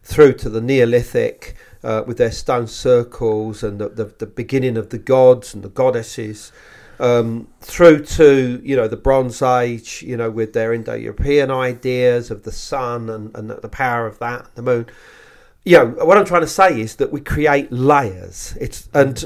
through 0.04 0.34
to 0.34 0.50
the 0.50 0.62
Neolithic 0.62 1.56
uh, 1.84 2.04
with 2.08 2.18
their 2.18 2.32
stone 2.32 2.68
circles 2.68 3.62
and 3.62 3.80
the, 3.80 3.90
the, 3.90 4.06
the 4.06 4.26
beginning 4.26 4.78
of 4.78 4.90
the 4.90 4.98
gods 4.98 5.54
and 5.54 5.64
the 5.64 5.70
goddesses, 5.70 6.52
um, 7.00 7.48
through 7.62 8.04
to 8.04 8.62
you 8.64 8.76
know 8.76 8.88
the 8.88 8.98
Bronze 8.98 9.42
Age, 9.42 10.02
you 10.02 10.18
know 10.18 10.32
with 10.32 10.54
their 10.54 10.74
Indo-European 10.74 11.52
ideas 11.52 12.32
of 12.32 12.44
the 12.44 12.52
sun 12.52 13.10
and, 13.10 13.36
and 13.36 13.50
the 13.50 13.70
power 13.70 14.08
of 14.08 14.18
that, 14.20 14.56
the 14.56 14.62
moon. 14.62 14.88
You 15.64 15.78
know 15.78 15.86
what 16.06 16.18
I'm 16.18 16.26
trying 16.26 16.42
to 16.42 16.48
say 16.48 16.80
is 16.80 16.96
that 16.96 17.12
we 17.12 17.22
create 17.22 17.72
layers. 17.72 18.58
It's 18.60 18.90
and 18.94 19.24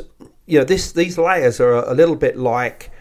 you 0.48 0.60
know 0.60 0.66
this 0.66 0.92
these 0.92 1.18
layers 1.18 1.62
are 1.62 1.74
a, 1.74 1.94
a 1.94 1.96
little 1.96 2.16
bit 2.16 2.38
like 2.38 2.92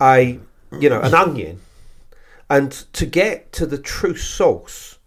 a 0.00 0.40
you 0.72 0.88
know 0.88 1.00
an 1.00 1.14
onion, 1.14 1.60
and 2.50 2.72
to 2.92 3.06
get 3.06 3.52
to 3.52 3.66
the 3.66 3.78
true 3.78 4.16
source 4.16 4.98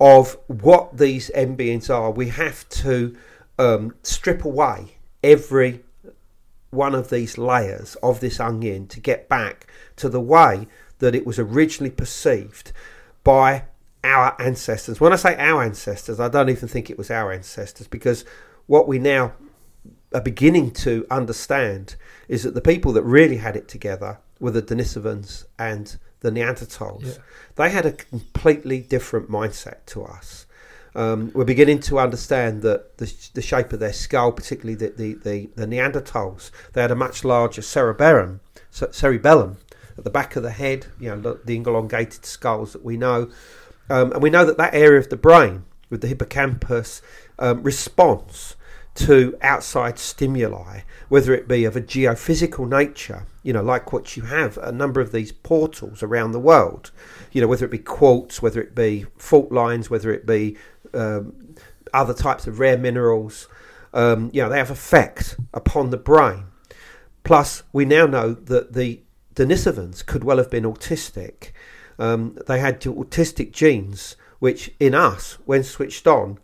of 0.00 0.36
what 0.48 0.98
these 0.98 1.30
M 1.30 1.56
are, 1.90 2.10
we 2.10 2.28
have 2.28 2.68
to 2.70 3.16
um, 3.58 3.94
strip 4.02 4.44
away 4.44 4.96
every 5.22 5.84
one 6.70 6.94
of 6.94 7.10
these 7.10 7.38
layers 7.38 7.94
of 7.96 8.20
this 8.20 8.40
onion 8.40 8.86
to 8.88 8.98
get 8.98 9.28
back 9.28 9.66
to 9.96 10.08
the 10.08 10.20
way 10.20 10.66
that 10.98 11.14
it 11.14 11.26
was 11.26 11.38
originally 11.38 11.90
perceived 11.90 12.72
by 13.22 13.64
our 14.02 14.34
ancestors. 14.40 15.00
When 15.00 15.12
I 15.12 15.16
say 15.16 15.36
our 15.36 15.62
ancestors, 15.62 16.18
I 16.18 16.28
don't 16.28 16.48
even 16.48 16.68
think 16.68 16.90
it 16.90 16.98
was 16.98 17.10
our 17.10 17.30
ancestors 17.30 17.86
because 17.86 18.24
what 18.66 18.88
we 18.88 18.98
now 18.98 19.32
are 20.14 20.20
beginning 20.20 20.70
to 20.70 21.06
understand 21.10 21.96
is 22.28 22.42
that 22.42 22.54
the 22.54 22.60
people 22.60 22.92
that 22.94 23.02
really 23.02 23.36
had 23.36 23.54
it 23.56 23.68
together 23.68 24.18
were 24.42 24.50
the 24.50 24.60
Denisovans 24.60 25.44
and 25.56 25.96
the 26.20 26.30
Neanderthals. 26.30 27.04
Yeah. 27.04 27.22
They 27.54 27.70
had 27.70 27.86
a 27.86 27.92
completely 27.92 28.80
different 28.80 29.30
mindset 29.30 29.86
to 29.86 30.02
us. 30.04 30.46
Um, 30.96 31.30
we're 31.32 31.44
beginning 31.44 31.78
to 31.82 32.00
understand 32.00 32.62
that 32.62 32.98
the, 32.98 33.10
the 33.34 33.40
shape 33.40 33.72
of 33.72 33.78
their 33.78 33.92
skull, 33.92 34.32
particularly 34.32 34.74
the, 34.74 34.88
the, 34.90 35.14
the, 35.14 35.50
the 35.54 35.66
Neanderthals, 35.66 36.50
they 36.72 36.82
had 36.82 36.90
a 36.90 36.96
much 36.96 37.24
larger 37.24 37.62
cerebellum, 37.62 38.40
cerebellum 38.70 39.58
at 39.96 40.02
the 40.02 40.10
back 40.10 40.34
of 40.34 40.42
the 40.42 40.50
head. 40.50 40.86
You 40.98 41.10
know, 41.10 41.20
the, 41.20 41.40
the 41.44 41.56
elongated 41.56 42.26
skulls 42.26 42.72
that 42.72 42.84
we 42.84 42.96
know, 42.96 43.30
um, 43.88 44.12
and 44.12 44.22
we 44.22 44.28
know 44.28 44.44
that 44.44 44.58
that 44.58 44.74
area 44.74 44.98
of 44.98 45.08
the 45.08 45.16
brain 45.16 45.64
with 45.88 46.00
the 46.00 46.08
hippocampus 46.08 47.00
um, 47.38 47.62
responds 47.62 48.56
to 48.94 49.36
outside 49.40 49.98
stimuli, 49.98 50.80
whether 51.08 51.34
it 51.34 51.48
be 51.48 51.64
of 51.64 51.76
a 51.76 51.80
geophysical 51.80 52.68
nature, 52.68 53.26
you 53.42 53.52
know, 53.52 53.62
like 53.62 53.92
what 53.92 54.16
you 54.16 54.24
have 54.24 54.58
a 54.58 54.72
number 54.72 55.00
of 55.00 55.12
these 55.12 55.32
portals 55.32 56.02
around 56.02 56.32
the 56.32 56.38
world, 56.38 56.90
you 57.32 57.40
know, 57.40 57.46
whether 57.46 57.64
it 57.64 57.70
be 57.70 57.78
quartz, 57.78 58.42
whether 58.42 58.60
it 58.60 58.74
be 58.74 59.06
fault 59.16 59.50
lines, 59.50 59.88
whether 59.88 60.12
it 60.12 60.26
be 60.26 60.56
um, 60.92 61.54
other 61.94 62.14
types 62.14 62.46
of 62.46 62.58
rare 62.58 62.76
minerals, 62.76 63.48
um, 63.94 64.30
you 64.32 64.42
know, 64.42 64.48
they 64.48 64.58
have 64.58 64.70
effect 64.70 65.36
upon 65.54 65.90
the 65.90 65.96
brain. 65.96 66.44
Plus, 67.24 67.62
we 67.72 67.84
now 67.84 68.06
know 68.06 68.34
that 68.34 68.72
the 68.72 69.00
Denisovans 69.34 70.04
could 70.04 70.24
well 70.24 70.38
have 70.38 70.50
been 70.50 70.64
autistic. 70.64 71.52
Um, 71.98 72.38
they 72.46 72.58
had 72.58 72.80
autistic 72.80 73.52
genes, 73.52 74.16
which 74.38 74.72
in 74.78 74.94
us, 74.94 75.38
when 75.44 75.62
switched 75.62 76.06
on, 76.06 76.38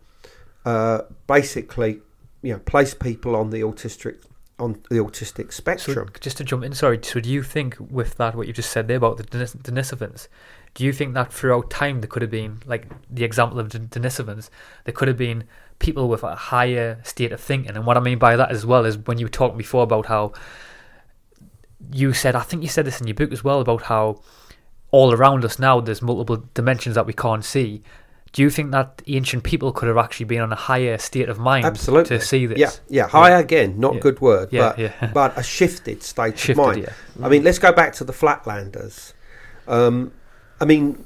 uh, 0.65 1.01
basically 1.27 2.01
you 2.41 2.53
know 2.53 2.59
place 2.59 2.93
people 2.93 3.35
on 3.35 3.49
the 3.49 3.61
autistic 3.61 4.23
on 4.59 4.73
the 4.89 4.97
autistic 4.97 5.53
spectrum. 5.53 6.07
So 6.07 6.19
just 6.19 6.37
to 6.37 6.43
jump 6.43 6.63
in, 6.63 6.73
sorry. 6.73 6.99
So 7.01 7.19
do 7.19 7.29
you 7.29 7.43
think 7.43 7.77
with 7.79 8.17
that 8.17 8.35
what 8.35 8.47
you 8.47 8.53
just 8.53 8.71
said 8.71 8.87
there 8.87 8.97
about 8.97 9.17
the 9.17 9.23
Denis- 9.23 9.55
Denisovans, 9.55 10.27
do 10.73 10.83
you 10.83 10.91
think 10.91 11.13
that 11.13 11.31
throughout 11.31 11.69
time 11.69 12.01
there 12.01 12.09
could 12.09 12.21
have 12.21 12.31
been 12.31 12.59
like 12.65 12.87
the 13.09 13.23
example 13.23 13.59
of 13.59 13.69
Denisovans, 13.69 14.49
there 14.83 14.93
could 14.93 15.07
have 15.07 15.17
been 15.17 15.45
people 15.79 16.09
with 16.09 16.23
a 16.23 16.35
higher 16.35 16.99
state 17.03 17.31
of 17.31 17.39
thinking, 17.39 17.75
and 17.75 17.85
what 17.85 17.95
I 17.95 18.01
mean 18.01 18.19
by 18.19 18.35
that 18.35 18.51
as 18.51 18.65
well 18.65 18.85
is 18.85 18.97
when 18.97 19.17
you 19.17 19.25
were 19.25 19.31
talking 19.31 19.57
before 19.57 19.83
about 19.83 20.07
how 20.07 20.33
you 21.91 22.13
said, 22.13 22.35
I 22.35 22.41
think 22.41 22.61
you 22.61 22.69
said 22.69 22.85
this 22.85 22.99
in 22.99 23.07
your 23.07 23.15
book 23.15 23.31
as 23.31 23.43
well 23.43 23.61
about 23.61 23.83
how 23.83 24.21
all 24.91 25.13
around 25.13 25.45
us 25.45 25.59
now 25.59 25.79
there's 25.79 26.01
multiple 26.01 26.43
dimensions 26.53 26.95
that 26.95 27.05
we 27.05 27.13
can't 27.13 27.45
see. 27.45 27.83
Do 28.31 28.41
you 28.43 28.49
think 28.49 28.71
that 28.71 29.01
ancient 29.07 29.43
people 29.43 29.71
could 29.71 29.87
have 29.87 29.97
actually 29.97 30.25
been 30.27 30.41
on 30.41 30.51
a 30.51 30.55
higher 30.55 30.97
state 30.99 31.29
of 31.29 31.39
mind 31.39 31.65
Absolutely. 31.65 32.17
to 32.19 32.23
see 32.23 32.45
this? 32.45 32.59
Yeah, 32.59 32.71
yeah. 32.87 33.07
Higher 33.07 33.37
again, 33.37 33.79
not 33.79 33.93
Yeah. 33.93 33.99
a 33.99 34.01
good 34.01 34.21
word, 34.21 34.49
Yeah, 34.51 34.61
but 34.69 34.79
yeah. 34.79 35.11
but 35.13 35.37
a 35.37 35.41
shifted 35.43 36.03
state 36.03 36.37
Shifted, 36.37 36.59
of 36.61 36.67
mind. 36.67 36.83
yeah. 36.83 37.25
I 37.25 37.29
mean, 37.29 37.43
let's 37.43 37.59
go 37.59 37.71
back 37.71 37.93
to 37.93 38.03
the 38.03 38.13
Flatlanders. 38.13 39.13
Um, 39.67 40.11
I 40.61 40.65
mean, 40.65 41.05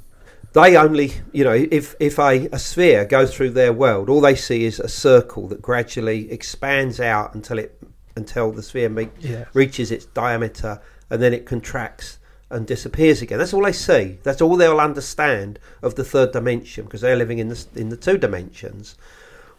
they 0.54 0.76
only, 0.78 1.14
you 1.32 1.44
know, 1.44 1.54
if 1.54 1.96
if 2.00 2.20
a, 2.20 2.48
a 2.52 2.60
sphere 2.60 3.06
goes 3.06 3.34
through 3.36 3.52
their 3.52 3.74
world, 3.74 4.10
all 4.10 4.22
they 4.22 4.36
see 4.36 4.66
is 4.66 4.80
a 4.80 4.88
circle 4.90 5.48
that 5.48 5.62
gradually 5.62 6.32
expands 6.32 7.00
out 7.00 7.34
until 7.36 7.58
it 7.58 7.78
until 8.16 8.52
the 8.52 8.62
sphere 8.62 8.90
me- 8.90 9.10
Yeah. 9.20 9.46
reaches 9.54 9.92
its 9.92 10.06
diameter, 10.06 10.80
and 11.10 11.22
then 11.22 11.34
it 11.34 11.46
contracts 11.46 12.20
and 12.54 12.68
disappears 12.68 13.22
again. 13.22 13.40
That's 13.40 13.54
all 13.54 13.64
they 13.64 13.74
see. 13.74 14.20
That's 14.24 14.42
all 14.42 14.56
they'll 14.56 14.80
understand 14.80 15.60
of 15.82 15.96
the 15.96 16.04
third 16.04 16.32
dimension 16.32 16.86
because 16.86 17.02
they're 17.02 17.16
living 17.16 17.40
in 17.40 17.50
the 17.50 17.66
in 17.76 17.90
the 17.90 17.98
two 17.98 18.18
dimensions. 18.18 18.96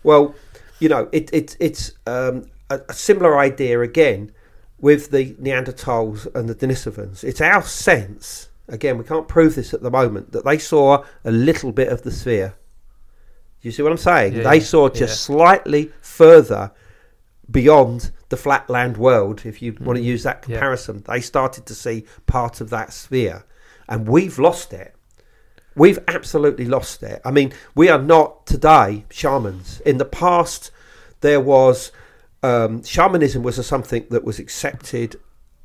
Well, 0.02 0.34
you 0.78 0.88
know, 0.88 1.08
it, 1.12 1.30
it 1.32 1.56
it's 1.60 1.92
um, 2.06 2.46
a, 2.70 2.80
a 2.88 2.94
similar 2.94 3.38
idea 3.38 3.80
again 3.80 4.32
with 4.78 5.10
the 5.10 5.34
Neanderthals 5.34 6.32
and 6.34 6.48
the 6.48 6.54
Denisovans. 6.54 7.24
It's 7.24 7.40
our 7.40 7.62
sense, 7.62 8.48
again, 8.68 8.98
we 8.98 9.04
can't 9.04 9.28
prove 9.28 9.54
this 9.54 9.72
at 9.72 9.82
the 9.82 9.90
moment, 9.90 10.32
that 10.32 10.44
they 10.44 10.58
saw 10.58 11.04
a 11.24 11.30
little 11.30 11.72
bit 11.72 11.88
of 11.88 12.02
the 12.02 12.10
sphere. 12.10 12.54
You 13.62 13.70
see 13.70 13.82
what 13.82 13.92
I'm 13.92 13.98
saying? 13.98 14.34
Yeah, 14.34 14.42
they 14.42 14.60
saw 14.60 14.90
just 14.90 15.00
yeah. 15.00 15.36
slightly 15.36 15.90
further 16.02 16.72
beyond 17.50 18.10
the 18.34 18.42
flatland 18.42 18.96
world, 18.96 19.42
if 19.44 19.62
you 19.62 19.76
want 19.80 19.96
to 19.96 20.02
use 20.12 20.22
that 20.24 20.42
Mm. 20.42 20.48
Yeah. 20.48 20.54
comparison. 20.56 21.02
They 21.06 21.20
started 21.20 21.64
to 21.66 21.74
see 21.84 22.04
part 22.26 22.60
of 22.60 22.68
that 22.70 22.92
sphere, 22.92 23.44
and 23.88 24.08
we've 24.08 24.38
lost 24.38 24.72
it. 24.72 24.90
We've 25.76 25.98
absolutely 26.06 26.66
lost 26.66 27.02
it. 27.02 27.20
I 27.24 27.30
mean, 27.30 27.52
we 27.74 27.88
are 27.88 28.00
not 28.16 28.46
today 28.46 29.04
shamans. 29.10 29.80
In 29.84 29.98
the 29.98 30.04
past, 30.04 30.70
there 31.20 31.40
was 31.40 31.90
um, 32.42 32.82
shamanism 32.84 33.42
was 33.42 33.58
a 33.58 33.62
something 33.62 34.04
that 34.10 34.24
was 34.24 34.38
accepted. 34.38 35.16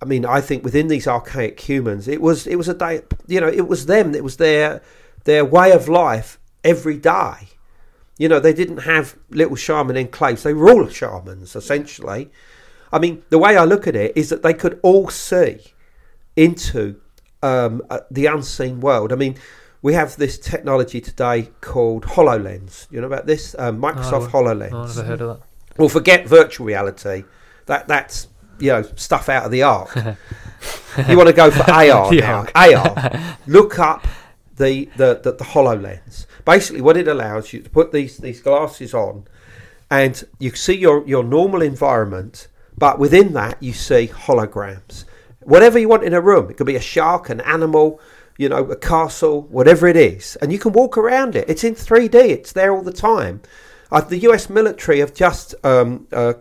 I 0.01 0.05
mean, 0.05 0.25
I 0.25 0.39
think 0.41 0.63
within 0.63 0.87
these 0.87 1.07
archaic 1.07 1.59
humans, 1.59 2.07
it 2.07 2.21
was 2.21 2.47
it 2.47 2.55
was 2.55 2.69
a 2.69 2.73
day. 2.73 3.01
You 3.27 3.41
know, 3.41 3.49
it 3.61 3.67
was 3.67 3.85
them. 3.85 4.15
It 4.15 4.23
was 4.23 4.37
their 4.37 4.81
their 5.25 5.43
way 5.43 5.71
of 5.71 5.87
life 5.89 6.39
every 6.63 6.97
day. 6.97 7.35
You 8.17 8.27
know, 8.29 8.39
they 8.39 8.53
didn't 8.53 8.79
have 8.93 9.15
little 9.29 9.55
shaman 9.55 9.95
enclaves. 9.95 10.41
They 10.43 10.53
were 10.53 10.69
all 10.71 10.87
shamans 10.89 11.55
essentially. 11.55 12.29
I 12.91 12.99
mean, 12.99 13.23
the 13.29 13.37
way 13.37 13.55
I 13.57 13.65
look 13.65 13.87
at 13.87 13.95
it 13.95 14.13
is 14.15 14.29
that 14.29 14.43
they 14.43 14.53
could 14.53 14.79
all 14.81 15.09
see 15.09 15.59
into 16.35 16.99
um, 17.43 17.81
uh, 17.89 17.99
the 18.09 18.25
unseen 18.25 18.79
world. 18.79 19.11
I 19.13 19.15
mean, 19.15 19.35
we 19.81 19.93
have 19.93 20.15
this 20.17 20.37
technology 20.37 20.99
today 20.99 21.49
called 21.61 22.03
HoloLens. 22.03 22.87
You 22.91 23.01
know 23.01 23.07
about 23.07 23.25
this? 23.25 23.55
Um, 23.57 23.79
Microsoft 23.81 24.29
Oh, 24.33 24.43
HoloLens. 24.43 24.73
I've 24.89 24.95
never 24.95 25.07
heard 25.07 25.21
of 25.21 25.39
that. 25.39 25.45
Well, 25.77 25.89
forget 25.89 26.27
virtual 26.27 26.65
reality. 26.65 27.23
That 27.67 27.87
that's 27.87 28.27
you 28.59 28.71
know 28.71 28.81
stuff 28.95 29.29
out 29.29 29.45
of 29.45 29.51
the 29.51 29.63
ark. 29.63 29.95
you 31.07 31.15
want 31.15 31.27
to 31.27 31.33
go 31.33 31.49
for 31.51 31.63
AR 31.71 32.11
now? 32.13 32.45
AR. 32.55 33.37
Look 33.47 33.79
up 33.79 34.05
the, 34.57 34.89
the 34.97 35.19
the 35.23 35.31
the 35.33 35.43
Hololens. 35.45 36.25
Basically, 36.43 36.81
what 36.81 36.97
it 36.97 37.07
allows 37.07 37.53
you 37.53 37.61
to 37.61 37.69
put 37.69 37.91
these 37.91 38.17
these 38.17 38.41
glasses 38.41 38.93
on, 38.93 39.25
and 39.89 40.21
you 40.39 40.51
see 40.51 40.75
your 40.75 41.07
your 41.07 41.23
normal 41.23 41.61
environment, 41.61 42.47
but 42.79 42.97
within 42.97 43.33
that 43.33 43.61
you 43.61 43.73
see 43.73 44.07
holograms. 44.07 45.03
Whatever 45.41 45.77
you 45.77 45.89
want 45.89 46.03
in 46.03 46.13
a 46.13 46.21
room, 46.21 46.49
it 46.49 46.57
could 46.57 46.67
be 46.67 46.75
a 46.75 46.81
shark, 46.81 47.29
an 47.29 47.41
animal, 47.41 47.99
you 48.37 48.47
know, 48.47 48.63
a 48.65 48.75
castle, 48.75 49.41
whatever 49.43 49.87
it 49.87 49.97
is, 49.97 50.37
and 50.37 50.51
you 50.51 50.57
can 50.57 50.71
walk 50.71 50.97
around 50.97 51.35
it. 51.35 51.49
It's 51.49 51.63
in 51.63 51.75
3D. 51.75 52.15
It's 52.15 52.53
there 52.53 52.73
all 52.73 52.81
the 52.81 52.93
time. 52.93 53.41
Uh, 53.91 54.01
the 54.01 54.17
U.S. 54.19 54.49
military 54.49 54.99
have 54.99 55.13
just 55.13 55.55
um, 55.65 56.07
uh, 56.13 56.33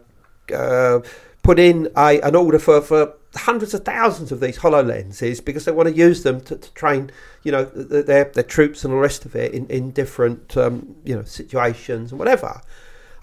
uh, 0.54 1.00
put 1.42 1.58
in 1.58 1.88
a, 1.96 2.20
an 2.20 2.36
order 2.36 2.58
for, 2.58 2.80
for 2.80 3.14
hundreds 3.34 3.74
of 3.74 3.84
thousands 3.84 4.30
of 4.30 4.40
these 4.40 4.58
HoloLenses 4.58 5.44
because 5.44 5.64
they 5.64 5.72
want 5.72 5.88
to 5.88 5.94
use 5.94 6.22
them 6.22 6.40
to, 6.42 6.56
to 6.56 6.72
train, 6.74 7.10
you 7.42 7.52
know, 7.52 7.64
their, 7.64 8.24
their 8.24 8.44
troops 8.44 8.84
and 8.84 8.92
the 8.92 8.98
rest 8.98 9.24
of 9.24 9.34
it 9.34 9.52
in, 9.52 9.66
in 9.66 9.90
different, 9.90 10.56
um, 10.56 10.94
you 11.04 11.16
know, 11.16 11.22
situations 11.22 12.12
and 12.12 12.18
whatever. 12.18 12.60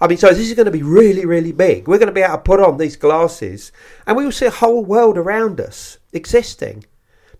I 0.00 0.06
mean, 0.06 0.18
so 0.18 0.28
this 0.28 0.48
is 0.48 0.54
going 0.54 0.66
to 0.66 0.72
be 0.72 0.82
really, 0.82 1.24
really 1.24 1.52
big. 1.52 1.88
We're 1.88 1.98
going 1.98 2.08
to 2.08 2.12
be 2.12 2.22
able 2.22 2.36
to 2.36 2.42
put 2.42 2.60
on 2.60 2.76
these 2.76 2.96
glasses 2.96 3.72
and 4.06 4.16
we 4.16 4.24
will 4.24 4.32
see 4.32 4.46
a 4.46 4.50
whole 4.50 4.84
world 4.84 5.16
around 5.16 5.60
us 5.60 5.98
existing. 6.12 6.84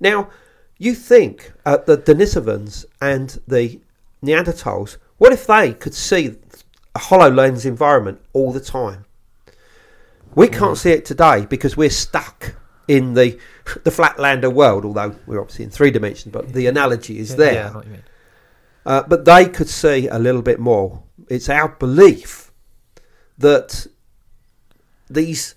Now, 0.00 0.30
you 0.78 0.94
think 0.94 1.52
uh, 1.64 1.78
the 1.78 1.96
Denisovans 1.98 2.84
and 3.00 3.40
the 3.46 3.80
Neanderthals, 4.22 4.96
what 5.18 5.32
if 5.32 5.46
they 5.46 5.72
could 5.72 5.94
see 5.94 6.36
a 6.94 6.98
HoloLens 6.98 7.64
environment 7.64 8.20
all 8.32 8.52
the 8.52 8.60
time? 8.60 9.04
We 10.34 10.48
can't 10.48 10.76
see 10.76 10.90
it 10.90 11.06
today 11.06 11.46
because 11.46 11.76
we're 11.76 11.90
stuck 11.90 12.56
in 12.88 13.14
the 13.14 13.38
the 13.82 13.90
flatlander 13.90 14.52
world, 14.52 14.84
although 14.84 15.16
we're 15.26 15.40
obviously 15.40 15.64
in 15.64 15.70
three 15.70 15.90
dimensions, 15.90 16.32
but 16.32 16.52
the 16.52 16.66
analogy 16.66 17.18
is 17.18 17.36
there. 17.36 17.54
Yeah, 17.54 17.64
I 17.64 17.68
know 17.70 17.76
what 17.76 17.84
you 17.86 17.92
mean. 17.92 18.02
Uh, 18.84 19.02
but 19.02 19.24
they 19.24 19.48
could 19.48 19.68
see 19.68 20.06
a 20.08 20.18
little 20.18 20.42
bit 20.42 20.60
more. 20.60 21.02
It's 21.28 21.48
our 21.48 21.70
belief 21.70 22.45
that 23.38 23.86
these 25.08 25.54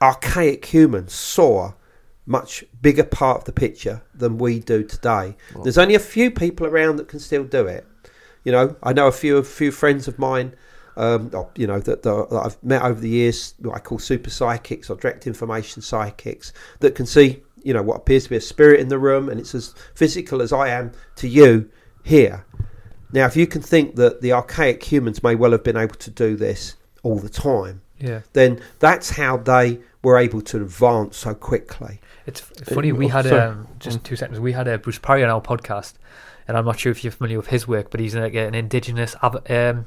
archaic 0.00 0.66
humans 0.66 1.12
saw 1.12 1.72
much 2.26 2.64
bigger 2.80 3.04
part 3.04 3.38
of 3.38 3.44
the 3.44 3.52
picture 3.52 4.02
than 4.14 4.38
we 4.38 4.58
do 4.58 4.82
today. 4.82 5.36
There's 5.62 5.78
only 5.78 5.94
a 5.94 6.00
few 6.00 6.30
people 6.30 6.66
around 6.66 6.96
that 6.96 7.08
can 7.08 7.20
still 7.20 7.44
do 7.44 7.66
it. 7.66 7.86
You 8.44 8.52
know, 8.52 8.76
I 8.82 8.92
know 8.92 9.06
a 9.06 9.12
few 9.12 9.38
a 9.38 9.44
few 9.44 9.70
friends 9.70 10.08
of 10.08 10.18
mine, 10.18 10.54
um, 10.96 11.30
you 11.56 11.66
know, 11.66 11.80
that, 11.80 12.02
that 12.02 12.28
I've 12.32 12.62
met 12.62 12.82
over 12.82 13.00
the 13.00 13.08
years, 13.08 13.54
what 13.58 13.74
I 13.74 13.80
call 13.80 13.98
super 13.98 14.30
psychics 14.30 14.90
or 14.90 14.96
direct 14.96 15.26
information 15.26 15.82
psychics, 15.82 16.52
that 16.80 16.94
can 16.94 17.06
see, 17.06 17.42
you 17.62 17.72
know, 17.72 17.82
what 17.82 17.96
appears 17.96 18.24
to 18.24 18.30
be 18.30 18.36
a 18.36 18.40
spirit 18.40 18.80
in 18.80 18.88
the 18.88 18.98
room, 18.98 19.28
and 19.28 19.40
it's 19.40 19.54
as 19.54 19.74
physical 19.94 20.42
as 20.42 20.52
I 20.52 20.68
am 20.68 20.92
to 21.16 21.28
you 21.28 21.70
here. 22.02 22.44
Now, 23.12 23.26
if 23.26 23.36
you 23.36 23.46
can 23.46 23.62
think 23.62 23.96
that 23.96 24.20
the 24.20 24.32
archaic 24.32 24.82
humans 24.82 25.22
may 25.22 25.34
well 25.34 25.52
have 25.52 25.64
been 25.64 25.76
able 25.76 25.94
to 25.94 26.10
do 26.10 26.36
this 26.36 26.74
all 27.04 27.18
the 27.20 27.28
time, 27.28 27.82
Yeah. 28.00 28.20
then 28.32 28.60
that's 28.80 29.10
how 29.10 29.36
they 29.36 29.78
were 30.02 30.18
able 30.18 30.40
to 30.42 30.56
advance 30.56 31.16
so 31.18 31.34
quickly. 31.34 32.00
It's 32.26 32.40
funny. 32.40 32.90
We 32.90 33.08
had 33.08 33.26
sorry. 33.26 33.40
um, 33.40 33.68
just 33.78 34.02
two 34.04 34.16
seconds. 34.16 34.40
We 34.40 34.52
had 34.52 34.66
uh, 34.66 34.78
Bruce 34.78 34.98
Parry 34.98 35.22
on 35.22 35.30
our 35.30 35.40
podcast, 35.40 35.94
and 36.48 36.56
I'm 36.56 36.64
not 36.64 36.78
sure 36.80 36.90
if 36.90 37.04
you're 37.04 37.10
familiar 37.12 37.36
with 37.38 37.46
his 37.48 37.68
work, 37.68 37.90
but 37.90 38.00
he's 38.00 38.14
like 38.16 38.34
an 38.34 38.54
indigenous 38.54 39.14
um, 39.22 39.86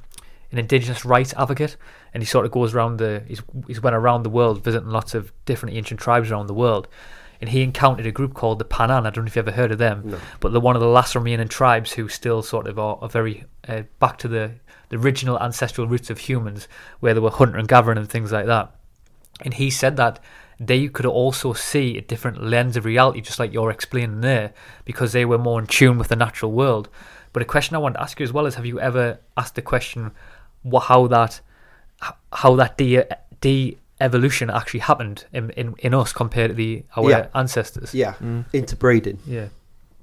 an 0.51 0.59
indigenous 0.59 1.03
rights 1.03 1.33
advocate, 1.35 1.75
and 2.13 2.23
he 2.23 2.27
sort 2.27 2.45
of 2.45 2.51
goes 2.51 2.73
around 2.73 2.97
the 2.97 3.23
he's 3.27 3.41
he's 3.67 3.81
went 3.81 3.95
around 3.95 4.23
the 4.23 4.29
world 4.29 4.63
visiting 4.63 4.89
lots 4.89 5.13
of 5.15 5.33
different 5.45 5.75
ancient 5.75 5.99
tribes 5.99 6.29
around 6.31 6.45
the 6.47 6.53
world, 6.53 6.87
and 7.41 7.49
he 7.49 7.63
encountered 7.63 8.05
a 8.05 8.11
group 8.11 8.33
called 8.35 8.59
the 8.59 8.65
Penan. 8.65 9.05
I 9.05 9.09
don't 9.09 9.25
know 9.25 9.27
if 9.27 9.35
you 9.35 9.41
ever 9.41 9.51
heard 9.51 9.71
of 9.71 9.77
them, 9.79 10.19
but 10.39 10.51
they're 10.51 10.61
one 10.61 10.75
of 10.75 10.81
the 10.81 10.87
last 10.87 11.15
remaining 11.15 11.47
tribes 11.47 11.91
who 11.93 12.07
still 12.07 12.41
sort 12.43 12.67
of 12.67 12.77
are, 12.79 12.97
are 13.01 13.09
very 13.09 13.45
uh, 13.67 13.81
back 13.99 14.17
to 14.19 14.27
the, 14.27 14.51
the 14.89 14.97
original 14.97 15.39
ancestral 15.39 15.87
roots 15.87 16.09
of 16.09 16.19
humans, 16.19 16.67
where 16.99 17.13
they 17.13 17.19
were 17.19 17.29
hunter 17.31 17.57
and 17.57 17.67
gathering 17.67 17.97
and 17.97 18.09
things 18.09 18.31
like 18.31 18.45
that. 18.45 18.71
And 19.41 19.53
he 19.53 19.69
said 19.69 19.97
that 19.97 20.19
they 20.59 20.87
could 20.87 21.05
also 21.05 21.53
see 21.53 21.97
a 21.97 22.01
different 22.01 22.43
lens 22.43 22.75
of 22.77 22.85
reality, 22.85 23.21
just 23.21 23.37
like 23.39 23.53
you're 23.53 23.69
explaining 23.69 24.21
there, 24.21 24.53
because 24.85 25.11
they 25.11 25.25
were 25.25 25.37
more 25.37 25.59
in 25.59 25.67
tune 25.67 25.97
with 25.99 26.07
the 26.07 26.15
natural 26.15 26.51
world. 26.51 26.89
But 27.33 27.43
a 27.43 27.45
question 27.45 27.75
I 27.75 27.79
want 27.79 27.95
to 27.95 28.01
ask 28.01 28.19
you 28.19 28.23
as 28.23 28.33
well 28.33 28.45
is: 28.47 28.55
Have 28.55 28.65
you 28.65 28.79
ever 28.79 29.19
asked 29.35 29.55
the 29.55 29.61
question, 29.61 30.11
wha- 30.63 30.79
how 30.79 31.05
that, 31.07 31.41
how 32.33 32.55
that 32.55 32.77
de 32.77 33.03
de 33.41 33.77
evolution 33.99 34.49
actually 34.49 34.79
happened 34.79 35.25
in, 35.33 35.49
in, 35.51 35.75
in 35.79 35.93
us 35.93 36.13
compared 36.13 36.49
to 36.51 36.55
the 36.55 36.83
our 36.95 37.09
Yeah. 37.09 37.27
ancestors? 37.35 37.93
Yeah, 37.93 38.13
mm. 38.13 38.45
interbreeding. 38.53 39.19
Yeah. 39.27 39.47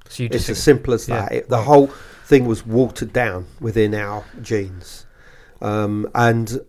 So 0.09 0.25
It's 0.25 0.49
as 0.49 0.63
simple 0.63 0.95
as 0.95 1.09
yeah. 1.09 1.21
that. 1.21 1.33
It, 1.33 1.49
the 1.49 1.63
whole 1.63 1.89
thing 2.25 2.47
was 2.47 2.67
watered 2.67 3.13
down 3.13 3.47
within 3.61 3.95
our 3.95 4.25
genes, 4.43 5.07
um, 5.61 6.09
and 6.15 6.61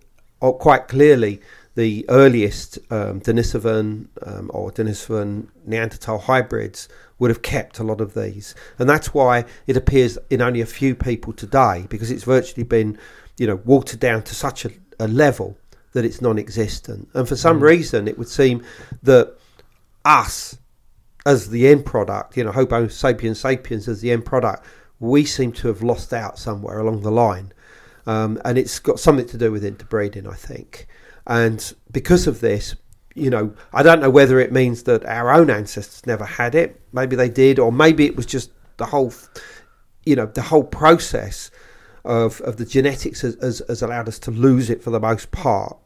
uh, 0.42 0.52
quite 0.52 0.88
clearly, 0.88 1.42
the 1.76 2.06
earliest 2.10 2.80
um, 2.90 3.20
Denisovan 3.22 4.08
um, 4.26 4.50
or 4.54 4.72
Denisovan 4.72 5.48
Neanderthal 5.66 6.20
hybrids 6.20 6.88
would 7.20 7.30
have 7.30 7.42
kept 7.42 7.80
a 7.80 7.84
lot 7.84 8.02
of 8.02 8.14
these, 8.14 8.56
and 8.80 8.90
that's 8.90 9.14
why 9.14 9.46
it 9.68 9.78
appears 9.78 10.18
in 10.30 10.42
only 10.42 10.62
a 10.62 10.66
few 10.66 10.96
people 10.96 11.34
today 11.34 11.86
because 11.90 12.12
it's 12.12 12.24
virtually 12.24 12.64
been, 12.64 12.98
you 13.38 13.48
know, 13.48 13.56
watered 13.66 14.00
down 14.00 14.24
to 14.24 14.36
such 14.36 14.66
a, 14.66 14.72
a 15.00 15.08
level 15.08 15.58
that 15.94 16.04
it's 16.04 16.22
non-existent. 16.22 17.08
And 17.14 17.28
for 17.28 17.38
some 17.38 17.62
reason, 17.62 18.08
it 18.08 18.18
would 18.18 18.28
seem 18.28 18.64
that 19.04 19.34
us 20.04 20.58
as 21.26 21.50
the 21.50 21.68
end 21.68 21.86
product, 21.86 22.38
you 22.38 22.44
know, 22.44 22.52
Homo 22.52 22.88
sapiens 22.88 23.40
sapiens 23.40 23.88
as 23.88 24.02
the 24.02 24.12
end 24.12 24.26
product, 24.26 24.66
we 25.00 25.26
seem 25.26 25.52
to 25.54 25.68
have 25.68 25.82
lost 25.82 26.14
out 26.14 26.38
somewhere 26.38 26.80
along 26.80 27.02
the 27.02 27.12
line. 27.12 27.52
Um, 28.08 28.40
and 28.46 28.58
it's 28.58 28.80
got 28.80 29.00
something 29.00 29.26
to 29.28 29.38
do 29.38 29.52
with 29.52 29.66
interbreeding, 29.66 30.28
I 30.28 30.36
think. 30.36 30.88
And 31.26 31.74
because 31.92 32.28
of 32.28 32.40
this, 32.40 32.76
you 33.16 33.30
know, 33.30 33.54
I 33.74 33.82
don't 33.82 34.02
know 34.02 34.10
whether 34.10 34.40
it 34.40 34.52
means 34.52 34.84
that 34.84 35.06
our 35.06 35.32
own 35.32 35.50
ancestors 35.50 36.06
never 36.06 36.26
had 36.26 36.54
it. 36.54 36.80
Maybe 36.92 37.16
they 37.16 37.30
did, 37.30 37.58
or 37.58 37.72
maybe 37.72 38.06
it 38.06 38.16
was 38.16 38.26
just 38.26 38.52
the 38.78 38.86
whole, 38.86 39.14
you 40.06 40.16
know, 40.16 40.28
the 40.28 40.42
whole 40.44 40.64
process 40.64 41.50
of, 42.04 42.42
of 42.42 42.58
the 42.58 42.66
genetics 42.66 43.22
has, 43.22 43.36
has, 43.42 43.62
has 43.68 43.82
allowed 43.82 44.08
us 44.08 44.20
to 44.20 44.32
lose 44.32 44.70
it 44.70 44.84
for 44.84 44.92
the 44.92 45.00
most 45.00 45.32
part. 45.32 45.78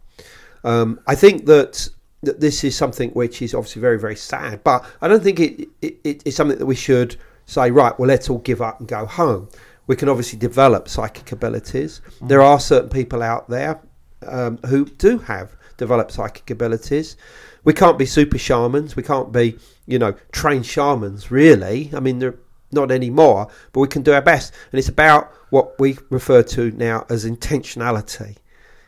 Um, 0.64 1.00
I 1.08 1.16
think 1.16 1.46
that 1.46 1.90
that 2.22 2.40
this 2.40 2.64
is 2.64 2.76
something 2.76 3.12
which 3.12 3.42
is 3.42 3.54
obviously 3.54 3.82
very 3.82 4.00
very 4.00 4.16
sad, 4.16 4.64
but 4.64 4.86
I 5.02 5.08
don't 5.08 5.24
think 5.24 5.40
it, 5.40 5.70
it, 5.82 6.00
it 6.04 6.22
it's 6.26 6.36
something 6.36 6.58
that 6.58 6.66
we 6.66 6.76
should 6.76 7.16
say 7.46 7.72
right. 7.72 7.98
Well, 7.98 8.08
let's 8.08 8.30
all 8.30 8.40
give 8.40 8.62
up 8.62 8.80
and 8.80 8.88
go 8.88 9.06
home. 9.06 9.50
We 9.88 9.96
can 9.96 10.10
obviously 10.10 10.38
develop 10.38 10.88
psychic 10.88 11.32
abilities. 11.32 12.02
There 12.22 12.42
are 12.42 12.60
certain 12.60 12.90
people 12.90 13.24
out 13.24 13.50
there 13.50 13.82
um, 14.28 14.60
who 14.68 14.86
do 14.86 15.18
have 15.20 15.56
developed 15.78 16.12
psychic 16.12 16.50
abilities. 16.52 17.18
We 17.64 17.74
can't 17.74 17.98
be 17.98 18.06
super 18.06 18.38
shamans. 18.38 18.96
We 18.96 19.04
can't 19.04 19.32
be 19.32 19.58
you 19.88 20.00
know 20.00 20.16
trained 20.32 20.66
shamans 20.66 21.32
really. 21.32 21.90
I 21.94 22.00
mean 22.00 22.20
they're 22.20 22.36
not 22.72 22.92
anymore, 22.92 23.48
but 23.74 23.80
we 23.80 23.88
can 23.88 24.04
do 24.04 24.14
our 24.14 24.22
best, 24.22 24.54
and 24.72 24.80
it's 24.80 24.90
about 24.90 25.32
what 25.50 25.80
we 25.80 25.98
refer 26.10 26.44
to 26.44 26.72
now 26.72 27.06
as 27.10 27.26
intentionality. 27.26 28.38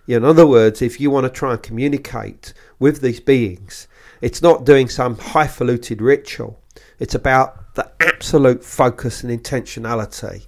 You 0.05 0.19
know, 0.19 0.29
in 0.29 0.29
other 0.31 0.47
words, 0.47 0.81
if 0.81 0.99
you 0.99 1.09
want 1.09 1.25
to 1.25 1.29
try 1.29 1.53
and 1.53 1.61
communicate 1.61 2.53
with 2.81 2.99
these 3.01 3.19
beings, 3.21 3.87
it's 4.21 4.41
not 4.41 4.65
doing 4.65 4.89
some 4.89 5.15
highfalutin 5.17 5.99
ritual. 5.99 6.59
It's 6.99 7.15
about 7.15 7.75
the 7.75 7.89
absolute 8.01 8.63
focus 8.63 9.23
and 9.23 9.31
intentionality. 9.31 10.47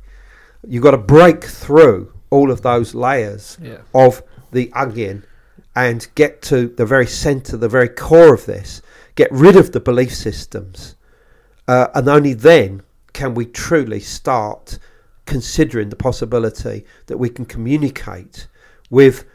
You've 0.68 0.84
got 0.84 0.92
to 0.92 0.98
break 0.98 1.44
through 1.44 2.12
all 2.30 2.52
of 2.52 2.62
those 2.62 2.94
layers 2.96 3.58
Yeah. 3.62 3.78
of 3.94 4.24
the 4.52 4.72
onion 4.74 5.26
and 5.76 6.08
get 6.16 6.42
to 6.44 6.68
the 6.68 6.86
very 6.86 7.08
center, 7.08 7.56
the 7.58 7.70
very 7.70 7.90
core 7.90 8.34
of 8.34 8.46
this. 8.46 8.82
Get 9.16 9.32
rid 9.32 9.56
of 9.56 9.72
the 9.72 9.80
belief 9.80 10.14
systems. 10.14 10.96
Uh, 11.68 11.88
and 11.96 12.08
only 12.10 12.34
then 12.34 12.82
can 13.14 13.36
we 13.36 13.46
truly 13.46 14.00
start 14.00 14.80
considering 15.26 15.90
the 15.90 15.96
possibility 15.96 16.86
that 17.08 17.18
we 17.18 17.30
can 17.30 17.46
communicate 17.46 18.48
with 18.90 19.26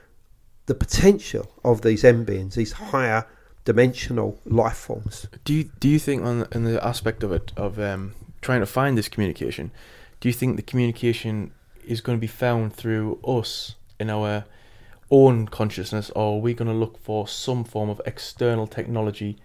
the 0.68 0.74
potential 0.74 1.50
of 1.64 1.80
these 1.80 2.04
n 2.04 2.24
beings, 2.24 2.54
these 2.54 2.72
higher 2.72 3.26
dimensional 3.64 4.38
life 4.44 4.76
forms. 4.76 5.26
Do 5.44 5.52
you 5.54 5.64
do 5.80 5.88
you 5.88 5.98
think 5.98 6.22
on 6.22 6.46
in 6.52 6.64
the 6.64 6.86
aspect 6.86 7.22
of 7.22 7.32
it 7.32 7.52
of 7.56 7.80
um, 7.80 8.14
trying 8.42 8.60
to 8.60 8.66
find 8.66 8.96
this 8.96 9.08
communication, 9.08 9.72
do 10.20 10.28
you 10.28 10.32
think 10.32 10.56
the 10.56 10.62
communication 10.62 11.52
is 11.84 12.00
going 12.02 12.18
to 12.18 12.20
be 12.20 12.26
found 12.26 12.74
through 12.74 13.18
us 13.26 13.76
in 13.98 14.10
our 14.10 14.44
own 15.10 15.48
consciousness, 15.48 16.10
or 16.10 16.36
are 16.36 16.40
we 16.40 16.52
going 16.52 16.70
to 16.70 16.74
look 16.74 17.02
for 17.02 17.26
some 17.26 17.64
form 17.64 17.88
of 17.88 18.00
external 18.04 18.66
technology 18.66 19.38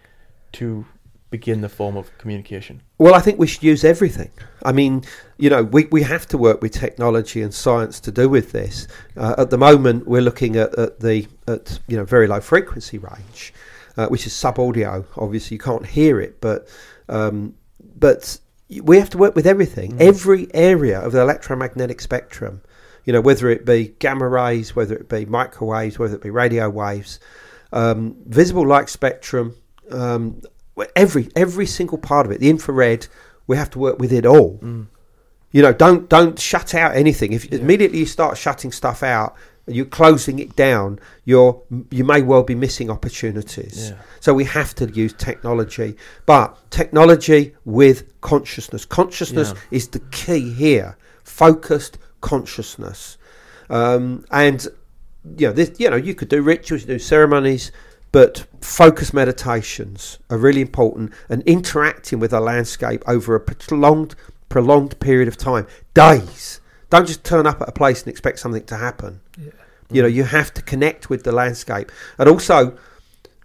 to 0.52 0.86
begin 1.34 1.62
the 1.62 1.68
form 1.68 1.98
of 1.98 2.16
communication? 2.20 2.80
Well, 3.00 3.16
I 3.16 3.20
think 3.20 3.40
we 3.40 3.48
should 3.48 3.64
use 3.64 3.84
everything. 3.84 4.30
I 4.62 4.72
mean, 4.72 5.04
you 5.40 5.50
know, 5.50 5.64
we, 5.64 5.86
we 5.86 6.04
have 6.04 6.28
to 6.28 6.38
work 6.38 6.62
with 6.62 6.74
technology 6.74 7.42
and 7.42 7.52
science 7.52 8.00
to 8.02 8.12
do 8.12 8.30
with 8.30 8.52
this. 8.52 8.88
Uh, 9.18 9.34
at 9.40 9.50
the 9.50 9.58
moment, 9.58 10.08
we're 10.08 10.22
looking 10.22 10.56
at, 10.58 10.78
at 10.78 11.00
the 11.00 11.28
at 11.48 11.80
you 11.88 11.98
know 11.98 12.06
very 12.06 12.28
low 12.28 12.40
frequency 12.40 13.00
range, 13.00 13.52
uh, 13.98 14.08
which 14.10 14.28
is 14.28 14.34
sub 14.34 14.60
audio. 14.60 15.04
Obviously, 15.18 15.56
you 15.56 15.60
can't 15.60 15.88
hear 15.88 16.22
it, 16.22 16.40
but 16.40 16.68
um, 17.10 17.56
but 17.80 18.40
we 18.84 19.00
have 19.00 19.10
to 19.10 19.18
work 19.18 19.36
with 19.36 19.48
everything, 19.48 20.00
every 20.00 20.54
area 20.54 21.00
of 21.00 21.14
the 21.14 21.22
electromagnetic 21.22 22.00
spectrum. 22.00 22.62
You 23.06 23.14
know, 23.14 23.22
whether 23.22 23.50
it 23.50 23.66
be 23.66 23.96
gamma 23.98 24.28
rays, 24.28 24.76
whether 24.76 24.96
it 24.96 25.10
be 25.10 25.26
microwaves, 25.26 25.98
whether 25.98 26.14
it 26.14 26.22
be 26.22 26.30
radio 26.30 26.70
waves, 26.70 27.20
um, 27.72 28.18
visible 28.28 28.68
light 28.68 28.88
spectrum, 28.88 29.56
um, 29.90 30.44
every 30.96 31.30
every 31.36 31.66
single 31.66 31.98
part 31.98 32.26
of 32.26 32.32
it, 32.32 32.40
the 32.40 32.50
infrared, 32.50 33.08
we 33.48 33.58
have 33.58 33.70
to 33.72 33.80
work 33.80 34.00
with 34.00 34.12
it 34.12 34.26
all. 34.26 34.60
You 35.52 35.62
know, 35.62 35.74
don't 35.74 36.10
don't 36.10 36.40
shut 36.40 36.74
out 36.74 36.96
anything. 36.96 37.34
If 37.34 37.46
immediately 37.52 38.00
you 38.00 38.06
start 38.08 38.38
shutting 38.38 38.72
stuff 38.72 39.04
out, 39.04 39.36
you're 39.68 39.86
closing 39.86 40.40
it 40.40 40.56
down. 40.56 41.00
You're 41.26 41.62
you 41.92 42.04
may 42.04 42.24
well 42.24 42.42
be 42.44 42.56
missing 42.56 42.90
opportunities. 42.90 43.90
Yeah. 43.92 43.98
So 44.20 44.34
we 44.34 44.46
have 44.46 44.74
to 44.76 44.90
use 44.90 45.14
technology, 45.14 45.96
but 46.26 46.58
technology 46.72 47.54
with 47.66 48.20
consciousness. 48.22 48.84
Consciousness 48.86 49.50
Yeah. 49.54 49.78
is 49.78 49.88
the 49.90 50.00
key 50.00 50.52
here. 50.54 50.98
Focused 51.24 52.00
consciousness, 52.22 53.18
um, 53.70 54.26
and 54.32 54.68
you 55.38 55.48
know, 55.48 55.54
this, 55.54 55.72
you 55.80 55.90
know, 55.90 55.96
you 55.96 56.14
could 56.14 56.28
do 56.28 56.42
rituals, 56.42 56.82
you 56.82 56.88
do 56.88 57.00
ceremonies, 57.00 57.72
but 58.14 58.46
focused 58.62 59.14
meditations 59.14 60.20
are 60.30 60.38
really 60.38 60.62
important, 60.62 61.12
and 61.28 61.42
interacting 61.44 62.20
with 62.20 62.32
a 62.32 62.40
landscape 62.40 63.04
over 63.06 63.36
a 63.36 63.40
prolonged, 63.40 64.16
prolonged 64.48 64.98
period 65.02 65.28
of 65.28 65.36
time, 65.36 65.68
days. 65.94 66.62
Don't 66.92 67.08
just 67.08 67.26
turn 67.26 67.48
up 67.48 67.60
at 67.62 67.68
a 67.68 67.74
place 67.74 68.04
and 68.04 68.10
expect 68.10 68.40
something 68.40 68.64
to 68.66 68.78
happen. 68.78 69.20
You 69.92 70.04
know, 70.04 70.08
you 70.08 70.24
have 70.24 70.54
to 70.54 70.62
connect 70.62 71.10
with 71.10 71.24
the 71.24 71.32
landscape, 71.32 71.92
and 72.20 72.30
also 72.30 72.78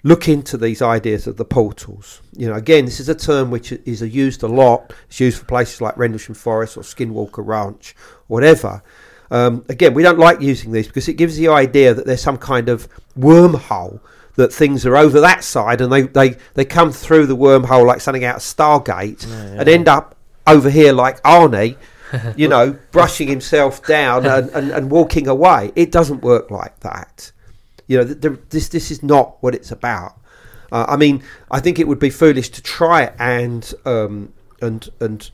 look 0.05 0.29
into 0.29 0.59
these 0.59 0.83
ideas 0.83 1.27
of 1.27 1.39
the 1.39 1.47
portals. 1.47 2.21
You 2.37 2.49
know, 2.49 2.55
again, 2.55 2.85
this 2.85 3.01
is 3.01 3.09
a 3.09 3.15
term 3.15 3.51
which 3.51 3.73
is 3.73 4.03
used 4.03 4.43
a 4.43 4.49
lot. 4.49 4.93
It's 5.09 5.19
used 5.19 5.39
for 5.39 5.47
places 5.47 5.81
like 5.81 5.97
Rendlesham 5.97 6.35
Forest 6.35 6.77
or 6.77 6.83
Skinwalker 6.83 7.45
Ranch, 7.45 7.97
whatever. 8.27 8.83
Um, 9.31 9.65
again, 9.71 9.95
we 9.95 10.03
don't 10.03 10.19
like 10.19 10.43
using 10.43 10.73
these 10.73 10.87
because 10.87 11.09
it 11.09 11.15
gives 11.15 11.39
the 11.39 11.49
idea 11.49 11.95
that 11.95 12.05
there's 12.05 12.23
some 12.23 12.39
kind 12.39 12.69
of 12.69 12.87
wormhole 13.19 14.01
that 14.39 14.53
things 14.53 14.87
are 14.87 14.97
over 14.97 15.21
that 15.21 15.43
side 15.43 15.81
and 15.81 15.93
they, 15.93 16.03
they, 16.03 16.37
they 16.55 16.65
come 16.65 16.93
through 16.93 17.27
the 17.27 17.37
wormhole 17.37 17.85
like 17.85 18.01
something 18.01 18.25
out 18.25 18.37
of 18.37 18.43
Stargate 18.43 19.27
and 19.59 19.69
end 19.69 19.89
up 19.89 20.17
over 20.47 20.71
here 20.71 20.93
like 20.93 21.21
Arnie, 21.25 21.77
you 22.37 22.47
know, 22.47 22.79
brushing 22.93 23.27
himself 23.27 23.85
down 23.85 24.25
and, 24.25 24.49
and, 24.51 24.71
and 24.71 24.91
walking 24.93 25.27
away. 25.27 25.73
It 25.75 25.91
doesn't 25.91 26.23
work 26.23 26.53
like 26.53 26.79
that. 26.81 27.33
You 27.89 27.99
know, 27.99 28.05
th- 28.05 28.21
th- 28.21 28.39
this 28.51 28.69
this 28.69 28.93
is 28.93 29.03
not 29.03 29.43
what 29.43 29.57
it's 29.57 29.73
about. 29.73 30.21
Uh, 30.71 30.87
I 30.87 30.97
mean, 30.97 31.25
I 31.51 31.59
think 31.59 31.81
it 31.81 31.89
would 31.89 31.99
be 31.99 32.11
foolish 32.11 32.51
to 32.51 32.63
try 32.63 33.13
and 33.19 33.75
um, 33.87 34.33
and 34.61 34.89
and 35.01 35.29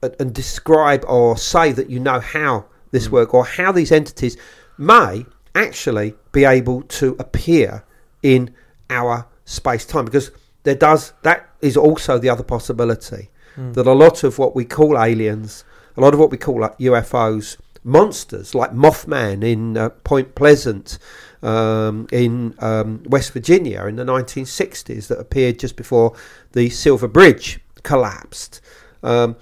and 0.00 0.16
and 0.18 0.32
describe 0.32 1.04
or 1.06 1.36
say 1.36 1.72
that 1.72 1.90
you 1.90 2.00
know 2.00 2.20
how 2.20 2.64
this 2.92 3.10
work 3.10 3.34
or 3.34 3.44
how 3.44 3.72
these 3.72 3.92
entities 3.92 4.38
may 4.78 5.26
actually 5.54 6.14
be 6.32 6.46
able 6.46 6.80
to 6.82 7.14
appear 7.18 7.84
in 8.22 8.54
our 8.90 9.26
space 9.44 9.84
time 9.84 10.04
because 10.04 10.30
there 10.62 10.74
does 10.74 11.12
that 11.22 11.48
is 11.60 11.76
also 11.76 12.18
the 12.18 12.28
other 12.28 12.42
possibility 12.42 13.30
that 13.72 13.86
a 13.86 13.92
lot 13.92 14.22
of 14.22 14.38
what 14.38 14.54
we 14.54 14.64
call 14.64 14.96
aliens 14.98 15.64
a 15.96 16.00
lot 16.00 16.14
of 16.14 16.20
what 16.20 16.30
we 16.30 16.36
call 16.36 16.60
like 16.60 16.78
UFOs 16.78 17.56
monsters 17.84 18.54
like 18.54 18.72
Mothman 18.72 19.42
in 19.42 19.76
uh, 19.76 19.88
Point 19.90 20.34
Pleasant 20.34 20.98
um, 21.42 22.06
in 22.12 22.54
um, 22.58 23.02
West 23.04 23.32
Virginia 23.32 23.86
in 23.86 23.96
the 23.96 24.04
1960s 24.04 25.08
that 25.08 25.18
appeared 25.18 25.58
just 25.58 25.76
before 25.76 26.14
the 26.52 26.68
Silver 26.70 27.08
Bridge 27.08 27.60
collapsed. 27.82 28.60
Um, 29.02 29.36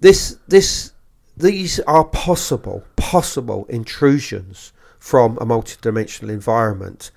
this, 0.00 0.38
this, 0.48 0.92
these 1.36 1.80
are 1.80 2.04
possible, 2.04 2.84
possible 2.96 3.66
intrusions 3.68 4.72
from 4.98 5.38
a 5.38 5.46
multidimensional 5.46 6.30
environment. 6.30 7.10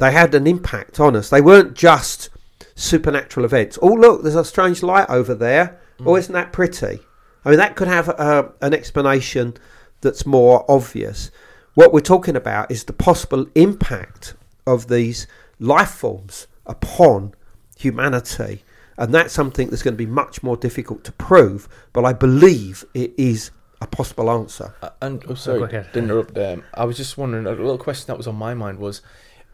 They 0.00 0.12
had 0.12 0.34
an 0.34 0.46
impact 0.46 0.98
on 0.98 1.14
us. 1.14 1.28
They 1.28 1.42
weren't 1.42 1.74
just 1.74 2.30
supernatural 2.74 3.44
events. 3.44 3.78
Oh, 3.82 3.92
look, 3.92 4.22
there's 4.22 4.34
a 4.34 4.46
strange 4.46 4.82
light 4.82 5.08
over 5.10 5.34
there. 5.34 5.78
Oh, 6.04 6.16
isn't 6.16 6.32
that 6.32 6.54
pretty? 6.54 7.00
I 7.44 7.50
mean, 7.50 7.58
that 7.58 7.76
could 7.76 7.88
have 7.88 8.08
a, 8.08 8.50
an 8.62 8.72
explanation 8.72 9.58
that's 10.00 10.24
more 10.24 10.64
obvious. 10.70 11.30
What 11.74 11.92
we're 11.92 12.00
talking 12.00 12.34
about 12.34 12.70
is 12.70 12.84
the 12.84 12.94
possible 12.94 13.46
impact 13.54 14.34
of 14.66 14.88
these 14.88 15.26
life 15.58 15.90
forms 15.90 16.46
upon 16.66 17.34
humanity. 17.76 18.64
And 18.96 19.14
that's 19.14 19.34
something 19.34 19.68
that's 19.68 19.82
going 19.82 19.94
to 19.94 19.98
be 19.98 20.06
much 20.06 20.42
more 20.42 20.56
difficult 20.56 21.04
to 21.04 21.12
prove, 21.12 21.68
but 21.92 22.06
I 22.06 22.14
believe 22.14 22.86
it 22.94 23.12
is 23.18 23.50
a 23.82 23.86
possible 23.86 24.30
answer. 24.30 24.74
Uh, 24.80 24.90
and 25.02 25.22
oh, 25.28 25.34
sorry, 25.34 25.58
go 25.58 25.64
ahead. 25.66 25.92
to 25.92 25.98
interrupt. 25.98 26.38
Um, 26.38 26.64
I 26.72 26.86
was 26.86 26.96
just 26.96 27.18
wondering. 27.18 27.46
A 27.46 27.50
little 27.50 27.76
question 27.76 28.06
that 28.06 28.16
was 28.16 28.26
on 28.26 28.36
my 28.36 28.54
mind 28.54 28.78
was, 28.78 29.02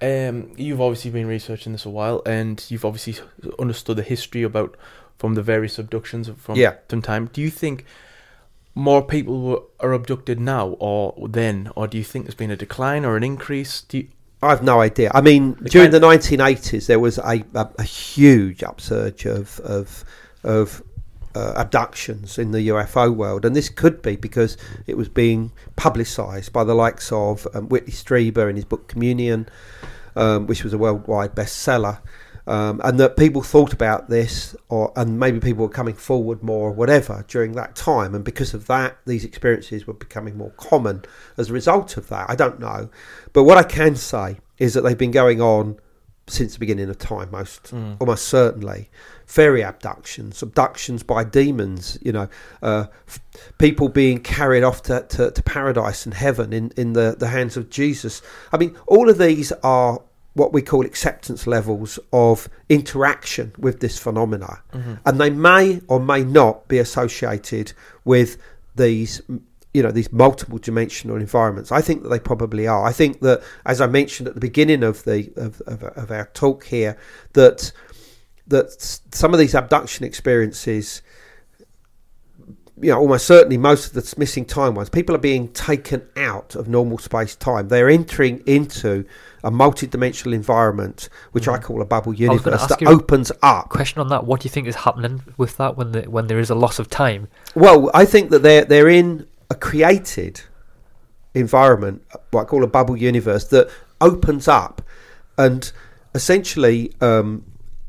um, 0.02 0.50
you've 0.56 0.80
obviously 0.80 1.10
been 1.10 1.26
researching 1.26 1.72
this 1.72 1.86
a 1.86 1.90
while, 1.90 2.22
and 2.26 2.64
you've 2.68 2.84
obviously 2.84 3.22
understood 3.58 3.96
the 3.96 4.02
history 4.02 4.42
about 4.42 4.76
from 5.18 5.34
the 5.34 5.42
various 5.42 5.78
abductions 5.78 6.28
from 6.36 6.56
Yeah. 6.56 6.74
some 6.90 7.00
time. 7.02 7.30
Do 7.32 7.40
you 7.40 7.50
think 7.50 7.84
more 8.74 9.02
people 9.02 9.40
were, 9.40 9.62
are 9.80 9.92
abducted 9.94 10.38
now 10.38 10.76
or 10.78 11.28
then, 11.28 11.70
or 11.74 11.86
do 11.86 11.96
you 11.96 12.04
think 12.04 12.26
there's 12.26 12.34
been 12.34 12.50
a 12.50 12.56
decline 12.56 13.04
or 13.06 13.16
an 13.16 13.22
increase? 13.24 13.80
Do 13.82 13.98
you, 13.98 14.08
I've 14.42 14.62
no 14.62 14.80
idea. 14.82 15.10
I 15.14 15.22
mean, 15.22 15.56
The 15.60 15.70
during 15.70 15.90
kind- 15.90 16.02
the 16.02 16.06
1980s, 16.06 16.86
there 16.86 17.00
was 17.00 17.16
a, 17.18 17.42
a, 17.54 17.68
a 17.78 17.82
huge 17.82 18.62
upsurge 18.62 19.24
of 19.24 19.58
of, 19.60 20.04
of 20.44 20.82
uh, 21.36 21.52
abductions 21.54 22.38
in 22.38 22.52
the 22.52 22.68
UFO 22.68 23.14
world, 23.14 23.44
and 23.44 23.54
this 23.54 23.68
could 23.68 24.00
be 24.00 24.16
because 24.16 24.56
it 24.86 24.96
was 24.96 25.08
being 25.08 25.52
publicised 25.76 26.50
by 26.50 26.64
the 26.64 26.74
likes 26.74 27.12
of 27.12 27.46
um, 27.52 27.68
Whitley 27.68 27.92
Strieber 27.92 28.48
in 28.48 28.56
his 28.56 28.64
book 28.64 28.88
Communion, 28.88 29.46
um, 30.14 30.46
which 30.46 30.64
was 30.64 30.72
a 30.72 30.78
worldwide 30.78 31.34
bestseller. 31.34 31.98
Um, 32.48 32.80
and 32.84 33.00
that 33.00 33.16
people 33.16 33.42
thought 33.42 33.72
about 33.72 34.08
this, 34.08 34.54
or 34.68 34.92
and 34.94 35.18
maybe 35.18 35.40
people 35.40 35.64
were 35.64 35.68
coming 35.68 35.96
forward 35.96 36.44
more, 36.44 36.68
or 36.68 36.72
whatever, 36.72 37.24
during 37.26 37.52
that 37.52 37.74
time, 37.74 38.14
and 38.14 38.24
because 38.24 38.54
of 38.54 38.68
that, 38.68 38.96
these 39.04 39.24
experiences 39.24 39.86
were 39.86 39.94
becoming 39.94 40.38
more 40.38 40.52
common 40.52 41.02
as 41.36 41.50
a 41.50 41.52
result 41.52 41.96
of 41.96 42.08
that. 42.08 42.30
I 42.30 42.36
don't 42.36 42.60
know, 42.60 42.88
but 43.32 43.42
what 43.42 43.58
I 43.58 43.64
can 43.64 43.96
say 43.96 44.38
is 44.58 44.74
that 44.74 44.82
they've 44.82 44.96
been 44.96 45.10
going 45.10 45.40
on 45.40 45.80
since 46.28 46.54
the 46.54 46.58
beginning 46.60 46.88
of 46.88 46.98
time, 46.98 47.30
most 47.30 47.72
almost 48.00 48.26
certainly. 48.26 48.90
Fairy 49.26 49.62
abductions, 49.62 50.40
abductions 50.40 51.02
by 51.02 51.24
demons, 51.24 51.98
you 52.00 52.12
know, 52.12 52.28
uh, 52.62 52.86
f- 53.08 53.18
people 53.58 53.88
being 53.88 54.20
carried 54.20 54.62
off 54.62 54.82
to, 54.84 55.04
to, 55.08 55.32
to 55.32 55.42
paradise 55.42 56.06
and 56.06 56.14
heaven 56.14 56.52
in, 56.52 56.72
in 56.76 56.92
the, 56.92 57.16
the 57.18 57.28
hands 57.28 57.56
of 57.56 57.68
Jesus. 57.68 58.22
I 58.52 58.56
mean, 58.56 58.76
all 58.86 59.10
of 59.10 59.18
these 59.18 59.50
are 59.64 60.00
what 60.34 60.52
we 60.52 60.62
call 60.62 60.84
acceptance 60.84 61.46
levels 61.46 61.98
of 62.12 62.48
interaction 62.68 63.52
with 63.58 63.80
this 63.80 63.98
phenomena, 63.98 64.62
and 65.04 65.18
they 65.20 65.30
may 65.30 65.80
or 65.88 65.98
may 65.98 66.22
not 66.22 66.68
be 66.68 66.78
associated 66.78 67.72
with 68.04 68.36
these 68.76 69.22
you 69.72 69.82
know 69.82 69.90
these 69.90 70.12
multiple 70.12 70.58
dimensional 70.58 71.16
environments. 71.16 71.72
I 71.72 71.80
think 71.80 72.02
that 72.02 72.10
they 72.10 72.18
probably 72.18 72.66
are. 72.66 72.84
I 72.84 72.92
think 72.92 73.20
that 73.20 73.42
as 73.64 73.80
i 73.80 73.86
mentioned 73.86 74.28
at 74.28 74.34
the 74.34 74.40
beginning 74.40 74.82
of 74.82 75.04
the 75.04 75.32
of, 75.36 75.60
of, 75.66 75.82
of 75.82 76.10
our 76.10 76.26
talk 76.32 76.64
here 76.64 76.96
that 77.32 77.72
that 78.48 79.00
some 79.12 79.32
of 79.32 79.38
these 79.38 79.54
abduction 79.54 80.04
experiences 80.04 81.02
you 82.80 82.90
know 82.90 82.98
almost 82.98 83.26
certainly 83.26 83.56
most 83.56 83.86
of 83.88 83.92
the 83.94 84.14
missing 84.18 84.44
time 84.44 84.74
ones 84.74 84.90
people 84.90 85.14
are 85.14 85.18
being 85.18 85.48
taken 85.48 86.06
out 86.16 86.54
of 86.54 86.68
normal 86.68 86.98
space 86.98 87.34
time 87.34 87.68
they're 87.68 87.88
entering 87.88 88.42
into 88.46 89.04
a 89.42 89.50
multi-dimensional 89.50 90.34
environment 90.34 91.08
which 91.32 91.48
i 91.48 91.58
call 91.58 91.80
a 91.80 91.84
bubble 91.84 92.12
universe 92.12 92.66
that 92.66 92.82
opens 92.86 93.30
up. 93.42 93.68
Question 93.68 94.00
on 94.00 94.08
that: 94.08 94.24
What 94.24 94.40
do 94.40 94.46
you 94.46 94.50
think 94.50 94.66
is 94.66 94.74
happening 94.74 95.22
with 95.36 95.56
that 95.56 95.76
when 95.76 95.92
the 95.92 96.02
when 96.02 96.26
there 96.26 96.38
is 96.38 96.50
a 96.50 96.54
loss 96.54 96.78
of 96.78 96.90
time? 96.90 97.28
Well, 97.54 97.90
I 97.94 98.04
think 98.04 98.30
that 98.30 98.42
they're 98.42 98.64
they're 98.64 98.88
in 98.88 99.26
a 99.50 99.54
created 99.54 100.42
environment, 101.34 102.02
what 102.30 102.42
I 102.42 102.44
call 102.44 102.64
a 102.64 102.66
bubble 102.66 102.96
universe, 102.96 103.44
that 103.44 103.70
opens 104.00 104.48
up 104.48 104.82
and 105.38 105.70
essentially 106.14 106.92
um, 107.00 107.44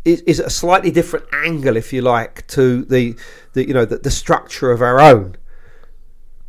is, 0.08 0.22
is 0.22 0.40
a 0.40 0.50
slightly 0.50 0.90
different 0.90 1.26
angle, 1.34 1.76
if 1.76 1.92
you 1.92 2.02
like, 2.02 2.48
to 2.48 2.86
the, 2.86 3.16
the 3.54 3.68
you 3.68 3.74
know 3.74 3.86
the, 3.86 3.98
the 3.98 4.12
structure 4.12 4.72
of 4.72 4.82
our 4.82 5.00
own 5.00 5.36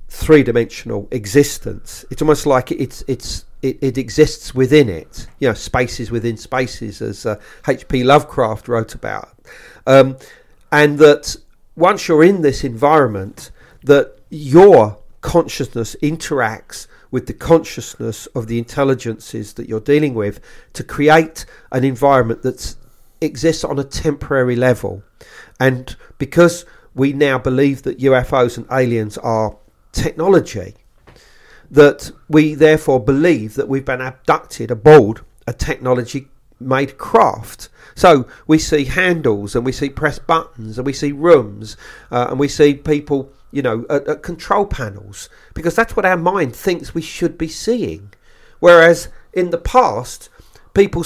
three 0.08 0.42
dimensional 0.42 1.08
existence. 1.10 2.04
It's 2.10 2.22
almost 2.22 2.46
like 2.46 2.70
it's 2.70 3.02
it's 3.08 3.44
it, 3.60 3.78
it 3.82 3.98
exists 3.98 4.54
within 4.54 4.88
it. 4.88 5.26
You 5.40 5.48
know, 5.48 5.54
spaces 5.54 6.10
within 6.10 6.36
spaces, 6.36 7.02
as 7.02 7.26
uh, 7.26 7.40
H.P. 7.66 8.04
Lovecraft 8.04 8.68
wrote 8.68 8.94
about, 8.94 9.30
um, 9.86 10.16
and 10.70 10.98
that 11.00 11.36
once 11.74 12.06
you're 12.06 12.24
in 12.24 12.42
this 12.42 12.62
environment, 12.62 13.50
that 13.82 14.18
your 14.30 14.98
consciousness 15.20 15.96
interacts 16.00 16.86
with 17.10 17.26
the 17.26 17.32
consciousness 17.32 18.26
of 18.28 18.46
the 18.46 18.58
intelligences 18.58 19.54
that 19.54 19.68
you're 19.68 19.80
dealing 19.80 20.14
with 20.14 20.40
to 20.74 20.84
create 20.84 21.46
an 21.72 21.82
environment 21.82 22.42
that 22.42 22.76
exists 23.20 23.64
on 23.64 23.78
a 23.78 23.84
temporary 23.84 24.56
level. 24.56 25.02
And 25.60 25.94
because 26.18 26.64
we 26.94 27.12
now 27.12 27.38
believe 27.38 27.82
that 27.82 27.98
UFOs 27.98 28.56
and 28.56 28.66
aliens 28.70 29.18
are 29.18 29.56
technology, 29.92 30.74
that 31.70 32.10
we 32.28 32.54
therefore 32.54 33.02
believe 33.02 33.54
that 33.54 33.68
we've 33.68 33.84
been 33.84 34.00
abducted 34.00 34.70
aboard 34.70 35.20
a 35.46 35.52
technology 35.52 36.28
made 36.60 36.98
craft. 36.98 37.68
So 37.94 38.26
we 38.46 38.58
see 38.58 38.84
handles 38.84 39.54
and 39.54 39.64
we 39.64 39.72
see 39.72 39.90
press 39.90 40.18
buttons 40.18 40.78
and 40.78 40.86
we 40.86 40.92
see 40.92 41.12
rooms 41.12 41.76
uh, 42.10 42.28
and 42.30 42.38
we 42.38 42.48
see 42.48 42.74
people, 42.74 43.32
you 43.50 43.62
know, 43.62 43.86
at, 43.90 44.06
at 44.08 44.22
control 44.22 44.66
panels 44.66 45.28
because 45.54 45.74
that's 45.74 45.96
what 45.96 46.04
our 46.04 46.16
mind 46.16 46.54
thinks 46.54 46.94
we 46.94 47.02
should 47.02 47.38
be 47.38 47.48
seeing. 47.48 48.12
Whereas 48.60 49.08
in 49.32 49.50
the 49.50 49.58
past, 49.58 50.28
people 50.74 51.04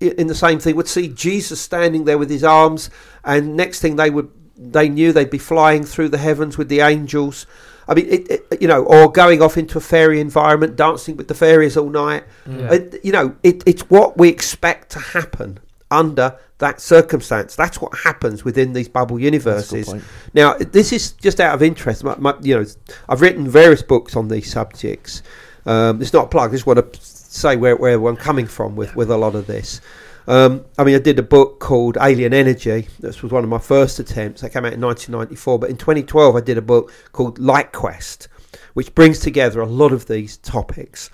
in 0.00 0.26
the 0.26 0.34
same 0.34 0.58
thing 0.58 0.76
would 0.76 0.88
see 0.88 1.08
Jesus 1.08 1.60
standing 1.60 2.04
there 2.04 2.18
with 2.18 2.30
his 2.30 2.44
arms, 2.44 2.90
and 3.24 3.56
next 3.56 3.80
thing 3.80 3.96
they 3.96 4.10
would 4.10 4.30
they 4.56 4.88
knew 4.88 5.12
they'd 5.12 5.30
be 5.30 5.38
flying 5.38 5.84
through 5.84 6.08
the 6.10 6.18
heavens 6.18 6.56
with 6.58 6.68
the 6.68 6.80
angels. 6.80 7.46
I 7.88 7.94
mean, 7.94 8.06
it, 8.08 8.30
it, 8.30 8.62
you 8.62 8.68
know, 8.68 8.82
or 8.84 9.10
going 9.12 9.42
off 9.42 9.58
into 9.58 9.76
a 9.78 9.80
fairy 9.80 10.20
environment, 10.20 10.76
dancing 10.76 11.16
with 11.16 11.28
the 11.28 11.34
fairies 11.34 11.76
all 11.76 11.90
night. 11.90 12.24
It- 12.72 13.00
you 13.04 13.12
know, 13.12 13.34
it, 13.42 13.62
it's 13.66 13.82
what 13.90 14.16
we 14.16 14.28
expect 14.28 14.90
to 14.92 14.98
happen 15.00 15.58
under 15.90 16.36
that 16.58 16.80
circumstance. 16.80 17.56
That's 17.56 17.80
what 17.80 17.92
happens 17.98 18.44
within 18.44 18.72
these 18.72 18.88
bubble 18.88 19.18
universes. 19.18 19.86
Now, 20.32 20.54
this 20.54 20.92
is 20.92 21.12
just 21.12 21.40
out 21.40 21.54
of 21.54 21.62
interest. 21.62 22.04
My, 22.04 22.14
my, 22.18 22.34
you 22.40 22.58
know, 22.58 22.64
I've 23.08 23.20
written 23.20 23.46
various 23.48 23.82
books 23.82 24.16
on 24.16 24.28
these 24.28 24.50
subjects. 24.50 25.22
Um, 25.66 26.00
it's 26.00 26.12
not 26.12 26.26
a 26.26 26.28
plug. 26.28 26.50
I 26.50 26.54
just 26.54 26.66
want 26.66 26.78
to 26.92 27.00
say 27.34 27.56
where, 27.56 27.76
where 27.76 27.98
I'm 28.06 28.16
coming 28.16 28.46
from 28.46 28.76
with, 28.76 28.94
with 28.94 29.10
a 29.10 29.16
lot 29.16 29.34
of 29.34 29.46
this. 29.46 29.80
Um, 30.26 30.64
I 30.78 30.84
mean, 30.84 30.94
I 30.94 31.00
did 31.00 31.18
a 31.18 31.22
book 31.22 31.60
called 31.60 31.98
Alien 32.00 32.32
Energy. 32.32 32.88
This 33.00 33.22
was 33.22 33.30
one 33.30 33.44
of 33.44 33.50
my 33.50 33.58
first 33.58 33.98
attempts. 33.98 34.40
That 34.40 34.50
came 34.50 34.64
out 34.64 34.72
in 34.72 34.80
1994. 34.80 35.58
But 35.58 35.70
in 35.70 35.76
2012, 35.76 36.36
I 36.36 36.40
did 36.40 36.56
a 36.56 36.62
book 36.62 36.92
called 37.12 37.38
Light 37.38 37.72
Quest, 37.72 38.28
which 38.72 38.94
brings 38.94 39.18
together 39.18 39.60
a 39.60 39.66
lot 39.66 39.92
of 39.92 40.06
these 40.06 40.38
topics. 40.38 41.10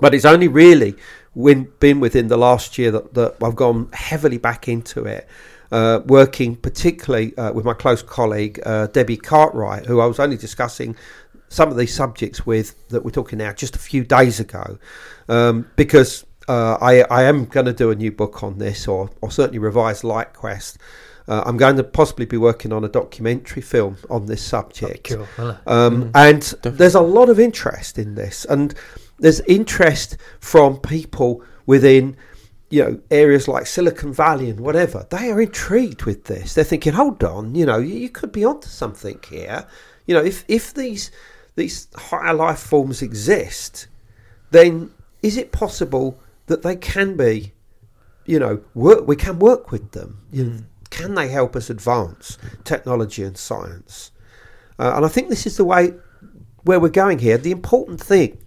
But 0.00 0.14
it's 0.14 0.24
only 0.24 0.48
really 0.48 0.94
when, 1.34 1.64
been 1.80 2.00
within 2.00 2.28
the 2.28 2.38
last 2.38 2.78
year 2.78 2.90
that, 2.92 3.14
that 3.14 3.36
I've 3.42 3.56
gone 3.56 3.90
heavily 3.92 4.38
back 4.38 4.68
into 4.68 5.04
it. 5.04 5.28
Uh, 5.72 6.00
working 6.06 6.54
particularly 6.54 7.36
uh, 7.36 7.52
with 7.52 7.64
my 7.64 7.72
close 7.72 8.00
colleague 8.00 8.60
uh, 8.64 8.86
Debbie 8.88 9.16
Cartwright, 9.16 9.86
who 9.86 9.98
I 9.98 10.06
was 10.06 10.20
only 10.20 10.36
discussing 10.36 10.94
some 11.48 11.70
of 11.70 11.76
these 11.76 11.94
subjects 11.94 12.46
with 12.46 12.88
that 12.88 13.04
we're 13.04 13.10
talking 13.10 13.38
now 13.38 13.52
just 13.52 13.76
a 13.76 13.78
few 13.78 14.04
days 14.04 14.40
ago, 14.40 14.78
um, 15.28 15.66
because 15.76 16.24
uh, 16.48 16.76
I, 16.80 17.02
I 17.02 17.24
am 17.24 17.46
going 17.46 17.66
to 17.66 17.72
do 17.72 17.90
a 17.90 17.94
new 17.94 18.12
book 18.12 18.42
on 18.42 18.58
this, 18.58 18.88
or, 18.88 19.10
or 19.20 19.30
certainly 19.30 19.58
revise 19.58 20.04
Light 20.04 20.32
Quest. 20.32 20.78
Uh, 21.26 21.42
I'm 21.46 21.56
going 21.56 21.76
to 21.76 21.84
possibly 21.84 22.26
be 22.26 22.36
working 22.36 22.70
on 22.72 22.84
a 22.84 22.88
documentary 22.88 23.62
film 23.62 23.96
on 24.10 24.26
this 24.26 24.42
subject. 24.42 25.08
Cool. 25.08 25.26
Well, 25.38 25.60
Um, 25.66 26.10
and 26.14 26.42
there's 26.62 26.94
a 26.94 27.00
lot 27.00 27.30
of 27.30 27.40
interest 27.40 27.98
in 27.98 28.14
this, 28.14 28.44
and 28.44 28.74
there's 29.18 29.40
interest 29.40 30.18
from 30.40 30.78
people 30.80 31.42
within, 31.64 32.16
you 32.68 32.82
know, 32.82 33.00
areas 33.10 33.48
like 33.48 33.66
Silicon 33.66 34.12
Valley 34.12 34.50
and 34.50 34.60
whatever. 34.60 35.06
They 35.08 35.30
are 35.30 35.40
intrigued 35.40 36.02
with 36.02 36.24
this. 36.24 36.52
They're 36.54 36.64
thinking, 36.64 36.92
hold 36.92 37.24
on, 37.24 37.54
you 37.54 37.64
know, 37.64 37.78
you, 37.78 37.94
you 37.94 38.10
could 38.10 38.32
be 38.32 38.44
onto 38.44 38.68
something 38.68 39.18
here. 39.26 39.66
You 40.06 40.14
know, 40.14 40.22
if 40.22 40.44
if 40.48 40.74
these 40.74 41.10
these 41.56 41.88
higher 41.94 42.34
life 42.34 42.58
forms 42.58 43.02
exist, 43.02 43.88
then 44.50 44.90
is 45.22 45.36
it 45.36 45.52
possible 45.52 46.20
that 46.46 46.62
they 46.62 46.76
can 46.76 47.16
be, 47.16 47.52
you 48.26 48.38
know, 48.38 48.62
work? 48.74 49.06
We 49.06 49.16
can 49.16 49.38
work 49.38 49.70
with 49.70 49.92
them. 49.92 50.20
Know, 50.32 50.58
can 50.90 51.14
they 51.14 51.28
help 51.28 51.56
us 51.56 51.70
advance 51.70 52.38
technology 52.64 53.22
and 53.22 53.36
science? 53.36 54.10
Uh, 54.78 54.92
and 54.96 55.04
I 55.04 55.08
think 55.08 55.28
this 55.28 55.46
is 55.46 55.56
the 55.56 55.64
way 55.64 55.92
where 56.62 56.80
we're 56.80 56.88
going 56.88 57.18
here. 57.18 57.38
The 57.38 57.52
important 57.52 58.00
thing, 58.00 58.38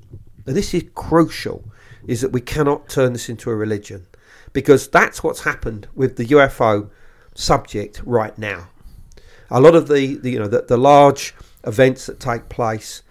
and 0.46 0.56
this 0.56 0.74
is 0.74 0.86
crucial, 0.96 1.64
is 2.06 2.22
that 2.22 2.32
we 2.32 2.42
cannot 2.42 2.90
turn 2.90 3.14
this 3.14 3.30
into 3.30 3.50
a 3.50 3.56
religion, 3.56 4.08
because 4.54 4.88
that's 4.88 5.24
what's 5.24 5.42
happened 5.42 5.88
with 5.94 6.18
the 6.18 6.26
UFO 6.28 6.90
subject 7.36 8.02
right 8.06 8.38
now. 8.38 8.70
A 9.50 9.62
lot 9.62 9.76
of 9.76 9.88
the, 9.88 10.16
the 10.16 10.32
you 10.32 10.40
know 10.40 10.48
the, 10.48 10.62
the 10.62 10.78
large 10.78 11.34
events 11.66 12.06
that 12.06 12.20
take 12.20 12.50
place, 12.50 13.02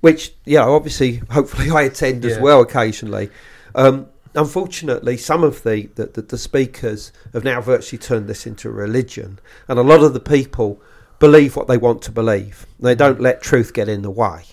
which 0.00 0.34
you 0.44 0.58
know 0.58 0.74
obviously 0.74 1.16
hopefully 1.30 1.70
I 1.70 1.82
attend 1.82 2.24
as 2.24 2.38
well 2.38 2.60
occasionally. 2.60 3.30
Um, 3.74 4.08
unfortunately, 4.34 5.16
some 5.16 5.42
of 5.42 5.62
the, 5.62 5.86
the, 5.94 6.22
the, 6.22 6.38
speakers 6.38 7.12
have 7.32 7.44
now 7.44 7.60
virtually 7.60 7.98
turned 7.98 8.28
this 8.28 8.46
into 8.46 8.68
a 8.68 8.72
religion, 8.72 9.38
and 9.68 9.78
a 9.78 9.82
lot 9.82 10.02
of 10.02 10.14
the 10.14 10.20
people 10.20 10.80
believe 11.18 11.56
what 11.56 11.66
they 11.68 11.76
want 11.76 12.02
to 12.02 12.12
believe. 12.12 12.66
They 12.78 12.94
don't 12.94 13.20
let 13.20 13.42
truth 13.42 13.72
get 13.72 13.88
in 13.88 14.02
the 14.02 14.10
way. 14.10 14.44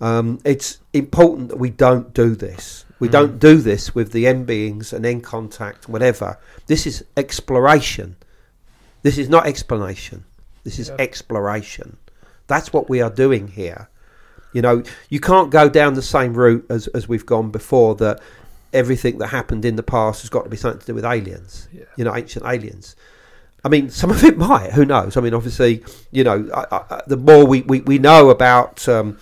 Um, 0.00 0.40
it's 0.44 0.78
important 0.92 1.48
that 1.48 1.58
we 1.58 1.70
don't 1.70 2.12
do 2.12 2.34
this. 2.34 2.84
We 2.98 3.08
don't 3.08 3.38
do 3.38 3.58
this 3.58 3.94
with 3.94 4.12
the 4.12 4.26
n 4.26 4.44
beings 4.44 4.92
and 4.92 5.04
end 5.04 5.22
contact, 5.22 5.88
whatever. 5.88 6.38
This 6.66 6.86
is 6.86 7.04
exploration. 7.16 8.16
This 9.02 9.18
is 9.18 9.28
not 9.28 9.46
explanation. 9.46 10.24
This 10.66 10.80
is 10.80 10.90
exploration. 10.98 11.96
That's 12.48 12.72
what 12.72 12.90
we 12.90 13.00
are 13.00 13.08
doing 13.08 13.46
here. 13.46 13.88
You 14.52 14.62
know, 14.62 14.82
you 15.08 15.20
can't 15.20 15.48
go 15.48 15.68
down 15.68 15.94
the 15.94 16.02
same 16.02 16.34
route 16.34 16.66
as, 16.68 16.88
as 16.88 17.08
we've 17.08 17.24
gone 17.24 17.52
before 17.52 17.94
that 17.94 18.20
everything 18.72 19.18
that 19.18 19.28
happened 19.28 19.64
in 19.64 19.76
the 19.76 19.84
past 19.84 20.22
has 20.22 20.28
got 20.28 20.42
to 20.42 20.50
be 20.50 20.56
something 20.56 20.80
to 20.80 20.86
do 20.86 20.94
with 20.94 21.04
aliens, 21.04 21.68
you 21.96 22.04
know, 22.04 22.12
ancient 22.16 22.44
aliens. 22.44 22.96
I 23.64 23.68
mean, 23.68 23.90
some 23.90 24.10
of 24.10 24.24
it 24.24 24.36
might, 24.36 24.72
who 24.72 24.84
knows? 24.84 25.16
I 25.16 25.20
mean, 25.20 25.34
obviously, 25.34 25.84
you 26.10 26.24
know, 26.24 26.50
I, 26.52 26.76
I, 26.76 27.02
the 27.06 27.16
more 27.16 27.46
we, 27.46 27.62
we, 27.62 27.82
we 27.82 27.98
know 27.98 28.30
about 28.30 28.88
um, 28.88 29.18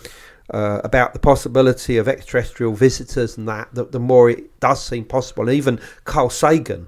uh, 0.48 0.80
about 0.82 1.12
the 1.12 1.18
possibility 1.18 1.98
of 1.98 2.08
extraterrestrial 2.08 2.72
visitors 2.72 3.36
and 3.36 3.46
that, 3.48 3.68
the, 3.74 3.84
the 3.84 4.00
more 4.00 4.30
it 4.30 4.58
does 4.60 4.82
seem 4.82 5.04
possible. 5.04 5.48
And 5.48 5.56
even 5.56 5.78
Carl 6.04 6.30
Sagan 6.30 6.86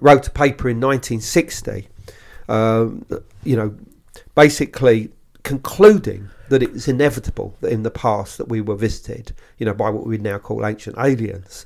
wrote 0.00 0.28
a 0.28 0.30
paper 0.30 0.68
in 0.68 0.80
1960, 0.80 1.88
um, 2.50 3.06
you 3.44 3.56
know, 3.56 3.74
basically 4.34 5.10
concluding 5.44 6.28
that 6.48 6.62
it's 6.62 6.88
inevitable 6.88 7.56
that 7.60 7.72
in 7.72 7.84
the 7.84 7.90
past 7.90 8.36
that 8.38 8.48
we 8.48 8.60
were 8.60 8.74
visited, 8.74 9.32
you 9.56 9.64
know, 9.64 9.72
by 9.72 9.88
what 9.88 10.04
we 10.04 10.18
now 10.18 10.36
call 10.36 10.66
ancient 10.66 10.96
aliens. 10.98 11.64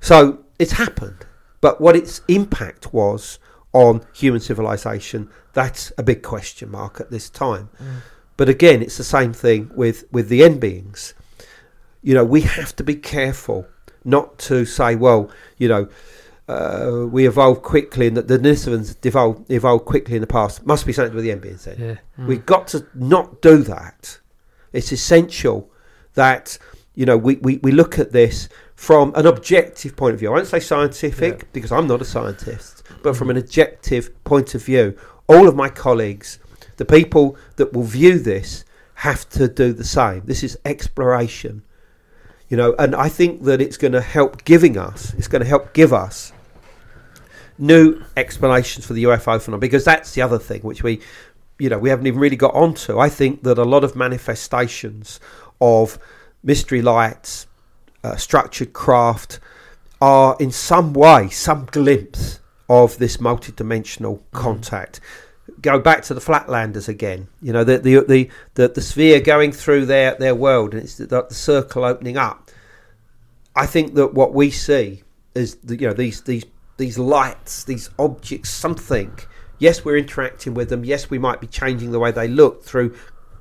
So 0.00 0.44
it's 0.58 0.72
happened, 0.72 1.24
but 1.60 1.80
what 1.80 1.96
its 1.96 2.20
impact 2.28 2.92
was 2.92 3.38
on 3.72 4.02
human 4.12 4.40
civilization, 4.40 5.30
that's 5.54 5.90
a 5.96 6.02
big 6.02 6.22
question 6.22 6.70
mark 6.70 7.00
at 7.00 7.10
this 7.10 7.30
time. 7.30 7.70
But 8.36 8.50
again, 8.50 8.82
it's 8.82 8.98
the 8.98 9.04
same 9.04 9.32
thing 9.32 9.70
with, 9.74 10.04
with 10.12 10.28
the 10.28 10.44
n 10.44 10.58
beings. 10.58 11.14
You 12.02 12.14
know, 12.14 12.24
we 12.24 12.42
have 12.42 12.76
to 12.76 12.84
be 12.84 12.94
careful 12.94 13.66
not 14.04 14.38
to 14.38 14.66
say, 14.66 14.96
well, 14.96 15.30
you 15.56 15.68
know, 15.68 15.88
uh, 16.48 17.06
we 17.10 17.26
evolved 17.26 17.62
quickly 17.62 18.06
and 18.06 18.16
that 18.16 18.28
the 18.28 18.38
Denisovans 18.38 18.96
evolved, 19.04 19.50
evolved 19.50 19.84
quickly 19.84 20.14
in 20.14 20.20
the 20.20 20.26
past. 20.26 20.64
Must 20.64 20.86
be 20.86 20.92
something 20.92 21.14
with 21.14 21.24
the 21.24 21.32
n 21.32 21.40
beings 21.40 21.64
then. 21.64 22.00
Yeah. 22.18 22.24
We've 22.24 22.46
got 22.46 22.68
to 22.68 22.86
not 22.94 23.42
do 23.42 23.58
that. 23.64 24.18
It's 24.72 24.92
essential 24.92 25.70
that 26.14 26.58
you 26.94 27.04
know 27.04 27.16
we, 27.16 27.36
we, 27.36 27.58
we 27.58 27.72
look 27.72 27.98
at 27.98 28.12
this 28.12 28.48
from 28.74 29.12
an 29.16 29.26
objective 29.26 29.96
point 29.96 30.14
of 30.14 30.20
view. 30.20 30.28
I 30.28 30.34
won't 30.34 30.46
say 30.46 30.60
scientific 30.60 31.52
because 31.52 31.72
I'm 31.72 31.86
not 31.86 32.00
a 32.00 32.04
scientist, 32.04 32.84
but 33.02 33.16
from 33.16 33.30
an 33.30 33.36
objective 33.36 34.22
point 34.24 34.54
of 34.54 34.64
view. 34.64 34.96
All 35.28 35.48
of 35.48 35.56
my 35.56 35.68
colleagues, 35.68 36.38
the 36.76 36.84
people 36.84 37.36
that 37.56 37.72
will 37.72 37.82
view 37.82 38.20
this, 38.20 38.64
have 38.94 39.28
to 39.30 39.48
do 39.48 39.72
the 39.72 39.84
same. 39.84 40.22
This 40.24 40.44
is 40.44 40.56
exploration, 40.64 41.62
you 42.48 42.56
know, 42.56 42.74
and 42.78 42.94
I 42.94 43.08
think 43.08 43.42
that 43.42 43.60
it's 43.60 43.76
going 43.76 43.92
to 43.92 44.00
help 44.00 44.44
giving 44.44 44.78
us. 44.78 45.12
It's 45.14 45.28
going 45.28 45.42
to 45.42 45.48
help 45.48 45.74
give 45.74 45.92
us 45.92 46.32
new 47.58 48.02
explanations 48.16 48.86
for 48.86 48.92
the 48.92 49.04
UFO 49.04 49.40
phenomenon 49.40 49.60
because 49.60 49.84
that's 49.84 50.12
the 50.12 50.22
other 50.22 50.38
thing 50.38 50.60
which 50.62 50.82
we 50.82 51.00
you 51.58 51.68
know 51.68 51.78
we 51.78 51.88
haven't 51.88 52.06
even 52.06 52.20
really 52.20 52.36
got 52.36 52.54
onto. 52.54 52.98
I 52.98 53.08
think 53.08 53.42
that 53.44 53.58
a 53.58 53.64
lot 53.64 53.84
of 53.84 53.96
manifestations 53.96 55.20
of 55.60 55.98
mystery 56.42 56.82
lights 56.82 57.46
uh, 58.04 58.16
structured 58.16 58.72
craft 58.72 59.40
are 60.00 60.36
in 60.38 60.50
some 60.50 60.92
way 60.92 61.28
some 61.30 61.66
glimpse 61.66 62.40
of 62.68 62.98
this 62.98 63.16
multidimensional 63.18 64.20
contact. 64.32 65.00
Go 65.62 65.78
back 65.78 66.02
to 66.04 66.14
the 66.14 66.20
flatlanders 66.20 66.88
again 66.88 67.28
you 67.40 67.52
know 67.52 67.64
the 67.64 67.78
the 67.78 68.00
the 68.00 68.30
the, 68.54 68.68
the 68.68 68.82
sphere 68.82 69.20
going 69.20 69.52
through 69.52 69.86
their 69.86 70.14
their 70.14 70.34
world 70.34 70.74
and 70.74 70.82
it's 70.82 70.96
the, 70.96 71.06
the 71.06 71.34
circle 71.34 71.84
opening 71.84 72.16
up. 72.16 72.50
I 73.54 73.64
think 73.64 73.94
that 73.94 74.12
what 74.12 74.34
we 74.34 74.50
see 74.50 75.02
is 75.34 75.56
the, 75.56 75.78
you 75.78 75.86
know 75.88 75.94
these 75.94 76.20
these 76.22 76.44
these 76.76 76.98
lights, 76.98 77.64
these 77.64 77.90
objects, 77.98 78.50
something. 78.50 79.18
Yes, 79.58 79.84
we're 79.84 79.96
interacting 79.96 80.54
with 80.54 80.68
them. 80.68 80.84
Yes, 80.84 81.08
we 81.08 81.18
might 81.18 81.40
be 81.40 81.46
changing 81.46 81.92
the 81.92 81.98
way 81.98 82.10
they 82.10 82.28
look 82.28 82.64
through 82.64 82.96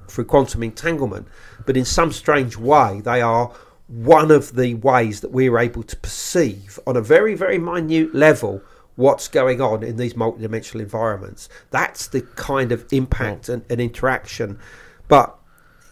through 0.08 0.26
quantum 0.26 0.62
entanglement, 0.62 1.28
but 1.66 1.76
in 1.76 1.84
some 1.84 2.12
strange 2.12 2.56
way, 2.56 3.02
they 3.04 3.22
are 3.22 3.52
one 3.88 4.30
of 4.30 4.56
the 4.56 4.76
ways 4.76 5.22
that 5.22 5.32
we're 5.32 5.58
able 5.58 5.82
to 5.82 5.96
perceive 5.98 6.80
on 6.86 6.96
a 6.96 7.02
very 7.02 7.34
very 7.34 7.58
minute 7.58 8.14
level 8.14 8.62
what's 8.96 9.28
going 9.28 9.60
on 9.62 9.84
in 9.84 9.98
these 9.98 10.14
multidimensional 10.14 10.80
environments. 10.80 11.50
That's 11.72 12.08
the 12.08 12.22
kind 12.22 12.72
of 12.72 12.86
impact 12.92 13.50
and, 13.50 13.66
and 13.70 13.82
interaction. 13.82 14.60
But 15.08 15.36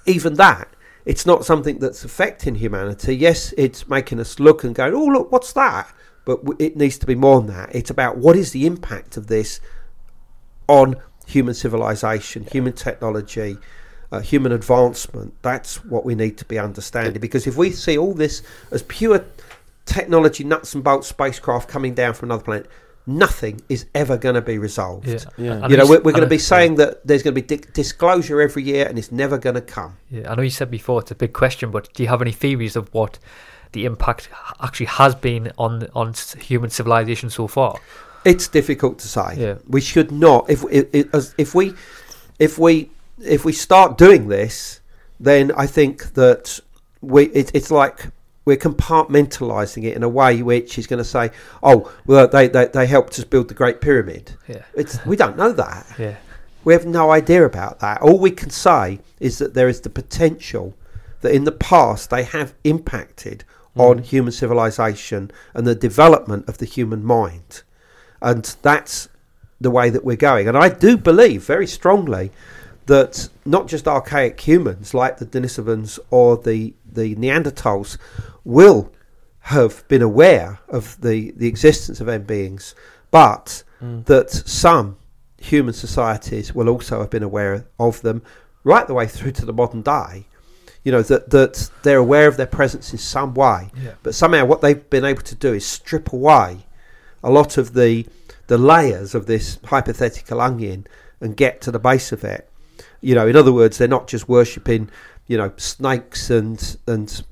even 0.05 0.35
that, 0.35 0.69
it's 1.05 1.25
not 1.25 1.45
something 1.45 1.79
that's 1.79 2.05
affecting 2.05 2.55
humanity. 2.55 3.15
Yes, 3.15 3.53
it's 3.57 3.89
making 3.89 4.19
us 4.19 4.39
look 4.39 4.63
and 4.63 4.73
go, 4.73 4.85
oh, 4.85 5.05
look, 5.05 5.31
what's 5.31 5.51
that? 5.53 5.93
But 6.25 6.39
it 6.59 6.77
needs 6.77 6.97
to 6.99 7.05
be 7.05 7.15
more 7.15 7.41
than 7.41 7.47
that. 7.55 7.75
It's 7.75 7.89
about 7.89 8.17
what 8.17 8.35
is 8.35 8.51
the 8.51 8.65
impact 8.65 9.17
of 9.17 9.27
this 9.27 9.59
on 10.67 10.95
human 11.27 11.53
civilization, 11.53 12.47
human 12.51 12.73
technology, 12.73 13.57
uh, 14.11 14.19
human 14.19 14.51
advancement. 14.51 15.33
That's 15.41 15.83
what 15.83 16.05
we 16.05 16.15
need 16.15 16.37
to 16.37 16.45
be 16.45 16.57
understanding. 16.57 17.19
Because 17.19 17.47
if 17.47 17.57
we 17.57 17.71
see 17.71 17.97
all 17.97 18.13
this 18.13 18.41
as 18.71 18.83
pure 18.83 19.25
technology, 19.85 20.43
nuts 20.43 20.73
and 20.75 20.83
bolts 20.83 21.07
spacecraft 21.07 21.67
coming 21.67 21.93
down 21.93 22.13
from 22.13 22.29
another 22.29 22.43
planet, 22.43 22.69
nothing 23.05 23.61
is 23.67 23.85
ever 23.93 24.17
going 24.17 24.35
to 24.35 24.41
be 24.41 24.57
resolved. 24.57 25.07
Yeah. 25.07 25.19
Yeah. 25.37 25.67
You 25.67 25.75
know, 25.75 25.85
we're, 25.85 26.01
we're 26.01 26.13
going 26.13 26.23
to 26.23 26.27
be 26.27 26.35
I- 26.35 26.39
saying 26.39 26.75
that 26.75 27.05
there's 27.05 27.21
going 27.21 27.35
to 27.35 27.41
be 27.41 27.57
di- 27.57 27.69
disclosure 27.73 28.39
every 28.39 28.63
year 28.63 28.87
and 28.87 28.97
it's 28.97 29.11
never 29.11 29.37
going 29.37 29.55
to 29.55 29.61
come. 29.61 29.97
Yeah, 30.09 30.31
I 30.31 30.35
know 30.35 30.41
you 30.41 30.49
said 30.49 30.71
before 30.71 31.01
it's 31.01 31.11
a 31.11 31.15
big 31.15 31.33
question, 31.33 31.69
but 31.69 31.93
do 31.93 32.03
you 32.03 32.07
have 32.09 32.21
any 32.21 32.31
theories 32.31 32.77
of 32.77 32.93
what 32.93 33.19
the 33.73 33.85
impact 33.85 34.29
actually 34.61 34.85
has 34.85 35.15
been 35.15 35.51
on 35.57 35.87
on 35.93 36.13
human 36.39 36.69
civilization 36.69 37.29
so 37.29 37.47
far? 37.47 37.79
It's 38.25 38.47
difficult 38.47 38.99
to 38.99 39.07
say. 39.07 39.35
Yeah. 39.37 39.55
We 39.67 39.81
should 39.81 40.11
not. 40.11 40.49
If 40.49 40.63
if 41.37 41.53
we 41.53 41.73
if 42.39 42.57
we 42.57 42.89
if 43.21 43.45
we 43.45 43.51
start 43.51 43.97
doing 43.97 44.27
this, 44.29 44.79
then 45.19 45.51
I 45.57 45.67
think 45.67 46.13
that 46.13 46.59
we 47.01 47.25
it, 47.25 47.51
it's 47.53 47.71
like 47.71 48.07
we're 48.45 48.57
compartmentalizing 48.57 49.83
it 49.85 49.95
in 49.95 50.03
a 50.03 50.09
way 50.09 50.41
which 50.41 50.77
is 50.77 50.85
going 50.85 50.97
to 50.97 51.05
say, 51.05 51.31
oh, 51.61 51.91
well, 52.05 52.27
they, 52.27 52.47
they 52.47 52.65
they 52.65 52.87
helped 52.87 53.17
us 53.19 53.25
build 53.25 53.47
the 53.47 53.53
Great 53.53 53.81
Pyramid. 53.81 54.33
Yeah, 54.47 54.63
It's 54.73 55.03
we 55.05 55.15
don't 55.15 55.37
know 55.37 55.51
that. 55.53 55.85
yeah, 55.99 56.15
We 56.63 56.73
have 56.73 56.85
no 56.85 57.11
idea 57.11 57.45
about 57.45 57.79
that. 57.79 58.01
All 58.01 58.19
we 58.19 58.31
can 58.31 58.49
say 58.49 58.99
is 59.19 59.37
that 59.37 59.53
there 59.53 59.69
is 59.69 59.81
the 59.81 59.89
potential 59.89 60.73
that 61.21 61.33
in 61.33 61.45
the 61.45 61.51
past 61.51 62.09
they 62.09 62.23
have 62.23 62.53
impacted 62.63 63.45
on 63.75 63.97
hmm. 63.97 64.03
human 64.03 64.31
civilization 64.31 65.31
and 65.53 65.65
the 65.65 65.75
development 65.75 66.47
of 66.47 66.57
the 66.57 66.65
human 66.65 67.03
mind. 67.03 67.63
And 68.21 68.55
that's 68.61 69.09
the 69.59 69.71
way 69.71 69.89
that 69.89 70.03
we're 70.03 70.15
going. 70.15 70.47
And 70.47 70.57
I 70.57 70.69
do 70.69 70.97
believe 70.97 71.43
very 71.43 71.67
strongly 71.67 72.31
that 72.85 73.29
not 73.45 73.67
just 73.67 73.87
archaic 73.87 74.39
humans 74.39 74.93
like 74.93 75.17
the 75.17 75.25
Denisovans 75.25 75.99
or 76.09 76.37
the, 76.37 76.73
the 76.85 77.15
Neanderthals 77.15 77.97
will 78.43 78.91
have 79.39 79.87
been 79.87 80.01
aware 80.01 80.59
of 80.69 80.99
the, 81.01 81.31
the 81.31 81.47
existence 81.47 81.99
of 81.99 82.07
n 82.07 82.23
beings, 82.23 82.75
but 83.11 83.63
hmm. 83.79 84.01
that 84.03 84.29
some 84.29 84.97
human 85.37 85.73
societies 85.73 86.53
will 86.55 86.69
also 86.69 87.01
have 87.01 87.09
been 87.09 87.23
aware 87.23 87.65
of 87.77 88.01
them 88.01 88.21
right 88.63 88.87
the 88.87 88.93
way 88.93 89.07
through 89.07 89.31
to 89.31 89.45
the 89.45 89.53
modern 89.53 89.81
day. 89.81 90.25
You 90.83 90.91
know, 90.91 91.01
that, 91.03 91.29
that 91.29 91.69
they're 91.83 91.97
aware 91.97 92.27
of 92.27 92.35
their 92.35 92.47
presence 92.47 92.91
in 92.91 92.97
some 92.97 93.33
way. 93.33 93.71
Yeah. 93.81 93.93
But 94.03 94.15
somehow 94.15 94.45
what 94.45 94.61
they've 94.61 94.89
been 94.89 95.05
able 95.05 95.21
to 95.21 95.35
do 95.35 95.53
is 95.53 95.65
strip 95.65 96.11
away 96.11 96.65
a 97.23 97.31
lot 97.31 97.57
of 97.57 97.73
the 97.73 98.05
the 98.47 98.57
layers 98.57 99.15
of 99.15 99.25
this 99.25 99.57
hypothetical 99.65 100.41
onion 100.41 100.85
and 101.21 101.37
get 101.37 101.61
to 101.61 101.71
the 101.71 101.79
base 101.79 102.11
of 102.11 102.23
it. 102.23 102.49
You 102.99 103.15
know, 103.15 103.27
in 103.27 103.35
other 103.35 103.53
words, 103.53 103.77
they're 103.77 103.87
not 103.87 104.07
just 104.07 104.27
worshipping, 104.27 104.89
you 105.27 105.37
know, 105.37 105.53
snakes 105.57 106.29
and 106.29 106.77
and 106.85 107.23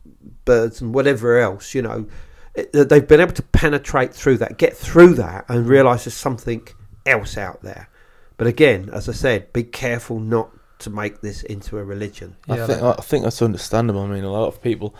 birds 0.45 0.81
and 0.81 0.93
whatever 0.93 1.39
else. 1.39 1.75
You 1.75 1.81
know, 1.81 2.07
it, 2.55 2.71
they've 2.71 3.07
been 3.07 3.19
able 3.19 3.33
to 3.33 3.43
penetrate 3.43 4.13
through 4.13 4.37
that, 4.37 4.57
get 4.57 4.75
through 4.75 5.15
that, 5.15 5.45
and 5.49 5.67
realise 5.67 6.05
there's 6.05 6.13
something 6.13 6.67
else 7.05 7.37
out 7.37 7.61
there. 7.61 7.89
But 8.37 8.47
again, 8.47 8.89
as 8.91 9.07
I 9.07 9.13
said, 9.13 9.53
be 9.53 9.63
careful 9.63 10.19
not 10.19 10.51
to 10.81 10.89
make 10.89 11.21
this 11.21 11.43
into 11.43 11.77
a 11.77 11.83
religion. 11.83 12.35
I 12.49 12.57
Yeah, 12.57 12.67
think 12.67 12.81
like- 12.81 12.99
I 12.99 13.01
think 13.01 13.23
that's 13.23 13.41
understandable. 13.41 14.01
I 14.01 14.07
mean, 14.07 14.23
a 14.23 14.31
lot 14.31 14.47
of 14.47 14.61
people 14.61 14.93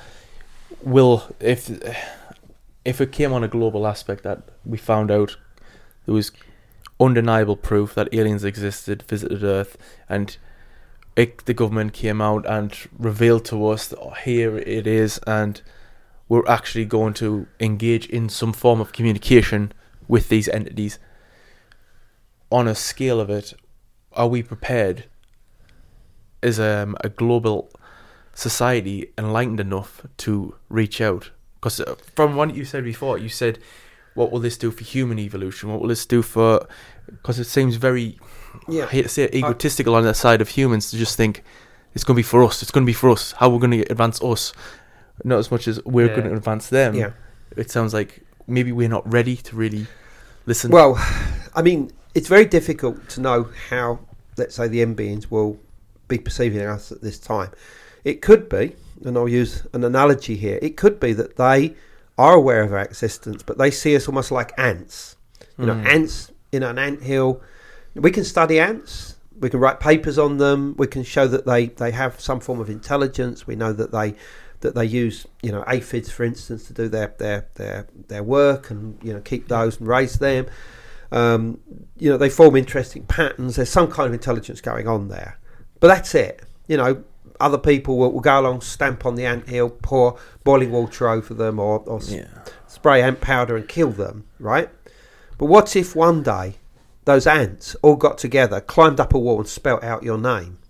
will 0.83 1.23
if 1.39 1.69
if 2.85 2.99
it 3.01 3.11
came 3.11 3.33
on 3.33 3.43
a 3.43 3.47
global 3.47 3.85
aspect 3.85 4.23
that 4.23 4.39
we 4.65 4.77
found 4.77 5.11
out 5.11 5.37
there 6.05 6.15
was 6.15 6.31
undeniable 6.99 7.55
proof 7.55 7.93
that 7.95 8.13
aliens 8.13 8.43
existed, 8.43 9.03
visited 9.07 9.43
Earth, 9.43 9.77
and 10.09 10.37
it, 11.15 11.45
the 11.45 11.53
government 11.53 11.93
came 11.93 12.21
out 12.21 12.45
and 12.45 12.75
revealed 12.97 13.43
to 13.45 13.67
us 13.67 13.87
that 13.87 13.99
oh, 13.99 14.11
here 14.23 14.57
it 14.57 14.87
is, 14.87 15.19
and 15.27 15.61
we're 16.29 16.47
actually 16.47 16.85
going 16.85 17.13
to 17.13 17.47
engage 17.59 18.05
in 18.07 18.29
some 18.29 18.53
form 18.53 18.79
of 18.79 18.93
communication 18.93 19.71
with 20.07 20.29
these 20.29 20.47
entities. 20.49 20.97
On 22.51 22.67
a 22.67 22.75
scale 22.75 23.19
of 23.19 23.29
it, 23.29 23.53
are 24.13 24.27
we 24.27 24.41
prepared 24.43 25.05
is 26.41 26.59
um, 26.59 26.95
a 27.03 27.09
global 27.09 27.69
society 28.33 29.11
enlightened 29.17 29.59
enough 29.59 30.01
to 30.17 30.55
reach 30.69 31.01
out? 31.01 31.31
Because 31.55 31.81
from 32.15 32.35
what 32.35 32.55
you 32.55 32.65
said 32.65 32.83
before, 32.83 33.17
you 33.17 33.29
said, 33.29 33.59
"What 34.15 34.31
will 34.31 34.39
this 34.39 34.57
do 34.57 34.71
for 34.71 34.83
human 34.83 35.19
evolution? 35.19 35.69
What 35.69 35.79
will 35.81 35.89
this 35.89 36.05
do 36.05 36.21
for?" 36.21 36.65
Because 37.07 37.39
it 37.39 37.45
seems 37.45 37.75
very, 37.75 38.17
Yeah. 38.67 38.85
I 38.85 38.87
hate 38.87 39.03
to 39.03 39.09
say 39.09 39.23
it, 39.23 39.35
egotistical 39.35 39.95
on 39.95 40.03
the 40.03 40.13
side 40.13 40.41
of 40.41 40.49
humans 40.49 40.89
to 40.91 40.97
just 40.97 41.15
think 41.17 41.43
it's 41.93 42.03
going 42.03 42.15
to 42.15 42.19
be 42.19 42.23
for 42.23 42.43
us. 42.43 42.61
It's 42.61 42.71
going 42.71 42.85
to 42.85 42.89
be 42.89 42.93
for 42.93 43.09
us. 43.09 43.33
How 43.33 43.49
we're 43.49 43.59
going 43.59 43.71
to 43.83 43.91
advance 43.91 44.21
us, 44.23 44.53
not 45.23 45.39
as 45.39 45.51
much 45.51 45.67
as 45.67 45.83
we're 45.85 46.07
Yeah. 46.07 46.15
going 46.15 46.29
to 46.29 46.35
advance 46.35 46.69
them. 46.69 46.95
Yeah. 46.95 47.11
It 47.57 47.69
sounds 47.69 47.93
like 47.93 48.21
maybe 48.47 48.71
we're 48.71 48.89
not 48.89 49.11
ready 49.11 49.35
to 49.35 49.55
really 49.55 49.87
listen. 50.45 50.71
Well, 50.71 50.95
I 51.53 51.61
mean, 51.61 51.91
it's 52.15 52.27
very 52.27 52.45
difficult 52.45 53.07
to 53.09 53.21
know 53.21 53.49
how, 53.69 53.99
let's 54.37 54.55
say, 54.55 54.67
the 54.67 54.81
n 54.81 54.93
beings 54.95 55.29
will 55.29 55.59
be 56.11 56.17
perceiving 56.19 56.61
us 56.61 56.91
at 56.91 57.01
this 57.01 57.17
time. 57.19 57.51
It 58.03 58.21
could 58.21 58.49
be, 58.49 58.75
and 59.05 59.17
I'll 59.17 59.27
use 59.29 59.63
an 59.73 59.83
analogy 59.83 60.35
here. 60.35 60.59
It 60.61 60.77
could 60.77 60.99
be 60.99 61.13
that 61.13 61.37
they 61.37 61.75
are 62.17 62.33
aware 62.33 62.61
of 62.63 62.71
our 62.73 62.81
existence, 62.83 63.41
but 63.43 63.57
they 63.57 63.71
see 63.71 63.95
us 63.95 64.07
almost 64.07 64.31
like 64.31 64.51
ants. 64.57 65.15
You 65.57 65.65
know, 65.67 65.75
Mm. 65.75 65.85
ants 65.95 66.31
in 66.51 66.63
an 66.63 66.77
ant 66.77 67.01
hill. 67.03 67.41
We 67.95 68.11
can 68.11 68.23
study 68.23 68.59
ants. 68.59 69.15
We 69.39 69.49
can 69.49 69.59
write 69.59 69.79
papers 69.79 70.17
on 70.17 70.37
them. 70.37 70.75
We 70.77 70.87
can 70.87 71.03
show 71.03 71.27
that 71.27 71.45
they, 71.45 71.67
they 71.67 71.91
have 71.91 72.19
some 72.19 72.39
form 72.39 72.59
of 72.59 72.69
intelligence. 72.69 73.47
We 73.47 73.55
know 73.55 73.73
that 73.73 73.91
they 73.91 74.15
that 74.61 74.75
they 74.75 74.85
use 74.85 75.25
you 75.41 75.51
know 75.51 75.63
aphids, 75.67 76.11
for 76.11 76.23
instance, 76.23 76.67
to 76.67 76.73
do 76.73 76.87
their 76.87 77.13
their 77.17 77.47
their, 77.55 77.87
their 78.07 78.23
work 78.23 78.69
and 78.71 78.97
you 79.03 79.13
know 79.13 79.19
keep 79.21 79.47
those 79.47 79.79
and 79.79 79.87
raise 79.87 80.19
them. 80.19 80.45
Um, 81.11 81.59
you 81.97 82.09
know 82.09 82.17
they 82.17 82.29
form 82.29 82.55
interesting 82.55 83.03
patterns. 83.03 83.55
There's 83.55 83.69
some 83.69 83.89
kind 83.91 84.07
of 84.07 84.13
intelligence 84.13 84.61
going 84.61 84.87
on 84.87 85.07
there, 85.09 85.39
but 85.81 85.87
that's 85.87 86.15
it. 86.15 86.41
You 86.67 86.77
know, 86.77 87.03
other 87.41 87.57
people 87.57 87.97
will, 87.97 88.13
will 88.13 88.21
go 88.21 88.39
along, 88.39 88.61
stamp 88.61 89.05
on 89.05 89.15
the 89.15 89.25
ant 89.25 89.49
hill, 89.49 89.69
pour 89.69 90.17
boiling 90.45 90.71
water 90.71 91.09
over 91.09 91.33
them, 91.33 91.59
or, 91.59 91.79
or 91.79 91.99
yeah. 92.03 92.27
spray 92.67 93.01
ant 93.01 93.19
powder 93.19 93.57
and 93.57 93.67
kill 93.67 93.91
them, 93.91 94.25
right? 94.39 94.69
But 95.37 95.47
what 95.47 95.75
if 95.75 95.95
one 95.95 96.23
day 96.23 96.55
those 97.03 97.27
ants 97.27 97.75
all 97.81 97.95
got 97.97 98.17
together, 98.17 98.61
climbed 98.61 98.99
up 99.01 99.13
a 99.13 99.19
wall, 99.19 99.39
and 99.39 99.47
spelt 99.49 99.83
out 99.83 100.03
your 100.03 100.17
name? 100.17 100.59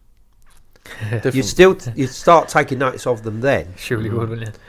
You 1.32 1.44
still 1.44 1.78
you'd 1.96 2.10
start 2.10 2.50
taking 2.50 2.80
notice 2.80 3.06
of 3.06 3.22
them 3.22 3.42
then, 3.42 3.74
Surely 3.78 4.10
would, 4.10 4.30
wouldn't 4.30 4.50
it? 4.50 4.60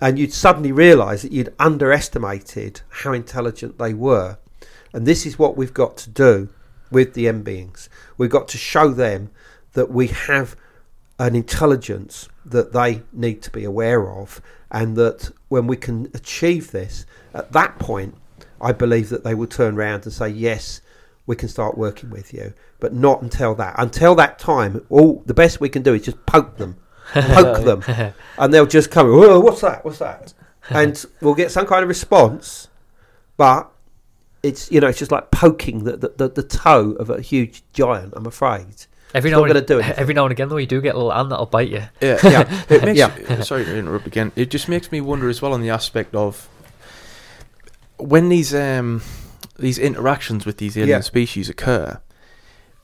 and 0.00 0.18
you'd 0.18 0.32
suddenly 0.32 0.72
realise 0.72 1.22
that 1.22 1.32
you'd 1.32 1.54
underestimated 1.58 2.82
how 2.88 3.12
intelligent 3.12 3.78
they 3.78 3.94
were. 3.94 4.38
And 4.92 5.06
this 5.06 5.24
is 5.24 5.38
what 5.38 5.56
we've 5.56 5.72
got 5.72 5.96
to 5.98 6.10
do 6.10 6.48
with 6.90 7.14
the 7.14 7.28
n 7.28 7.42
beings. 7.42 7.88
We've 8.16 8.30
got 8.30 8.48
to 8.48 8.58
show 8.58 8.90
them 8.90 9.30
that 9.72 9.90
we 9.90 10.08
have 10.08 10.56
an 11.18 11.34
intelligence 11.34 12.28
that 12.44 12.72
they 12.72 13.02
need 13.12 13.42
to 13.42 13.50
be 13.50 13.64
aware 13.64 14.10
of, 14.10 14.40
and 14.70 14.96
that 14.96 15.30
when 15.48 15.66
we 15.66 15.76
can 15.76 16.10
achieve 16.14 16.70
this, 16.70 17.06
at 17.34 17.52
that 17.52 17.78
point, 17.78 18.14
I 18.60 18.72
believe 18.72 19.08
that 19.10 19.24
they 19.24 19.34
will 19.34 19.46
turn 19.46 19.76
around 19.76 20.04
and 20.04 20.12
say, 20.12 20.28
Yes, 20.28 20.80
we 21.26 21.36
can 21.36 21.48
start 21.48 21.76
working 21.76 22.10
with 22.10 22.32
you. 22.32 22.54
But 22.80 22.94
not 22.94 23.22
until 23.22 23.54
that. 23.56 23.74
Until 23.78 24.14
that 24.16 24.38
time, 24.38 24.84
all 24.88 25.22
the 25.26 25.34
best 25.34 25.60
we 25.60 25.68
can 25.68 25.82
do 25.82 25.94
is 25.94 26.02
just 26.02 26.24
poke 26.26 26.56
them. 26.56 26.76
Poke 27.14 27.64
them. 27.64 28.12
And 28.38 28.52
they'll 28.52 28.66
just 28.66 28.90
come, 28.90 29.06
Whoa, 29.08 29.40
what's 29.40 29.62
that? 29.62 29.84
What's 29.84 29.98
that? 29.98 30.34
And 30.68 31.02
we'll 31.22 31.34
get 31.34 31.50
some 31.50 31.66
kind 31.66 31.82
of 31.82 31.88
response, 31.88 32.68
but 33.38 33.70
it's 34.42 34.70
you 34.70 34.80
know, 34.80 34.88
it's 34.88 34.98
just 34.98 35.10
like 35.10 35.30
poking 35.30 35.84
the, 35.84 35.96
the, 35.96 36.08
the, 36.16 36.28
the 36.28 36.42
toe 36.42 36.92
of 36.92 37.08
a 37.08 37.20
huge 37.22 37.62
giant, 37.72 38.12
I'm 38.14 38.26
afraid. 38.26 38.86
Every 39.14 39.30
now 39.30 39.42
and 39.42 39.48
gonna 39.52 39.64
do 39.64 39.78
anything. 39.80 39.96
every 39.98 40.14
now 40.14 40.24
and 40.24 40.32
again 40.32 40.48
though, 40.48 40.56
you 40.58 40.66
do 40.66 40.80
get 40.80 40.94
a 40.94 40.98
little 40.98 41.12
ant 41.12 41.30
that'll 41.30 41.46
bite 41.46 41.68
you. 41.68 41.82
Yeah, 42.00 42.18
Yeah. 42.22 42.62
It 42.70 42.84
makes, 42.84 42.98
Yeah. 42.98 43.40
Sorry 43.42 43.64
to 43.64 43.76
interrupt 43.76 44.06
again. 44.06 44.32
It 44.36 44.50
just 44.50 44.68
makes 44.68 44.92
me 44.92 45.00
wonder 45.00 45.28
as 45.28 45.40
well 45.40 45.52
on 45.54 45.62
the 45.62 45.70
aspect 45.70 46.14
of 46.14 46.48
when 47.96 48.28
these 48.28 48.54
um 48.54 49.02
these 49.58 49.78
interactions 49.78 50.46
with 50.46 50.58
these 50.58 50.76
alien 50.76 50.98
Yeah. 50.98 51.00
species 51.00 51.48
occur. 51.48 52.00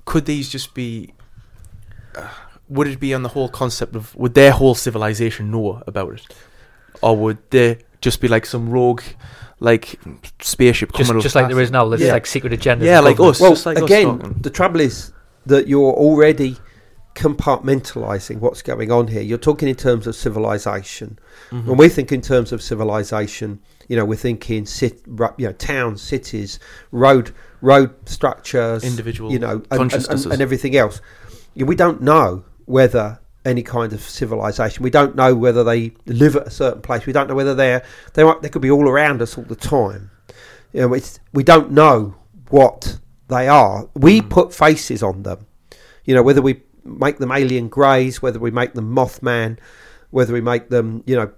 Could 0.04 0.26
these 0.26 0.48
just 0.48 0.74
be? 0.74 1.14
Uh, 2.14 2.28
would 2.68 2.86
it 2.88 2.98
be 2.98 3.12
on 3.14 3.22
the 3.22 3.28
whole 3.30 3.48
concept 3.48 3.94
of 3.94 4.14
would 4.16 4.34
their 4.34 4.52
whole 4.52 4.74
civilization 4.74 5.50
know 5.50 5.82
about 5.86 6.14
it, 6.14 6.26
or 7.02 7.16
would 7.16 7.38
they 7.50 7.78
just 8.00 8.20
be 8.20 8.28
like 8.28 8.44
some 8.46 8.70
rogue, 8.70 9.02
like 9.60 9.98
spaceship 10.40 10.92
Just, 10.94 11.08
coming? 11.08 11.22
just 11.22 11.34
like 11.34 11.48
there 11.48 11.60
is 11.60 11.70
now, 11.70 11.88
there's 11.88 12.02
Yeah. 12.02 12.12
like 12.12 12.26
secret 12.26 12.52
agendas. 12.52 12.84
Yeah, 12.84 13.00
like 13.00 13.20
us. 13.20 13.40
well, 13.40 13.50
just 13.52 13.66
like 13.66 13.78
again, 13.78 14.18
talking. 14.18 14.36
the 14.40 14.50
trouble 14.50 14.80
is 14.80 15.12
that 15.46 15.68
you're 15.68 15.92
already 15.92 16.56
compartmentalizing 17.14 18.38
what's 18.40 18.60
going 18.60 18.90
on 18.90 19.08
here. 19.08 19.22
You're 19.22 19.38
talking 19.38 19.68
in 19.68 19.76
terms 19.76 20.06
of 20.06 20.16
civilization. 20.16 21.18
Mhm. 21.50 21.66
When 21.66 21.76
we 21.76 21.88
think 21.88 22.10
in 22.10 22.20
terms 22.20 22.52
of 22.52 22.60
civilization, 22.60 23.60
you 23.88 23.96
know, 23.96 24.04
we're 24.04 24.16
thinking 24.16 24.66
ru- 25.06 25.34
you 25.36 25.46
know, 25.46 25.52
towns, 25.52 26.02
cities, 26.02 26.58
road, 26.90 27.30
road 27.60 27.90
structures, 28.06 28.82
Individual 28.82 29.30
you 29.30 29.38
know, 29.38 29.62
and, 29.70 29.92
and, 29.92 30.26
and, 30.26 30.42
everything 30.42 30.76
else. 30.76 31.00
We 31.54 31.76
don't 31.76 32.02
know 32.02 32.44
whether 32.64 33.20
any 33.44 33.62
kind 33.62 33.92
of 33.92 34.00
civilization. 34.00 34.82
We 34.82 34.90
don't 34.90 35.14
know 35.14 35.34
whether 35.34 35.62
they 35.62 35.92
live 36.06 36.34
at 36.34 36.46
a 36.46 36.50
certain 36.50 36.82
place. 36.82 37.06
We 37.06 37.12
don't 37.12 37.28
know 37.28 37.34
whether 37.34 37.54
they're 37.54 37.84
they 38.14 38.24
might, 38.24 38.42
they 38.42 38.48
could 38.48 38.62
be 38.62 38.70
all 38.70 38.88
around 38.88 39.22
us 39.22 39.38
all 39.38 39.44
the 39.44 39.56
time. 39.56 40.10
You 40.72 40.80
know, 40.80 40.94
it's, 40.94 41.20
we 41.32 41.44
don't 41.44 41.70
know 41.70 42.16
what 42.48 42.98
they 43.28 43.48
are. 43.48 43.88
We 43.94 44.20
Mm. 44.20 44.30
put 44.30 44.54
faces 44.54 45.02
on 45.02 45.22
them. 45.22 45.46
You 46.04 46.14
know, 46.14 46.22
whether 46.22 46.42
we 46.42 46.62
make 46.84 47.18
them 47.18 47.32
alien 47.32 47.68
greys, 47.68 48.20
whether 48.20 48.38
we 48.38 48.50
make 48.50 48.74
them 48.74 48.94
Mothman, 48.94 49.58
whether 50.10 50.32
we 50.34 50.40
make 50.40 50.68
them, 50.68 51.02
you 51.06 51.16
know, 51.16 51.30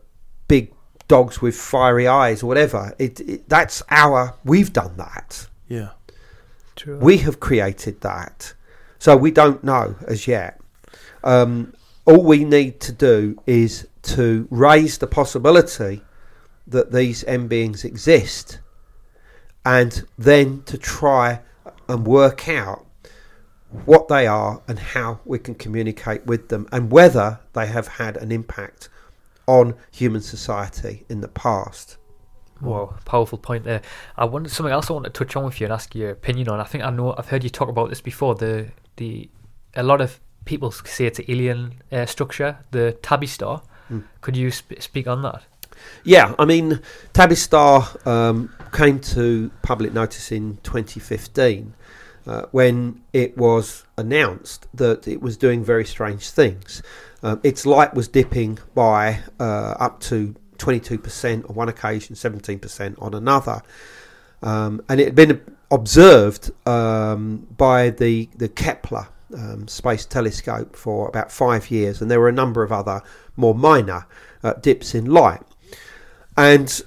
big 0.49 0.73
dogs 1.09 1.41
with 1.41 1.55
fiery 1.55 2.09
eyes 2.09 2.43
or 2.43 2.47
whatever. 2.47 2.95
It, 2.99 3.21
it 3.21 3.49
that's 3.49 3.83
our. 3.91 4.35
We've 4.45 4.73
done 4.73 4.97
that. 4.97 5.47
yeah. 5.69 5.91
True. 6.75 6.99
We 6.99 7.17
have 7.19 7.41
created 7.41 8.03
that. 8.03 8.53
So 8.99 9.17
we 9.17 9.31
don't 9.31 9.65
know 9.65 9.97
as 10.07 10.27
yet. 10.27 10.61
Um, 11.25 11.73
all 12.05 12.23
we 12.23 12.45
need 12.45 12.81
to 12.81 12.93
do 12.93 13.41
is 13.47 13.89
to 14.03 14.47
raise 14.51 14.99
the 14.99 15.07
possibility 15.07 16.03
that 16.67 16.93
these 16.93 17.25
n 17.25 17.47
beings 17.49 17.83
exist 17.85 18.59
and 19.65 20.05
then 20.19 20.63
to 20.67 20.77
try 20.77 21.41
and 21.89 22.07
work 22.07 22.49
out 22.49 22.87
what 23.85 24.09
they 24.09 24.27
are 24.27 24.63
and 24.69 24.79
how 24.79 25.21
we 25.25 25.39
can 25.39 25.55
communicate 25.55 26.25
with 26.27 26.49
them 26.49 26.69
and 26.73 26.91
whether 26.91 27.41
they 27.53 27.67
have 27.67 27.89
had 27.89 28.17
an 28.17 28.33
impact 28.33 28.89
on 29.47 29.75
human 29.91 30.21
society 30.21 31.05
in 31.09 31.21
the 31.21 31.29
past. 31.29 31.99
Wow, 32.61 32.97
powerful 33.05 33.39
point 33.39 33.65
there. 33.65 33.83
I 34.17 34.25
wanted 34.25 34.51
something 34.51 34.73
else 34.73 34.91
I 34.91 34.95
want 34.95 35.05
to 35.05 35.11
touch 35.11 35.37
on 35.37 35.45
with 35.45 35.61
you 35.61 35.67
and 35.67 35.73
ask 35.73 35.95
your 35.95 36.11
opinion 36.11 36.49
on. 36.49 36.59
I 36.59 36.65
think 36.65 36.85
I 36.85 36.91
know 36.91 37.15
I've 37.17 37.29
heard 37.29 37.45
you 37.45 37.51
talk 37.51 37.69
about 37.69 37.91
this 37.91 38.01
before. 38.01 38.35
The 38.35 38.69
the 38.97 39.29
a 39.75 39.83
lot 39.83 40.01
of 40.01 40.21
people 40.47 40.71
say 40.71 41.05
it's 41.05 41.19
an 41.19 41.27
alien 41.29 41.83
uh, 41.93 42.07
structure, 42.07 42.59
the 42.71 42.93
Tabby 43.03 43.27
Star. 43.27 43.63
Hmm. 43.89 44.01
Could 44.23 44.37
you 44.37 44.51
sp- 44.51 44.81
speak 44.81 45.07
on 45.07 45.21
that? 45.23 45.45
Yeah, 46.05 46.35
I 46.39 46.47
mean, 46.47 46.81
Tabby's 47.13 47.43
Star 47.43 47.87
um, 48.07 48.51
came 48.77 49.01
to 49.01 49.51
public 49.63 49.95
notice 49.95 50.31
in 50.31 50.59
2015 50.63 51.73
uh, 52.27 52.43
when 52.51 53.01
it 53.15 53.35
was 53.39 53.85
announced 53.97 54.67
that 54.75 55.09
it 55.09 55.23
was 55.23 55.39
doing 55.39 55.65
very 55.65 55.85
strange 55.85 56.29
things. 56.29 56.83
Um, 57.23 57.41
its 57.43 57.65
light 57.65 57.95
was 57.95 58.07
dipping 58.07 58.59
by 58.75 59.21
uh, 59.41 59.77
up 59.81 60.01
to 60.01 60.35
22% 60.59 61.49
on 61.49 61.57
one 61.57 61.71
occasion, 61.71 62.17
17% 62.17 63.01
on 63.01 63.15
another. 63.15 63.63
Um, 64.43 64.83
and 64.91 65.01
it 65.01 65.05
had 65.05 65.15
been 65.15 65.41
observed 65.71 66.51
um, 66.69 67.47
by 67.57 67.89
the, 67.89 68.29
the 68.37 68.51
Kepler 68.51 69.09
um, 69.35 69.67
Space 69.69 70.05
Telescope 70.05 70.77
for 70.77 71.09
about 71.09 71.33
five 71.33 71.71
years, 71.71 72.03
and 72.03 72.11
there 72.11 72.21
were 72.21 72.29
a 72.29 72.33
number 72.33 72.63
of 72.63 72.73
other 72.73 73.01
more 73.37 73.55
minor 73.55 74.07
uh, 74.45 74.53
dips 74.55 74.95
in 74.95 75.07
light. 75.07 75.41
And 76.37 76.83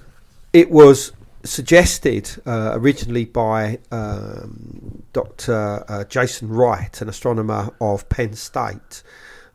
it 0.52 0.70
was 0.70 1.12
suggested 1.44 2.30
uh, 2.46 2.72
originally 2.74 3.24
by 3.24 3.78
um, 3.90 5.02
Dr. 5.12 5.84
Uh, 5.88 6.04
Jason 6.04 6.48
Wright, 6.48 7.00
an 7.00 7.08
astronomer 7.08 7.70
of 7.80 8.08
Penn 8.08 8.34
State, 8.34 9.02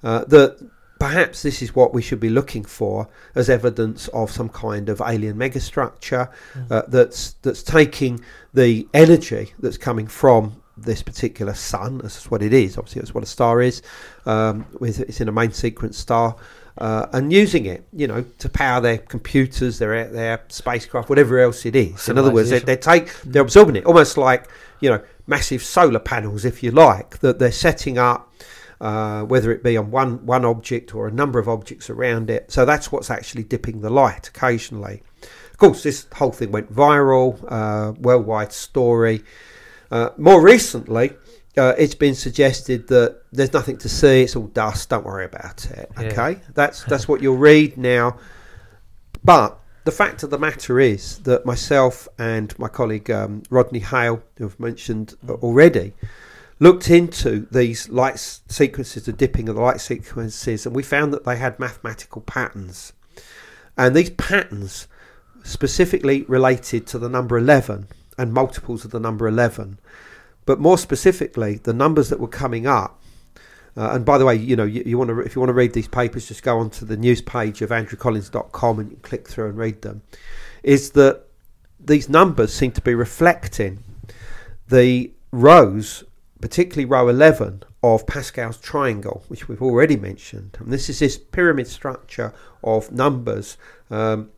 uh, 0.03 0.25
that 0.25 0.69
perhaps 0.99 1.43
this 1.43 1.61
is 1.61 1.75
what 1.75 1.93
we 1.93 2.01
should 2.01 2.19
be 2.19 2.29
looking 2.29 2.63
for 2.63 3.07
as 3.36 3.49
evidence 3.49 4.07
of 4.09 4.31
some 4.31 4.49
kind 4.49 4.89
of 4.89 5.01
alien 5.05 5.38
megastructure 5.38 6.29
Mm. 6.55 6.71
uh, 6.71 6.83
that's 6.88 7.33
that's 7.41 7.61
taking 7.63 8.19
the 8.53 8.88
energy 8.93 9.53
that's 9.59 9.77
coming 9.77 10.07
from 10.07 10.61
this 10.77 11.01
particular 11.01 11.53
sun. 11.53 11.99
That's 11.99 12.29
what 12.29 12.41
it 12.41 12.53
is. 12.53 12.77
Obviously, 12.77 13.01
that's 13.01 13.13
what 13.13 13.23
a 13.23 13.27
star 13.27 13.61
is. 13.61 13.81
Um, 14.25 14.65
it's 14.81 15.21
in 15.21 15.27
a 15.29 15.31
main 15.31 15.51
sequence 15.51 15.97
star. 15.97 16.36
Uh, 16.78 17.07
and 17.13 17.32
using 17.32 17.65
it, 17.65 17.88
you 17.93 18.05
know, 18.05 18.26
to 18.38 18.49
power 18.49 18.82
their 18.82 18.97
computers, 18.97 19.80
their 19.80 20.09
their 20.09 20.43
spacecraft, 20.49 21.09
whatever 21.09 21.39
else 21.39 21.65
it 21.65 21.76
is. 21.76 22.09
In 22.09 22.17
other 22.17 22.32
words, 22.32 22.49
they, 22.49 22.59
they 22.59 22.76
take 22.76 23.13
they're 23.21 23.41
absorbing 23.41 23.78
it, 23.78 23.86
almost 23.86 24.17
like 24.17 24.49
you 24.82 24.89
know 24.89 25.01
massive 25.26 25.63
solar 25.63 25.99
panels, 25.99 26.43
if 26.43 26.61
you 26.61 26.71
like, 26.71 27.19
that 27.19 27.39
they're 27.39 27.51
setting 27.51 27.97
up 27.97 28.30
uh, 28.82 29.23
whether 29.23 29.51
it 29.51 29.63
be 29.63 29.78
on 29.78 29.91
one 29.91 30.26
one 30.26 30.45
object 30.45 30.93
or 30.93 31.07
a 31.07 31.11
number 31.11 31.39
of 31.39 31.47
objects 31.47 31.89
around 31.89 32.30
it. 32.30 32.51
So 32.51 32.65
that's 32.65 32.91
what's 32.91 33.09
actually 33.09 33.43
dipping 33.43 33.82
the 33.82 33.89
light 33.89 34.28
occasionally. 34.28 35.03
Of 35.51 35.57
course, 35.57 35.84
this 35.84 36.07
whole 36.13 36.32
thing 36.32 36.51
went 36.51 36.73
viral, 36.73 37.39
uh, 37.47 37.93
worldwide 37.93 38.51
story. 38.51 39.23
Uh, 39.89 40.09
more 40.17 40.41
recently, 40.41 41.13
uh, 41.57 41.73
it's 41.77 41.95
been 41.95 42.15
suggested 42.15 42.87
that 42.87 43.21
there's 43.31 43.53
nothing 43.53 43.77
to 43.79 43.89
see; 43.89 44.23
it's 44.23 44.35
all 44.35 44.47
dust. 44.47 44.89
Don't 44.89 45.05
worry 45.05 45.25
about 45.25 45.65
it. 45.65 45.91
Yeah. 45.99 46.07
Okay, 46.07 46.41
that's 46.53 46.83
that's 46.83 47.07
what 47.07 47.21
you'll 47.21 47.37
read 47.37 47.77
now. 47.77 48.17
But 49.23 49.59
the 49.85 49.91
fact 49.91 50.23
of 50.23 50.29
the 50.29 50.39
matter 50.39 50.79
is 50.79 51.19
that 51.19 51.45
myself 51.45 52.07
and 52.17 52.57
my 52.59 52.67
colleague 52.67 53.09
um, 53.09 53.43
Rodney 53.49 53.79
Hale, 53.79 54.21
who 54.37 54.45
I've 54.45 54.59
mentioned 54.59 55.15
already, 55.29 55.93
looked 56.59 56.89
into 56.89 57.47
these 57.51 57.89
light 57.89 58.19
sequences, 58.19 59.05
the 59.05 59.13
dipping 59.13 59.49
of 59.49 59.55
the 59.55 59.61
light 59.61 59.81
sequences, 59.81 60.65
and 60.65 60.75
we 60.75 60.83
found 60.83 61.13
that 61.13 61.23
they 61.23 61.37
had 61.37 61.59
mathematical 61.59 62.21
patterns. 62.21 62.93
And 63.77 63.95
these 63.95 64.09
patterns 64.11 64.87
specifically 65.43 66.23
related 66.23 66.87
to 66.87 66.99
the 66.99 67.09
number 67.09 67.37
11 67.37 67.87
and 68.17 68.33
multiples 68.33 68.85
of 68.85 68.91
the 68.91 68.99
number 68.99 69.27
11. 69.27 69.79
But 70.45 70.59
more 70.59 70.77
specifically, 70.77 71.55
the 71.55 71.73
numbers 71.73 72.09
that 72.09 72.19
were 72.19 72.27
coming 72.27 72.67
up. 72.67 73.01
Uh, 73.77 73.89
and 73.91 74.05
by 74.05 74.17
the 74.17 74.25
way, 74.25 74.35
you 74.35 74.55
know, 74.55 74.63
you, 74.63 74.83
you 74.85 74.97
want 74.97 75.09
to 75.09 75.19
if 75.19 75.35
you 75.35 75.41
want 75.41 75.49
to 75.49 75.53
read 75.53 75.73
these 75.73 75.87
papers, 75.87 76.27
just 76.27 76.43
go 76.43 76.59
onto 76.59 76.85
the 76.85 76.95
news 76.95 77.21
page 77.21 77.61
of 77.61 77.71
andrewcollins.com 77.71 78.79
and 78.79 78.91
you 78.91 78.97
click 78.97 79.27
through 79.27 79.49
and 79.49 79.57
read 79.57 79.81
them. 79.81 80.01
Is 80.63 80.91
that 80.91 81.25
these 81.79 82.09
numbers 82.09 82.53
seem 82.53 82.71
to 82.71 82.81
be 82.81 82.95
reflecting 82.95 83.83
the 84.67 85.11
rows, 85.31 86.03
particularly 86.41 86.85
row 86.85 87.07
11 87.07 87.63
of 87.83 88.07
Pascal's 88.07 88.57
triangle, 88.57 89.23
which 89.27 89.47
we've 89.47 89.61
already 89.61 89.95
mentioned. 89.95 90.57
And 90.59 90.71
this 90.71 90.89
is 90.89 90.99
this 90.99 91.17
pyramid 91.17 91.67
structure 91.67 92.33
of 92.63 92.91
numbers 92.91 93.57
um, 93.91 94.31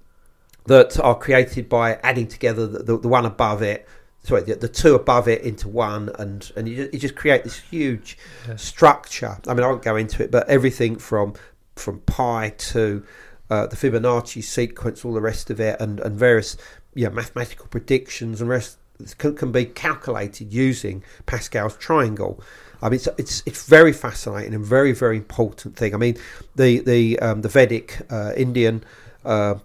that 0.65 0.99
are 0.99 1.17
created 1.17 1.69
by 1.69 1.93
adding 2.03 2.27
together 2.27 2.67
the, 2.67 2.79
the, 2.79 2.97
the 2.97 3.07
one 3.07 3.25
above 3.25 3.61
it, 3.61 3.87
sorry, 4.27 4.43
the, 4.43 4.55
the 4.55 4.67
two 4.67 4.93
above 4.93 5.27
it 5.27 5.41
into 5.41 5.69
one, 5.69 6.11
and, 6.19 6.51
and 6.57 6.67
you, 6.67 6.89
you 6.91 6.99
just 6.99 7.15
create 7.15 7.43
this 7.45 7.59
huge 7.59 8.17
structure. 8.57 9.37
I 9.47 9.53
mean, 9.53 9.63
I 9.63 9.67
won't 9.67 9.83
go 9.83 9.95
into 9.95 10.21
it, 10.23 10.31
but 10.31 10.47
everything 10.49 10.97
from 10.97 11.33
from 11.75 11.99
pi 12.01 12.49
to 12.57 13.05
uh, 13.49 13.67
the 13.67 13.75
Fibonacci 13.75 14.43
sequence, 14.43 15.05
all 15.05 15.13
the 15.13 15.21
rest 15.21 15.49
of 15.49 15.59
it, 15.59 15.79
and, 15.79 15.99
and 15.99 16.17
various 16.17 16.57
yeah, 16.93 17.09
mathematical 17.09 17.67
predictions 17.67 18.41
and 18.41 18.49
rest 18.49 18.77
can, 19.17 19.35
can 19.35 19.51
be 19.51 19.65
calculated 19.65 20.51
using 20.51 21.03
Pascal's 21.25 21.77
triangle. 21.77 22.41
I 22.81 22.89
mean, 22.89 22.95
it's, 22.95 23.07
it's 23.17 23.43
it's 23.45 23.67
very 23.67 23.93
fascinating 23.93 24.53
and 24.53 24.65
very 24.65 24.91
very 24.91 25.17
important 25.17 25.77
thing. 25.77 25.93
I 25.93 25.97
mean, 25.97 26.17
the 26.55 26.79
the 26.79 27.19
um, 27.19 27.41
the 27.41 27.49
Vedic 27.49 28.01
uh, 28.09 28.33
Indian 28.35 28.83
uh, 29.23 29.55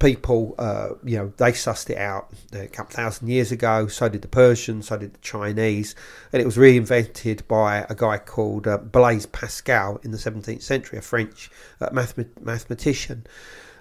people, 0.00 0.54
uh, 0.58 0.88
you 1.04 1.16
know, 1.16 1.32
they 1.36 1.52
sussed 1.52 1.90
it 1.90 1.98
out 1.98 2.30
a 2.52 2.66
couple 2.66 2.96
thousand 2.96 3.28
years 3.28 3.52
ago. 3.52 3.86
So 3.86 4.08
did 4.08 4.22
the 4.22 4.28
Persians, 4.28 4.88
so 4.88 4.96
did 4.96 5.14
the 5.14 5.18
Chinese, 5.18 5.94
and 6.32 6.42
it 6.42 6.46
was 6.46 6.56
reinvented 6.56 7.46
by 7.46 7.86
a 7.88 7.94
guy 7.94 8.18
called 8.18 8.66
uh, 8.66 8.78
Blaise 8.78 9.26
Pascal 9.26 10.00
in 10.02 10.10
the 10.10 10.18
17th 10.18 10.62
century, 10.62 10.98
a 10.98 11.02
French 11.02 11.50
uh, 11.80 11.90
mathemat- 11.90 12.40
mathematician. 12.40 13.26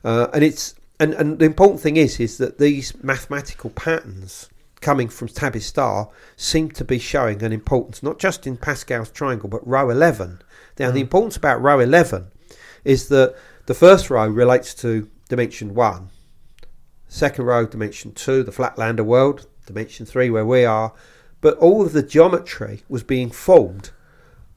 Uh, 0.03 0.27
and 0.33 0.43
it's 0.43 0.75
and, 0.99 1.13
and 1.13 1.39
the 1.39 1.45
important 1.45 1.79
thing 1.79 1.97
is 1.97 2.19
is 2.19 2.37
that 2.37 2.59
these 2.59 3.01
mathematical 3.01 3.69
patterns 3.69 4.49
coming 4.81 5.09
from 5.09 5.29
Tabby's 5.29 5.65
star 5.65 6.09
seem 6.35 6.69
to 6.71 6.85
be 6.85 6.99
showing 6.99 7.43
an 7.43 7.51
importance 7.51 8.03
not 8.03 8.19
just 8.19 8.47
in 8.47 8.55
Pascal's 8.57 9.09
triangle 9.09 9.49
but 9.49 9.65
row 9.67 9.89
11. 9.89 10.41
Now 10.77 10.91
the 10.91 11.01
importance 11.01 11.37
about 11.37 11.61
row 11.61 11.79
11 11.79 12.27
is 12.85 13.09
that 13.09 13.35
the 13.65 13.73
first 13.73 14.09
row 14.09 14.27
relates 14.27 14.73
to 14.75 15.09
dimension 15.29 15.73
1, 15.73 16.09
second 17.07 17.45
row 17.45 17.65
dimension 17.65 18.11
2, 18.11 18.43
the 18.43 18.51
flatlander 18.51 19.05
world, 19.05 19.47
dimension 19.65 20.05
3 20.05 20.29
where 20.29 20.45
we 20.45 20.65
are, 20.65 20.93
but 21.39 21.57
all 21.59 21.85
of 21.85 21.93
the 21.93 22.03
geometry 22.03 22.83
was 22.89 23.03
being 23.03 23.31
formed 23.31 23.91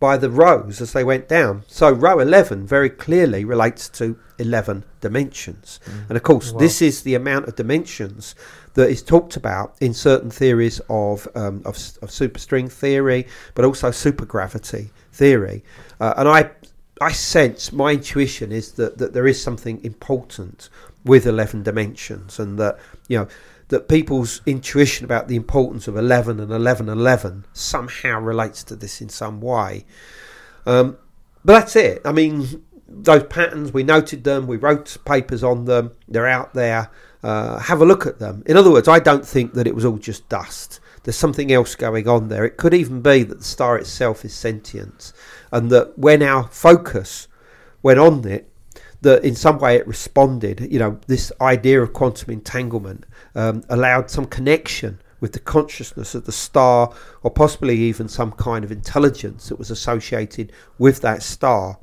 by 0.01 0.17
the 0.17 0.31
rows 0.31 0.81
as 0.81 0.93
they 0.93 1.05
went 1.05 1.29
down. 1.29 1.63
So 1.69 1.93
row 1.93 2.19
11 2.19 2.67
very 2.67 2.91
clearly 2.91 3.45
relates 3.45 3.89
to 3.91 4.19
11 4.39 4.85
dimensions. 5.01 5.79
And 6.09 6.17
of 6.17 6.25
course, 6.25 6.51
this 6.59 6.83
is 6.83 7.03
the 7.03 7.15
amount 7.15 7.47
of 7.47 7.55
dimensions 7.55 8.35
that 8.75 8.91
is 8.91 9.01
talked 9.01 9.37
about 9.37 9.77
in 9.81 9.95
certain 9.95 10.29
theories 10.31 10.81
of, 10.89 11.29
um, 11.37 11.63
of, 11.65 11.77
of 12.03 12.09
superstring 12.09 12.69
theory, 12.69 13.29
but 13.55 13.65
also 13.65 13.91
supergravity 13.91 14.91
theory. 15.13 15.63
Uh, 16.01 16.15
and 16.17 16.29
I, 16.29 16.51
I 17.03 17.13
sense, 17.13 17.73
my 17.73 17.93
intuition 17.93 18.53
is 18.53 18.73
that, 18.73 18.99
that 18.99 19.13
there 19.13 19.27
is 19.27 19.43
something 19.43 19.83
important 19.85 20.69
with 21.05 21.27
11 21.27 21.63
dimensions 21.63 22.39
and 22.39 22.59
that, 22.59 22.79
you 23.09 23.19
know, 23.19 23.29
that 23.69 23.89
people's 23.89 24.43
intuition 24.47 25.05
about 25.05 25.29
the 25.29 25.37
importance 25.37 25.89
of 25.89 25.97
11 25.97 26.39
and 26.39 26.53
11 26.53 26.89
11 26.89 27.47
somehow 27.53 28.21
relates 28.21 28.63
to 28.65 28.77
this 28.77 29.01
in 29.01 29.09
some 29.09 29.41
way. 29.41 29.85
Um, 30.67 30.99
but 31.45 31.55
that's 31.55 31.77
it. 31.77 32.03
I 32.05 32.13
mean, 32.13 32.65
those 32.87 33.25
patterns, 33.25 33.73
we 33.73 33.83
noted 33.83 34.25
them, 34.25 34.47
we 34.47 34.57
wrote 34.57 34.97
papers 35.05 35.43
on 35.43 35.65
them, 35.65 35.93
they're 36.07 36.29
out 36.29 36.55
there. 36.55 36.91
Uh, 37.23 37.59
have 37.61 37.81
a 37.81 37.85
look 37.85 38.05
at 38.05 38.19
them. 38.19 38.43
In 38.47 38.57
other 38.57 38.71
words, 38.71 38.89
I 38.89 38.99
don't 38.99 39.25
think 39.25 39.55
that 39.55 39.69
it 39.69 39.77
was 39.77 39.85
all 39.85 39.97
just 39.97 40.29
dust. 40.29 40.81
There's 41.05 41.17
something 41.17 41.53
else 41.53 41.77
going 41.77 42.09
on 42.09 42.29
there. 42.29 42.45
It 42.45 42.57
could 42.57 42.75
even 42.75 43.01
be 43.01 43.23
that 43.23 43.39
the 43.39 43.45
star 43.45 43.79
itself 43.79 44.25
is 44.25 44.35
sentient, 44.35 45.13
and 45.53 45.71
that 45.71 45.97
when 45.99 46.23
our 46.23 46.49
focus 46.49 47.29
went 47.83 47.99
on 47.99 48.27
it, 48.27 48.49
that 49.03 49.25
in 49.25 49.35
some 49.35 49.59
way 49.59 49.77
it 49.77 49.87
responded. 49.87 50.67
You 50.73 50.79
know, 50.79 51.01
this 51.07 51.31
idea 51.41 51.83
of 51.83 51.93
quantum 51.93 52.33
entanglement 52.33 53.05
um, 53.35 53.63
allowed 53.69 54.11
some 54.11 54.25
connection 54.25 55.01
with 55.21 55.33
the 55.33 55.41
consciousness 55.41 56.15
of 56.17 56.25
the 56.25 56.33
star, 56.33 56.93
or 57.23 57.31
possibly 57.31 57.77
even 57.77 58.09
some 58.09 58.33
kind 58.33 58.65
of 58.65 58.73
intelligence 58.73 59.49
that 59.49 59.57
was 59.57 59.71
associated 59.71 60.53
with 60.79 61.01
that 61.03 61.23
star, 61.23 61.79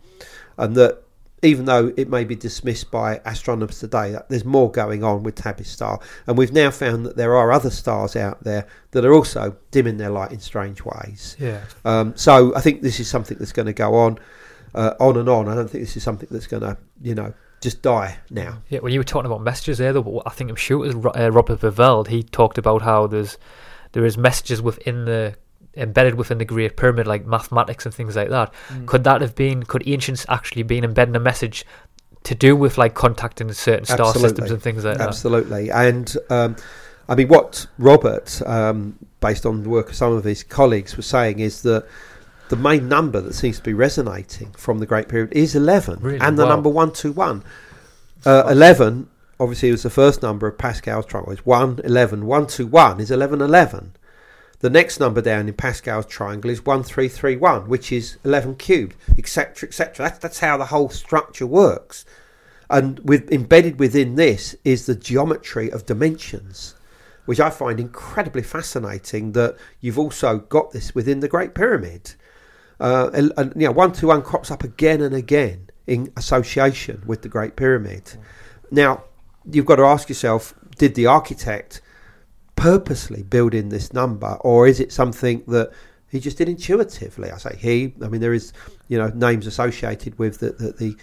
and 0.58 0.76
that 0.76 1.04
even 1.42 1.66
though 1.66 1.94
it 1.96 2.10
may 2.10 2.24
be 2.24 2.36
dismissed 2.36 2.92
by 2.92 3.22
astronomers 3.26 3.80
today, 3.80 4.12
that 4.12 4.30
there's 4.30 4.46
more 4.46 4.72
going 4.72 5.04
on 5.04 5.24
with 5.24 5.36
Tabby's 5.36 5.70
star, 5.70 6.00
and 6.28 6.38
we've 6.38 6.54
now 6.54 6.72
found 6.72 7.06
that 7.06 7.16
there 7.16 7.36
are 7.36 7.52
other 7.52 7.70
stars 7.70 8.16
out 8.16 8.44
there 8.44 8.68
that 8.92 9.06
are 9.06 9.14
also 9.14 9.56
dimming 9.72 9.98
their 9.98 10.10
light 10.10 10.32
in 10.32 10.40
strange 10.40 10.84
ways. 10.84 11.38
Yeah. 11.40 11.62
Um, 11.86 12.16
so 12.16 12.56
I 12.56 12.62
think 12.62 12.82
this 12.82 13.00
is 13.00 13.10
something 13.10 13.38
that's 13.38 13.54
going 13.54 13.68
to 13.68 13.74
go 13.74 13.96
on, 13.96 14.20
uh, 14.76 14.94
on 15.00 15.18
and 15.18 15.30
on. 15.30 15.48
I 15.48 15.56
don't 15.56 15.70
think 15.70 15.84
this 15.84 15.96
is 15.96 16.04
something 16.04 16.28
that's 16.32 16.48
going 16.48 16.64
to, 16.64 16.78
you 17.02 17.16
know, 17.16 17.34
just 17.62 17.82
die 17.82 18.18
now. 18.30 18.62
Yeah, 18.70 18.80
when 18.80 18.94
you 18.94 19.00
were 19.00 19.06
talking 19.06 19.26
about 19.26 19.42
messages 19.42 19.78
there, 19.78 19.94
though, 19.94 20.22
I 20.26 20.32
think 20.32 20.50
I'm 20.50 20.56
sure 20.56 20.86
it 20.86 20.96
was 20.96 21.06
uh, 21.16 21.32
Robert 21.32 21.60
Viveld. 21.60 22.08
He 22.08 22.24
talked 22.24 22.58
about 22.58 22.82
how 22.82 23.08
there's 23.08 23.38
there 23.92 24.06
is 24.06 24.18
messages 24.18 24.62
within 24.62 25.06
the 25.06 25.36
embedded 25.80 26.16
within 26.16 26.38
the 26.38 26.46
Great 26.46 26.78
Pyramid, 26.78 27.08
like 27.08 27.26
mathematics 27.26 27.86
and 27.86 27.94
things 27.94 28.16
like 28.16 28.30
that. 28.30 28.54
Could 28.86 29.04
that 29.06 29.22
have 29.22 29.36
been? 29.36 29.64
Could 29.64 29.88
ancients 29.88 30.26
actually 30.30 30.64
been 30.64 30.84
embedding 30.84 31.16
a 31.16 31.20
message 31.20 31.66
to 32.24 32.36
do 32.36 32.56
with 32.56 32.78
like 32.78 32.94
contacting 32.94 33.52
certain 33.54 33.86
star 33.86 34.08
Absolutely. 34.08 34.30
systems 34.30 34.52
and 34.52 34.62
things 34.62 34.86
like 34.86 34.98
that? 34.98 35.08
Absolutely. 35.08 35.72
And 35.72 36.16
um, 36.30 36.56
I 37.08 37.16
mean, 37.16 37.28
what 37.28 37.66
Robert, 37.78 38.42
um, 38.46 38.98
based 39.22 39.46
on 39.46 39.64
the 39.64 39.70
work 39.70 39.90
of 39.90 39.96
some 39.96 40.14
of 40.14 40.24
his 40.24 40.44
colleagues, 40.44 40.96
was 40.98 41.06
saying 41.08 41.40
is 41.40 41.62
that 41.64 41.88
the 42.50 42.56
main 42.56 42.88
number 42.90 43.22
that 43.22 43.34
seems 43.34 43.58
to 43.58 43.64
be 43.64 43.74
resonating 43.74 44.52
from 44.52 44.80
the 44.80 44.86
Great 44.86 45.08
Pyramid 45.08 45.34
is 45.34 45.56
11 45.56 46.00
Really? 46.02 46.20
and 46.20 46.38
the 46.38 46.44
Wow. 46.44 46.50
number 46.50 46.70
121. 46.70 47.44
Uh, 48.26 48.44
11, 48.50 49.08
obviously, 49.40 49.72
was 49.72 49.84
the 49.84 49.90
first 49.90 50.22
number 50.22 50.48
of 50.48 50.58
Pascal's 50.58 51.06
triangle. 51.06 51.32
It's 51.32 51.46
1, 51.46 51.80
11. 51.84 52.26
121 52.26 53.00
is 53.00 53.12
11, 53.12 53.40
11. 53.42 53.94
The 54.60 54.70
next 54.70 55.00
number 55.00 55.22
down 55.22 55.48
in 55.48 55.54
Pascal's 55.54 56.06
triangle 56.06 56.52
is 56.52 56.66
1331, 56.66 57.70
which 57.70 57.94
is 57.94 58.18
11 58.26 58.56
cubed, 58.56 58.96
etc., 59.18 59.70
etc. 59.70 60.06
That's, 60.06 60.20
that's 60.20 60.40
how 60.40 60.58
the 60.58 60.66
whole 60.66 60.90
structure 60.90 61.48
works. 61.48 62.04
And 62.70 63.00
with, 63.00 63.32
embedded 63.32 63.80
within 63.80 64.16
this 64.16 64.56
is 64.66 64.86
the 64.86 64.96
geometry 64.96 65.72
of 65.72 65.86
dimensions, 65.86 66.76
which 67.26 67.40
I 67.40 67.50
find 67.50 67.80
incredibly 67.80 68.44
fascinating 68.44 69.32
that 69.32 69.56
you've 69.80 69.98
also 69.98 70.40
got 70.40 70.72
this 70.72 70.94
within 70.94 71.22
the 71.22 71.30
Great 71.30 71.56
Pyramid. 71.56 72.16
Uh, 72.82 73.10
and, 73.14 73.32
and, 73.38 73.54
you 73.56 73.68
know, 73.68 73.72
121 73.72 74.22
crops 74.24 74.52
up 74.52 74.64
again 74.64 75.02
and 75.02 75.16
again 75.16 75.70
in 75.88 76.12
association 76.18 77.02
with 77.06 77.22
the 77.22 77.30
Great 77.30 77.56
Pyramid. 77.56 78.18
Now, 78.72 79.06
you've 79.50 79.66
got 79.66 79.78
to 79.78 79.84
ask 79.84 80.10
yourself 80.10 80.54
did 80.78 80.96
the 80.96 81.06
architect 81.06 81.82
purposely 82.60 83.24
build 83.24 83.54
in 83.54 83.70
this 83.70 83.94
number, 83.94 84.38
or 84.42 84.68
is 84.68 84.82
it 84.82 84.92
something 84.92 85.42
that 85.48 85.72
he 86.10 86.20
just 86.20 86.38
did 86.38 86.50
intuitively? 86.50 87.32
I 87.32 87.38
say 87.38 87.56
he. 87.58 87.94
I 88.04 88.10
mean, 88.10 88.20
there 88.20 88.34
is 88.34 88.52
you 88.90 88.98
know 88.98 89.08
names 89.08 89.48
associated 89.48 90.20
with 90.20 90.40
the 90.40 90.52
the 90.52 90.72
the, 90.74 90.96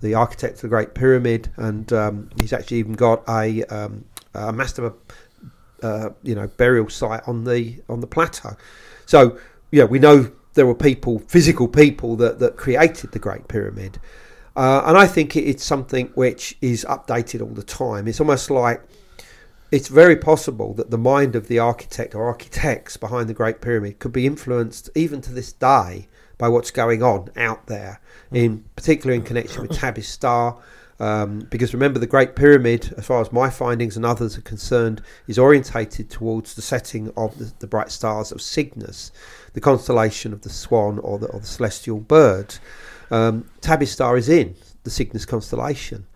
the 0.00 0.14
architect 0.14 0.54
of 0.56 0.62
the 0.62 0.68
Great 0.68 0.94
Pyramid, 0.94 1.50
and 1.56 1.92
um, 1.92 2.30
he's 2.40 2.52
actually 2.52 2.78
even 2.78 2.94
got 2.94 3.22
a 3.28 3.62
um, 3.64 4.04
a 4.34 4.52
master 4.52 4.92
uh, 5.82 6.10
you 6.24 6.34
know 6.34 6.48
burial 6.48 6.90
site 6.90 7.22
on 7.28 7.44
the 7.44 7.80
on 7.88 8.00
the 8.00 8.08
plateau. 8.08 8.56
So 9.06 9.38
yeah, 9.70 9.84
we 9.84 10.00
know 10.00 10.32
there 10.54 10.66
were 10.66 10.74
people, 10.74 11.20
physical 11.20 11.68
people 11.68 12.16
that 12.16 12.40
that 12.40 12.56
created 12.56 13.12
the 13.12 13.20
Great 13.20 13.46
Pyramid. 13.46 14.00
Uh, 14.56 14.82
and 14.86 14.96
I 14.96 15.06
think 15.06 15.36
it's 15.36 15.64
something 15.64 16.12
which 16.14 16.56
is 16.60 16.84
updated 16.88 17.40
all 17.40 17.54
the 17.54 17.64
time. 17.64 18.06
It's 18.06 18.20
almost 18.20 18.50
like 18.50 18.82
it's 19.74 19.88
very 19.88 20.14
possible 20.14 20.72
that 20.74 20.92
the 20.92 20.98
mind 20.98 21.34
of 21.34 21.48
the 21.48 21.58
architect 21.58 22.14
or 22.14 22.26
architects 22.26 22.96
behind 22.96 23.28
the 23.28 23.34
Great 23.34 23.60
Pyramid 23.60 23.98
could 23.98 24.12
be 24.12 24.24
influenced 24.24 24.88
even 24.94 25.20
to 25.20 25.32
this 25.32 25.52
day 25.52 26.06
by 26.38 26.46
what's 26.46 26.70
going 26.70 27.02
on 27.02 27.28
out 27.36 27.66
there, 27.66 28.00
in 28.30 28.64
particular 28.76 29.12
in 29.12 29.22
connection 29.22 29.62
with 29.62 29.72
Tabby's 29.72 30.06
Star. 30.06 30.56
Um, 31.00 31.40
because 31.50 31.74
remember, 31.74 31.98
the 31.98 32.06
Great 32.06 32.36
Pyramid, 32.36 32.94
as 32.96 33.04
far 33.04 33.20
as 33.20 33.32
my 33.32 33.50
findings 33.50 33.96
and 33.96 34.06
others 34.06 34.38
are 34.38 34.42
concerned, 34.42 35.02
is 35.26 35.40
orientated 35.40 36.08
towards 36.08 36.54
the 36.54 36.62
setting 36.62 37.12
of 37.16 37.36
the, 37.38 37.52
the 37.58 37.66
bright 37.66 37.90
stars 37.90 38.30
of 38.30 38.40
Cygnus, 38.40 39.10
the 39.54 39.60
constellation 39.60 40.32
of 40.32 40.42
the 40.42 40.50
Swan 40.50 41.00
or 41.00 41.18
the, 41.18 41.26
or 41.26 41.40
the 41.40 41.46
celestial 41.46 41.98
bird. 41.98 42.54
Um, 43.10 43.50
Tabby's 43.60 43.90
Star 43.90 44.16
is 44.16 44.28
in 44.28 44.54
the 44.84 44.90
Cygnus 44.90 45.26
constellation. 45.26 46.06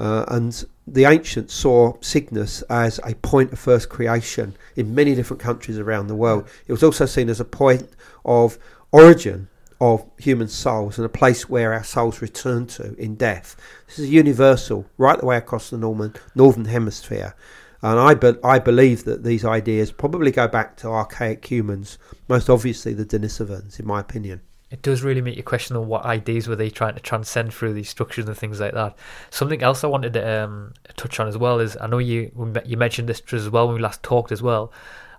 Uh, 0.00 0.24
and 0.28 0.64
the 0.86 1.04
ancients 1.04 1.52
saw 1.52 1.92
Cygnus 2.00 2.62
as 2.62 2.98
a 3.04 3.14
point 3.16 3.52
of 3.52 3.58
first 3.58 3.90
creation 3.90 4.56
in 4.74 4.94
many 4.94 5.14
different 5.14 5.42
countries 5.42 5.78
around 5.78 6.06
the 6.06 6.16
world. 6.16 6.48
It 6.66 6.72
was 6.72 6.82
also 6.82 7.04
seen 7.04 7.28
as 7.28 7.38
a 7.38 7.44
point 7.44 7.86
of 8.24 8.58
origin 8.92 9.48
of 9.78 10.06
human 10.18 10.48
souls 10.48 10.96
and 10.96 11.04
a 11.04 11.10
place 11.10 11.50
where 11.50 11.74
our 11.74 11.84
souls 11.84 12.22
return 12.22 12.66
to 12.68 12.94
in 12.94 13.14
death. 13.14 13.56
This 13.88 13.98
is 13.98 14.10
universal, 14.10 14.86
right 14.96 15.18
the 15.18 15.26
way 15.26 15.36
across 15.36 15.68
the 15.68 15.76
Norman, 15.76 16.14
northern 16.34 16.64
hemisphere. 16.64 17.34
And 17.82 18.00
I, 18.00 18.14
be, 18.14 18.32
I 18.42 18.58
believe 18.58 19.04
that 19.04 19.22
these 19.22 19.44
ideas 19.44 19.92
probably 19.92 20.30
go 20.30 20.48
back 20.48 20.78
to 20.78 20.88
archaic 20.88 21.44
humans, 21.44 21.98
most 22.26 22.48
obviously 22.48 22.94
the 22.94 23.04
Denisovans, 23.04 23.78
in 23.78 23.86
my 23.86 24.00
opinion 24.00 24.40
it 24.70 24.82
does 24.82 25.02
really 25.02 25.20
make 25.20 25.36
you 25.36 25.42
question 25.42 25.76
on 25.76 25.88
what 25.88 26.04
ideas 26.04 26.46
were 26.46 26.56
they 26.56 26.70
trying 26.70 26.94
to 26.94 27.00
transcend 27.00 27.52
through 27.52 27.74
these 27.74 27.88
structures 27.88 28.26
and 28.26 28.36
things 28.36 28.60
like 28.60 28.72
that. 28.74 28.96
Something 29.30 29.62
else 29.62 29.82
I 29.82 29.88
wanted 29.88 30.12
to 30.12 30.42
um, 30.44 30.74
touch 30.96 31.18
on 31.18 31.26
as 31.26 31.36
well 31.36 31.58
is 31.58 31.76
I 31.80 31.86
know 31.88 31.98
you 31.98 32.30
you 32.64 32.76
mentioned 32.76 33.08
this 33.08 33.20
as 33.32 33.50
well 33.50 33.66
when 33.66 33.76
we 33.76 33.82
last 33.82 34.02
talked 34.02 34.30
as 34.30 34.42
well. 34.42 34.72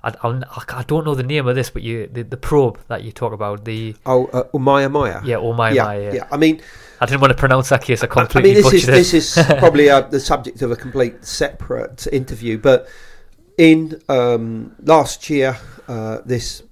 I, 0.04 0.16
I, 0.70 0.84
don't 0.84 1.06
know 1.06 1.14
the 1.14 1.22
name 1.22 1.48
of 1.48 1.56
this, 1.56 1.70
but 1.70 1.84
you 1.84 2.08
the, 2.08 2.24
the 2.24 2.38
probe 2.38 2.80
that 2.88 3.04
you 3.04 3.12
talk 3.12 3.34
about 3.34 3.66
the 3.66 3.96
oh 4.06 4.26
uh, 4.28 4.46
Umaya 4.46 4.90
Maya 4.90 5.22
yeah 5.24 5.36
Umaya 5.36 5.76
yeah, 5.76 5.84
Maya 5.84 6.02
yeah. 6.02 6.14
yeah. 6.14 6.28
I 6.32 6.38
mean 6.38 6.60
I 7.00 7.06
didn't 7.06 7.22
want 7.22 7.32
to 7.32 7.38
pronounce 7.38 7.70
that 7.70 7.84
case 7.84 8.02
I 8.02 8.08
completely 8.08 8.52
I 8.52 8.54
mean 8.56 8.64
this 8.64 8.74
is 8.74 8.90
it. 8.90 8.92
this 8.92 9.14
is 9.14 9.46
probably 9.60 9.92
uh, 9.92 10.02
the 10.02 10.20
subject 10.20 10.64
of 10.64 10.72
a 10.72 10.76
complete 10.76 11.24
separate 11.24 12.08
interview 12.12 12.58
but 12.58 12.88
in 13.60 14.02
um, 14.10 14.76
last 14.82 15.30
year 15.30 15.56
uh, 15.88 16.20
this 16.26 16.64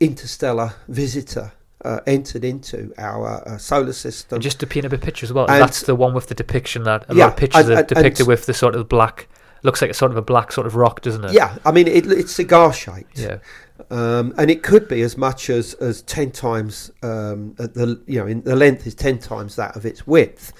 interstellar 0.00 0.72
visitor 0.88 1.52
uh, 1.84 2.00
entered 2.06 2.44
into 2.44 2.92
our 2.98 3.46
uh, 3.48 3.58
solar 3.58 3.92
system. 3.92 4.36
And 4.36 4.42
just 4.42 4.60
to 4.60 4.66
paint 4.66 4.86
a 4.86 4.88
bit 4.88 5.00
picture 5.00 5.24
as 5.24 5.32
well, 5.32 5.46
and 5.48 5.60
that's 5.60 5.82
the 5.82 5.94
one 5.94 6.14
with 6.14 6.28
the 6.28 6.34
depiction 6.34 6.84
that 6.84 7.04
a 7.08 7.14
yeah, 7.14 7.24
lot 7.24 7.32
of 7.32 7.38
pictures 7.38 7.68
and, 7.68 7.78
are 7.78 7.82
depicted 7.82 8.26
with 8.26 8.46
the 8.46 8.54
sort 8.54 8.74
of 8.74 8.88
black. 8.88 9.28
Looks 9.64 9.80
like 9.80 9.92
a 9.92 9.94
sort 9.94 10.10
of 10.10 10.16
a 10.16 10.22
black 10.22 10.50
sort 10.50 10.66
of 10.66 10.74
rock, 10.74 11.02
doesn't 11.02 11.24
it? 11.24 11.32
Yeah, 11.32 11.56
I 11.64 11.70
mean 11.70 11.86
it, 11.86 12.06
it's 12.06 12.32
cigar 12.32 12.72
shaped. 12.72 13.18
Yeah, 13.18 13.38
um, 13.90 14.34
and 14.36 14.50
it 14.50 14.62
could 14.62 14.88
be 14.88 15.02
as 15.02 15.16
much 15.16 15.50
as 15.50 15.74
as 15.74 16.02
ten 16.02 16.32
times 16.32 16.90
um, 17.02 17.54
the 17.56 18.00
you 18.06 18.18
know 18.18 18.26
in, 18.26 18.42
the 18.42 18.56
length 18.56 18.86
is 18.86 18.94
ten 18.94 19.18
times 19.18 19.56
that 19.56 19.76
of 19.76 19.86
its 19.86 20.06
width. 20.06 20.52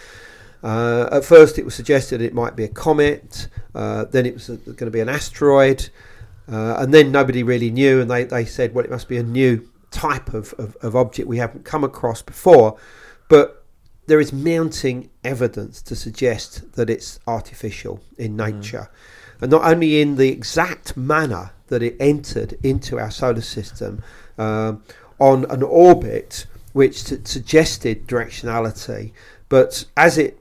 Uh, 0.63 1.09
at 1.11 1.25
first, 1.25 1.59
it 1.59 1.65
was 1.65 1.75
suggested 1.75 2.21
it 2.21 2.35
might 2.35 2.55
be 2.55 2.63
a 2.63 2.69
comet. 2.69 3.49
Uh, 3.75 4.05
then 4.05 4.27
it 4.27 4.35
was 4.35 4.47
going 4.49 4.77
to 4.77 4.91
be 4.91 5.01
an 5.01 5.09
asteroid, 5.09 5.89
uh, 6.49 6.77
and 6.79 6.95
then 6.95 7.11
nobody 7.11 7.43
really 7.43 7.71
knew. 7.71 8.01
And 8.01 8.09
they, 8.09 8.23
they 8.23 8.45
said, 8.45 8.73
well, 8.73 8.85
it 8.85 8.91
must 8.91 9.09
be 9.09 9.17
a 9.17 9.25
new 9.25 9.69
type 9.93 10.35
of, 10.35 10.53
of, 10.55 10.77
of 10.77 10.97
object 10.97 11.29
we 11.29 11.39
haven't 11.39 11.65
come 11.65 11.85
across 11.85 12.23
before, 12.23 12.79
but 13.29 13.65
there 14.07 14.21
is 14.21 14.33
mounting 14.33 15.11
evidence 15.23 15.81
to 15.83 15.95
suggest 15.95 16.73
that 16.73 16.91
it's 16.91 17.21
artificial 17.27 18.01
in 18.19 18.37
mm. 18.37 18.53
nature. 18.53 18.91
Mm. 18.91 19.43
And 19.43 19.51
not 19.51 19.65
only 19.65 20.01
in 20.01 20.17
the 20.17 20.29
exact 20.29 20.97
manner 20.97 21.53
that 21.69 21.83
it 21.83 21.97
entered 21.99 22.59
into 22.63 22.99
our 22.99 23.11
solar 23.11 23.41
system 23.41 24.03
um, 24.39 24.83
on 25.19 25.45
an 25.51 25.63
orbit 25.63 26.47
which 26.73 27.05
t- 27.05 27.19
suggested 27.25 28.07
directionality, 28.07 29.13
but 29.49 29.85
as 29.97 30.17
it 30.19 30.39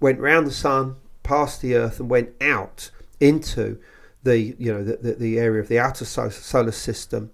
went 0.00 0.20
round 0.20 0.46
the 0.46 0.52
sun, 0.52 0.96
past 1.22 1.60
the 1.62 1.74
Earth, 1.74 2.00
and 2.00 2.08
went 2.08 2.30
out 2.40 2.90
into 3.20 3.78
the 4.22 4.38
you 4.58 4.72
know 4.72 4.82
the, 4.82 4.96
the, 4.96 5.14
the 5.14 5.38
area 5.38 5.60
of 5.60 5.68
the 5.68 5.78
outer 5.78 6.04
solar 6.04 6.72
system, 6.72 7.30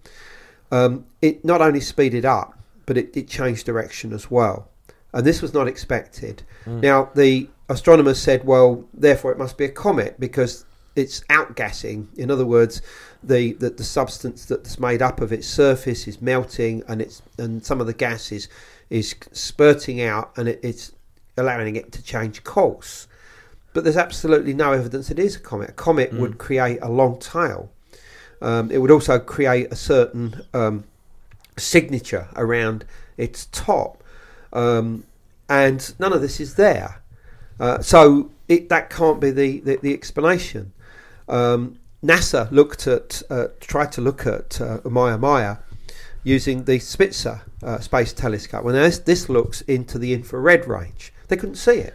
um, 0.71 1.07
it 1.23 1.45
not 1.45 1.61
only 1.61 1.81
speeded 1.81 2.25
up, 2.25 2.59
but 2.87 2.97
it, 2.97 3.16
it, 3.16 3.29
changed 3.29 3.66
direction 3.66 4.12
as 4.12 4.31
well. 4.31 4.68
And 5.12 5.27
this 5.27 5.43
was 5.43 5.53
not 5.53 5.68
expected. 5.68 6.43
Mm. 6.64 6.83
Now, 6.83 7.11
the 7.14 7.49
astronomers 7.68 8.21
said, 8.21 8.45
well, 8.45 8.85
therefore 8.93 9.33
it 9.33 9.39
must 9.39 9.57
be 9.59 9.64
a 9.64 9.71
comet 9.71 10.18
because 10.18 10.64
it's 10.97 11.21
outgassing. 11.31 12.07
In 12.18 12.31
other 12.31 12.47
words, 12.47 12.83
the, 13.23 13.53
the, 13.55 13.71
the 13.71 13.85
substance 13.85 14.45
that's 14.45 14.79
made 14.79 15.03
up 15.03 15.21
of 15.21 15.33
its 15.33 15.47
surface 15.47 16.09
is 16.09 16.21
melting 16.21 16.83
and 16.89 17.01
it's 17.01 17.23
and 17.39 17.64
some 17.64 17.81
of 17.81 17.87
the 17.87 17.95
gas 17.95 18.33
is, 18.33 18.49
is 18.89 19.14
spurting 19.33 20.03
out 20.03 20.33
and 20.37 20.49
it, 20.49 20.61
it's 20.62 20.93
allowing 21.37 21.77
it 21.77 21.93
to 21.93 22.03
change 22.03 22.43
course. 22.45 23.07
But 23.73 23.85
there's 23.85 23.97
absolutely 23.97 24.53
no 24.53 24.73
evidence 24.73 25.11
it 25.11 25.18
is 25.18 25.37
a 25.37 25.41
comet. 25.41 25.71
A 25.71 25.73
comet 25.73 26.12
mm. 26.12 26.18
would 26.18 26.39
create 26.39 26.79
a 26.83 26.89
long 26.89 27.18
tail 27.18 27.71
um, 28.41 28.70
it 28.70 28.78
would 28.78 28.91
also 28.91 29.18
create 29.18 29.72
a 29.72 29.76
certain 29.76 30.43
um, 30.55 30.84
signature 31.57 32.28
around 32.36 32.84
its 33.16 33.47
top, 33.53 34.03
um, 34.53 35.05
and 35.49 35.95
none 35.99 36.12
of 36.12 36.20
this 36.20 36.41
is 36.41 36.55
there. 36.55 37.03
Uh, 37.59 37.81
so 37.81 38.31
it, 38.48 38.69
that 38.69 38.89
can't 38.89 39.20
be 39.20 39.31
the, 39.31 39.60
the, 39.60 39.77
the 39.77 39.93
explanation. 39.93 40.73
Um, 41.28 41.78
NASA 42.02 42.51
looked 42.51 42.86
at 42.86 43.23
uh, 43.28 43.48
tried 43.60 43.93
to 43.93 44.01
look 44.01 44.27
at 44.27 44.60
uh, 44.60 44.78
Oumuamua 44.78 45.59
using 46.23 46.65
the 46.65 46.78
Spitzer 46.78 47.43
uh, 47.62 47.78
space 47.78 48.12
telescope. 48.12 48.65
When 48.65 48.74
this, 48.74 48.98
this 48.98 49.28
looks 49.28 49.60
into 49.62 49.98
the 49.98 50.15
infrared 50.15 50.66
range, 50.66 51.12
they 51.28 51.36
couldn't 51.36 51.56
see 51.56 51.78
it. 51.78 51.94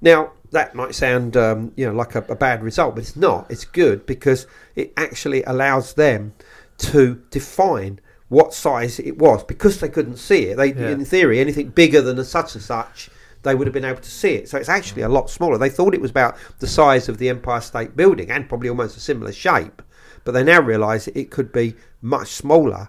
Now 0.00 0.32
that 0.52 0.74
might 0.74 0.94
sound 0.94 1.36
um, 1.36 1.72
you 1.76 1.86
know 1.86 1.92
like 1.92 2.14
a, 2.14 2.24
a, 2.28 2.36
bad 2.36 2.62
result, 2.62 2.94
but 2.94 3.02
it's 3.02 3.16
not. 3.16 3.50
It's 3.50 3.64
good 3.64 4.06
because 4.06 4.46
it 4.76 4.92
actually 4.96 5.42
allows 5.44 5.94
them 5.94 6.34
to 6.78 7.22
define 7.30 8.00
what 8.28 8.54
size 8.54 8.98
it 8.98 9.18
was 9.18 9.44
because 9.44 9.80
they 9.80 9.88
couldn't 9.88 10.16
see 10.16 10.44
it. 10.44 10.56
They, 10.56 10.72
yeah. 10.72 10.90
in 10.90 11.04
theory, 11.04 11.38
anything 11.40 11.68
bigger 11.68 12.00
than 12.00 12.18
a 12.18 12.24
such 12.24 12.54
and 12.54 12.62
such, 12.62 13.10
they 13.42 13.54
would 13.54 13.66
have 13.66 13.74
been 13.74 13.84
able 13.84 14.00
to 14.00 14.10
see 14.10 14.34
it. 14.34 14.48
So 14.48 14.58
it's 14.58 14.68
actually 14.68 15.02
a 15.02 15.08
lot 15.08 15.28
smaller. 15.28 15.58
They 15.58 15.68
thought 15.68 15.94
it 15.94 16.00
was 16.00 16.10
about 16.10 16.36
the 16.58 16.66
size 16.66 17.08
of 17.08 17.18
the 17.18 17.28
Empire 17.28 17.60
State 17.60 17.96
Building 17.96 18.30
and 18.30 18.48
probably 18.48 18.68
almost 18.68 18.96
a 18.96 19.00
similar 19.00 19.32
shape, 19.32 19.82
but 20.24 20.32
they 20.32 20.44
now 20.44 20.60
realise 20.60 21.08
it 21.08 21.30
could 21.30 21.52
be 21.52 21.74
much 22.00 22.28
smaller. 22.28 22.88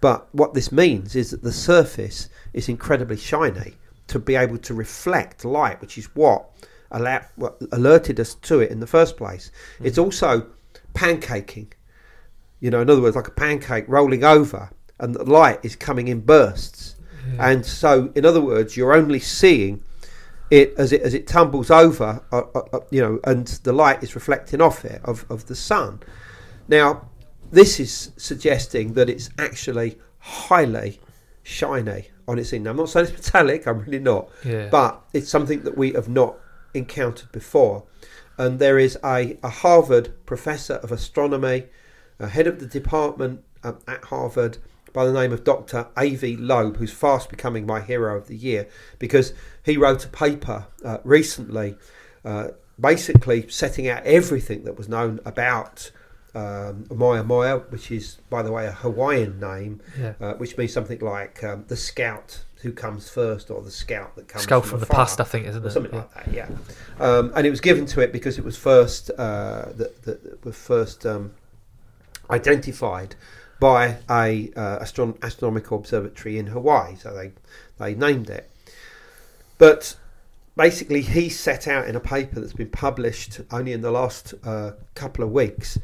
But 0.00 0.28
what 0.34 0.54
this 0.54 0.72
means 0.72 1.14
is 1.14 1.30
that 1.30 1.42
the 1.42 1.52
surface 1.52 2.28
is 2.52 2.68
incredibly 2.68 3.16
shiny 3.16 3.74
to 4.08 4.18
be 4.18 4.34
able 4.34 4.58
to 4.58 4.74
reflect 4.74 5.44
light, 5.44 5.80
which 5.80 5.96
is 5.96 6.06
what 6.16 6.50
allow, 6.92 7.20
well, 7.36 7.56
alerted 7.72 8.20
us 8.20 8.34
to 8.34 8.60
it 8.60 8.70
in 8.70 8.80
the 8.80 8.86
first 8.86 9.16
place. 9.16 9.50
Mm. 9.80 9.86
It's 9.86 9.98
also 9.98 10.46
pancaking. 10.94 11.72
You 12.60 12.70
know, 12.70 12.80
in 12.80 12.88
other 12.88 13.02
words, 13.02 13.16
like 13.16 13.26
a 13.28 13.32
pancake 13.32 13.84
rolling 13.88 14.22
over, 14.22 14.70
and 15.00 15.14
the 15.14 15.24
light 15.24 15.58
is 15.64 15.74
coming 15.74 16.08
in 16.08 16.20
bursts. 16.20 16.96
And 17.38 17.64
so, 17.64 18.10
in 18.16 18.26
other 18.26 18.40
words, 18.40 18.76
you're 18.76 18.92
only 18.94 19.20
seeing 19.20 19.82
it 20.50 20.74
as 20.76 20.92
it 20.92 21.02
as 21.02 21.14
it 21.14 21.26
tumbles 21.28 21.70
over, 21.70 22.20
uh, 22.32 22.42
uh, 22.54 22.62
uh, 22.72 22.80
you 22.90 23.00
know, 23.00 23.20
and 23.24 23.46
the 23.62 23.72
light 23.72 24.02
is 24.02 24.14
reflecting 24.16 24.60
off 24.60 24.84
it 24.84 25.00
of, 25.04 25.24
of 25.30 25.46
the 25.46 25.54
sun. 25.54 26.00
Now, 26.66 27.08
this 27.52 27.78
is 27.78 28.10
suggesting 28.16 28.94
that 28.94 29.08
it's 29.08 29.30
actually 29.38 29.98
highly 30.18 31.00
shiny 31.44 32.08
on 32.26 32.38
its 32.40 32.52
end. 32.52 32.66
I'm 32.66 32.76
not 32.76 32.88
saying 32.88 33.06
it's 33.06 33.12
metallic, 33.16 33.66
I'm 33.66 33.80
really 33.80 33.98
not, 33.98 34.28
Yeah. 34.44 34.68
but 34.68 35.02
it's 35.12 35.28
something 35.28 35.62
that 35.62 35.76
we 35.78 35.92
have 35.92 36.08
not 36.08 36.36
encountered 36.74 37.30
before. 37.32 37.84
And 38.38 38.58
there 38.58 38.78
is 38.78 38.98
a, 39.04 39.38
a 39.42 39.48
Harvard 39.50 40.12
professor 40.26 40.74
of 40.74 40.90
astronomy, 40.92 41.64
a 42.18 42.28
head 42.28 42.46
of 42.46 42.58
the 42.60 42.66
department 42.66 43.44
um, 43.62 43.78
at 43.86 44.04
Harvard 44.06 44.58
by 44.92 45.04
the 45.06 45.12
name 45.12 45.32
of 45.32 45.44
Dr. 45.44 45.86
Avi 45.96 46.36
Loeb, 46.36 46.76
who's 46.76 46.92
fast 46.92 47.28
becoming 47.30 47.64
my 47.66 47.80
hero 47.80 48.16
of 48.16 48.28
the 48.28 48.36
year 48.36 48.68
because 48.98 49.32
he 49.62 49.76
wrote 49.76 50.04
a 50.04 50.08
paper 50.08 50.66
uh, 50.84 50.98
recently 51.04 51.76
uh, 52.24 52.48
basically 52.80 53.48
setting 53.48 53.88
out 53.88 54.02
everything 54.04 54.64
that 54.64 54.76
was 54.76 54.88
known 54.88 55.20
about 55.24 55.90
um, 56.34 56.84
Oumuamua, 56.88 57.70
which 57.70 57.90
is, 57.90 58.16
by 58.30 58.42
the 58.42 58.50
way, 58.50 58.66
a 58.66 58.72
Hawaiian 58.72 59.38
name, 59.38 59.80
Yeah. 59.98 60.14
uh, 60.20 60.34
which 60.34 60.56
means 60.56 60.72
something 60.72 60.98
like 61.00 61.44
um, 61.44 61.64
the 61.68 61.76
scout 61.76 62.40
who 62.62 62.72
comes 62.72 63.08
first 63.08 63.50
or 63.50 63.60
the 63.62 63.70
scout 63.70 64.14
that 64.16 64.28
comes 64.28 64.44
Scout 64.44 64.62
from, 64.62 64.70
from 64.70 64.80
the 64.80 64.86
afar 64.86 65.04
past, 65.04 65.20
I 65.20 65.24
think, 65.24 65.46
isn't 65.46 65.64
it? 65.64 65.70
something 65.70 65.92
Yeah. 65.92 65.98
like 65.98 66.14
that. 66.14 66.32
Yeah, 66.32 66.48
um, 67.00 67.32
and 67.34 67.46
it 67.46 67.50
was 67.50 67.60
given 67.60 67.86
to 67.86 68.00
it 68.00 68.12
because 68.12 68.38
it 68.38 68.44
was 68.44 68.56
first 68.56 69.10
uh, 69.10 69.66
that 69.76 70.02
that 70.04 70.44
was 70.44 70.56
first 70.56 71.04
um, 71.06 71.32
identified 72.30 73.14
by 73.60 73.98
a 74.10 74.50
uh, 74.56 74.78
astron- 74.80 75.20
astronomical 75.22 75.78
observatory 75.78 76.38
in 76.38 76.46
Hawaii. 76.48 76.96
So 76.96 77.12
they 77.14 77.32
they 77.78 77.94
named 77.94 78.30
it, 78.30 78.50
but. 79.58 79.96
Basically, 80.54 81.00
he 81.00 81.30
set 81.30 81.66
out 81.66 81.88
in 81.88 81.96
a 81.96 82.00
paper 82.00 82.38
that's 82.38 82.52
been 82.52 82.68
published 82.68 83.40
only 83.50 83.72
in 83.72 83.80
the 83.80 83.90
last 83.90 84.34
uh, 84.44 84.72
couple 84.94 85.24
of 85.24 85.30
weeks 85.32 85.78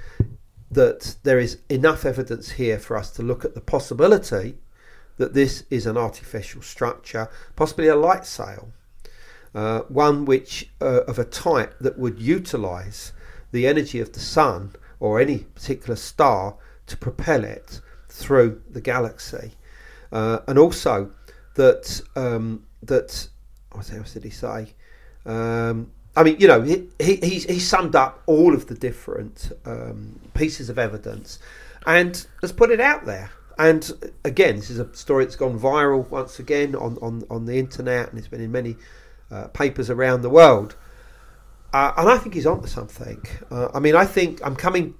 that 0.70 1.16
there 1.22 1.38
is 1.38 1.56
enough 1.70 2.04
evidence 2.04 2.50
here 2.50 2.78
for 2.78 2.98
us 2.98 3.10
to 3.12 3.22
look 3.22 3.46
at 3.46 3.54
the 3.54 3.62
possibility 3.62 4.58
that 5.18 5.34
this 5.34 5.64
is 5.70 5.86
an 5.86 5.96
artificial 5.96 6.62
structure, 6.62 7.28
possibly 7.54 7.88
a 7.88 7.96
light 7.96 8.24
sail, 8.24 8.70
uh, 9.54 9.80
one 9.82 10.24
which 10.24 10.70
uh, 10.80 11.02
of 11.02 11.18
a 11.18 11.24
type 11.24 11.74
that 11.80 11.98
would 11.98 12.18
utilize 12.18 13.12
the 13.52 13.66
energy 13.66 14.00
of 14.00 14.12
the 14.12 14.20
sun 14.20 14.74
or 15.00 15.20
any 15.20 15.38
particular 15.38 15.96
star 15.96 16.56
to 16.86 16.96
propel 16.96 17.44
it 17.44 17.80
through 18.08 18.62
the 18.70 18.80
galaxy, 18.80 19.52
uh, 20.10 20.38
and 20.46 20.58
also 20.58 21.10
that 21.54 22.00
um, 22.16 22.64
that 22.82 23.28
what 23.72 23.86
did 23.86 24.24
he 24.24 24.30
say? 24.30 24.74
Um, 25.26 25.92
I 26.16 26.24
mean, 26.24 26.36
you 26.40 26.48
know, 26.48 26.62
he, 26.62 26.88
he, 26.98 27.16
he 27.16 27.58
summed 27.60 27.94
up 27.94 28.22
all 28.26 28.54
of 28.54 28.66
the 28.66 28.74
different 28.74 29.52
um, 29.64 30.18
pieces 30.34 30.68
of 30.68 30.78
evidence 30.78 31.38
and 31.86 32.26
has 32.40 32.50
put 32.50 32.70
it 32.70 32.80
out 32.80 33.04
there. 33.04 33.30
And 33.58 34.14
again, 34.24 34.56
this 34.56 34.70
is 34.70 34.78
a 34.78 34.94
story 34.94 35.24
that's 35.24 35.36
gone 35.36 35.58
viral 35.58 36.08
once 36.08 36.38
again 36.38 36.76
on, 36.76 36.96
on, 37.02 37.24
on 37.28 37.44
the 37.44 37.58
internet 37.58 38.08
and 38.08 38.18
it's 38.18 38.28
been 38.28 38.40
in 38.40 38.52
many 38.52 38.76
uh, 39.30 39.48
papers 39.48 39.90
around 39.90 40.22
the 40.22 40.30
world. 40.30 40.76
Uh, 41.72 41.92
and 41.96 42.08
I 42.08 42.18
think 42.18 42.34
he's 42.34 42.46
onto 42.46 42.68
something. 42.68 43.22
Uh, 43.50 43.68
I 43.74 43.80
mean, 43.80 43.96
I 43.96 44.06
think 44.06 44.40
I'm 44.46 44.56
coming 44.56 44.94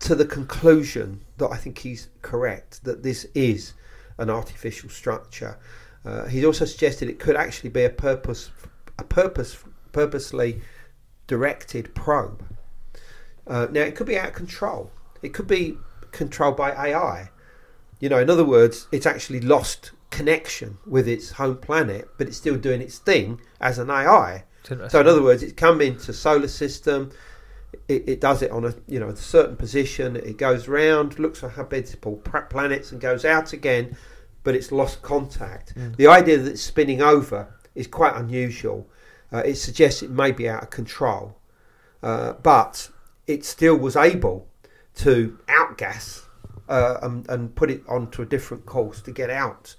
to 0.00 0.14
the 0.14 0.24
conclusion 0.24 1.24
that 1.36 1.50
I 1.50 1.56
think 1.56 1.78
he's 1.78 2.08
correct 2.22 2.82
that 2.84 3.02
this 3.02 3.26
is 3.34 3.74
an 4.16 4.30
artificial 4.30 4.88
structure. 4.88 5.58
Uh, 6.04 6.26
he's 6.26 6.44
also 6.44 6.64
suggested 6.64 7.08
it 7.08 7.18
could 7.18 7.36
actually 7.36 7.70
be 7.70 7.84
a 7.84 7.90
purpose, 7.90 8.50
a 8.98 9.04
purpose, 9.04 9.58
purposely 9.92 10.62
directed 11.26 11.94
probe. 11.94 12.42
Uh, 13.46 13.66
now 13.70 13.82
it 13.82 13.94
could 13.94 14.06
be 14.06 14.18
out 14.18 14.28
of 14.28 14.34
control. 14.34 14.90
It 15.22 15.34
could 15.34 15.46
be 15.46 15.76
controlled 16.10 16.56
by 16.56 16.72
AI. 16.72 17.28
You 18.00 18.08
know, 18.08 18.18
in 18.18 18.30
other 18.30 18.44
words, 18.44 18.88
it's 18.90 19.06
actually 19.06 19.40
lost 19.40 19.92
connection 20.10 20.78
with 20.86 21.06
its 21.06 21.32
home 21.32 21.58
planet, 21.58 22.08
but 22.18 22.26
it's 22.26 22.36
still 22.36 22.56
doing 22.56 22.80
its 22.80 22.98
thing 22.98 23.40
as 23.60 23.78
an 23.78 23.90
AI. 23.90 24.44
So 24.90 25.00
in 25.00 25.06
other 25.06 25.22
words, 25.22 25.42
it's 25.42 25.52
come 25.52 25.80
into 25.80 26.12
solar 26.12 26.48
system. 26.48 27.12
It, 27.88 28.08
it 28.08 28.20
does 28.20 28.42
it 28.42 28.50
on 28.50 28.64
a 28.64 28.74
you 28.88 28.98
know 28.98 29.08
a 29.08 29.16
certain 29.16 29.56
position. 29.56 30.16
It 30.16 30.36
goes 30.38 30.66
round, 30.66 31.18
looks 31.18 31.40
for 31.40 31.50
habitable 31.50 32.16
planets, 32.16 32.90
and 32.92 33.00
goes 33.00 33.24
out 33.24 33.52
again, 33.52 33.96
but 34.42 34.54
it's 34.54 34.72
lost 34.72 35.02
contact. 35.02 35.74
The 35.96 36.06
idea 36.08 36.38
that 36.38 36.50
it's 36.50 36.62
spinning 36.62 37.00
over 37.00 37.54
is 37.74 37.86
quite 37.86 38.16
unusual. 38.16 38.88
Uh, 39.32 39.42
it 39.44 39.54
suggests 39.54 40.02
it 40.02 40.10
may 40.10 40.32
be 40.32 40.48
out 40.48 40.64
of 40.64 40.70
control, 40.70 41.38
uh, 42.02 42.32
but 42.34 42.90
it 43.26 43.44
still 43.44 43.76
was 43.76 43.94
able 43.94 44.48
to 44.96 45.38
outgas 45.46 46.24
uh, 46.70 46.98
and, 47.02 47.28
and 47.28 47.54
put 47.54 47.70
it 47.70 47.82
onto 47.88 48.22
a 48.22 48.26
different 48.26 48.64
course 48.64 49.02
to 49.02 49.10
get 49.10 49.28
out 49.28 49.74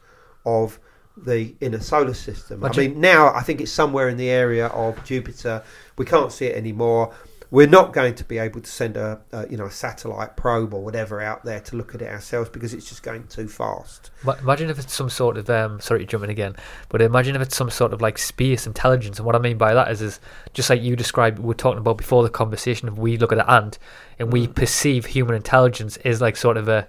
of 0.45 0.79
the 1.17 1.55
inner 1.61 1.79
solar 1.79 2.13
system. 2.13 2.59
Imagine- 2.59 2.83
I 2.83 2.87
mean, 2.89 3.01
now 3.01 3.33
I 3.33 3.41
think 3.41 3.61
it's 3.61 3.71
somewhere 3.71 4.09
in 4.09 4.17
the 4.17 4.29
area 4.29 4.67
of 4.67 5.03
Jupiter. 5.03 5.63
We 5.97 6.05
can't 6.05 6.31
see 6.31 6.45
it 6.47 6.55
anymore. 6.55 7.13
We're 7.51 7.67
not 7.67 7.91
going 7.91 8.15
to 8.15 8.23
be 8.23 8.37
able 8.37 8.61
to 8.61 8.69
send 8.69 8.95
a, 8.95 9.19
a 9.33 9.47
you 9.49 9.57
know 9.57 9.65
a 9.65 9.71
satellite 9.71 10.37
probe 10.37 10.73
or 10.73 10.81
whatever 10.81 11.19
out 11.19 11.43
there 11.43 11.59
to 11.59 11.75
look 11.75 11.93
at 11.93 12.01
it 12.01 12.09
ourselves 12.09 12.49
because 12.49 12.73
it's 12.73 12.87
just 12.87 13.03
going 13.03 13.27
too 13.27 13.49
fast. 13.49 14.09
Ma- 14.23 14.37
Imagine 14.39 14.69
if 14.69 14.79
it's 14.79 14.93
some 14.93 15.09
sort 15.09 15.35
of 15.37 15.49
um, 15.49 15.81
sorry 15.81 15.99
to 15.99 16.05
jump 16.05 16.23
in 16.23 16.29
again, 16.29 16.55
but 16.87 17.01
imagine 17.01 17.35
if 17.35 17.41
it's 17.41 17.55
some 17.55 17.69
sort 17.69 17.91
of 17.91 18.01
like 18.01 18.17
space 18.17 18.65
intelligence. 18.65 19.19
And 19.19 19.25
what 19.25 19.35
I 19.35 19.39
mean 19.39 19.57
by 19.57 19.73
that 19.73 19.91
is, 19.91 20.01
is 20.01 20.21
just 20.53 20.69
like 20.69 20.81
you 20.81 20.95
described, 20.95 21.39
we 21.39 21.51
are 21.51 21.55
talking 21.55 21.79
about 21.79 21.97
before 21.97 22.23
the 22.23 22.29
conversation. 22.29 22.87
If 22.87 22.95
we 22.95 23.17
look 23.17 23.33
at 23.33 23.39
an 23.39 23.49
ant 23.49 23.79
and 24.17 24.31
we 24.31 24.47
perceive 24.47 25.07
human 25.07 25.35
intelligence 25.35 25.97
is 25.97 26.21
like 26.21 26.37
sort 26.37 26.55
of 26.55 26.69
a 26.69 26.87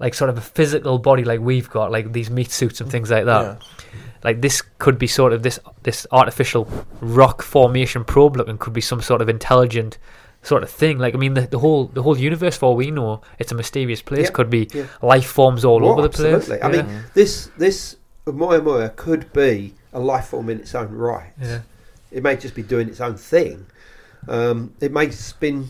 like 0.00 0.14
sort 0.14 0.30
of 0.30 0.38
a 0.38 0.40
physical 0.40 0.98
body 0.98 1.24
like 1.24 1.40
we've 1.40 1.70
got, 1.70 1.92
like 1.92 2.12
these 2.12 2.30
meat 2.30 2.50
suits 2.50 2.80
and 2.80 2.90
things 2.90 3.10
like 3.10 3.26
that. 3.26 3.62
Yeah. 3.62 4.00
Like 4.22 4.40
this 4.42 4.62
could 4.78 4.98
be 4.98 5.06
sort 5.06 5.32
of 5.32 5.42
this 5.42 5.58
this 5.82 6.06
artificial 6.12 6.68
rock 7.00 7.42
formation 7.42 8.04
probe 8.04 8.36
looking 8.36 8.58
could 8.58 8.72
be 8.72 8.80
some 8.80 9.00
sort 9.00 9.22
of 9.22 9.28
intelligent 9.28 9.96
sort 10.42 10.62
of 10.62 10.70
thing. 10.70 10.98
Like 10.98 11.14
I 11.14 11.18
mean, 11.18 11.34
the, 11.34 11.42
the 11.42 11.58
whole 11.58 11.86
the 11.86 12.02
whole 12.02 12.18
universe, 12.18 12.56
for 12.56 12.66
all 12.66 12.76
we 12.76 12.90
know, 12.90 13.22
it's 13.38 13.52
a 13.52 13.54
mysterious 13.54 14.02
place. 14.02 14.26
Yeah, 14.26 14.30
could 14.30 14.50
be 14.50 14.68
yeah. 14.74 14.86
life 15.02 15.26
forms 15.26 15.64
all 15.64 15.80
Well, 15.80 15.92
over 15.92 16.02
the 16.02 16.08
place. 16.10 16.34
absolutely. 16.34 16.62
I 16.62 16.70
Yeah. 16.72 16.82
mean, 16.82 17.04
this 17.14 17.50
this 17.56 17.96
Oumuamua 18.26 18.94
could 18.96 19.32
be 19.32 19.74
a 19.92 20.00
life 20.00 20.26
form 20.26 20.50
in 20.50 20.60
its 20.60 20.74
own 20.74 20.92
right. 20.92 21.32
Yeah. 21.40 21.60
It 22.12 22.22
may 22.22 22.36
just 22.36 22.54
be 22.54 22.62
doing 22.62 22.88
its 22.88 23.00
own 23.00 23.16
thing. 23.16 23.66
Um, 24.28 24.74
it 24.80 24.92
may 24.92 25.10
spin 25.10 25.68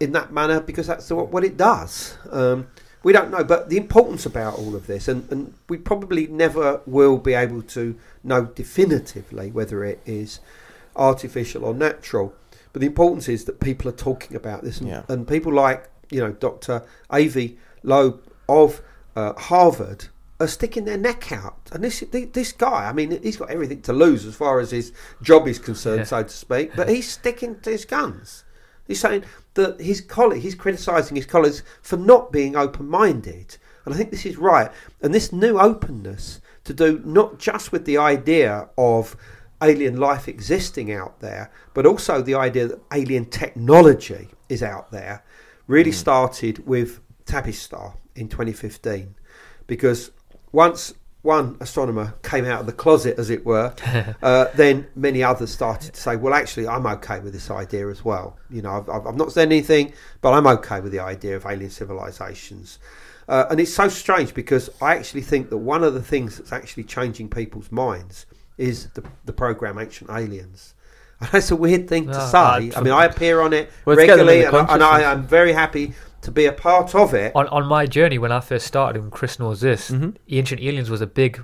in 0.00 0.12
that 0.12 0.32
manner 0.32 0.60
because 0.60 0.86
that's 0.86 1.10
what, 1.10 1.28
what 1.28 1.44
it 1.44 1.56
does. 1.56 2.16
Um, 2.30 2.68
we 3.02 3.12
don't 3.12 3.30
know, 3.30 3.42
but 3.44 3.68
the 3.70 3.76
importance 3.76 4.26
about 4.26 4.58
all 4.58 4.74
of 4.74 4.86
this, 4.86 5.08
and, 5.08 5.30
and 5.30 5.54
we 5.68 5.78
probably 5.78 6.26
never 6.26 6.80
will 6.86 7.16
be 7.18 7.32
able 7.34 7.62
to 7.62 7.96
know 8.22 8.44
definitively 8.44 9.50
whether 9.50 9.84
it 9.84 10.00
is 10.04 10.40
artificial 10.96 11.64
or 11.64 11.74
natural. 11.74 12.34
But 12.72 12.80
the 12.80 12.86
importance 12.86 13.28
is 13.28 13.44
that 13.46 13.60
people 13.60 13.88
are 13.88 13.92
talking 13.96 14.36
about 14.36 14.62
this, 14.62 14.80
and, 14.80 14.88
Yeah. 14.88 15.02
and 15.08 15.26
people 15.26 15.52
like 15.52 15.88
you 16.10 16.20
know 16.20 16.32
Dr. 16.32 16.82
Avi 17.08 17.58
Loeb 17.82 18.22
of 18.48 18.82
uh, 19.16 19.32
Harvard 19.34 20.08
are 20.38 20.46
sticking 20.48 20.84
their 20.84 20.96
neck 20.98 21.32
out. 21.32 21.68
And 21.72 21.82
this 21.84 22.02
this 22.10 22.52
guy, 22.52 22.88
I 22.88 22.92
mean, 22.92 23.20
he's 23.22 23.36
got 23.36 23.50
everything 23.50 23.82
to 23.82 23.92
lose 23.92 24.24
as 24.24 24.34
far 24.34 24.60
as 24.60 24.70
his 24.70 24.92
job 25.22 25.46
is 25.48 25.58
concerned, 25.58 26.00
Yeah. 26.00 26.04
so 26.04 26.22
to 26.22 26.28
speak. 26.28 26.72
But 26.76 26.88
he's 26.88 27.08
sticking 27.10 27.60
to 27.60 27.70
his 27.70 27.84
guns. 27.84 28.44
He's 28.86 29.00
saying 29.00 29.24
that 29.54 29.80
his 29.80 30.00
colleague, 30.00 30.42
he's 30.42 30.54
criticising 30.54 31.16
his 31.16 31.26
colleagues 31.26 31.62
for 31.82 31.96
not 31.96 32.32
being 32.32 32.56
open-minded, 32.56 33.56
and 33.84 33.94
I 33.94 33.96
think 33.96 34.10
this 34.10 34.26
is 34.26 34.36
right. 34.36 34.70
And 35.00 35.14
this 35.14 35.32
new 35.32 35.58
openness 35.58 36.40
to 36.64 36.74
do 36.74 37.00
not 37.04 37.38
just 37.38 37.72
with 37.72 37.84
the 37.84 37.98
idea 37.98 38.68
of 38.76 39.16
alien 39.62 39.96
life 39.96 40.28
existing 40.28 40.92
out 40.92 41.20
there, 41.20 41.50
but 41.74 41.86
also 41.86 42.22
the 42.22 42.34
idea 42.34 42.68
that 42.68 42.80
alien 42.92 43.26
technology 43.26 44.28
is 44.48 44.62
out 44.62 44.90
there, 44.90 45.24
really 45.66 45.90
mm. 45.90 45.94
started 45.94 46.66
with 46.66 47.00
Tabby's 47.26 47.60
Star 47.60 47.94
in 48.14 48.28
2015, 48.28 49.14
because 49.66 50.10
once 50.52 50.94
one 51.22 51.56
astronomer 51.60 52.14
came 52.22 52.44
out 52.46 52.60
of 52.60 52.66
the 52.66 52.72
closet, 52.72 53.18
as 53.18 53.28
it 53.30 53.44
were, 53.44 53.74
uh, 54.22 54.46
then 54.54 54.86
many 54.96 55.22
others 55.22 55.50
started 55.52 55.92
to 55.94 56.00
say, 56.00 56.16
"Well, 56.16 56.32
actually, 56.34 56.66
I'm 56.66 56.86
okay 56.86 57.20
with 57.20 57.32
this 57.32 57.50
idea 57.50 57.88
as 57.88 58.04
well. 58.04 58.38
You 58.48 58.62
know, 58.62 58.84
I've, 58.88 59.06
I've 59.06 59.16
not 59.16 59.32
said 59.32 59.48
anything, 59.48 59.92
but 60.22 60.32
I'm 60.32 60.46
okay 60.46 60.80
with 60.80 60.92
the 60.92 61.00
idea 61.00 61.36
of 61.36 61.44
alien 61.46 61.70
civilizations." 61.70 62.78
Uh, 63.28 63.46
and 63.50 63.60
it's 63.60 63.72
so 63.72 63.88
strange 63.88 64.34
because 64.34 64.70
I 64.82 64.96
actually 64.96 65.20
think 65.22 65.50
that 65.50 65.58
one 65.58 65.84
of 65.84 65.94
the 65.94 66.02
things 66.02 66.38
that's 66.38 66.52
actually 66.52 66.84
changing 66.84 67.28
people's 67.28 67.70
minds 67.70 68.26
is 68.58 68.88
the, 68.94 69.04
the 69.24 69.32
program 69.32 69.78
Ancient 69.78 70.10
Aliens. 70.10 70.74
And 71.20 71.28
that's 71.32 71.50
a 71.50 71.56
weird 71.56 71.86
thing 71.86 72.06
to 72.06 72.16
Ah, 72.18 72.28
say. 72.30 72.70
I- 72.74 72.78
I 72.78 72.82
mean, 72.82 72.94
I 72.94 73.04
appear 73.04 73.42
on 73.42 73.52
it 73.52 73.70
Well, 73.84 73.94
regularly, 73.94 74.42
and, 74.44 74.56
I, 74.56 74.74
and 74.74 74.82
I 74.82 75.02
am 75.12 75.22
very 75.26 75.52
happy 75.52 75.92
to 76.22 76.30
be 76.30 76.46
a 76.46 76.52
part 76.52 76.94
of 76.94 77.14
it. 77.14 77.32
on 77.34 77.46
on 77.48 77.66
my 77.66 77.86
journey 77.86 78.18
when 78.18 78.32
I 78.32 78.40
first 78.40 78.66
started, 78.66 79.02
and 79.02 79.10
Chris 79.12 79.38
knows 79.38 79.60
this, 79.60 79.90
Mhm. 79.90 80.16
Ancient 80.30 80.60
Aliens 80.60 80.90
was 80.90 81.00
a 81.00 81.06
big, 81.06 81.40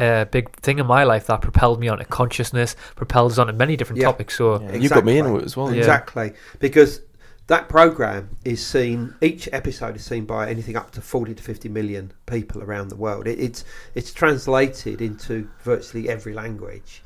uh, 0.00 0.24
big 0.26 0.50
thing 0.60 0.78
in 0.78 0.86
my 0.86 1.04
life 1.04 1.26
that 1.28 1.40
propelled 1.42 1.78
me 1.80 1.88
onto 1.88 2.04
consciousness, 2.04 2.74
propelled 2.96 3.32
us 3.32 3.38
onto 3.38 3.52
many 3.52 3.76
different 3.76 4.00
Yeah. 4.00 4.06
topics. 4.06 4.36
So 4.36 4.60
Yeah, 4.60 4.74
You 4.76 4.88
got 4.88 5.04
me 5.04 5.18
into 5.18 5.36
it 5.36 5.44
as 5.44 5.56
well. 5.56 5.70
Yeah. 5.72 5.78
Exactly, 5.78 6.32
because 6.58 7.00
that 7.48 7.68
program 7.68 8.30
is 8.44 8.64
seen. 8.66 9.14
Each 9.20 9.48
episode 9.52 9.94
is 9.94 10.04
seen 10.04 10.24
by 10.24 10.48
anything 10.50 10.76
up 10.76 10.90
to 10.92 11.00
forty 11.00 11.32
to 11.34 11.42
fifty 11.42 11.68
million 11.68 12.12
people 12.26 12.60
around 12.62 12.88
the 12.88 12.96
world. 12.96 13.28
It, 13.28 13.38
it's 13.38 13.64
it's 13.94 14.12
translated 14.12 15.00
into 15.00 15.48
virtually 15.62 16.08
every 16.08 16.32
language. 16.34 17.02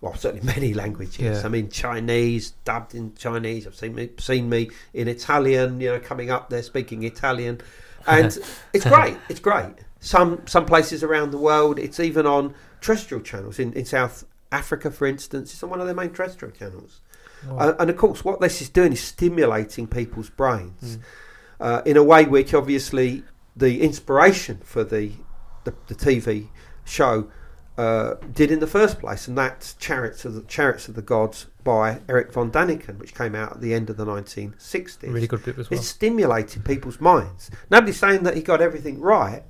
Well, 0.00 0.14
certainly 0.14 0.44
many 0.54 0.74
languages. 0.74 1.18
Yeah. 1.18 1.42
I 1.44 1.48
mean, 1.48 1.70
Chinese, 1.70 2.50
dubbed 2.64 2.94
in 2.94 3.14
Chinese. 3.14 3.66
I've 3.66 3.74
seen 3.74 3.94
me, 3.94 4.10
seen 4.18 4.48
me 4.48 4.70
in 4.92 5.08
Italian. 5.08 5.80
You 5.80 5.92
know, 5.92 6.00
coming 6.00 6.30
up 6.30 6.50
there 6.50 6.62
speaking 6.62 7.02
Italian, 7.04 7.60
and 8.06 8.36
it's 8.72 8.84
great. 8.84 9.16
It's 9.28 9.40
great. 9.40 9.74
Some 10.00 10.42
some 10.46 10.66
places 10.66 11.02
around 11.02 11.30
the 11.30 11.38
world, 11.38 11.78
it's 11.78 11.98
even 12.00 12.26
on 12.26 12.54
terrestrial 12.80 13.22
channels. 13.22 13.58
In 13.58 13.72
in 13.72 13.84
South 13.84 14.24
Africa, 14.52 14.90
for 14.90 15.06
instance, 15.06 15.52
it's 15.52 15.62
on 15.62 15.70
one 15.70 15.80
of 15.80 15.86
their 15.86 15.94
main 15.94 16.10
terrestrial 16.10 16.52
channels. 16.54 17.00
Uh, 17.50 17.74
and 17.78 17.90
of 17.90 17.96
course, 17.96 18.24
what 18.24 18.40
this 18.40 18.62
is 18.62 18.70
doing 18.70 18.92
is 18.92 19.00
stimulating 19.00 19.86
people's 19.86 20.30
brains 20.30 20.98
uh, 21.60 21.82
in 21.84 21.96
a 21.96 22.02
way 22.02 22.24
which 22.24 22.54
obviously 22.54 23.22
the 23.56 23.82
inspiration 23.82 24.60
for 24.64 24.84
the 24.84 25.12
the, 25.64 25.74
the 25.86 25.94
TV 25.94 26.48
show 26.84 27.30
uh, 27.76 28.14
did 28.32 28.50
in 28.50 28.60
the 28.60 28.66
first 28.66 29.00
place, 29.00 29.26
and 29.26 29.36
that's 29.36 29.74
Chariots 29.74 30.24
of 30.24 30.34
the 30.34 30.42
Chariots 30.42 30.88
of 30.88 30.94
the 30.94 31.02
Gods 31.02 31.46
by 31.64 32.00
Erich 32.08 32.32
von 32.32 32.50
Däniken, 32.50 32.98
which 32.98 33.14
came 33.14 33.34
out 33.34 33.52
at 33.52 33.60
the 33.60 33.74
end 33.74 33.90
of 33.90 33.96
the 33.96 34.04
1960s. 34.04 35.12
Really 35.12 35.26
good 35.26 35.44
book 35.44 35.58
as 35.58 35.70
well. 35.70 35.80
It 35.80 35.82
stimulated 35.82 36.64
people's 36.64 37.00
minds. 37.00 37.50
Nobody's 37.70 37.98
saying 37.98 38.22
that 38.22 38.36
he 38.36 38.42
got 38.42 38.60
everything 38.60 39.00
right, 39.00 39.42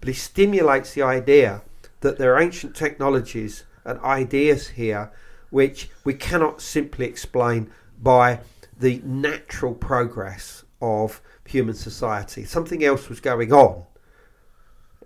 but 0.00 0.08
he 0.08 0.14
stimulates 0.14 0.94
the 0.94 1.02
idea 1.02 1.62
that 2.00 2.18
there 2.18 2.34
are 2.34 2.40
ancient 2.40 2.76
technologies 2.76 3.64
and 3.84 3.98
ideas 4.00 4.68
here 4.68 5.10
which 5.50 5.88
we 6.04 6.14
cannot 6.14 6.60
simply 6.60 7.06
explain 7.06 7.70
by 8.02 8.40
the 8.78 9.00
natural 9.04 9.74
progress 9.74 10.64
of 10.82 11.22
human 11.46 11.74
society. 11.74 12.44
Something 12.44 12.84
else 12.84 13.08
was 13.08 13.20
going 13.20 13.52
on. 13.52 13.84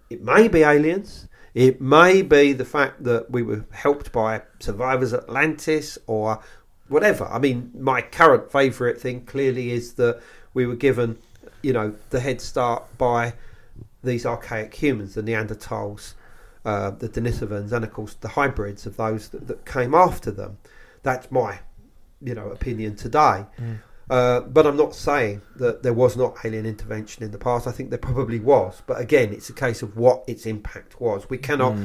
It 0.09 0.23
may 0.23 0.49
be 0.49 0.63
aliens. 0.63 1.29
It 1.55 1.81
may 1.81 2.23
be 2.23 2.53
the 2.53 2.65
fact 2.65 3.05
that 3.05 3.31
we 3.31 3.43
were 3.43 3.65
helped 3.73 4.13
by 4.13 4.43
survivors 4.61 5.13
Atlantis 5.13 5.99
or 6.07 6.41
whatever. 6.89 7.25
I 7.27 7.39
mean, 7.39 7.71
my 7.79 8.03
current 8.03 8.51
favourite 8.53 9.01
thing 9.01 9.25
clearly 9.25 9.71
is 9.71 9.95
that 9.95 10.21
we 10.55 10.67
were 10.67 10.77
given, 10.77 11.19
you 11.63 11.73
know, 11.73 11.95
the 12.11 12.21
head 12.21 12.41
start 12.41 12.85
by 12.99 13.35
these 14.03 14.25
archaic 14.27 14.75
humans, 14.75 15.15
the 15.15 15.23
Neanderthals, 15.23 16.15
uh, 16.65 16.91
the 16.91 17.09
Denisovans, 17.09 17.73
and 17.73 17.85
of 17.85 17.93
course 17.93 18.15
the 18.15 18.29
hybrids 18.29 18.87
of 18.87 18.97
those 18.97 19.29
that, 19.29 19.47
that 19.49 19.65
came 19.67 19.95
after 19.95 20.31
them. 20.31 20.59
That's 21.03 21.31
my, 21.31 21.61
you 22.23 22.35
know, 22.35 22.49
opinion 22.49 22.97
today. 22.97 23.45
Uh, 24.11 24.41
but 24.41 24.67
I'm 24.67 24.77
not 24.77 24.93
saying 24.95 25.41
that 25.57 25.85
there 25.85 25.93
was 25.93 26.17
not 26.17 26.37
alien 26.45 26.67
intervention 26.67 27.23
in 27.23 27.31
the 27.31 27.39
past. 27.39 27.69
I 27.69 27.71
think 27.71 27.91
there 27.91 27.99
probably 27.99 28.41
was. 28.41 28.83
But 28.85 29.01
again, 29.01 29.33
it's 29.33 29.49
a 29.51 29.53
case 29.53 29.83
of 29.83 29.97
what 29.97 30.25
its 30.27 30.47
impact 30.47 31.01
was. 31.01 31.31
We 31.31 31.39
cannot, 31.39 31.77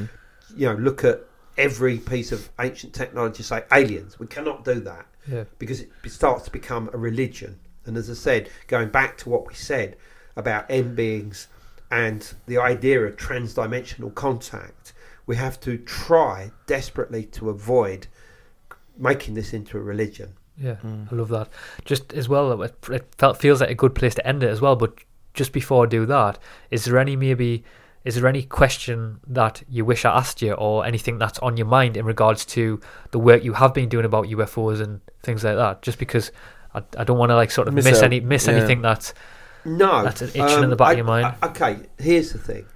you 0.56 0.66
know, 0.66 0.74
look 0.74 1.04
at 1.04 1.20
every 1.56 1.98
piece 1.98 2.32
of 2.32 2.50
ancient 2.58 2.92
technology 2.94 3.38
and 3.38 3.46
say 3.46 3.62
aliens. 3.72 4.18
We 4.18 4.26
cannot 4.26 4.64
do 4.64 4.80
that 4.80 5.06
Yeah. 5.28 5.44
because 5.60 5.80
it 5.82 5.90
starts 6.08 6.44
to 6.46 6.50
become 6.50 6.90
a 6.92 6.98
religion. 6.98 7.60
And 7.86 7.96
as 7.96 8.10
I 8.10 8.14
said, 8.14 8.50
going 8.66 8.88
back 8.88 9.16
to 9.18 9.28
what 9.28 9.46
we 9.46 9.54
said 9.54 9.96
about 10.34 10.66
n 10.68 10.96
beings 10.96 11.46
and 11.92 12.34
the 12.46 12.58
idea 12.58 13.00
of 13.06 13.16
transdimensional 13.16 14.12
contact, 14.12 14.92
we 15.26 15.36
have 15.36 15.60
to 15.60 15.78
try 15.78 16.50
desperately 16.66 17.24
to 17.26 17.50
avoid 17.50 18.08
making 18.98 19.34
this 19.34 19.52
into 19.52 19.78
a 19.78 19.80
religion. 19.80 20.34
Yeah, 20.58 20.76
mm. 20.84 21.12
I 21.12 21.14
love 21.14 21.28
that. 21.28 21.48
Just 21.84 22.12
as 22.12 22.28
well, 22.28 22.62
it, 22.62 22.74
it 22.90 23.14
felt 23.18 23.38
feels 23.38 23.60
like 23.60 23.70
a 23.70 23.74
good 23.74 23.94
place 23.94 24.14
to 24.14 24.26
end 24.26 24.42
it 24.42 24.48
as 24.48 24.60
well. 24.60 24.76
But 24.76 24.94
just 25.34 25.52
before 25.52 25.84
I 25.84 25.88
do 25.88 26.06
that, 26.06 26.38
is 26.70 26.84
there 26.84 26.98
any 26.98 27.16
maybe 27.16 27.64
is 28.04 28.14
there 28.14 28.26
any 28.28 28.42
question 28.44 29.20
that 29.26 29.62
you 29.68 29.84
wish 29.84 30.04
I 30.04 30.16
asked 30.16 30.40
you, 30.40 30.52
or 30.52 30.86
anything 30.86 31.18
that's 31.18 31.38
on 31.40 31.56
your 31.56 31.66
mind 31.66 31.96
in 31.96 32.04
regards 32.04 32.44
to 32.46 32.80
the 33.10 33.18
work 33.18 33.44
you 33.44 33.52
have 33.54 33.74
been 33.74 33.88
doing 33.88 34.04
about 34.04 34.26
UFOs 34.26 34.80
and 34.80 35.00
things 35.22 35.44
like 35.44 35.56
that? 35.56 35.82
Just 35.82 35.98
because 35.98 36.30
I, 36.74 36.82
I 36.96 37.04
don't 37.04 37.18
want 37.18 37.30
to 37.30 37.34
like 37.36 37.50
sort 37.50 37.68
of 37.68 37.74
Miss 37.74 37.84
miss, 37.84 38.02
any 38.02 38.20
miss 38.20 38.46
yeah. 38.46 38.54
anything 38.54 38.80
that's 38.80 39.12
No, 39.64 40.04
That's 40.04 40.22
an 40.22 40.28
itching 40.28 40.62
in 40.62 40.70
the 40.70 40.72
um, 40.72 40.76
back 40.76 40.88
I- 40.88 40.92
of 40.92 40.96
your 40.98 41.06
mind. 41.06 41.34
I- 41.42 41.46
okay, 41.48 41.78
here's 41.98 42.32
the 42.32 42.38
thing: 42.38 42.66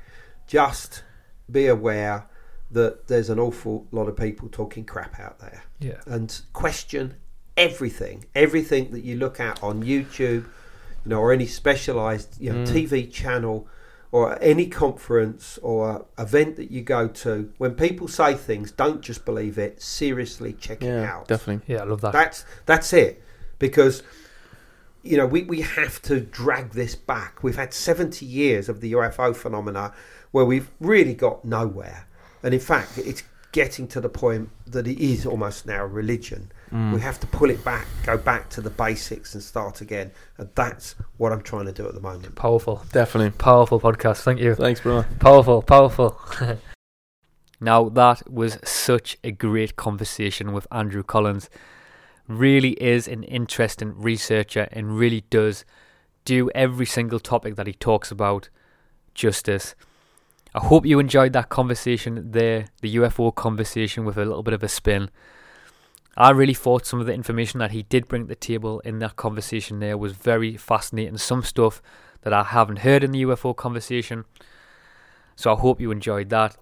just 0.47 1.05
be 1.51 1.67
aware 1.67 2.27
that 2.73 3.09
there's 3.09 3.31
an 3.31 3.39
awful 3.39 3.87
lot 3.91 4.09
of 4.09 4.17
people 4.17 4.49
talking 4.49 4.85
crap 4.85 5.19
out 5.19 5.39
there, 5.39 5.63
yeah 5.81 6.01
and 6.07 6.41
question 6.53 7.15
everything, 7.61 8.25
everything 8.35 8.91
that 8.93 9.05
you 9.05 9.17
look 9.17 9.39
at 9.39 9.63
on 9.63 9.83
YouTube, 9.83 10.45
you 11.05 11.07
know, 11.07 11.21
or 11.21 11.33
any 11.33 11.47
specialised 11.47 12.41
you 12.41 12.53
know 12.53 12.65
mm. 12.65 12.69
TV 12.69 13.11
channel. 13.11 13.67
Or 14.13 14.43
any 14.43 14.67
conference 14.67 15.57
or 15.63 16.05
event 16.19 16.57
that 16.57 16.73
you 16.73 16.83
go 16.83 17.07
to, 17.07 17.53
when 17.59 17.77
people 17.77 18.09
say 18.09 18.35
things, 18.35 18.73
don't 18.73 19.03
just 19.03 19.25
believe 19.25 19.57
it. 19.57 19.81
Seriously, 19.81 20.53
check 20.55 20.83
it 20.83 21.05
out. 21.05 21.29
definitely. 21.29 21.73
yeah 21.73 21.83
I 21.83 21.85
love 21.85 22.01
that. 22.01 22.13
That's 22.13 22.45
that's 22.67 22.93
it. 22.93 23.23
Because 23.61 24.03
you 25.03 25.17
know, 25.17 25.27
we, 25.27 25.43
we 25.45 25.61
have 25.61 26.03
to 26.03 26.21
drag 26.21 26.71
this 26.71 26.95
back. 26.95 27.43
We've 27.43 27.57
had 27.57 27.73
70 27.73 28.25
years 28.27 28.69
of 28.69 28.81
the 28.81 28.93
UFO 28.93 29.35
phenomena 29.35 29.95
where 30.31 30.45
we've 30.45 30.71
really 30.81 31.15
got 31.15 31.45
nowhere. 31.45 32.07
And 32.43 32.55
in 32.55 32.61
fact, 32.61 32.99
it's 32.99 33.23
getting 33.53 33.89
to 33.89 34.01
the 34.01 34.09
point 34.09 34.51
that 34.67 34.87
it 34.87 35.03
is 35.03 35.27
almost 35.27 35.67
now 35.67 35.85
a 35.85 35.87
religion. 36.71 36.93
We 36.93 36.99
mm. 36.99 37.03
have 37.03 37.21
to 37.21 37.27
pull 37.27 37.51
it 37.51 37.65
back, 37.65 37.87
go 38.05 38.17
back 38.17 38.49
to 38.51 38.61
the 38.61 38.71
basics 38.71 39.35
and 39.35 39.43
start 39.43 39.81
again. 39.81 40.11
And 40.39 40.49
that's 40.55 40.95
what 41.17 41.33
I'm 41.33 41.43
trying 41.43 41.67
to 41.67 41.73
do 41.73 41.87
at 41.87 41.95
the 41.95 42.01
moment. 42.01 42.35
Powerful, 42.35 42.85
Definitely. 42.93 43.31
powerful 43.39 43.81
podcast. 43.81 44.23
Thank 44.23 44.41
you. 44.41 44.55
Thanks, 44.55 44.81
brother. 44.81 45.07
Powerful, 45.19 45.63
powerful. 45.63 46.21
Now, 47.61 47.91
that 47.91 48.29
was 48.31 48.59
such 48.65 49.19
a 49.23 49.31
great 49.31 49.77
conversation 49.77 50.53
with 50.53 50.67
Andrew 50.73 51.03
Collins. 51.03 51.51
Really 52.27 52.71
is 52.83 53.07
an 53.07 53.23
interesting 53.25 53.93
researcher 54.01 54.67
and 54.73 54.97
really 54.97 55.25
does 55.29 55.67
do 56.25 56.51
every 56.55 56.87
single 56.87 57.21
topic 57.21 57.57
that 57.57 57.67
he 57.67 57.75
talks 57.75 58.11
about 58.11 58.49
justice. 59.15 59.75
I 60.55 60.61
hope 60.61 60.87
you 60.87 60.99
enjoyed 60.99 61.35
that 61.35 61.51
conversation 61.51 62.31
there, 62.31 62.67
the 62.81 62.97
UFO 62.97 63.35
conversation 63.35 64.05
with 64.07 64.17
a 64.17 64.25
little 64.25 64.43
bit 64.43 64.55
of 64.55 64.63
a 64.63 64.69
spin. 64.69 65.11
I 66.21 66.33
really 66.33 66.53
thought 66.53 66.85
some 66.85 67.01
of 67.01 67.07
the 67.07 67.15
information 67.15 67.61
that 67.61 67.71
he 67.71 67.85
did 67.85 68.07
bring 68.07 68.25
to 68.25 68.29
the 68.29 68.35
table 68.35 68.81
in 68.81 68.99
that 68.99 69.17
conversation 69.17 69.81
there 69.81 69.97
was 69.97 70.13
very 70.13 70.55
fascinating. 70.59 71.17
Some 71.17 71.43
stuff 71.43 71.81
that 72.21 72.35
I 72.35 72.43
haven't 72.43 72.81
heard 72.81 73.03
in 73.03 73.13
the 73.13 73.23
UFO 73.23 73.57
conversation. 73.57 74.27
So 75.35 75.55
I 75.55 75.59
hope 75.59 75.81
you 75.81 75.91
enjoyed 75.91 76.29
that. 76.29 76.59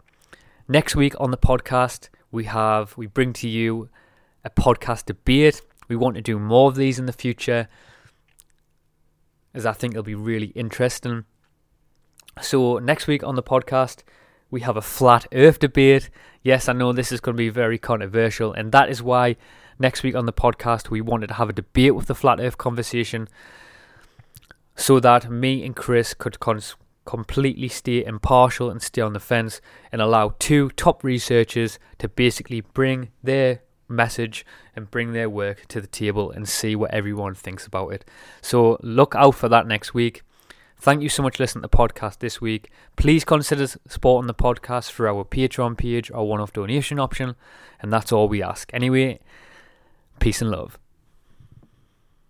Next 0.69 0.95
week 0.95 1.17
on 1.19 1.33
the 1.33 1.37
podcast, 1.37 2.09
we 2.31 2.45
have 2.45 2.97
we 2.97 3.09
bring 3.09 3.33
to 3.33 3.49
you 3.49 3.89
a 4.45 4.51
podcast 4.51 5.07
debate. 5.07 5.61
We 5.89 5.97
want 5.97 6.15
to 6.15 6.23
do 6.23 6.39
more 6.39 6.69
of 6.69 6.77
these 6.77 7.01
in 7.01 7.07
the 7.07 7.13
future, 7.13 7.67
as 9.55 9.67
I 9.67 9.73
think 9.73 9.95
it'll 9.95 10.05
be 10.05 10.15
really 10.15 10.53
interesting. 10.55 11.25
So 12.41 12.79
next 12.79 13.09
week 13.09 13.25
on 13.25 13.35
the 13.35 13.43
podcast, 13.43 14.05
we 14.51 14.61
have 14.63 14.77
a 14.77 14.83
flat 14.83 15.27
Earth 15.33 15.59
debate. 15.59 16.11
Yes, 16.43 16.69
I 16.69 16.73
know 16.73 16.93
this 16.93 17.13
is 17.13 17.21
going 17.21 17.37
to 17.37 17.39
be 17.39 17.49
very 17.49 17.79
controversial, 17.79 18.53
and 18.53 18.73
that 18.73 18.89
is 18.89 19.03
why 19.03 19.37
next 19.79 20.03
week 20.03 20.15
on 20.15 20.27
the 20.27 20.33
podcast 20.33 20.91
we 20.91 21.01
wanted 21.01 21.29
to 21.29 21.35
have 21.35 21.51
a 21.51 21.53
debate 21.53 21.95
with 21.95 22.07
the 22.07 22.15
flat 22.15 22.41
Earth 22.41 22.59
conversation, 22.59 23.29
so 24.75 25.01
that 25.01 25.31
me 25.31 25.65
and 25.65 25.77
Chris 25.77 26.15
could 26.15 26.41
cons- 26.41 26.77
completely 27.05 27.69
stay 27.69 28.05
impartial 28.05 28.71
and 28.71 28.83
stay 28.83 29.01
on 29.01 29.13
the 29.13 29.21
fence 29.21 29.61
and 29.91 30.01
allow 30.03 30.35
two 30.39 30.71
top 30.71 31.03
researchers 31.03 31.79
to 31.99 32.09
basically 32.09 32.61
bring 32.61 33.09
their 33.23 33.63
message 33.89 34.45
and 34.77 34.91
bring 34.91 35.13
their 35.13 35.31
work 35.31 35.67
to 35.67 35.81
the 35.81 35.87
table 35.87 36.31
and 36.31 36.49
see 36.49 36.77
what 36.77 36.93
everyone 36.93 37.35
thinks 37.35 37.67
about 37.67 37.89
it. 37.89 38.05
So 38.43 38.79
look 38.83 39.15
out 39.15 39.35
for 39.35 39.49
that 39.49 39.67
next 39.67 39.95
week. 39.95 40.23
Thank 40.81 41.03
you 41.03 41.09
so 41.09 41.25
much 41.25 41.37
for 41.37 41.43
listening 41.43 41.63
to 41.63 41.69
the 41.69 41.77
podcast 41.77 42.21
this 42.21 42.41
week. 42.41 42.71
Please 42.97 43.25
consider 43.25 43.67
supporting 43.67 44.29
the 44.29 44.35
podcast 44.35 44.93
through 44.93 45.09
our 45.09 45.25
Patreon 45.25 45.77
page 45.77 46.09
or 46.13 46.29
one-off 46.29 46.53
donation 46.53 47.01
option, 47.01 47.35
and 47.83 47.93
that's 47.93 48.13
all 48.13 48.29
we 48.29 48.43
ask. 48.43 48.71
Anyway, 48.73 49.19
peace 50.21 50.41
and 50.41 50.53
love. 50.53 50.79